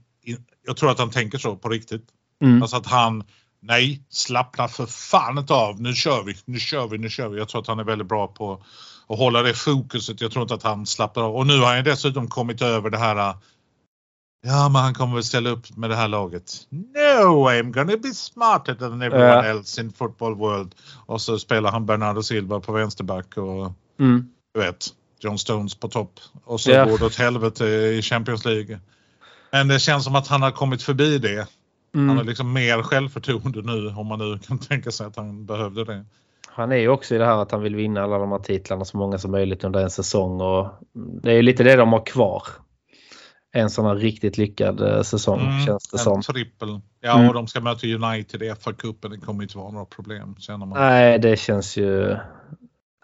jag 0.67 0.77
tror 0.77 0.91
att 0.91 0.99
han 0.99 1.09
tänker 1.11 1.37
så 1.37 1.55
på 1.55 1.69
riktigt. 1.69 2.05
Mm. 2.43 2.61
Alltså 2.61 2.77
att 2.77 2.87
han, 2.87 3.23
nej, 3.59 4.01
slappna 4.09 4.67
för 4.67 4.85
fan 4.85 5.37
inte 5.37 5.53
av, 5.53 5.81
nu 5.81 5.93
kör 5.93 6.23
vi, 6.23 6.35
nu 6.45 6.59
kör 6.59 6.87
vi, 6.87 6.97
nu 6.97 7.09
kör 7.09 7.29
vi. 7.29 7.37
Jag 7.39 7.49
tror 7.49 7.61
att 7.61 7.67
han 7.67 7.79
är 7.79 7.83
väldigt 7.83 8.07
bra 8.07 8.27
på 8.27 8.63
att 9.11 9.17
hålla 9.19 9.41
det 9.41 9.53
fokuset. 9.53 10.21
Jag 10.21 10.31
tror 10.31 10.41
inte 10.41 10.53
att 10.53 10.63
han 10.63 10.85
slappnar 10.85 11.23
av. 11.23 11.35
Och 11.35 11.47
nu 11.47 11.59
har 11.59 11.75
han 11.75 11.83
dessutom 11.83 12.27
kommit 12.27 12.61
över 12.61 12.89
det 12.89 12.97
här 12.97 13.15
äh, 13.29 13.35
Ja, 14.43 14.69
men 14.69 14.81
han 14.81 14.93
kommer 14.93 15.13
väl 15.13 15.23
ställa 15.23 15.49
upp 15.49 15.77
med 15.77 15.89
det 15.89 15.95
här 15.95 16.07
laget. 16.07 16.53
No, 16.69 17.49
I'm 17.49 17.71
gonna 17.71 17.97
be 17.97 18.13
smarter 18.13 18.75
than 18.75 19.01
everyone 19.01 19.47
else 19.47 19.81
in 19.81 19.91
football 19.93 20.35
world. 20.35 20.75
Och 21.05 21.21
så 21.21 21.39
spelar 21.39 21.71
han 21.71 21.85
Bernardo 21.85 22.23
Silva 22.23 22.59
på 22.59 22.71
vänsterback 22.71 23.37
och 23.37 23.71
Mm. 23.99 24.27
du 24.53 24.59
vet, 24.59 24.85
John 25.19 25.37
Stones 25.37 25.75
på 25.75 25.87
topp. 25.87 26.19
Och 26.43 26.61
så 26.61 26.71
Ja. 26.71 26.85
går 26.85 26.97
det 26.97 27.05
åt 27.05 27.15
helvete 27.15 27.65
i 27.65 28.01
Champions 28.01 28.45
League. 28.45 28.79
Men 29.51 29.67
det 29.67 29.79
känns 29.79 30.03
som 30.03 30.15
att 30.15 30.27
han 30.27 30.41
har 30.41 30.51
kommit 30.51 30.83
förbi 30.83 31.17
det. 31.17 31.47
Han 31.93 32.09
har 32.09 32.15
Mm. 32.15 32.27
liksom 32.27 32.53
mer 32.53 32.83
självförtroende 32.83 33.61
nu 33.61 33.87
om 33.87 34.07
man 34.07 34.19
nu 34.19 34.39
kan 34.39 34.57
tänka 34.59 34.91
sig 34.91 35.07
att 35.07 35.15
han 35.15 35.45
behövde 35.45 35.83
det. 35.85 36.05
Han 36.53 36.71
är 36.71 36.75
ju 36.75 36.89
också 36.89 37.15
i 37.15 37.17
det 37.17 37.25
här 37.25 37.41
att 37.41 37.51
han 37.51 37.61
vill 37.61 37.75
vinna 37.75 38.03
alla 38.03 38.17
de 38.17 38.31
här 38.31 38.39
titlarna 38.39 38.85
så 38.85 38.97
många 38.97 39.17
som 39.17 39.31
möjligt 39.31 39.63
under 39.63 39.79
en 39.79 39.89
säsong 39.89 40.41
och 40.41 40.67
det 41.23 41.31
är 41.33 41.41
lite 41.41 41.63
det 41.63 41.75
de 41.75 41.93
har 41.93 42.05
kvar. 42.05 42.43
En 43.53 43.69
sån 43.69 43.85
här 43.85 43.95
riktigt 43.95 44.37
lyckad 44.37 44.81
eh, 44.81 45.01
säsong 45.01 45.39
känns 45.65 45.87
det 45.87 45.97
Mm, 46.01 46.13
en 46.15 46.23
som. 46.23 46.33
trippel. 46.33 46.79
Ja, 47.01 47.15
Mm. 47.15 47.27
och 47.27 47.33
de 47.33 47.47
ska 47.47 47.59
möta 47.61 47.87
United 47.87 48.43
i 48.43 48.49
FA-cupen. 48.51 49.09
Det 49.09 49.17
kommer 49.17 49.43
inte 49.43 49.57
vara 49.57 49.71
några 49.71 49.85
problem 49.85 50.35
känner 50.39 50.65
man. 50.65 50.79
Nej, 50.79 51.19
det 51.19 51.39
känns 51.39 51.77
ju... 51.77 52.17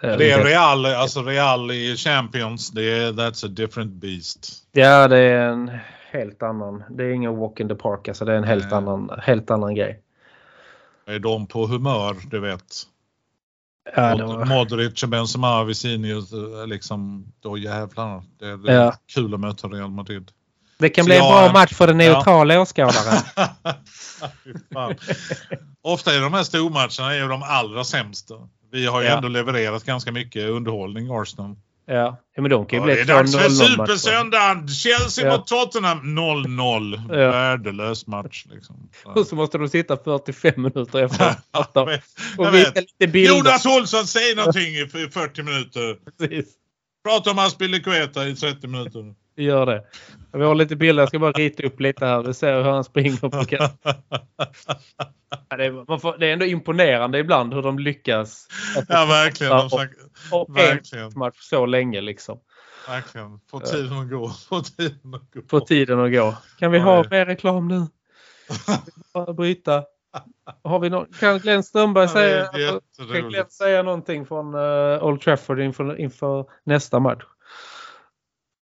Det 0.01 0.31
är 0.31 0.43
Real, 0.43 0.85
alltså 0.85 1.21
Real 1.23 1.71
i 1.71 1.95
Champions. 1.97 2.71
Det 2.71 2.83
är, 2.83 3.11
that's 3.11 3.45
a 3.45 3.49
different 3.49 3.91
beast. 3.93 4.49
Ja, 4.71 5.07
det 5.07 5.17
är 5.17 5.49
en 5.49 5.71
helt 6.11 6.43
annan. 6.43 6.83
Det 6.89 7.03
är 7.03 7.09
ingen 7.09 7.37
walk 7.37 7.59
in 7.59 7.67
the 7.69 7.75
park. 7.75 8.07
Alltså 8.07 8.25
det 8.25 8.33
är 8.33 8.37
en 8.37 8.43
helt, 8.43 8.63
Nej. 8.65 8.73
annan, 8.73 9.09
helt 9.23 9.51
annan 9.51 9.75
grej. 9.75 10.01
Är 11.07 11.19
de 11.19 11.47
på 11.47 11.65
humör, 11.67 12.15
du 12.31 12.39
vet. 12.39 12.63
Ja, 13.95 14.15
var, 14.27 14.45
Modric 14.45 15.03
och 15.03 15.09
Benzema, 15.09 15.63
Vicinius, 15.63 16.33
eh, 16.33 16.67
liksom, 16.67 17.25
då 17.39 17.57
jävlar. 17.57 18.23
Det, 18.39 18.57
det 18.57 18.71
är 18.71 18.75
Ja. 18.83 18.93
kul 19.13 19.33
att 19.33 19.39
möta 19.39 19.67
Real 19.67 19.91
Madrid. 19.91 20.31
det 20.77 20.89
kan 20.89 21.03
Så 21.03 21.07
bli 21.07 21.15
en 21.17 21.21
bra 21.23 21.51
match 21.53 21.73
för 21.73 21.87
den 21.87 21.97
neutrala 21.97 22.61
åskådaren. 22.61 23.21
Fy 24.43 24.53
fan. 24.73 24.95
Ofta 25.81 26.15
är 26.15 26.21
de 26.21 26.33
här 26.33 26.43
stormatcherna 26.43 27.13
är 27.15 27.21
ju 27.21 27.27
de 27.27 27.43
allra 27.43 27.83
sämsta. 27.83 28.33
Vi 28.71 28.85
har 28.85 29.01
ju 29.01 29.07
Ja. 29.07 29.15
ändå 29.15 29.27
levererat 29.27 29.83
ganska 29.83 30.11
mycket 30.11 30.49
underhållning 30.49 31.07
i 31.07 31.09
Arsenal. 31.11 31.55
Ja, 31.89 32.17
ja 32.35 32.41
men 32.41 32.51
de 32.51 32.65
kan 32.65 32.77
ju 32.77 32.81
Ja, 32.81 32.85
bli 32.85 32.95
det 32.95 33.01
är 33.01 33.05
dags 33.05 33.35
för 33.35 33.39
0-0 33.49 33.77
matcher. 33.77 33.91
Supersöndagen! 33.95 34.67
Chelsea 34.67 35.25
Ja. 35.25 35.37
mot 35.37 35.47
Tottenham 35.47 35.99
0-0. 36.19 37.01
Ja. 37.09 37.31
Värdelös 37.31 38.07
match. 38.07 38.45
Liksom. 38.49 38.89
Och 39.05 39.27
så 39.27 39.35
måste 39.35 39.57
de 39.57 39.69
sitta 39.69 39.97
45 39.97 40.53
minuter 40.61 41.03
efter 41.03 41.35
och 42.37 42.53
visa 42.53 42.71
lite 42.75 43.07
bilder. 43.11 43.37
Jonas 43.37 43.65
Olsson, 43.65 44.07
säg 44.07 44.35
någonting 44.35 44.75
i 44.75 44.81
f- 44.93 45.13
40 45.13 45.43
minuter. 45.43 45.97
Precis. 46.19 46.45
Prata 47.07 47.31
om 47.31 47.39
Aspilicueta 47.39 48.27
i 48.27 48.35
30 48.35 48.67
minuter. 48.67 49.13
Gör 49.37 49.65
det. 49.65 49.83
Vi 50.33 50.43
har 50.43 50.55
lite 50.55 50.75
bilder. 50.75 51.01
Jag 51.01 51.09
ska 51.09 51.19
bara 51.19 51.31
rita 51.31 51.63
upp 51.63 51.79
lite 51.79 52.05
här. 52.05 52.21
Vi 52.23 52.33
ser 52.33 52.63
hur 52.63 52.71
han 52.71 52.83
springer 52.83 53.29
på 53.29 53.45
kant. 53.45 53.81
Ja, 55.49 55.57
det, 55.57 55.65
är, 55.65 55.85
man 55.87 55.99
får, 55.99 56.17
det 56.17 56.27
är 56.27 56.33
ändå 56.33 56.45
imponerande 56.45 57.19
ibland 57.19 57.53
hur 57.53 57.61
de 57.61 57.79
lyckas. 57.79 58.47
Ja, 58.87 59.05
verkligen. 59.05 59.53
Och 60.31 60.49
en 60.49 60.53
verkligen. 60.53 61.11
match 61.15 61.37
så 61.39 61.65
länge 61.65 62.01
liksom. 62.01 62.39
verkligen. 62.87 63.39
Få 63.51 63.59
tiden 63.59 63.97
att 63.97 64.09
gå. 64.09 64.29
Få 64.49 64.61
tiden 64.61 65.13
att 65.13 65.31
gå. 65.33 65.41
Få 65.49 65.59
tiden 65.59 65.99
att 65.99 66.11
gå. 66.11 66.35
Kan 66.59 66.71
vi 66.71 66.77
Ja, 66.77 66.83
ha 66.83 67.05
mer 67.09 67.25
reklam 67.25 67.67
nu? 67.67 67.87
Bara 69.13 69.33
bryta. 69.33 69.83
Har 70.63 70.79
vi 70.79 70.89
någon, 70.89 71.05
kan 71.19 71.39
Glenn 71.39 71.63
Strömberg 71.63 72.07
säga, 72.07 72.49
kan 73.11 73.29
Glenn 73.29 73.49
säga 73.49 73.83
någonting 73.83 74.25
från 74.25 74.55
eh, 74.55 75.03
Old 75.03 75.21
Trafford 75.21 75.59
inför, 75.59 75.99
inför 75.99 76.45
nästa 76.63 76.99
match? 76.99 77.23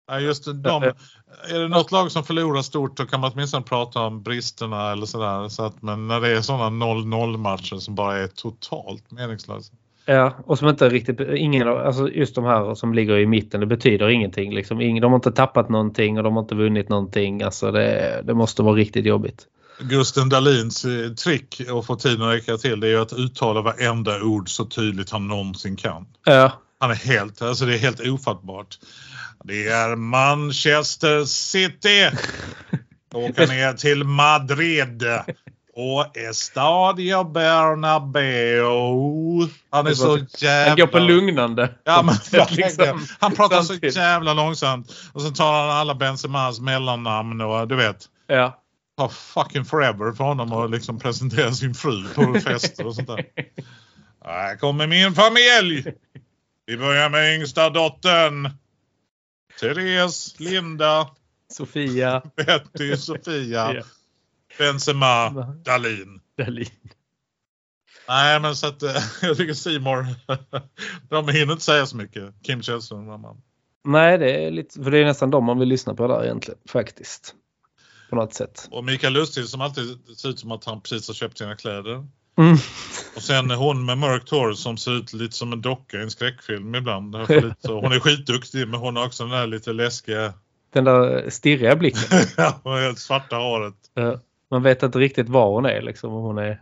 Ja, 0.06 0.20
just 0.20 0.44
de, 0.44 0.82
är 1.48 1.58
det 1.58 1.68
något 1.68 1.92
lag 1.92 2.12
som 2.12 2.24
förlorar 2.24 2.62
stort 2.62 2.96
då 2.96 3.06
kan 3.06 3.20
man 3.20 3.32
åtminstone 3.34 3.62
prata 3.62 4.00
om 4.00 4.22
bristerna 4.22 4.92
eller 4.92 5.06
sådär. 5.06 5.48
Så 5.48 5.62
att, 5.64 5.82
men 5.82 6.08
när 6.08 6.20
det 6.20 6.28
är 6.28 6.40
sådana 6.40 6.84
0-0 6.84 7.36
matcher 7.36 7.76
som 7.76 7.94
bara 7.94 8.16
är 8.16 8.26
totalt 8.26 9.10
meningslösa. 9.10 9.72
Ja, 10.06 10.32
och 10.46 10.58
som 10.58 10.68
inte 10.68 10.88
riktigt, 10.88 11.20
ingen, 11.20 11.68
alltså 11.68 12.08
just 12.08 12.34
de 12.34 12.44
här 12.44 12.74
som 12.74 12.94
ligger 12.94 13.18
i 13.18 13.26
mitten, 13.26 13.60
det 13.60 13.66
betyder 13.66 14.08
ingenting. 14.08 14.54
Liksom. 14.54 14.80
Ingen, 14.80 15.02
de 15.02 15.12
har 15.12 15.16
inte 15.18 15.32
tappat 15.32 15.68
någonting 15.68 16.18
och 16.18 16.24
de 16.24 16.36
har 16.36 16.42
inte 16.42 16.54
vunnit 16.54 16.88
någonting. 16.88 17.42
Alltså 17.42 17.70
det, 17.70 18.22
det 18.24 18.34
måste 18.34 18.62
vara 18.62 18.74
riktigt 18.74 19.06
jobbigt. 19.06 19.46
Gusten 19.78 20.28
Dahlins 20.28 20.84
eh, 20.84 21.10
trick 21.10 21.60
att 21.60 21.86
få 21.86 21.96
tiden 21.96 22.22
att 22.22 22.34
räcka 22.34 22.56
till 22.56 22.80
det 22.80 22.86
är 22.86 22.90
ju 22.90 23.00
att 23.00 23.12
uttala 23.12 23.62
varenda 23.62 24.22
ord 24.22 24.50
så 24.50 24.64
tydligt 24.64 25.10
han 25.10 25.28
någonsin 25.28 25.76
kan. 25.76 26.06
Ja, 26.24 26.52
Han 26.80 26.90
är 26.90 26.94
helt, 26.94 27.42
alltså 27.42 27.66
det 27.66 27.74
är 27.74 27.78
helt 27.78 28.08
ofattbart. 28.08 28.78
Det 29.46 29.68
är 29.68 29.96
Manchester 29.96 31.24
City. 31.24 32.10
Åka 33.14 33.46
ner 33.46 33.72
till 33.72 34.04
Madrid. 34.04 35.02
Och 35.76 36.16
Estadio 36.16 37.24
Bernabeu. 37.24 38.68
Han 39.70 39.86
är 39.86 39.94
så 39.94 40.18
jävla... 40.38 40.68
han 40.68 40.78
går 40.78 40.86
på 40.86 40.98
lugnande. 40.98 41.74
Ja, 41.84 42.02
men, 42.02 42.14
Liksom, 42.50 43.06
han 43.20 43.32
pratar 43.32 43.62
så 43.62 43.74
jävla 43.74 44.34
långsamt. 44.34 44.92
Och 45.12 45.22
så 45.22 45.30
tar 45.30 45.52
han 45.52 45.70
alla 45.70 45.94
Benzemas 45.94 46.60
mellannamn 46.60 47.40
och 47.40 47.68
du 47.68 47.76
vet. 47.76 48.04
Ja. 48.26 48.62
tar 48.98 49.08
fucking 49.08 49.64
forever 49.64 50.12
för 50.12 50.24
honom 50.24 50.52
att 50.52 50.70
liksom 50.70 50.98
presentera 50.98 51.52
sin 51.52 51.74
fru 51.74 52.04
på 52.14 52.40
fester 52.40 52.86
och 52.86 52.94
sånt 52.94 53.08
där. 53.08 53.24
Här 54.24 54.56
kommer 54.56 54.86
min 54.86 55.14
familj! 55.14 55.94
Vi 56.66 56.76
börjar 56.76 57.10
med 57.10 57.34
yngsta 57.34 57.70
dottern. 57.70 58.50
Therese, 59.60 60.40
Linda, 60.40 61.10
Sofia 61.52 62.22
Betty, 62.36 62.96
Sofia, 62.96 63.74
Ja. 63.74 63.82
Benzema, 64.58 65.30
Dalin. 65.64 66.20
Dahlin. 66.38 66.68
Nej 68.08 68.40
men 68.40 68.56
så 68.56 68.66
att 68.66 68.82
eh, 68.82 68.96
jag 69.22 69.36
tycker 69.36 69.54
Simor 69.54 70.06
de 71.08 71.28
hinner 71.28 71.52
inte 71.52 71.64
säga 71.64 71.86
så 71.86 71.96
mycket. 71.96 72.34
Kim 72.42 72.62
Källström, 72.62 73.06
mamma. 73.06 73.36
Nej, 73.84 74.18
det 74.18 74.44
är 74.44 74.50
lite, 74.50 74.82
för 74.82 74.90
det 74.90 74.98
är 74.98 75.04
nästan 75.04 75.30
de 75.30 75.44
man 75.44 75.58
vill 75.58 75.68
lyssna 75.68 75.94
på 75.94 76.06
där 76.08 76.24
egentligen 76.24 76.60
faktiskt. 76.68 77.34
På 78.10 78.16
något 78.16 78.34
sätt. 78.34 78.68
Och 78.70 78.84
Mikael 78.84 79.12
Lustig 79.12 79.44
som 79.44 79.60
alltid 79.60 79.98
ser 80.16 80.28
ut 80.28 80.38
som 80.38 80.52
att 80.52 80.64
han 80.64 80.80
precis 80.80 81.08
har 81.08 81.14
köpt 81.14 81.38
sina 81.38 81.56
kläder. 81.56 82.06
Mm. 82.36 82.56
Och 83.16 83.22
sen 83.22 83.50
hon 83.50 83.84
med 83.84 83.98
mörkt 83.98 84.30
hår 84.30 84.52
som 84.52 84.76
ser 84.76 84.92
ut 84.96 85.12
lite 85.12 85.36
som 85.36 85.52
en 85.52 85.62
docka 85.62 85.96
i 85.96 86.02
en 86.02 86.10
skräckfilm 86.10 86.74
ibland. 86.74 87.14
Hon 87.14 87.92
är 87.92 88.00
skitduktig 88.00 88.68
men 88.68 88.80
hon 88.80 88.96
har 88.96 89.06
också 89.06 89.22
den 89.22 89.32
där 89.32 89.46
lite 89.46 89.72
läskiga 89.72 90.32
Den 90.72 90.84
där 90.84 91.30
stirriga 91.30 91.76
blicken. 91.76 92.20
ja, 92.36 92.60
och 92.62 92.98
svarta 92.98 93.36
håret. 93.36 93.74
Man 94.50 94.62
vet 94.62 94.82
inte 94.82 94.98
riktigt 94.98 95.28
var 95.28 95.50
hon 95.50 95.66
är 95.66 95.82
liksom. 95.82 96.12
Om 96.12 96.22
hon 96.22 96.38
är 96.38 96.60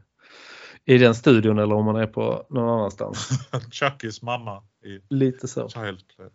i 0.85 0.99
den 0.99 1.15
studion 1.15 1.59
eller 1.59 1.75
om 1.75 1.87
hon 1.87 1.97
är 1.97 2.07
på 2.07 2.47
någon 2.51 2.79
annanstans. 2.79 3.29
Chuckys 3.71 4.23
mamma 4.23 4.63
i 4.85 5.15
Lite 5.15 5.49
så. 5.49 5.69
Child 5.69 6.01
Play. 6.17 6.29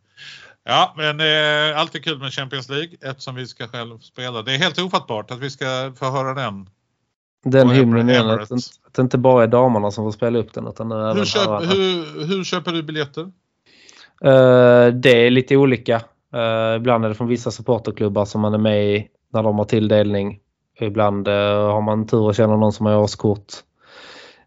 Ja, 0.64 0.94
men 0.98 1.20
eh, 1.20 1.80
alltid 1.80 2.04
kul 2.04 2.20
med 2.20 2.34
Champions 2.34 2.70
League 2.70 2.98
eftersom 3.02 3.36
vi 3.36 3.48
ska 3.48 3.68
själv 3.68 4.00
spela. 4.00 4.42
Det 4.42 4.54
är 4.54 4.58
helt 4.58 4.80
ofattbart 4.80 5.32
att 5.32 5.40
vi 5.40 5.50
ska 5.50 5.94
få 6.00 6.12
höra 6.12 6.34
den. 6.34 6.70
Den 7.44 7.70
hymnen 7.70 8.10
igen. 8.10 8.30
Att, 8.30 8.52
att 8.52 8.94
det 8.96 9.02
inte 9.02 9.18
bara 9.18 9.44
är 9.44 9.48
damerna 9.48 9.92
som 9.92 10.06
får 10.06 10.12
spela 10.12 10.40
upp 10.40 10.54
den 10.54 10.68
utan 10.68 10.92
Hur, 10.92 11.26
köp, 11.26 11.50
hur, 11.62 12.28
hur 12.28 12.44
köper 12.44 12.72
du 12.72 12.84
biljetter? 12.84 13.22
Eh, 14.24 14.88
det 14.94 15.26
är 15.26 15.30
lite 15.30 15.58
olika. 15.58 15.96
Eh, 16.34 16.76
ibland 16.78 17.06
är 17.06 17.10
det 17.10 17.16
från 17.16 17.28
vissa 17.28 17.52
supporterklubbar 17.52 18.26
som 18.26 18.42
man 18.42 18.54
är 18.54 18.58
med 18.58 18.96
i 18.96 19.08
när 19.34 19.44
de 19.44 19.58
har 19.58 19.66
tilldelning. 19.66 20.40
Ibland 20.80 21.28
eh, 21.28 21.72
har 21.72 21.82
man 21.82 22.08
tur 22.08 22.22
och 22.22 22.36
känner 22.36 22.58
någon 22.58 22.74
som 22.74 22.86
har 22.86 22.98
årskort. 22.98 23.54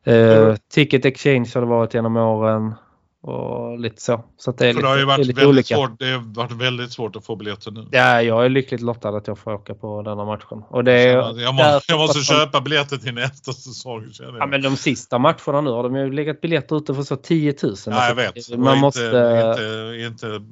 Uh, 0.09 0.15
Mm. 0.15 0.57
Ticket 0.73 1.05
Exchange 1.05 1.51
har 1.55 1.61
det 1.61 1.67
varit 1.67 1.95
genom 1.95 2.17
åren 2.17 2.75
och 3.23 3.79
lite 3.79 4.03
så. 4.03 4.25
Så 4.37 4.51
att 4.51 4.59
det 4.59 4.65
är 4.69 4.73
lite, 4.73 4.83
det 4.83 4.89
har 4.89 4.99
ju 4.99 5.05
varit 5.05 5.19
väldigt 5.19 5.45
olika. 5.47 5.75
svårt, 5.75 5.99
det 5.99 6.11
har 6.11 6.35
varit 6.35 6.53
väldigt 6.53 6.93
svårt 6.93 7.17
att 7.17 7.25
få 7.27 7.37
biljetter 7.37 7.71
nu. 7.71 7.89
Ja, 7.91 8.23
jag 8.23 8.45
är 8.45 8.49
lyckligt 8.49 8.81
lottad 8.81 9.09
att 9.17 9.27
jag 9.27 9.39
får 9.39 9.53
åka 9.53 9.75
på 9.75 10.03
denna 10.03 10.25
matchen. 10.25 10.63
Och 10.69 10.85
det 10.85 10.93
är, 10.93 11.41
jag, 11.41 11.55
må, 11.55 11.81
jag 11.89 11.99
måste 11.99 12.21
köpa 12.21 12.61
biljetter 12.61 12.97
till 12.97 13.15
nästa 13.15 13.53
säsong. 13.53 14.07
Jag. 14.19 14.37
Ja, 14.39 14.47
men 14.47 14.63
de 14.63 14.77
sista 14.77 15.19
matcherna 15.19 15.61
nu 15.61 15.71
har 15.71 15.83
de 15.83 15.97
ju 15.97 16.13
legat 16.13 16.41
biljetter 16.41 16.77
ute 16.77 16.95
för 16.95 17.03
så 17.03 17.17
10 17.17 17.55
000. 17.63 17.75
ja, 17.87 18.09
jag 18.09 18.21
Alltså, 18.21 18.53
vet. 18.53 18.61
Man 18.61 18.73
Och 18.73 18.79
måste... 18.79 19.05
Inte, 19.05 19.97
inte, 20.01 20.27
inte, 20.27 20.43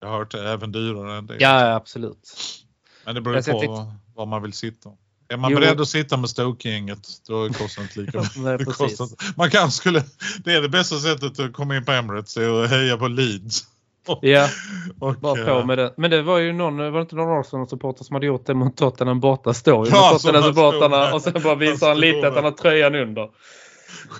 jag 0.00 0.08
har 0.08 0.18
hört 0.18 0.34
även 0.34 0.72
dyrare 0.72 1.18
än 1.18 1.26
det. 1.26 1.36
Ja, 1.38 1.74
absolut. 1.74 2.34
Men 3.04 3.14
det 3.14 3.20
beror 3.20 3.36
Jag 3.36 3.44
på 3.46 3.72
var, 3.72 3.86
var 4.14 4.26
man 4.26 4.42
vill 4.42 4.52
sitta. 4.52 4.90
Är 5.32 5.36
man 5.36 5.50
Jo. 5.50 5.58
beredd 5.58 5.80
att 5.80 5.88
sitta 5.88 6.16
med 6.16 6.30
Stoke-gänget 6.30 7.08
då 7.28 7.48
kostar 7.48 7.82
det 7.82 7.84
inte 7.84 8.00
lika 8.00 8.18
mycket. 8.58 8.74
Kostar, 8.76 9.08
man 9.36 9.50
kan 9.50 9.70
skulle, 9.70 10.02
det 10.44 10.52
är 10.52 10.62
det 10.62 10.68
bästa 10.68 10.96
sättet 10.98 11.40
att 11.40 11.52
komma 11.52 11.76
in 11.76 11.84
på 11.84 11.92
Emirates 11.92 12.36
är 12.36 12.64
att 12.64 12.70
heja 12.70 12.96
på 12.96 13.08
Leeds. 13.08 13.64
Ja, 14.20 14.48
Och, 15.00 15.14
bara 15.14 15.40
eh, 15.40 15.46
på 15.46 15.66
med 15.66 15.78
det. 15.78 15.94
Men 15.96 16.10
det 16.10 16.22
var 16.22 16.38
ju 16.38 16.52
någon, 16.52 16.76
var 16.78 16.90
det 16.92 17.00
inte 17.00 17.16
någon 17.16 17.40
Arsenal-supporter 17.40 18.04
som 18.04 18.14
hade 18.14 18.26
gjort 18.26 18.46
det 18.46 18.54
mot 18.54 18.76
Tottenham 18.76 19.20
borta? 19.20 19.54
Står 19.54 19.86
ju 19.86 19.92
Ja, 19.92 20.10
Tottenham-supportrarna 20.12 21.06
stod 21.06 21.14
och 21.14 21.22
sen 21.22 21.42
bara 21.42 21.54
visar 21.54 21.88
han 21.88 22.00
lite 22.00 22.28
att 22.28 22.34
han 22.34 22.44
har 22.44 22.50
tröjan 22.50 22.94
under. 22.94 23.22
Och 23.22 23.30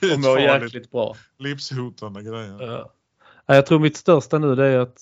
mår 0.02 0.08
Skitfarligt. 0.08 0.62
jäkligt 0.64 0.90
bra. 0.90 1.16
Livshotande 1.38 2.22
grejer. 2.22 2.56
Ja. 2.60 2.92
Ja, 3.46 3.54
Jag 3.54 3.66
tror 3.66 3.78
mitt 3.78 3.96
största 3.96 4.38
nu 4.38 4.54
det 4.54 4.66
är 4.66 4.78
att 4.78 4.94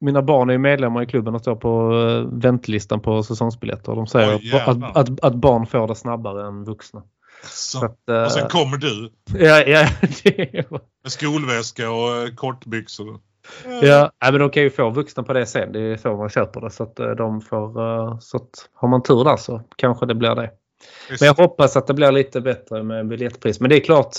mina 0.00 0.22
barn 0.22 0.50
är 0.50 0.58
medlemmar 0.58 1.02
i 1.02 1.06
klubben 1.06 1.34
och 1.34 1.40
står 1.40 1.56
på 1.56 1.92
eh, 1.98 2.38
väntlistan 2.40 3.00
på 3.00 3.22
säsongsbiljetter. 3.22 3.94
De 3.94 4.06
säger 4.06 4.36
Oj, 4.36 4.52
att, 4.54 4.68
att, 4.68 4.96
att, 4.96 5.24
att 5.24 5.34
barn 5.34 5.66
får 5.66 5.88
det 5.88 5.94
snabbare 5.94 6.46
än 6.46 6.64
vuxna. 6.64 7.02
Så 7.42 7.78
Så, 7.78 7.84
att, 7.84 8.08
eh, 8.08 8.22
och 8.22 8.32
sen 8.32 8.48
kommer 8.48 8.76
du 8.76 9.12
ja, 9.38 9.62
ja, 9.66 9.88
det, 10.24 10.70
med 11.02 11.12
skolväska 11.12 11.90
och 11.90 12.16
eh, 12.16 12.34
kortbyxor. 12.34 13.20
ja. 13.82 14.10
Men 14.20 14.40
de 14.40 14.50
kan 14.50 14.62
ju 14.62 14.70
få 14.70 14.90
vuxna 14.90 15.22
på 15.22 15.32
det 15.32 15.46
sen. 15.46 15.72
Det 15.72 15.80
är 15.80 15.96
så 15.96 16.16
man 16.16 16.28
köper 16.28 16.60
det. 16.60 16.70
Så 16.70 16.82
att 16.82 16.96
de 16.96 17.40
får, 17.40 18.20
så 18.20 18.36
att 18.36 18.68
har 18.74 18.88
man 18.88 19.02
tur 19.02 19.24
där 19.24 19.36
så 19.36 19.62
kanske 19.76 20.06
det 20.06 20.14
blir 20.14 20.34
det. 20.34 20.50
Visst. 21.10 21.20
Men 21.20 21.26
jag 21.26 21.34
hoppas 21.34 21.76
att 21.76 21.86
det 21.86 21.94
blir 21.94 22.12
lite 22.12 22.40
bättre 22.40 22.82
med 22.82 23.08
biljettpris. 23.08 23.60
Men 23.60 23.70
det 23.70 23.76
är 23.76 23.80
klart, 23.80 24.16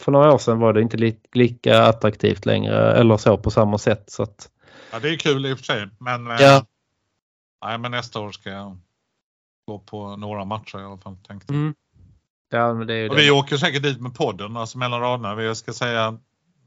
för 0.00 0.12
några 0.12 0.34
år 0.34 0.38
sedan 0.38 0.58
var 0.58 0.72
det 0.72 0.82
inte 0.82 0.96
li 0.96 1.16
lika 1.32 1.82
attraktivt 1.82 2.46
längre 2.46 2.92
eller 2.92 3.16
så 3.16 3.38
på 3.38 3.50
samma 3.50 3.78
sätt. 3.78 4.04
Så 4.06 4.22
att, 4.22 4.48
Ja, 4.94 5.00
det 5.00 5.10
är 5.10 5.16
kul 5.16 5.46
i 5.46 5.52
och 5.52 5.58
för 5.58 5.64
sig. 5.64 5.88
Men, 5.98 6.30
eh, 6.30 6.36
Ja. 6.40 6.66
nej, 7.64 7.78
men 7.78 7.90
nästa 7.90 8.20
år 8.20 8.32
ska 8.32 8.50
jag 8.50 8.78
gå 9.66 9.78
på 9.78 10.16
några 10.16 10.44
matcher 10.44 10.80
i 10.80 10.84
alla 10.84 10.98
fall. 10.98 11.16
Tänkte. 11.26 11.52
jag. 11.52 11.60
mm. 11.60 11.74
Ja, 12.50 12.74
men 12.74 12.86
det 12.86 12.94
är 12.94 12.98
ju 12.98 13.08
Och 13.08 13.16
det. 13.16 13.22
vi 13.22 13.30
åker 13.30 13.56
säkert 13.56 13.82
dit 13.82 14.00
med 14.00 14.14
podden, 14.14 14.56
alltså 14.56 14.78
mellan 14.78 15.00
raderna. 15.00 15.34
Vi 15.34 15.54
ska 15.54 15.72
säga 15.72 16.18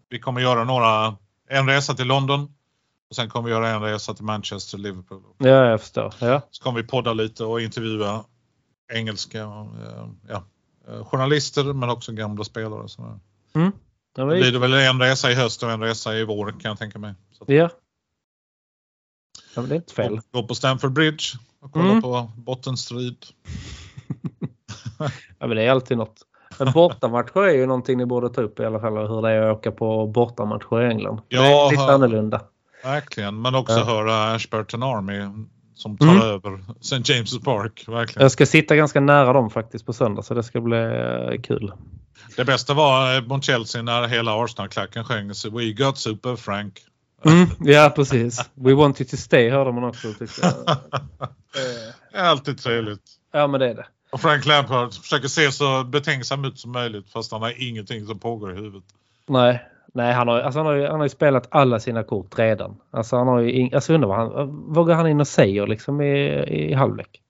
vi 0.09 0.19
kommer 0.19 0.41
göra 0.41 0.63
några, 0.63 1.15
en 1.49 1.69
resa 1.69 1.93
till 1.93 2.07
London 2.07 2.53
och 3.09 3.15
sen 3.15 3.29
kommer 3.29 3.49
vi 3.49 3.55
göra 3.55 3.69
en 3.69 3.81
resa 3.81 4.13
till 4.13 4.25
Manchester, 4.25 4.77
Liverpool. 4.77 5.21
Ja, 5.37 5.47
jag 5.47 5.81
förstår. 5.81 6.13
Ja. 6.19 6.41
Så 6.51 6.63
kommer 6.63 6.81
vi 6.81 6.87
podda 6.87 7.13
lite 7.13 7.43
och 7.43 7.61
intervjua 7.61 8.23
engelska 8.93 9.41
eh, 9.41 10.07
ja, 10.27 10.43
eh, 10.87 11.05
journalister 11.05 11.73
men 11.73 11.89
också 11.89 12.11
gamla 12.11 12.43
spelare. 12.43 12.81
och 12.81 12.91
sådär. 12.91 13.19
Mm. 13.55 13.71
Men, 14.17 14.27
blir 14.27 14.51
det 14.51 14.59
väl 14.59 14.73
en 14.73 15.01
resa 15.01 15.31
i 15.31 15.35
höst 15.35 15.63
och 15.63 15.71
en 15.71 15.81
resa 15.81 16.15
i 16.15 16.23
vår 16.25 16.51
kan 16.51 16.69
jag 16.69 16.77
tänka 16.77 16.99
mig. 16.99 17.13
Så 17.31 17.45
ja. 17.47 17.69
Ja, 19.57 19.61
det 19.67 19.73
är 19.73 19.75
inte 19.75 19.93
fel. 19.93 20.19
gå, 20.31 20.43
på 20.43 20.55
Stamford 20.55 20.91
Bridge 20.91 21.23
och 21.61 21.71
kolla 21.71 21.85
Mm. 21.89 22.01
på 22.01 22.31
bottenstrid. 22.35 23.15
Ja, 25.39 25.47
men 25.47 25.49
det 25.57 25.63
är 25.63 25.71
alltid 25.71 25.97
något. 25.97 26.15
Men 26.59 26.71
bortamatcher 26.71 27.37
är 27.41 27.53
ju 27.53 27.65
någonting 27.65 27.97
ni 27.97 28.05
borde 28.05 28.29
ta 28.29 28.41
upp 28.41 28.59
i 28.59 28.65
alla 28.65 28.79
fall. 28.79 28.97
Hur 29.07 29.21
det 29.21 29.29
är 29.31 29.41
att 29.41 29.57
åka 29.57 29.71
på 29.71 30.07
bortamatcher 30.07 30.81
i 30.81 30.85
England. 30.87 31.21
det 31.27 31.35
är 31.35 31.49
Ja, 31.51 31.69
lite 31.71 31.81
ha- 31.83 31.91
annorlunda. 31.93 32.41
Verkligen, 32.83 33.41
men 33.41 33.55
också 33.55 33.73
Ja. 33.79 33.83
höra 33.85 34.33
Ashburton 34.35 34.83
Army 34.83 35.45
som 35.75 35.97
tar 35.97 36.07
Mm. 36.07 36.21
över 36.21 36.59
St. 36.81 36.95
James' 36.95 37.43
Park. 37.43 37.85
Verkligen. 37.87 38.21
Jag 38.23 38.31
ska 38.31 38.45
sitta 38.45 38.75
ganska 38.75 38.99
nära 38.99 39.33
dem 39.33 39.49
faktiskt 39.49 39.85
på 39.85 39.93
söndag 39.93 40.21
så 40.21 40.33
det 40.33 40.43
ska 40.43 40.61
bli 40.61 40.77
eh, 40.77 41.41
kul. 41.41 41.71
Det 42.37 42.45
bästa 42.45 42.73
var 42.73 43.15
eh, 43.15 43.21
mot 43.21 43.43
Chelsea 43.43 43.81
när 43.81 44.07
hela 44.07 44.43
Arsenal-klacken 44.43 45.03
sjöng 45.03 45.31
We 45.51 45.71
got 45.71 45.97
super 45.97 46.35
Frank. 46.35 46.79
Mm, 47.25 47.49
ja, 47.59 47.93
precis. 47.95 48.49
We 48.53 48.73
want 48.73 49.01
you 49.01 49.09
to 49.09 49.17
stay 49.17 49.49
hörde 49.49 49.71
man 49.71 49.83
också. 49.83 50.13
Tyckte 50.13 50.41
jag. 50.41 50.77
Det 52.11 52.17
är 52.17 52.23
alltid 52.23 52.57
trevligt. 52.57 53.01
Ja, 53.31 53.47
men 53.47 53.59
det 53.59 53.69
är 53.69 53.75
det. 53.75 53.85
Och 54.09 54.21
Frank 54.21 54.45
Lampard 54.45 54.93
försöker 54.93 55.27
se 55.27 55.51
så 55.51 55.83
betänksam 55.83 56.45
ut 56.45 56.59
som 56.59 56.71
möjligt 56.71 57.09
fast 57.09 57.31
han 57.31 57.41
har 57.41 57.53
ingenting 57.57 58.05
som 58.05 58.19
pågår 58.19 58.51
i 58.51 58.55
huvudet. 58.55 58.83
Nej, 59.27 59.65
nej 59.93 60.13
han, 60.13 60.27
har, 60.27 60.39
alltså 60.39 60.59
han, 60.59 60.65
har 60.65 60.73
ju, 60.73 60.87
han 60.87 60.95
har 60.95 61.05
ju 61.05 61.09
spelat 61.09 61.47
alla 61.49 61.79
sina 61.79 62.03
kort 62.03 62.39
redan. 62.39 62.77
Alltså 62.91 63.17
han 63.17 63.27
har 63.27 63.39
ju 63.39 63.51
ing, 63.51 63.73
alltså 63.73 63.93
undrar 63.93 64.07
vad, 64.07 64.17
han, 64.17 64.73
vad 64.73 64.85
går 64.85 64.93
han 64.93 65.07
in 65.07 65.19
och 65.19 65.27
säger 65.27 65.67
liksom 65.67 66.01
i, 66.01 66.43
i 66.69 66.73
halvlek? 66.73 67.21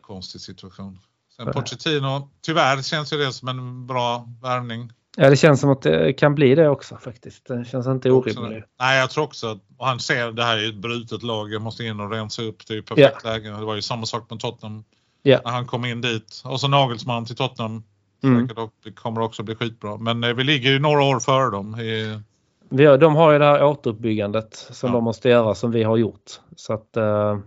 Konstig 0.00 0.40
situation. 0.40 0.98
Sen 1.36 1.52
Pochettino, 1.52 2.30
tyvärr 2.40 2.82
känns 2.82 3.12
ju 3.12 3.16
det 3.16 3.32
som 3.32 3.48
en 3.48 3.86
bra 3.86 4.28
värvning. 4.42 4.92
Ja, 5.18 5.30
det 5.30 5.36
känns 5.36 5.60
som 5.60 5.70
att 5.70 5.82
det 5.82 6.12
kan 6.12 6.34
bli 6.34 6.54
det 6.54 6.68
också 6.68 6.96
faktiskt. 6.96 7.46
Det 7.46 7.64
känns 7.64 7.86
inte 7.86 8.10
orimligt. 8.10 8.64
Nej, 8.80 8.98
jag 9.00 9.10
tror 9.10 9.24
också 9.24 9.46
att 9.46 9.58
han 9.78 10.00
ser 10.00 10.32
det 10.32 10.42
här 10.42 10.58
är 10.58 10.68
ett 10.68 10.74
brutet 10.74 11.22
lag. 11.22 11.52
Jag 11.52 11.62
måste 11.62 11.84
in 11.84 12.00
och 12.00 12.10
rensa 12.10 12.42
upp. 12.42 12.66
Det 12.66 12.72
är 12.72 12.76
ju 12.76 12.82
perfekt 12.82 13.24
läge. 13.24 13.48
Det 13.48 13.64
var 13.64 13.74
ju 13.74 13.82
samma 13.82 14.06
sak 14.06 14.30
med 14.30 14.40
Tottenham. 14.40 14.84
Ja. 15.22 15.40
När 15.44 15.52
han 15.52 15.66
kom 15.66 15.84
in 15.84 16.00
dit. 16.00 16.42
Och 16.44 16.60
så 16.60 16.68
Nagelsmann 16.68 17.24
till 17.24 17.36
Tottenham. 17.36 17.82
Mm. 18.22 18.48
Det 18.84 18.92
kommer 18.92 19.20
också 19.20 19.42
bli 19.42 19.54
skitbra. 19.54 19.96
Men 19.96 20.24
eh, 20.24 20.34
vi 20.34 20.44
ligger 20.44 20.70
ju 20.70 20.78
några 20.78 21.02
år 21.02 21.20
före 21.20 21.50
dem. 21.50 21.80
I, 21.80 22.20
Vi 22.68 22.84
har, 22.84 22.98
de 22.98 23.16
har 23.16 23.32
ju 23.32 23.38
det 23.38 23.44
här 23.44 23.64
återuppbyggandet 23.64 24.54
som 24.70 24.88
Ja. 24.88 24.94
de 24.94 25.04
måste 25.04 25.28
göra 25.28 25.54
som 25.54 25.70
vi 25.70 25.82
har 25.82 25.96
gjort. 25.96 26.30
Så 26.56 26.72
att 26.72 26.96
eh, 26.96 27.38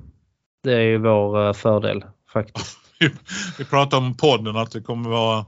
det 0.63 0.73
är 0.73 0.81
ju 0.81 0.97
vår 0.97 1.47
eh, 1.47 1.53
fördel 1.53 2.03
faktiskt. 2.33 2.77
vi 3.57 3.65
pratade 3.65 4.05
om 4.05 4.17
podden 4.17 4.55
att 4.55 4.71
det 4.71 4.81
kommer 4.81 5.09
vara 5.09 5.45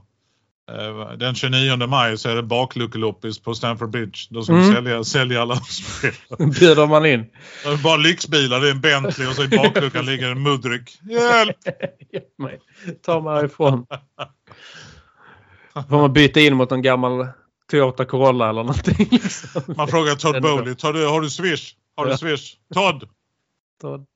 den 1.18 1.34
29 1.34 1.86
maj 1.86 2.18
så 2.18 2.28
är 2.28 2.36
det 2.36 2.42
bakluckeloppis 2.42 3.38
på 3.38 3.54
Stamford 3.54 3.90
Bridge. 3.90 4.18
Då 4.30 4.42
ska 4.42 4.54
vi 4.54 4.60
Mm. 4.62 4.74
sälja, 4.74 5.04
sälja 5.04 5.42
alla 5.42 5.56
spel. 5.56 6.12
Bjuder 6.38 6.86
man 6.86 7.06
in. 7.06 7.26
Det 7.64 7.68
är 7.68 7.76
bara 7.82 7.96
lyxbilar. 7.96 8.60
Det 8.60 8.66
är 8.68 8.70
en 8.70 8.80
Bentley 8.80 9.28
och 9.28 9.34
så 9.34 9.42
i 9.44 9.48
bakluckan 9.48 10.06
ligger 10.06 10.30
en 10.30 10.42
Mudrik. 10.42 10.98
Hjälp! 11.10 11.56
Hjälp 12.12 12.38
mig. 12.38 12.60
Ta 13.06 13.20
mig 13.20 13.34
härifrån. 13.34 13.86
Får 15.88 15.96
man 16.00 16.12
byta 16.12 16.40
in 16.40 16.54
mot 16.56 16.72
en 16.72 16.82
gammal 16.82 17.26
Toyota 17.70 18.04
Corolla 18.04 18.48
eller 18.50 18.62
någonting. 18.62 19.08
Liksom. 19.10 19.62
Man 19.76 19.88
frågar 19.88 20.14
Todd. 20.14 20.42
Bowley. 20.42 20.74
Tar 20.74 20.92
du, 20.92 21.06
har 21.06 21.20
du 21.20 21.30
swish? 21.30 21.74
Har 21.96 22.06
du 22.06 22.16
swish? 22.18 22.54
Todd? 22.74 23.08
Så- 23.80 24.06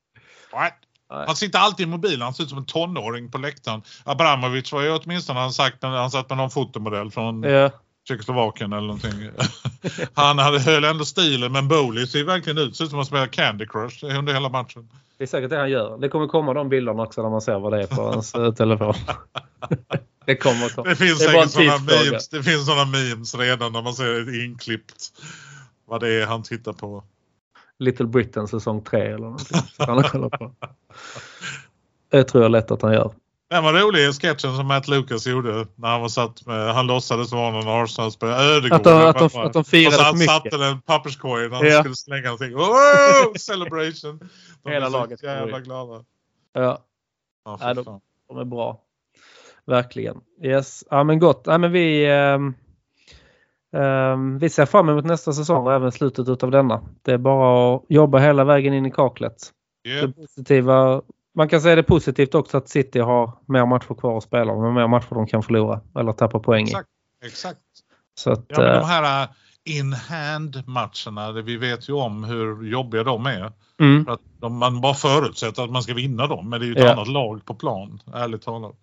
What? 0.53 0.73
Nej. 1.11 1.25
Han 1.27 1.37
sitter 1.37 1.59
alltid 1.59 1.87
i 1.87 1.91
mobilen. 1.91 2.23
Han 2.23 2.35
ser 2.35 2.43
ut 2.43 2.49
som 2.49 2.59
en 2.59 2.67
tonåring 2.67 3.31
på 3.31 3.39
läktaren. 3.39 3.83
Abramovic 4.05 4.73
var 4.73 4.83
ju 4.83 4.91
åtminstone 4.91 5.41
han 5.41 5.53
sagt 5.53 5.83
han 5.83 6.11
satt 6.11 6.29
med 6.29 6.39
någon 6.39 6.51
fotomodell 6.51 7.11
från 7.11 7.43
Ja. 7.43 7.71
Tjeckoslovakien 8.09 8.73
eller 8.73 8.87
någonting. 8.87 9.31
han 10.15 10.39
hade, 10.39 10.61
höll 10.61 10.85
ändå 10.85 11.05
stilen 11.05 11.53
men 11.53 11.69
Bowley 11.69 12.07
ser 12.07 12.25
verkligen 12.25 12.59
ut. 12.59 12.77
Ser 12.77 12.85
ut 12.85 12.91
som 12.91 13.01
att 13.01 13.07
spela 13.07 13.27
Candy 13.27 13.67
Crush 13.67 14.05
under 14.05 14.33
hela 14.33 14.49
matchen. 14.49 14.89
Det 15.19 15.25
är 15.25 15.29
säkert 15.29 15.51
det 15.51 15.59
han 15.59 15.71
gör. 15.71 15.99
Det 15.99 16.09
kommer 16.09 16.27
komma 16.27 16.55
de 16.55 16.69
bilderna 16.69 17.03
också 17.03 17.23
när 17.23 17.31
man 17.31 17.41
ser 17.41 17.59
vad 17.59 17.73
det 17.73 17.83
är 17.83 17.87
på 17.87 18.03
hans 18.03 18.35
eh, 18.35 18.53
telefon. 18.55 18.95
det 20.27 20.37
kommer 20.37 20.75
komma. 20.75 20.89
Det 20.89 20.97
finns 20.97 21.19
Det 21.19 21.25
säkert 21.25 21.51
sådana 21.51 21.79
memes, 21.79 22.29
det 22.29 22.43
finns 22.43 22.67
såna 22.67 22.85
memes 22.85 23.35
redan 23.35 23.73
när 23.73 23.83
man 23.83 23.95
ser 23.95 24.23
ett 24.23 24.35
inklippt 24.35 25.13
vad 25.87 26.01
det 26.01 26.23
är 26.23 26.27
han 26.27 26.43
tittar 26.43 26.73
på. 26.73 27.05
Little 27.79 28.07
Britain 28.07 28.49
säsong 28.49 28.83
3 28.83 29.01
eller 29.01 29.19
någonting. 29.19 29.61
Han 29.79 30.03
kollar 30.03 30.29
på. 30.29 30.53
Det 32.11 32.25
tror 32.25 32.43
jag 32.43 32.51
lätt 32.53 32.71
att 32.71 32.83
han 32.83 32.93
gör. 32.93 33.13
Den 33.51 33.65
var 33.65 33.73
rolig 33.73 34.15
sketchen 34.15 34.57
som 34.57 34.67
Matt 34.67 34.89
Lucas 34.89 35.27
gjorde 35.27 35.67
när 35.75 35.89
han 35.89 36.01
var 36.01 36.09
satt 36.09 36.47
med, 36.47 36.75
han 36.75 36.87
låtsades 36.87 37.33
vara 37.33 37.51
någon 37.51 37.69
Arsenal-spelare. 37.83 38.43
Ödegård. 38.43 38.73
Att 38.79 38.85
de, 38.85 39.07
att 39.25 39.33
de, 39.33 39.41
att 39.41 39.53
de 39.53 39.65
firade 39.65 39.87
och 39.89 39.93
så 39.93 39.99
för 39.99 40.05
han 40.05 40.19
mycket. 40.19 40.53
satte 40.53 40.65
en 40.65 40.81
papperskorg 40.81 41.49
när 41.49 41.57
han 41.57 41.67
Ja. 41.67 41.81
skulle 41.81 41.95
slänga 41.95 42.23
någonting. 42.25 42.55
Oh, 42.57 43.35
celebration! 43.39 44.29
De 44.63 44.71
Hela 44.73 44.89
laget 44.89 45.23
jävla 45.23 45.61
glada. 45.61 46.05
Ja, 46.53 46.79
Ja, 47.45 47.59
fy 47.63 47.83
de- 47.83 48.01
de 48.29 48.39
är 48.39 48.45
bra. 48.45 48.81
Verkligen. 49.67 50.21
Yes. 50.43 50.85
Ja 50.91 51.05
men 51.05 51.19
gott. 51.19 51.43
Ja, 51.47 51.59
men 51.59 51.73
vi, 51.73 52.07
ehm, 52.07 52.55
vi 54.39 54.51
ser 54.51 54.67
fram 54.67 54.89
emot 54.89 55.05
nästa 55.05 55.33
säsong 55.33 55.67
och 55.67 55.73
även 55.73 55.93
slutet 55.93 56.29
utav 56.29 56.51
denna. 56.51 56.81
Det 57.03 57.13
är 57.13 57.19
bara 57.19 57.77
att 57.77 57.83
jobba 57.89 58.19
hela 58.19 58.45
vägen 58.45 58.75
in 58.75 58.87
i 58.87 58.91
kaklet. 58.91 59.53
Yep. 59.89 60.07
Det 60.07 60.13
positiva, 60.23 61.03
man 61.35 61.49
kan 61.49 61.61
säga 61.61 61.77
det 61.77 61.83
positivt 61.83 62.35
också 62.35 62.57
att 62.57 62.69
City 62.69 62.99
har 62.99 63.33
mer 63.47 63.67
matcher 63.67 63.95
kvar 63.95 64.17
att 64.17 64.23
spela 64.25 64.53
och 64.53 64.75
mer 64.75 64.87
matcher 64.89 65.15
de 65.15 65.27
kan 65.27 65.43
förlora 65.43 65.81
eller 65.99 66.13
tappa 66.13 66.39
poäng 66.39 66.65
i. 66.65 66.69
Exakt. 66.71 66.89
Exakt. 67.25 67.59
Så 68.19 68.31
att, 68.33 68.45
Ja, 68.49 68.59
men 68.61 68.67
eh, 68.75 68.81
de 68.81 68.87
här 68.87 69.23
uh, 69.25 69.31
in-hand 69.65 70.63
matcherna, 70.67 71.33
det- 71.33 71.43
vi 71.43 71.57
vet 71.57 71.89
ju 71.89 71.93
om 71.93 72.25
hur 72.25 72.65
jobbiga 72.71 73.05
de 73.05 73.27
är. 73.27 73.53
mm, 73.81 74.05
För 74.05 74.13
att 74.13 74.21
de, 74.41 74.57
man 74.59 74.81
bara 74.81 74.95
förutsätter 74.95 75.65
att 75.65 75.71
man 75.71 75.83
ska 75.83 75.95
vinna 75.95 76.27
dem, 76.27 76.49
men 76.51 76.61
det 76.61 76.67
är 76.67 76.69
ju 76.69 76.73
ett 76.73 76.79
Ja. 76.85 76.93
annat 76.93 77.09
lag 77.09 77.45
på 77.45 77.55
plan, 77.55 78.01
ärligt 78.15 78.43
talat. 78.43 78.75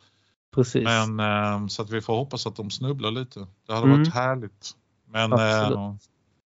precis. 0.55 0.83
Men 0.83 1.19
eh, 1.19 1.67
så 1.67 1.81
att 1.81 1.89
vi 1.89 2.01
får 2.01 2.15
hoppas 2.15 2.47
att 2.47 2.55
de 2.55 2.69
snubblar 2.69 3.11
lite. 3.11 3.39
Det 3.67 3.73
hade 3.73 3.85
Mm. 3.87 3.97
varit 3.99 4.13
härligt. 4.13 4.71
Men 5.13 5.33
eh, 5.33 5.93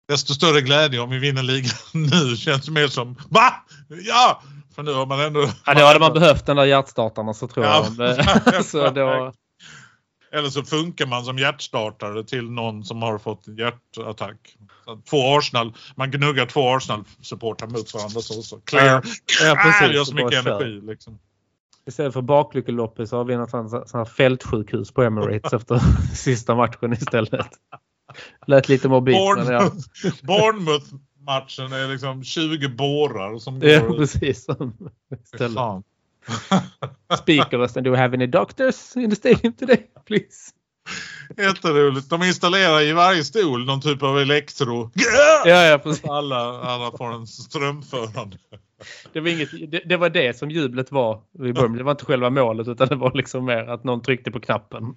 desto 0.08 0.34
större 0.34 0.62
glädje 0.62 1.00
om 1.00 1.10
vi 1.10 1.20
vinner 1.20 1.44
ligan 1.44 1.76
nu 1.94 2.36
känns 2.38 2.70
mer 2.70 2.88
som 2.88 3.16
VA? 3.30 3.54
Ja! 4.08 4.42
För 4.76 4.84
nu 4.84 4.94
har 4.94 5.06
man 5.06 5.20
ändå... 5.20 5.50
ja, 5.66 5.74
då 5.74 5.86
hade 5.86 6.00
man 6.00 6.14
behövt 6.14 6.46
den 6.46 6.56
där 6.58 6.66
hjärtstartarna 6.66 7.34
så 7.34 7.48
tror 7.48 7.66
Ja. 7.66 7.86
jag. 7.98 8.18
Det, 8.46 8.64
så 8.64 8.90
då, 8.90 9.34
Eller 10.34 10.50
så 10.50 10.64
funkar 10.64 11.06
man 11.06 11.26
som 11.26 11.38
hjärtstartare 11.38 12.24
till 12.24 12.50
någon 12.52 12.84
som 12.84 13.02
har 13.02 13.18
fått 13.18 13.48
en 13.48 13.56
hjärtattack. 13.58 14.56
Två 15.10 15.38
Arsenal, 15.38 15.74
man 15.96 16.12
gnuggar 16.12 16.46
två 16.46 16.76
Arsenal-supportrar 16.76 17.68
mot 17.68 17.94
varandra 17.94 18.22
så. 18.22 18.42
så 18.42 18.60
clear, 18.60 19.04
Ja, 19.44 19.56
precis. 19.56 19.96
gör 19.96 20.04
så 20.04 20.16
mycket 20.16 20.46
energi. 20.46 20.82
Liksom. 20.84 21.20
Istället 21.88 22.14
för 22.14 22.22
baklyckeloppet 22.22 23.10
så 23.10 23.18
har 23.18 23.24
vi 23.24 23.38
något 23.38 23.50
sånt 23.50 23.94
här 23.94 24.06
fältsjukhus 24.06 24.92
på 24.92 25.04
Emirates 25.04 25.54
efter 25.54 25.80
sista 26.16 26.56
matchen 26.56 26.94
istället. 26.94 27.48
Lät 28.48 28.70
lite 28.70 28.90
mobilt 28.90 29.38
men 29.38 29.48
ja. 29.48 29.72
Bournemouth, 30.22 30.24
Bournemouth-matchen 30.24 31.74
är 31.74 31.92
liksom 31.92 32.24
20 32.24 32.70
bårar 32.70 33.40
som 33.40 33.60
går. 33.60 33.70
Ja 33.70 33.82
precis. 33.82 34.48
Istället. 35.24 35.54
fan. 35.54 35.84
Speakerrösten. 37.18 37.84
Do 37.84 37.92
we 37.92 37.98
have 37.98 38.14
any 38.18 38.28
doctors 38.28 38.96
in 38.98 39.10
the 39.10 39.16
stadium 39.16 39.54
today? 39.54 39.88
Please. 40.06 40.52
Jätteroligt. 41.38 42.10
De 42.10 42.24
installerar 42.24 42.82
i 42.82 42.94
varje 42.94 43.24
stol 43.24 43.66
någon 43.66 43.82
typ 43.82 44.04
av 44.04 44.20
elektro. 44.20 44.92
Ja, 45.46 45.66
ja 45.66 45.78
precis. 45.78 46.06
Alla, 46.06 46.62
alla 46.62 46.98
får 46.98 47.14
en 47.14 47.28
strömförande. 47.28 48.38
Det 49.14 49.20
var, 49.20 49.30
inget, 49.30 49.72
det, 49.72 49.82
det 49.86 49.98
var 49.98 50.10
det 50.10 50.38
som 50.38 50.52
jublet 50.52 50.92
var 50.92 51.22
vid 51.32 51.56
Birmingham. 51.56 51.78
Det 51.78 51.84
var 51.84 51.92
inte 51.92 52.06
själva 52.06 52.30
målet 52.30 52.68
utan 52.68 52.88
det 52.88 52.96
var 52.96 53.12
liksom 53.14 53.46
mer 53.46 53.70
att 53.70 53.84
någon 53.84 54.02
tryckte 54.02 54.32
på 54.32 54.40
knappen. 54.40 54.96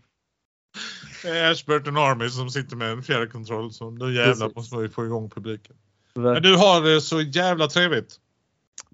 Ashburton 1.51 1.97
Army 1.97 2.28
som 2.28 2.51
sitter 2.51 2.77
med 2.77 2.90
en 2.93 3.03
fjärrkontroll. 3.03 3.73
Så 3.73 3.90
nu 3.90 4.15
jävlar 4.15 4.32
Precis. 4.47 4.57
måste 4.57 4.77
vi 4.77 4.89
få 4.89 5.05
igång 5.05 5.31
publiken. 5.31 5.77
Men 6.15 6.43
du 6.43 6.57
har 6.57 6.81
det 6.82 7.01
så 7.01 7.20
jävla 7.20 7.66
trevligt. 7.66 8.15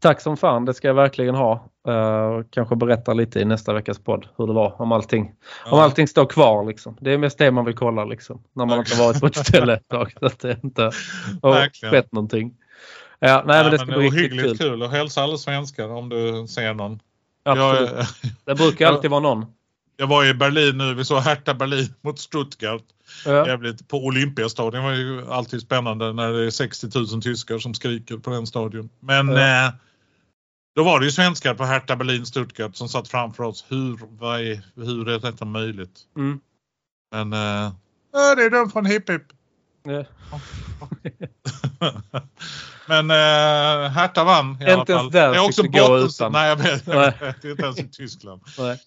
Tack 0.00 0.20
som 0.20 0.36
fan, 0.36 0.64
det 0.64 0.74
ska 0.74 0.88
jag 0.88 0.94
verkligen 0.94 1.34
ha. 1.34 1.68
Uh, 1.88 2.44
kanske 2.50 2.76
berätta 2.76 3.14
lite 3.14 3.40
i 3.40 3.44
nästa 3.44 3.72
veckas 3.72 3.98
podd 3.98 4.26
hur 4.36 4.46
det 4.46 4.52
var 4.52 4.82
om 4.82 4.92
allting. 4.92 5.22
Om 5.24 5.78
Ja. 5.78 5.82
allting 5.82 6.08
står 6.08 6.26
kvar 6.26 6.64
liksom. 6.66 6.96
Det 7.00 7.12
är 7.12 7.18
mest 7.18 7.38
det 7.38 7.50
man 7.50 7.64
vill 7.64 7.74
kolla 7.76 8.04
liksom. 8.04 8.42
När 8.52 8.66
man 8.66 8.78
inte 8.78 8.96
varit 8.96 9.20
på 9.20 9.26
ett 9.26 9.36
ställe 9.46 9.74
ett 9.74 9.88
tag. 9.88 10.14
Så 10.20 10.26
att 10.26 10.38
det 10.40 10.58
inte 10.64 10.82
har 11.42 11.50
Verkligen. 11.52 11.92
skett 11.92 12.12
någonting. 12.12 12.54
Ja, 13.18 13.42
nej, 13.46 13.62
men 13.62 13.72
det 13.72 13.78
ska 13.78 13.86
men 13.86 13.98
bli 13.98 14.08
riktigt 14.08 14.40
kul. 14.42 14.58
kul. 14.58 14.82
Och 14.82 14.90
hälsa 14.90 15.22
alla 15.22 15.36
svenskar 15.36 15.88
om 15.88 16.08
du 16.08 16.46
ser 16.48 16.74
någon. 16.74 17.00
Absolut. 17.42 17.90
Jag, 17.90 18.06
Det 18.44 18.54
brukar 18.54 18.86
alltid 18.88 19.10
vara 19.10 19.20
någon. 19.20 19.46
Jag 19.96 20.06
var 20.06 20.24
i 20.24 20.34
Berlin 20.34 20.78
nu. 20.78 20.94
Vi 20.94 21.04
såg 21.04 21.22
Hertha 21.22 21.54
Berlin 21.54 21.94
mot 22.00 22.18
Stuttgart. 22.18 22.82
Ja. 23.24 23.46
Jävligt 23.46 23.88
på 23.88 24.04
Olympiastadion. 24.06 24.72
Det 24.72 24.80
var 24.80 24.92
ju 24.96 25.30
alltid 25.32 25.60
spännande 25.62 26.12
när 26.12 26.32
det 26.32 26.46
är 26.46 26.50
60 26.50 26.88
000 26.98 27.22
tyskar 27.22 27.58
som 27.58 27.74
skriker 27.74 28.16
på 28.16 28.30
den 28.30 28.46
stadion. 28.46 28.88
Men 29.00 29.28
Ja. 29.28 29.66
eh, 29.66 29.72
då 30.76 30.84
var 30.84 31.00
det 31.00 31.06
ju 31.06 31.12
svenskar 31.12 31.54
på 31.54 31.64
Hertha 31.64 31.96
Berlin 31.96 32.26
Stuttgart 32.26 32.76
som 32.76 32.88
satt 32.88 33.08
framför 33.08 33.42
oss. 33.44 33.64
Hur, 33.68 33.98
vad 34.18 34.40
är, 34.40 34.60
hur 34.76 35.08
är 35.08 35.18
detta 35.18 35.44
möjligt? 35.44 36.00
Mm. 36.16 36.40
Men 37.12 37.32
eh, 37.32 37.72
det 38.36 38.42
är 38.42 38.50
de 38.50 38.70
från 38.70 38.86
Hipp 38.86 39.10
Hipp. 39.10 39.22
Ja. 39.84 40.04
Men 42.86 43.10
äh, 43.10 43.90
Hertha 43.90 44.24
vann 44.24 44.62
i 44.62 44.64
alla 44.64 44.80
Inte 44.80 44.92
ens 44.92 45.02
fall. 45.02 45.10
där 45.10 45.30
det 45.30 45.36
är 45.36 45.44
också 45.44 45.62
gå 45.62 45.98
utan. 45.98 46.32
Nej, 46.32 46.48
jag 46.48 46.56
vet. 46.56 46.86
Nej. 46.86 47.14
Det 47.42 47.48
är 47.48 47.50
inte 47.50 47.62
ens 47.62 47.78
i 47.78 47.88
Tyskland. 47.88 48.42
Nej. 48.58 48.80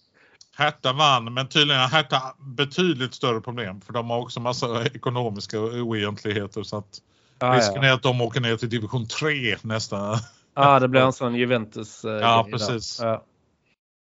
Hertha 0.58 0.94
vann, 0.94 1.34
men 1.34 1.48
tydligen 1.48 1.82
har 1.82 1.88
Hertha 1.88 2.36
betydligt 2.40 3.14
större 3.14 3.42
problem. 3.42 3.82
För 3.82 3.94
de 3.94 4.10
har 4.10 4.20
också 4.22 4.40
massa 4.40 4.86
ekonomiska 4.86 5.60
oegentligheter. 5.60 6.64
Så 6.64 6.78
att 6.78 7.02
Ja, 7.40 7.54
risken 7.58 7.84
ja. 7.84 7.90
är 7.90 7.94
att 7.94 8.04
de 8.04 8.22
åker 8.22 8.42
ner 8.42 8.56
till 8.58 8.70
division 8.70 9.08
3 9.08 9.56
nästa. 9.62 10.16
ja, 10.56 10.80
det 10.80 10.88
blir 10.88 11.02
en 11.02 11.14
sån 11.14 11.36
Juventus 11.36 12.06
eh, 12.06 12.12
Ja, 12.12 12.48
precis. 12.52 13.00
Ja. 13.02 13.24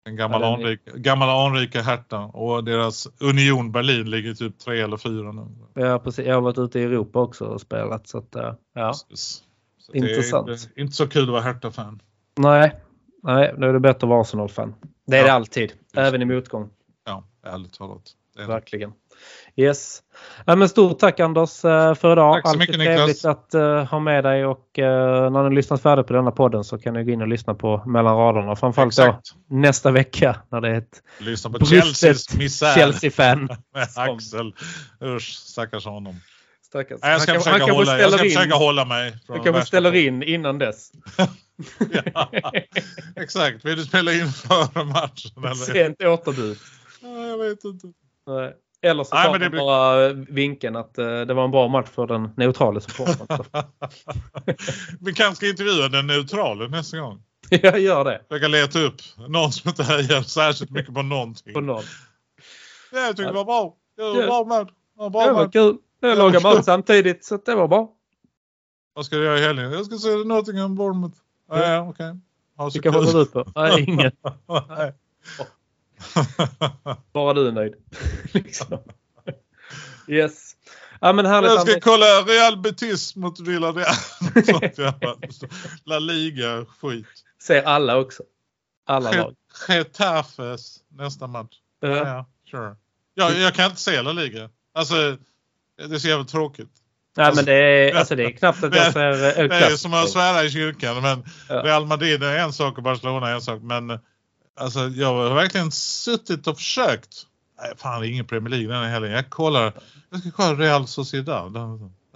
En 0.06 0.16
gammal, 0.16 0.40
Ja, 0.42 0.54
anrik, 0.54 0.84
gammal 0.84 1.46
anrika 1.46 1.82
Hertha. 1.82 2.18
Och 2.24 2.64
deras 2.64 3.08
Union 3.20 3.72
Berlin 3.72 4.10
ligger 4.10 4.34
typ 4.34 4.58
3 4.58 4.80
eller 4.80 4.96
4 4.96 5.32
nu. 5.32 5.46
ja, 5.74 5.98
precis. 5.98 6.26
Jag 6.26 6.34
har 6.34 6.40
varit 6.40 6.58
ute 6.58 6.80
i 6.80 6.82
Europa 6.82 7.18
också 7.20 7.44
och 7.44 7.60
spelat. 7.60 8.08
Så 8.08 8.18
att, 8.18 8.34
eh, 8.36 8.52
ja. 8.74 8.92
Så 8.92 9.92
Intressant. 9.92 10.48
Inte, 10.50 10.80
inte 10.80 10.92
så 10.92 11.06
kul 11.08 11.22
att 11.22 11.28
vara 11.28 11.42
Hertha-fan. 11.42 12.02
Nej, 12.36 12.74
nej, 13.22 13.54
då 13.58 13.66
är 13.66 13.72
det 13.72 13.80
bättre 13.80 14.06
att 14.06 14.10
vara 14.10 14.20
Arsenal-fan. 14.20 14.74
Det 15.06 15.16
är 15.16 15.20
Ja. 15.20 15.26
det 15.26 15.32
alltid. 15.32 15.72
Även 15.96 16.22
i 16.22 16.24
motgång. 16.24 16.70
Ja, 17.06 17.24
ärligt 17.46 17.72
talat. 17.72 18.02
Är. 18.38 18.46
Verkligen. 18.46 18.92
Yes. 19.56 20.02
Ja, 20.46 20.56
men 20.56 20.68
stort 20.68 20.98
tack 20.98 21.20
Anders 21.20 21.64
eh, 21.64 21.94
för 21.94 22.12
idag. 22.12 22.34
Tack 22.34 22.42
så 22.42 22.48
Alltid 22.48 22.58
mycket, 22.58 22.74
trevligt 22.74 23.06
Niklas. 23.06 23.24
att 23.24 23.54
eh, 23.54 23.84
ha 23.84 23.98
med 23.98 24.24
dig 24.24 24.44
och 24.46 24.78
eh, 24.78 25.30
när 25.30 25.48
ni 25.48 25.56
lyssnat 25.56 25.82
färdigt 25.82 26.06
på 26.06 26.12
denna 26.12 26.30
podden 26.30 26.64
så 26.64 26.78
kan 26.78 26.94
ni 26.94 27.04
gå 27.04 27.10
in 27.12 27.22
och 27.22 27.28
lyssna 27.28 27.54
på 27.54 27.82
mellan 27.86 28.16
raderna. 28.16 28.56
Framförallt 28.56 28.96
då 28.96 29.20
nästa 29.46 29.90
vecka 29.90 30.36
när 30.50 30.60
det 30.60 30.68
är 30.68 30.74
ett 30.78 31.02
Lyssna 31.18 31.50
på 31.50 31.64
Chelseas 31.66 32.26
Chelsea-fan. 32.74 33.48
Axel. 33.96 34.54
Usch, 35.02 35.32
stackars 35.34 35.84
honom. 35.84 36.14
Stackars. 36.74 36.98
Nej, 37.02 37.12
jag 37.12 37.22
ska, 37.22 37.32
Han 37.32 37.36
kan- 37.40 37.42
försöka, 37.44 37.64
han 37.66 37.74
hålla, 37.76 37.98
jag 38.00 38.12
ska 38.12 38.24
in- 38.24 38.30
försöka 38.30 38.54
hålla 38.54 38.84
mig. 38.84 39.18
från 39.26 39.36
Han 39.36 39.44
kanske 39.44 39.66
ställer 39.66 39.94
in 39.94 40.22
innan 40.22 40.58
dess. 40.58 40.90
Ja, 42.14 42.30
exakt, 43.16 43.64
vill 43.64 43.76
du 43.76 43.84
spela 43.84 44.12
in 44.12 44.26
före 44.32 44.84
matchen? 44.84 45.44
Eller? 45.44 45.54
Sent 45.54 46.02
återbud. 46.02 46.58
Ja, 47.02 47.26
jag 47.26 47.38
vet 47.38 47.64
inte. 47.64 47.86
Nej. 48.26 48.52
Eller 48.82 49.04
så 49.04 49.10
tar 49.16 49.38
det 49.38 49.50
blir- 49.50 49.60
bara 49.60 50.12
vinkeln 50.12 50.76
att 50.76 50.98
eh, 50.98 51.20
det 51.20 51.34
var 51.34 51.44
en 51.44 51.50
bra 51.50 51.68
match 51.68 51.88
för 51.94 52.06
den 52.06 52.30
neutrala 52.36 52.80
supporten. 52.80 53.26
Vi 55.00 55.12
kanske 55.12 55.36
ska 55.36 55.48
intervjua 55.48 55.88
den 55.88 56.06
neutrale 56.06 56.68
nästa 56.68 56.98
gång. 56.98 57.22
Jag 57.50 57.80
gör 57.80 58.04
det. 58.04 58.20
Försöka 58.28 58.48
leta 58.48 58.78
upp 58.80 58.96
någon 59.28 59.52
som 59.52 59.68
inte 59.68 59.84
hejar 59.84 60.22
särskilt 60.22 60.70
mycket 60.70 60.94
på 60.94 61.02
någonting. 61.02 61.54
På 61.54 61.60
noll. 61.60 61.84
Ja, 62.92 62.98
jag 63.00 63.16
tycker 63.16 63.28
det 63.28 63.34
var 63.36 63.44
bra. 63.44 63.74
Det 63.96 64.02
var 64.02 64.20
Ja. 64.20 64.26
bra 64.26 64.44
match. 64.44 64.70
Det 64.96 65.08
var 65.08 65.44
Det 65.44 65.50
kul. 65.52 65.76
Jag 66.08 66.18
lagade 66.18 66.42
mat 66.42 66.64
samtidigt 66.64 67.24
så 67.24 67.36
det 67.36 67.54
var 67.54 67.68
bra. 67.68 67.92
Vad 68.94 69.06
ska 69.06 69.16
du 69.16 69.24
göra 69.24 69.38
i 69.38 69.42
helgen? 69.42 69.72
Jag 69.72 69.86
ska 69.86 69.96
se 69.98 70.08
Nottingham 70.16 70.74
Bournemouth. 70.74 71.16
Ja, 71.48 71.64
ja 71.72 71.88
okej. 71.88 72.16
Så 72.56 72.70
Vilka 72.70 72.90
håller 72.90 73.12
du 73.12 73.26
på? 73.26 73.52
Nej, 73.60 73.84
ingen. 73.88 74.12
Nej. 74.68 74.94
Bara 77.12 77.32
du 77.34 77.48
är 77.48 77.52
nöjd. 77.52 77.74
liksom. 78.32 78.78
Yes. 80.08 80.56
Ja 81.00 81.12
men 81.12 81.26
härligt 81.26 81.50
Jag 81.50 81.60
ska 81.60 81.70
Anders. 81.70 81.84
kolla 81.84 82.04
Real 82.06 82.56
Betis 82.58 83.16
mot 83.16 83.40
Villarreal. 83.40 83.94
La 85.84 85.98
Liga 85.98 86.64
skit. 86.78 87.06
Ser 87.42 87.62
alla 87.62 87.96
också. 87.96 88.22
Alla 88.86 89.12
lag. 89.12 89.34
Getafes 89.68 90.76
nästa 90.88 91.26
match. 91.26 91.54
Ja, 91.80 91.88
Ja. 91.88 91.96
ja, 92.06 92.26
sure. 92.50 92.76
Jag, 93.14 93.32
jag 93.38 93.54
kan 93.54 93.64
inte 93.66 93.80
se 93.80 94.02
La 94.02 94.12
Liga. 94.12 94.50
Alltså, 94.74 95.16
det 95.76 95.94
är 95.94 95.98
så 95.98 96.08
jävla 96.08 96.24
tråkigt. 96.24 96.68
Nej 97.16 97.32
men 97.34 97.44
det 97.44 97.54
är, 97.54 97.94
alltså, 97.94 98.16
det 98.16 98.24
är 98.24 98.30
knappt 98.30 98.64
att 98.64 98.74
jag 98.76 98.92
ser 98.92 99.40
El 99.40 99.48
Det 99.48 99.54
är 99.54 99.76
som 99.76 99.94
att 99.94 100.10
svära 100.10 100.44
i 100.44 100.50
kyrkan. 100.50 101.02
Men 101.02 101.24
Ja. 101.48 101.54
Real 101.62 101.86
Madrid 101.86 102.22
är 102.22 102.38
en 102.38 102.52
sak 102.52 102.76
och 102.76 102.82
Barcelona 102.82 103.28
är 103.28 103.34
en 103.34 103.40
sak. 103.40 103.62
Men 103.62 103.98
alltså, 104.60 104.80
jag 104.80 105.14
har 105.14 105.34
verkligen 105.34 105.70
suttit 105.70 106.46
och 106.46 106.56
försökt. 106.56 107.08
Nej, 107.62 107.72
fan, 107.76 108.00
det 108.00 108.06
är 108.06 108.10
ingen 108.10 108.24
Premier 108.26 108.50
League 108.50 108.68
den 108.74 108.82
här 108.84 108.90
helgen. 108.90 109.12
Jag 109.12 109.30
kollar. 109.30 109.72
Jag 110.10 110.20
ska 110.20 110.30
kolla 110.30 110.54
Real 110.54 110.86
Sociedad. 110.86 111.52
Det 111.52 111.60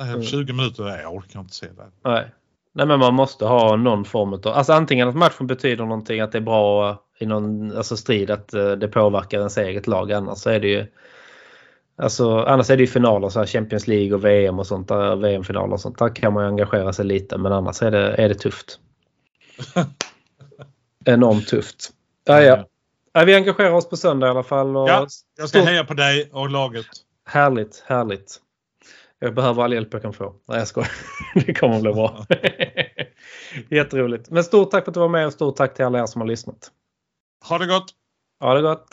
är 0.03 0.09
Mm. 0.09 0.23
20 0.23 0.53
minuter. 0.53 0.85
Nej, 0.85 1.01
jag 1.03 1.15
orkar 1.15 1.41
inte 1.41 1.55
se 1.55 1.67
det. 1.67 2.11
Nej. 2.11 2.27
Nej 2.75 2.87
men 2.87 2.99
man 2.99 3.15
måste 3.15 3.45
ha 3.45 3.77
någon 3.77 4.05
form 4.05 4.33
av, 4.33 4.47
alltså 4.47 4.73
antingen 4.73 5.09
att 5.09 5.15
matchen 5.17 5.47
betyder 5.47 5.85
någonting, 5.85 6.21
att 6.21 6.33
det 6.33 6.39
är 6.39 6.43
bra 6.43 6.99
i 7.19 7.27
någon 7.27 7.77
alltså 7.77 7.97
strid, 7.97 8.31
att 8.31 8.55
eh, 8.55 8.71
det 8.71 8.89
påverkar 8.89 9.39
ens 9.39 9.59
eget 9.59 9.87
lag. 9.87 10.13
Annars 10.13 10.47
är 10.47 10.61
det 10.61 10.69
ju 10.69 10.87
Alltså, 11.99 12.39
annars 12.39 12.71
är 12.71 12.77
det 12.77 12.81
ju 12.81 12.87
finaler, 12.87 13.29
så 13.29 13.47
Champions 13.47 13.87
League 13.87 14.15
och 14.15 14.25
VM 14.25 14.59
och 14.59 14.67
sånt 14.67 14.91
VM-finaler 14.91 15.73
och 15.73 15.81
sånt. 15.81 15.99
Där 15.99 16.15
kan 16.15 16.33
man 16.33 16.45
ju 16.45 16.49
engagera 16.49 16.93
sig 16.93 17.05
lite 17.05 17.39
men 17.39 17.53
annars 17.53 17.83
är 17.83 17.91
det, 17.91 18.15
är 18.15 18.29
det 18.29 18.35
tufft. 18.35 18.81
Enormt 21.05 21.49
tufft. 21.49 21.91
Ja, 22.25 22.43
ja. 22.43 22.69
ja, 23.13 23.25
vi 23.25 23.35
engagerar 23.35 23.71
oss 23.71 23.89
på 23.89 23.97
söndag 23.97 24.27
i 24.27 24.31
alla 24.31 24.43
fall. 24.43 24.77
Och 24.77 24.89
Ja, 24.89 25.07
jag 25.39 25.49
ska 25.49 25.61
heja 25.61 25.85
på 25.85 25.95
dig 25.95 26.31
och 26.33 26.51
laget. 26.51 26.87
Härligt, 27.27 27.85
härligt. 27.87 28.37
Jag 29.19 29.35
behöver 29.35 29.63
all 29.63 29.73
hjälp 29.73 29.93
jag 29.93 30.03
kan 30.03 30.13
få. 30.13 30.35
Nej, 30.49 30.59
jag 30.59 30.69
skojar. 30.69 30.91
Det 31.47 31.55
kommer 31.55 31.77
att 31.77 31.83
bli 31.83 31.93
bra. 31.93 32.27
Jätteroligt. 33.69 34.31
Men 34.31 34.45
stort 34.45 34.71
tack 34.71 34.85
för 34.85 34.91
att 34.91 34.95
du 34.95 35.01
var 35.01 35.09
med 35.09 35.27
och 35.27 35.33
stort 35.33 35.57
tack 35.57 35.75
till 35.75 35.85
alla 35.85 35.99
er 35.99 36.07
som 36.07 36.21
har 36.21 36.29
lyssnat. 36.29 36.71
Ha 37.49 37.59
det 37.59 37.67
gott! 37.67 37.95
Ha 38.41 38.55
det 38.55 38.63
gott! 38.63 38.89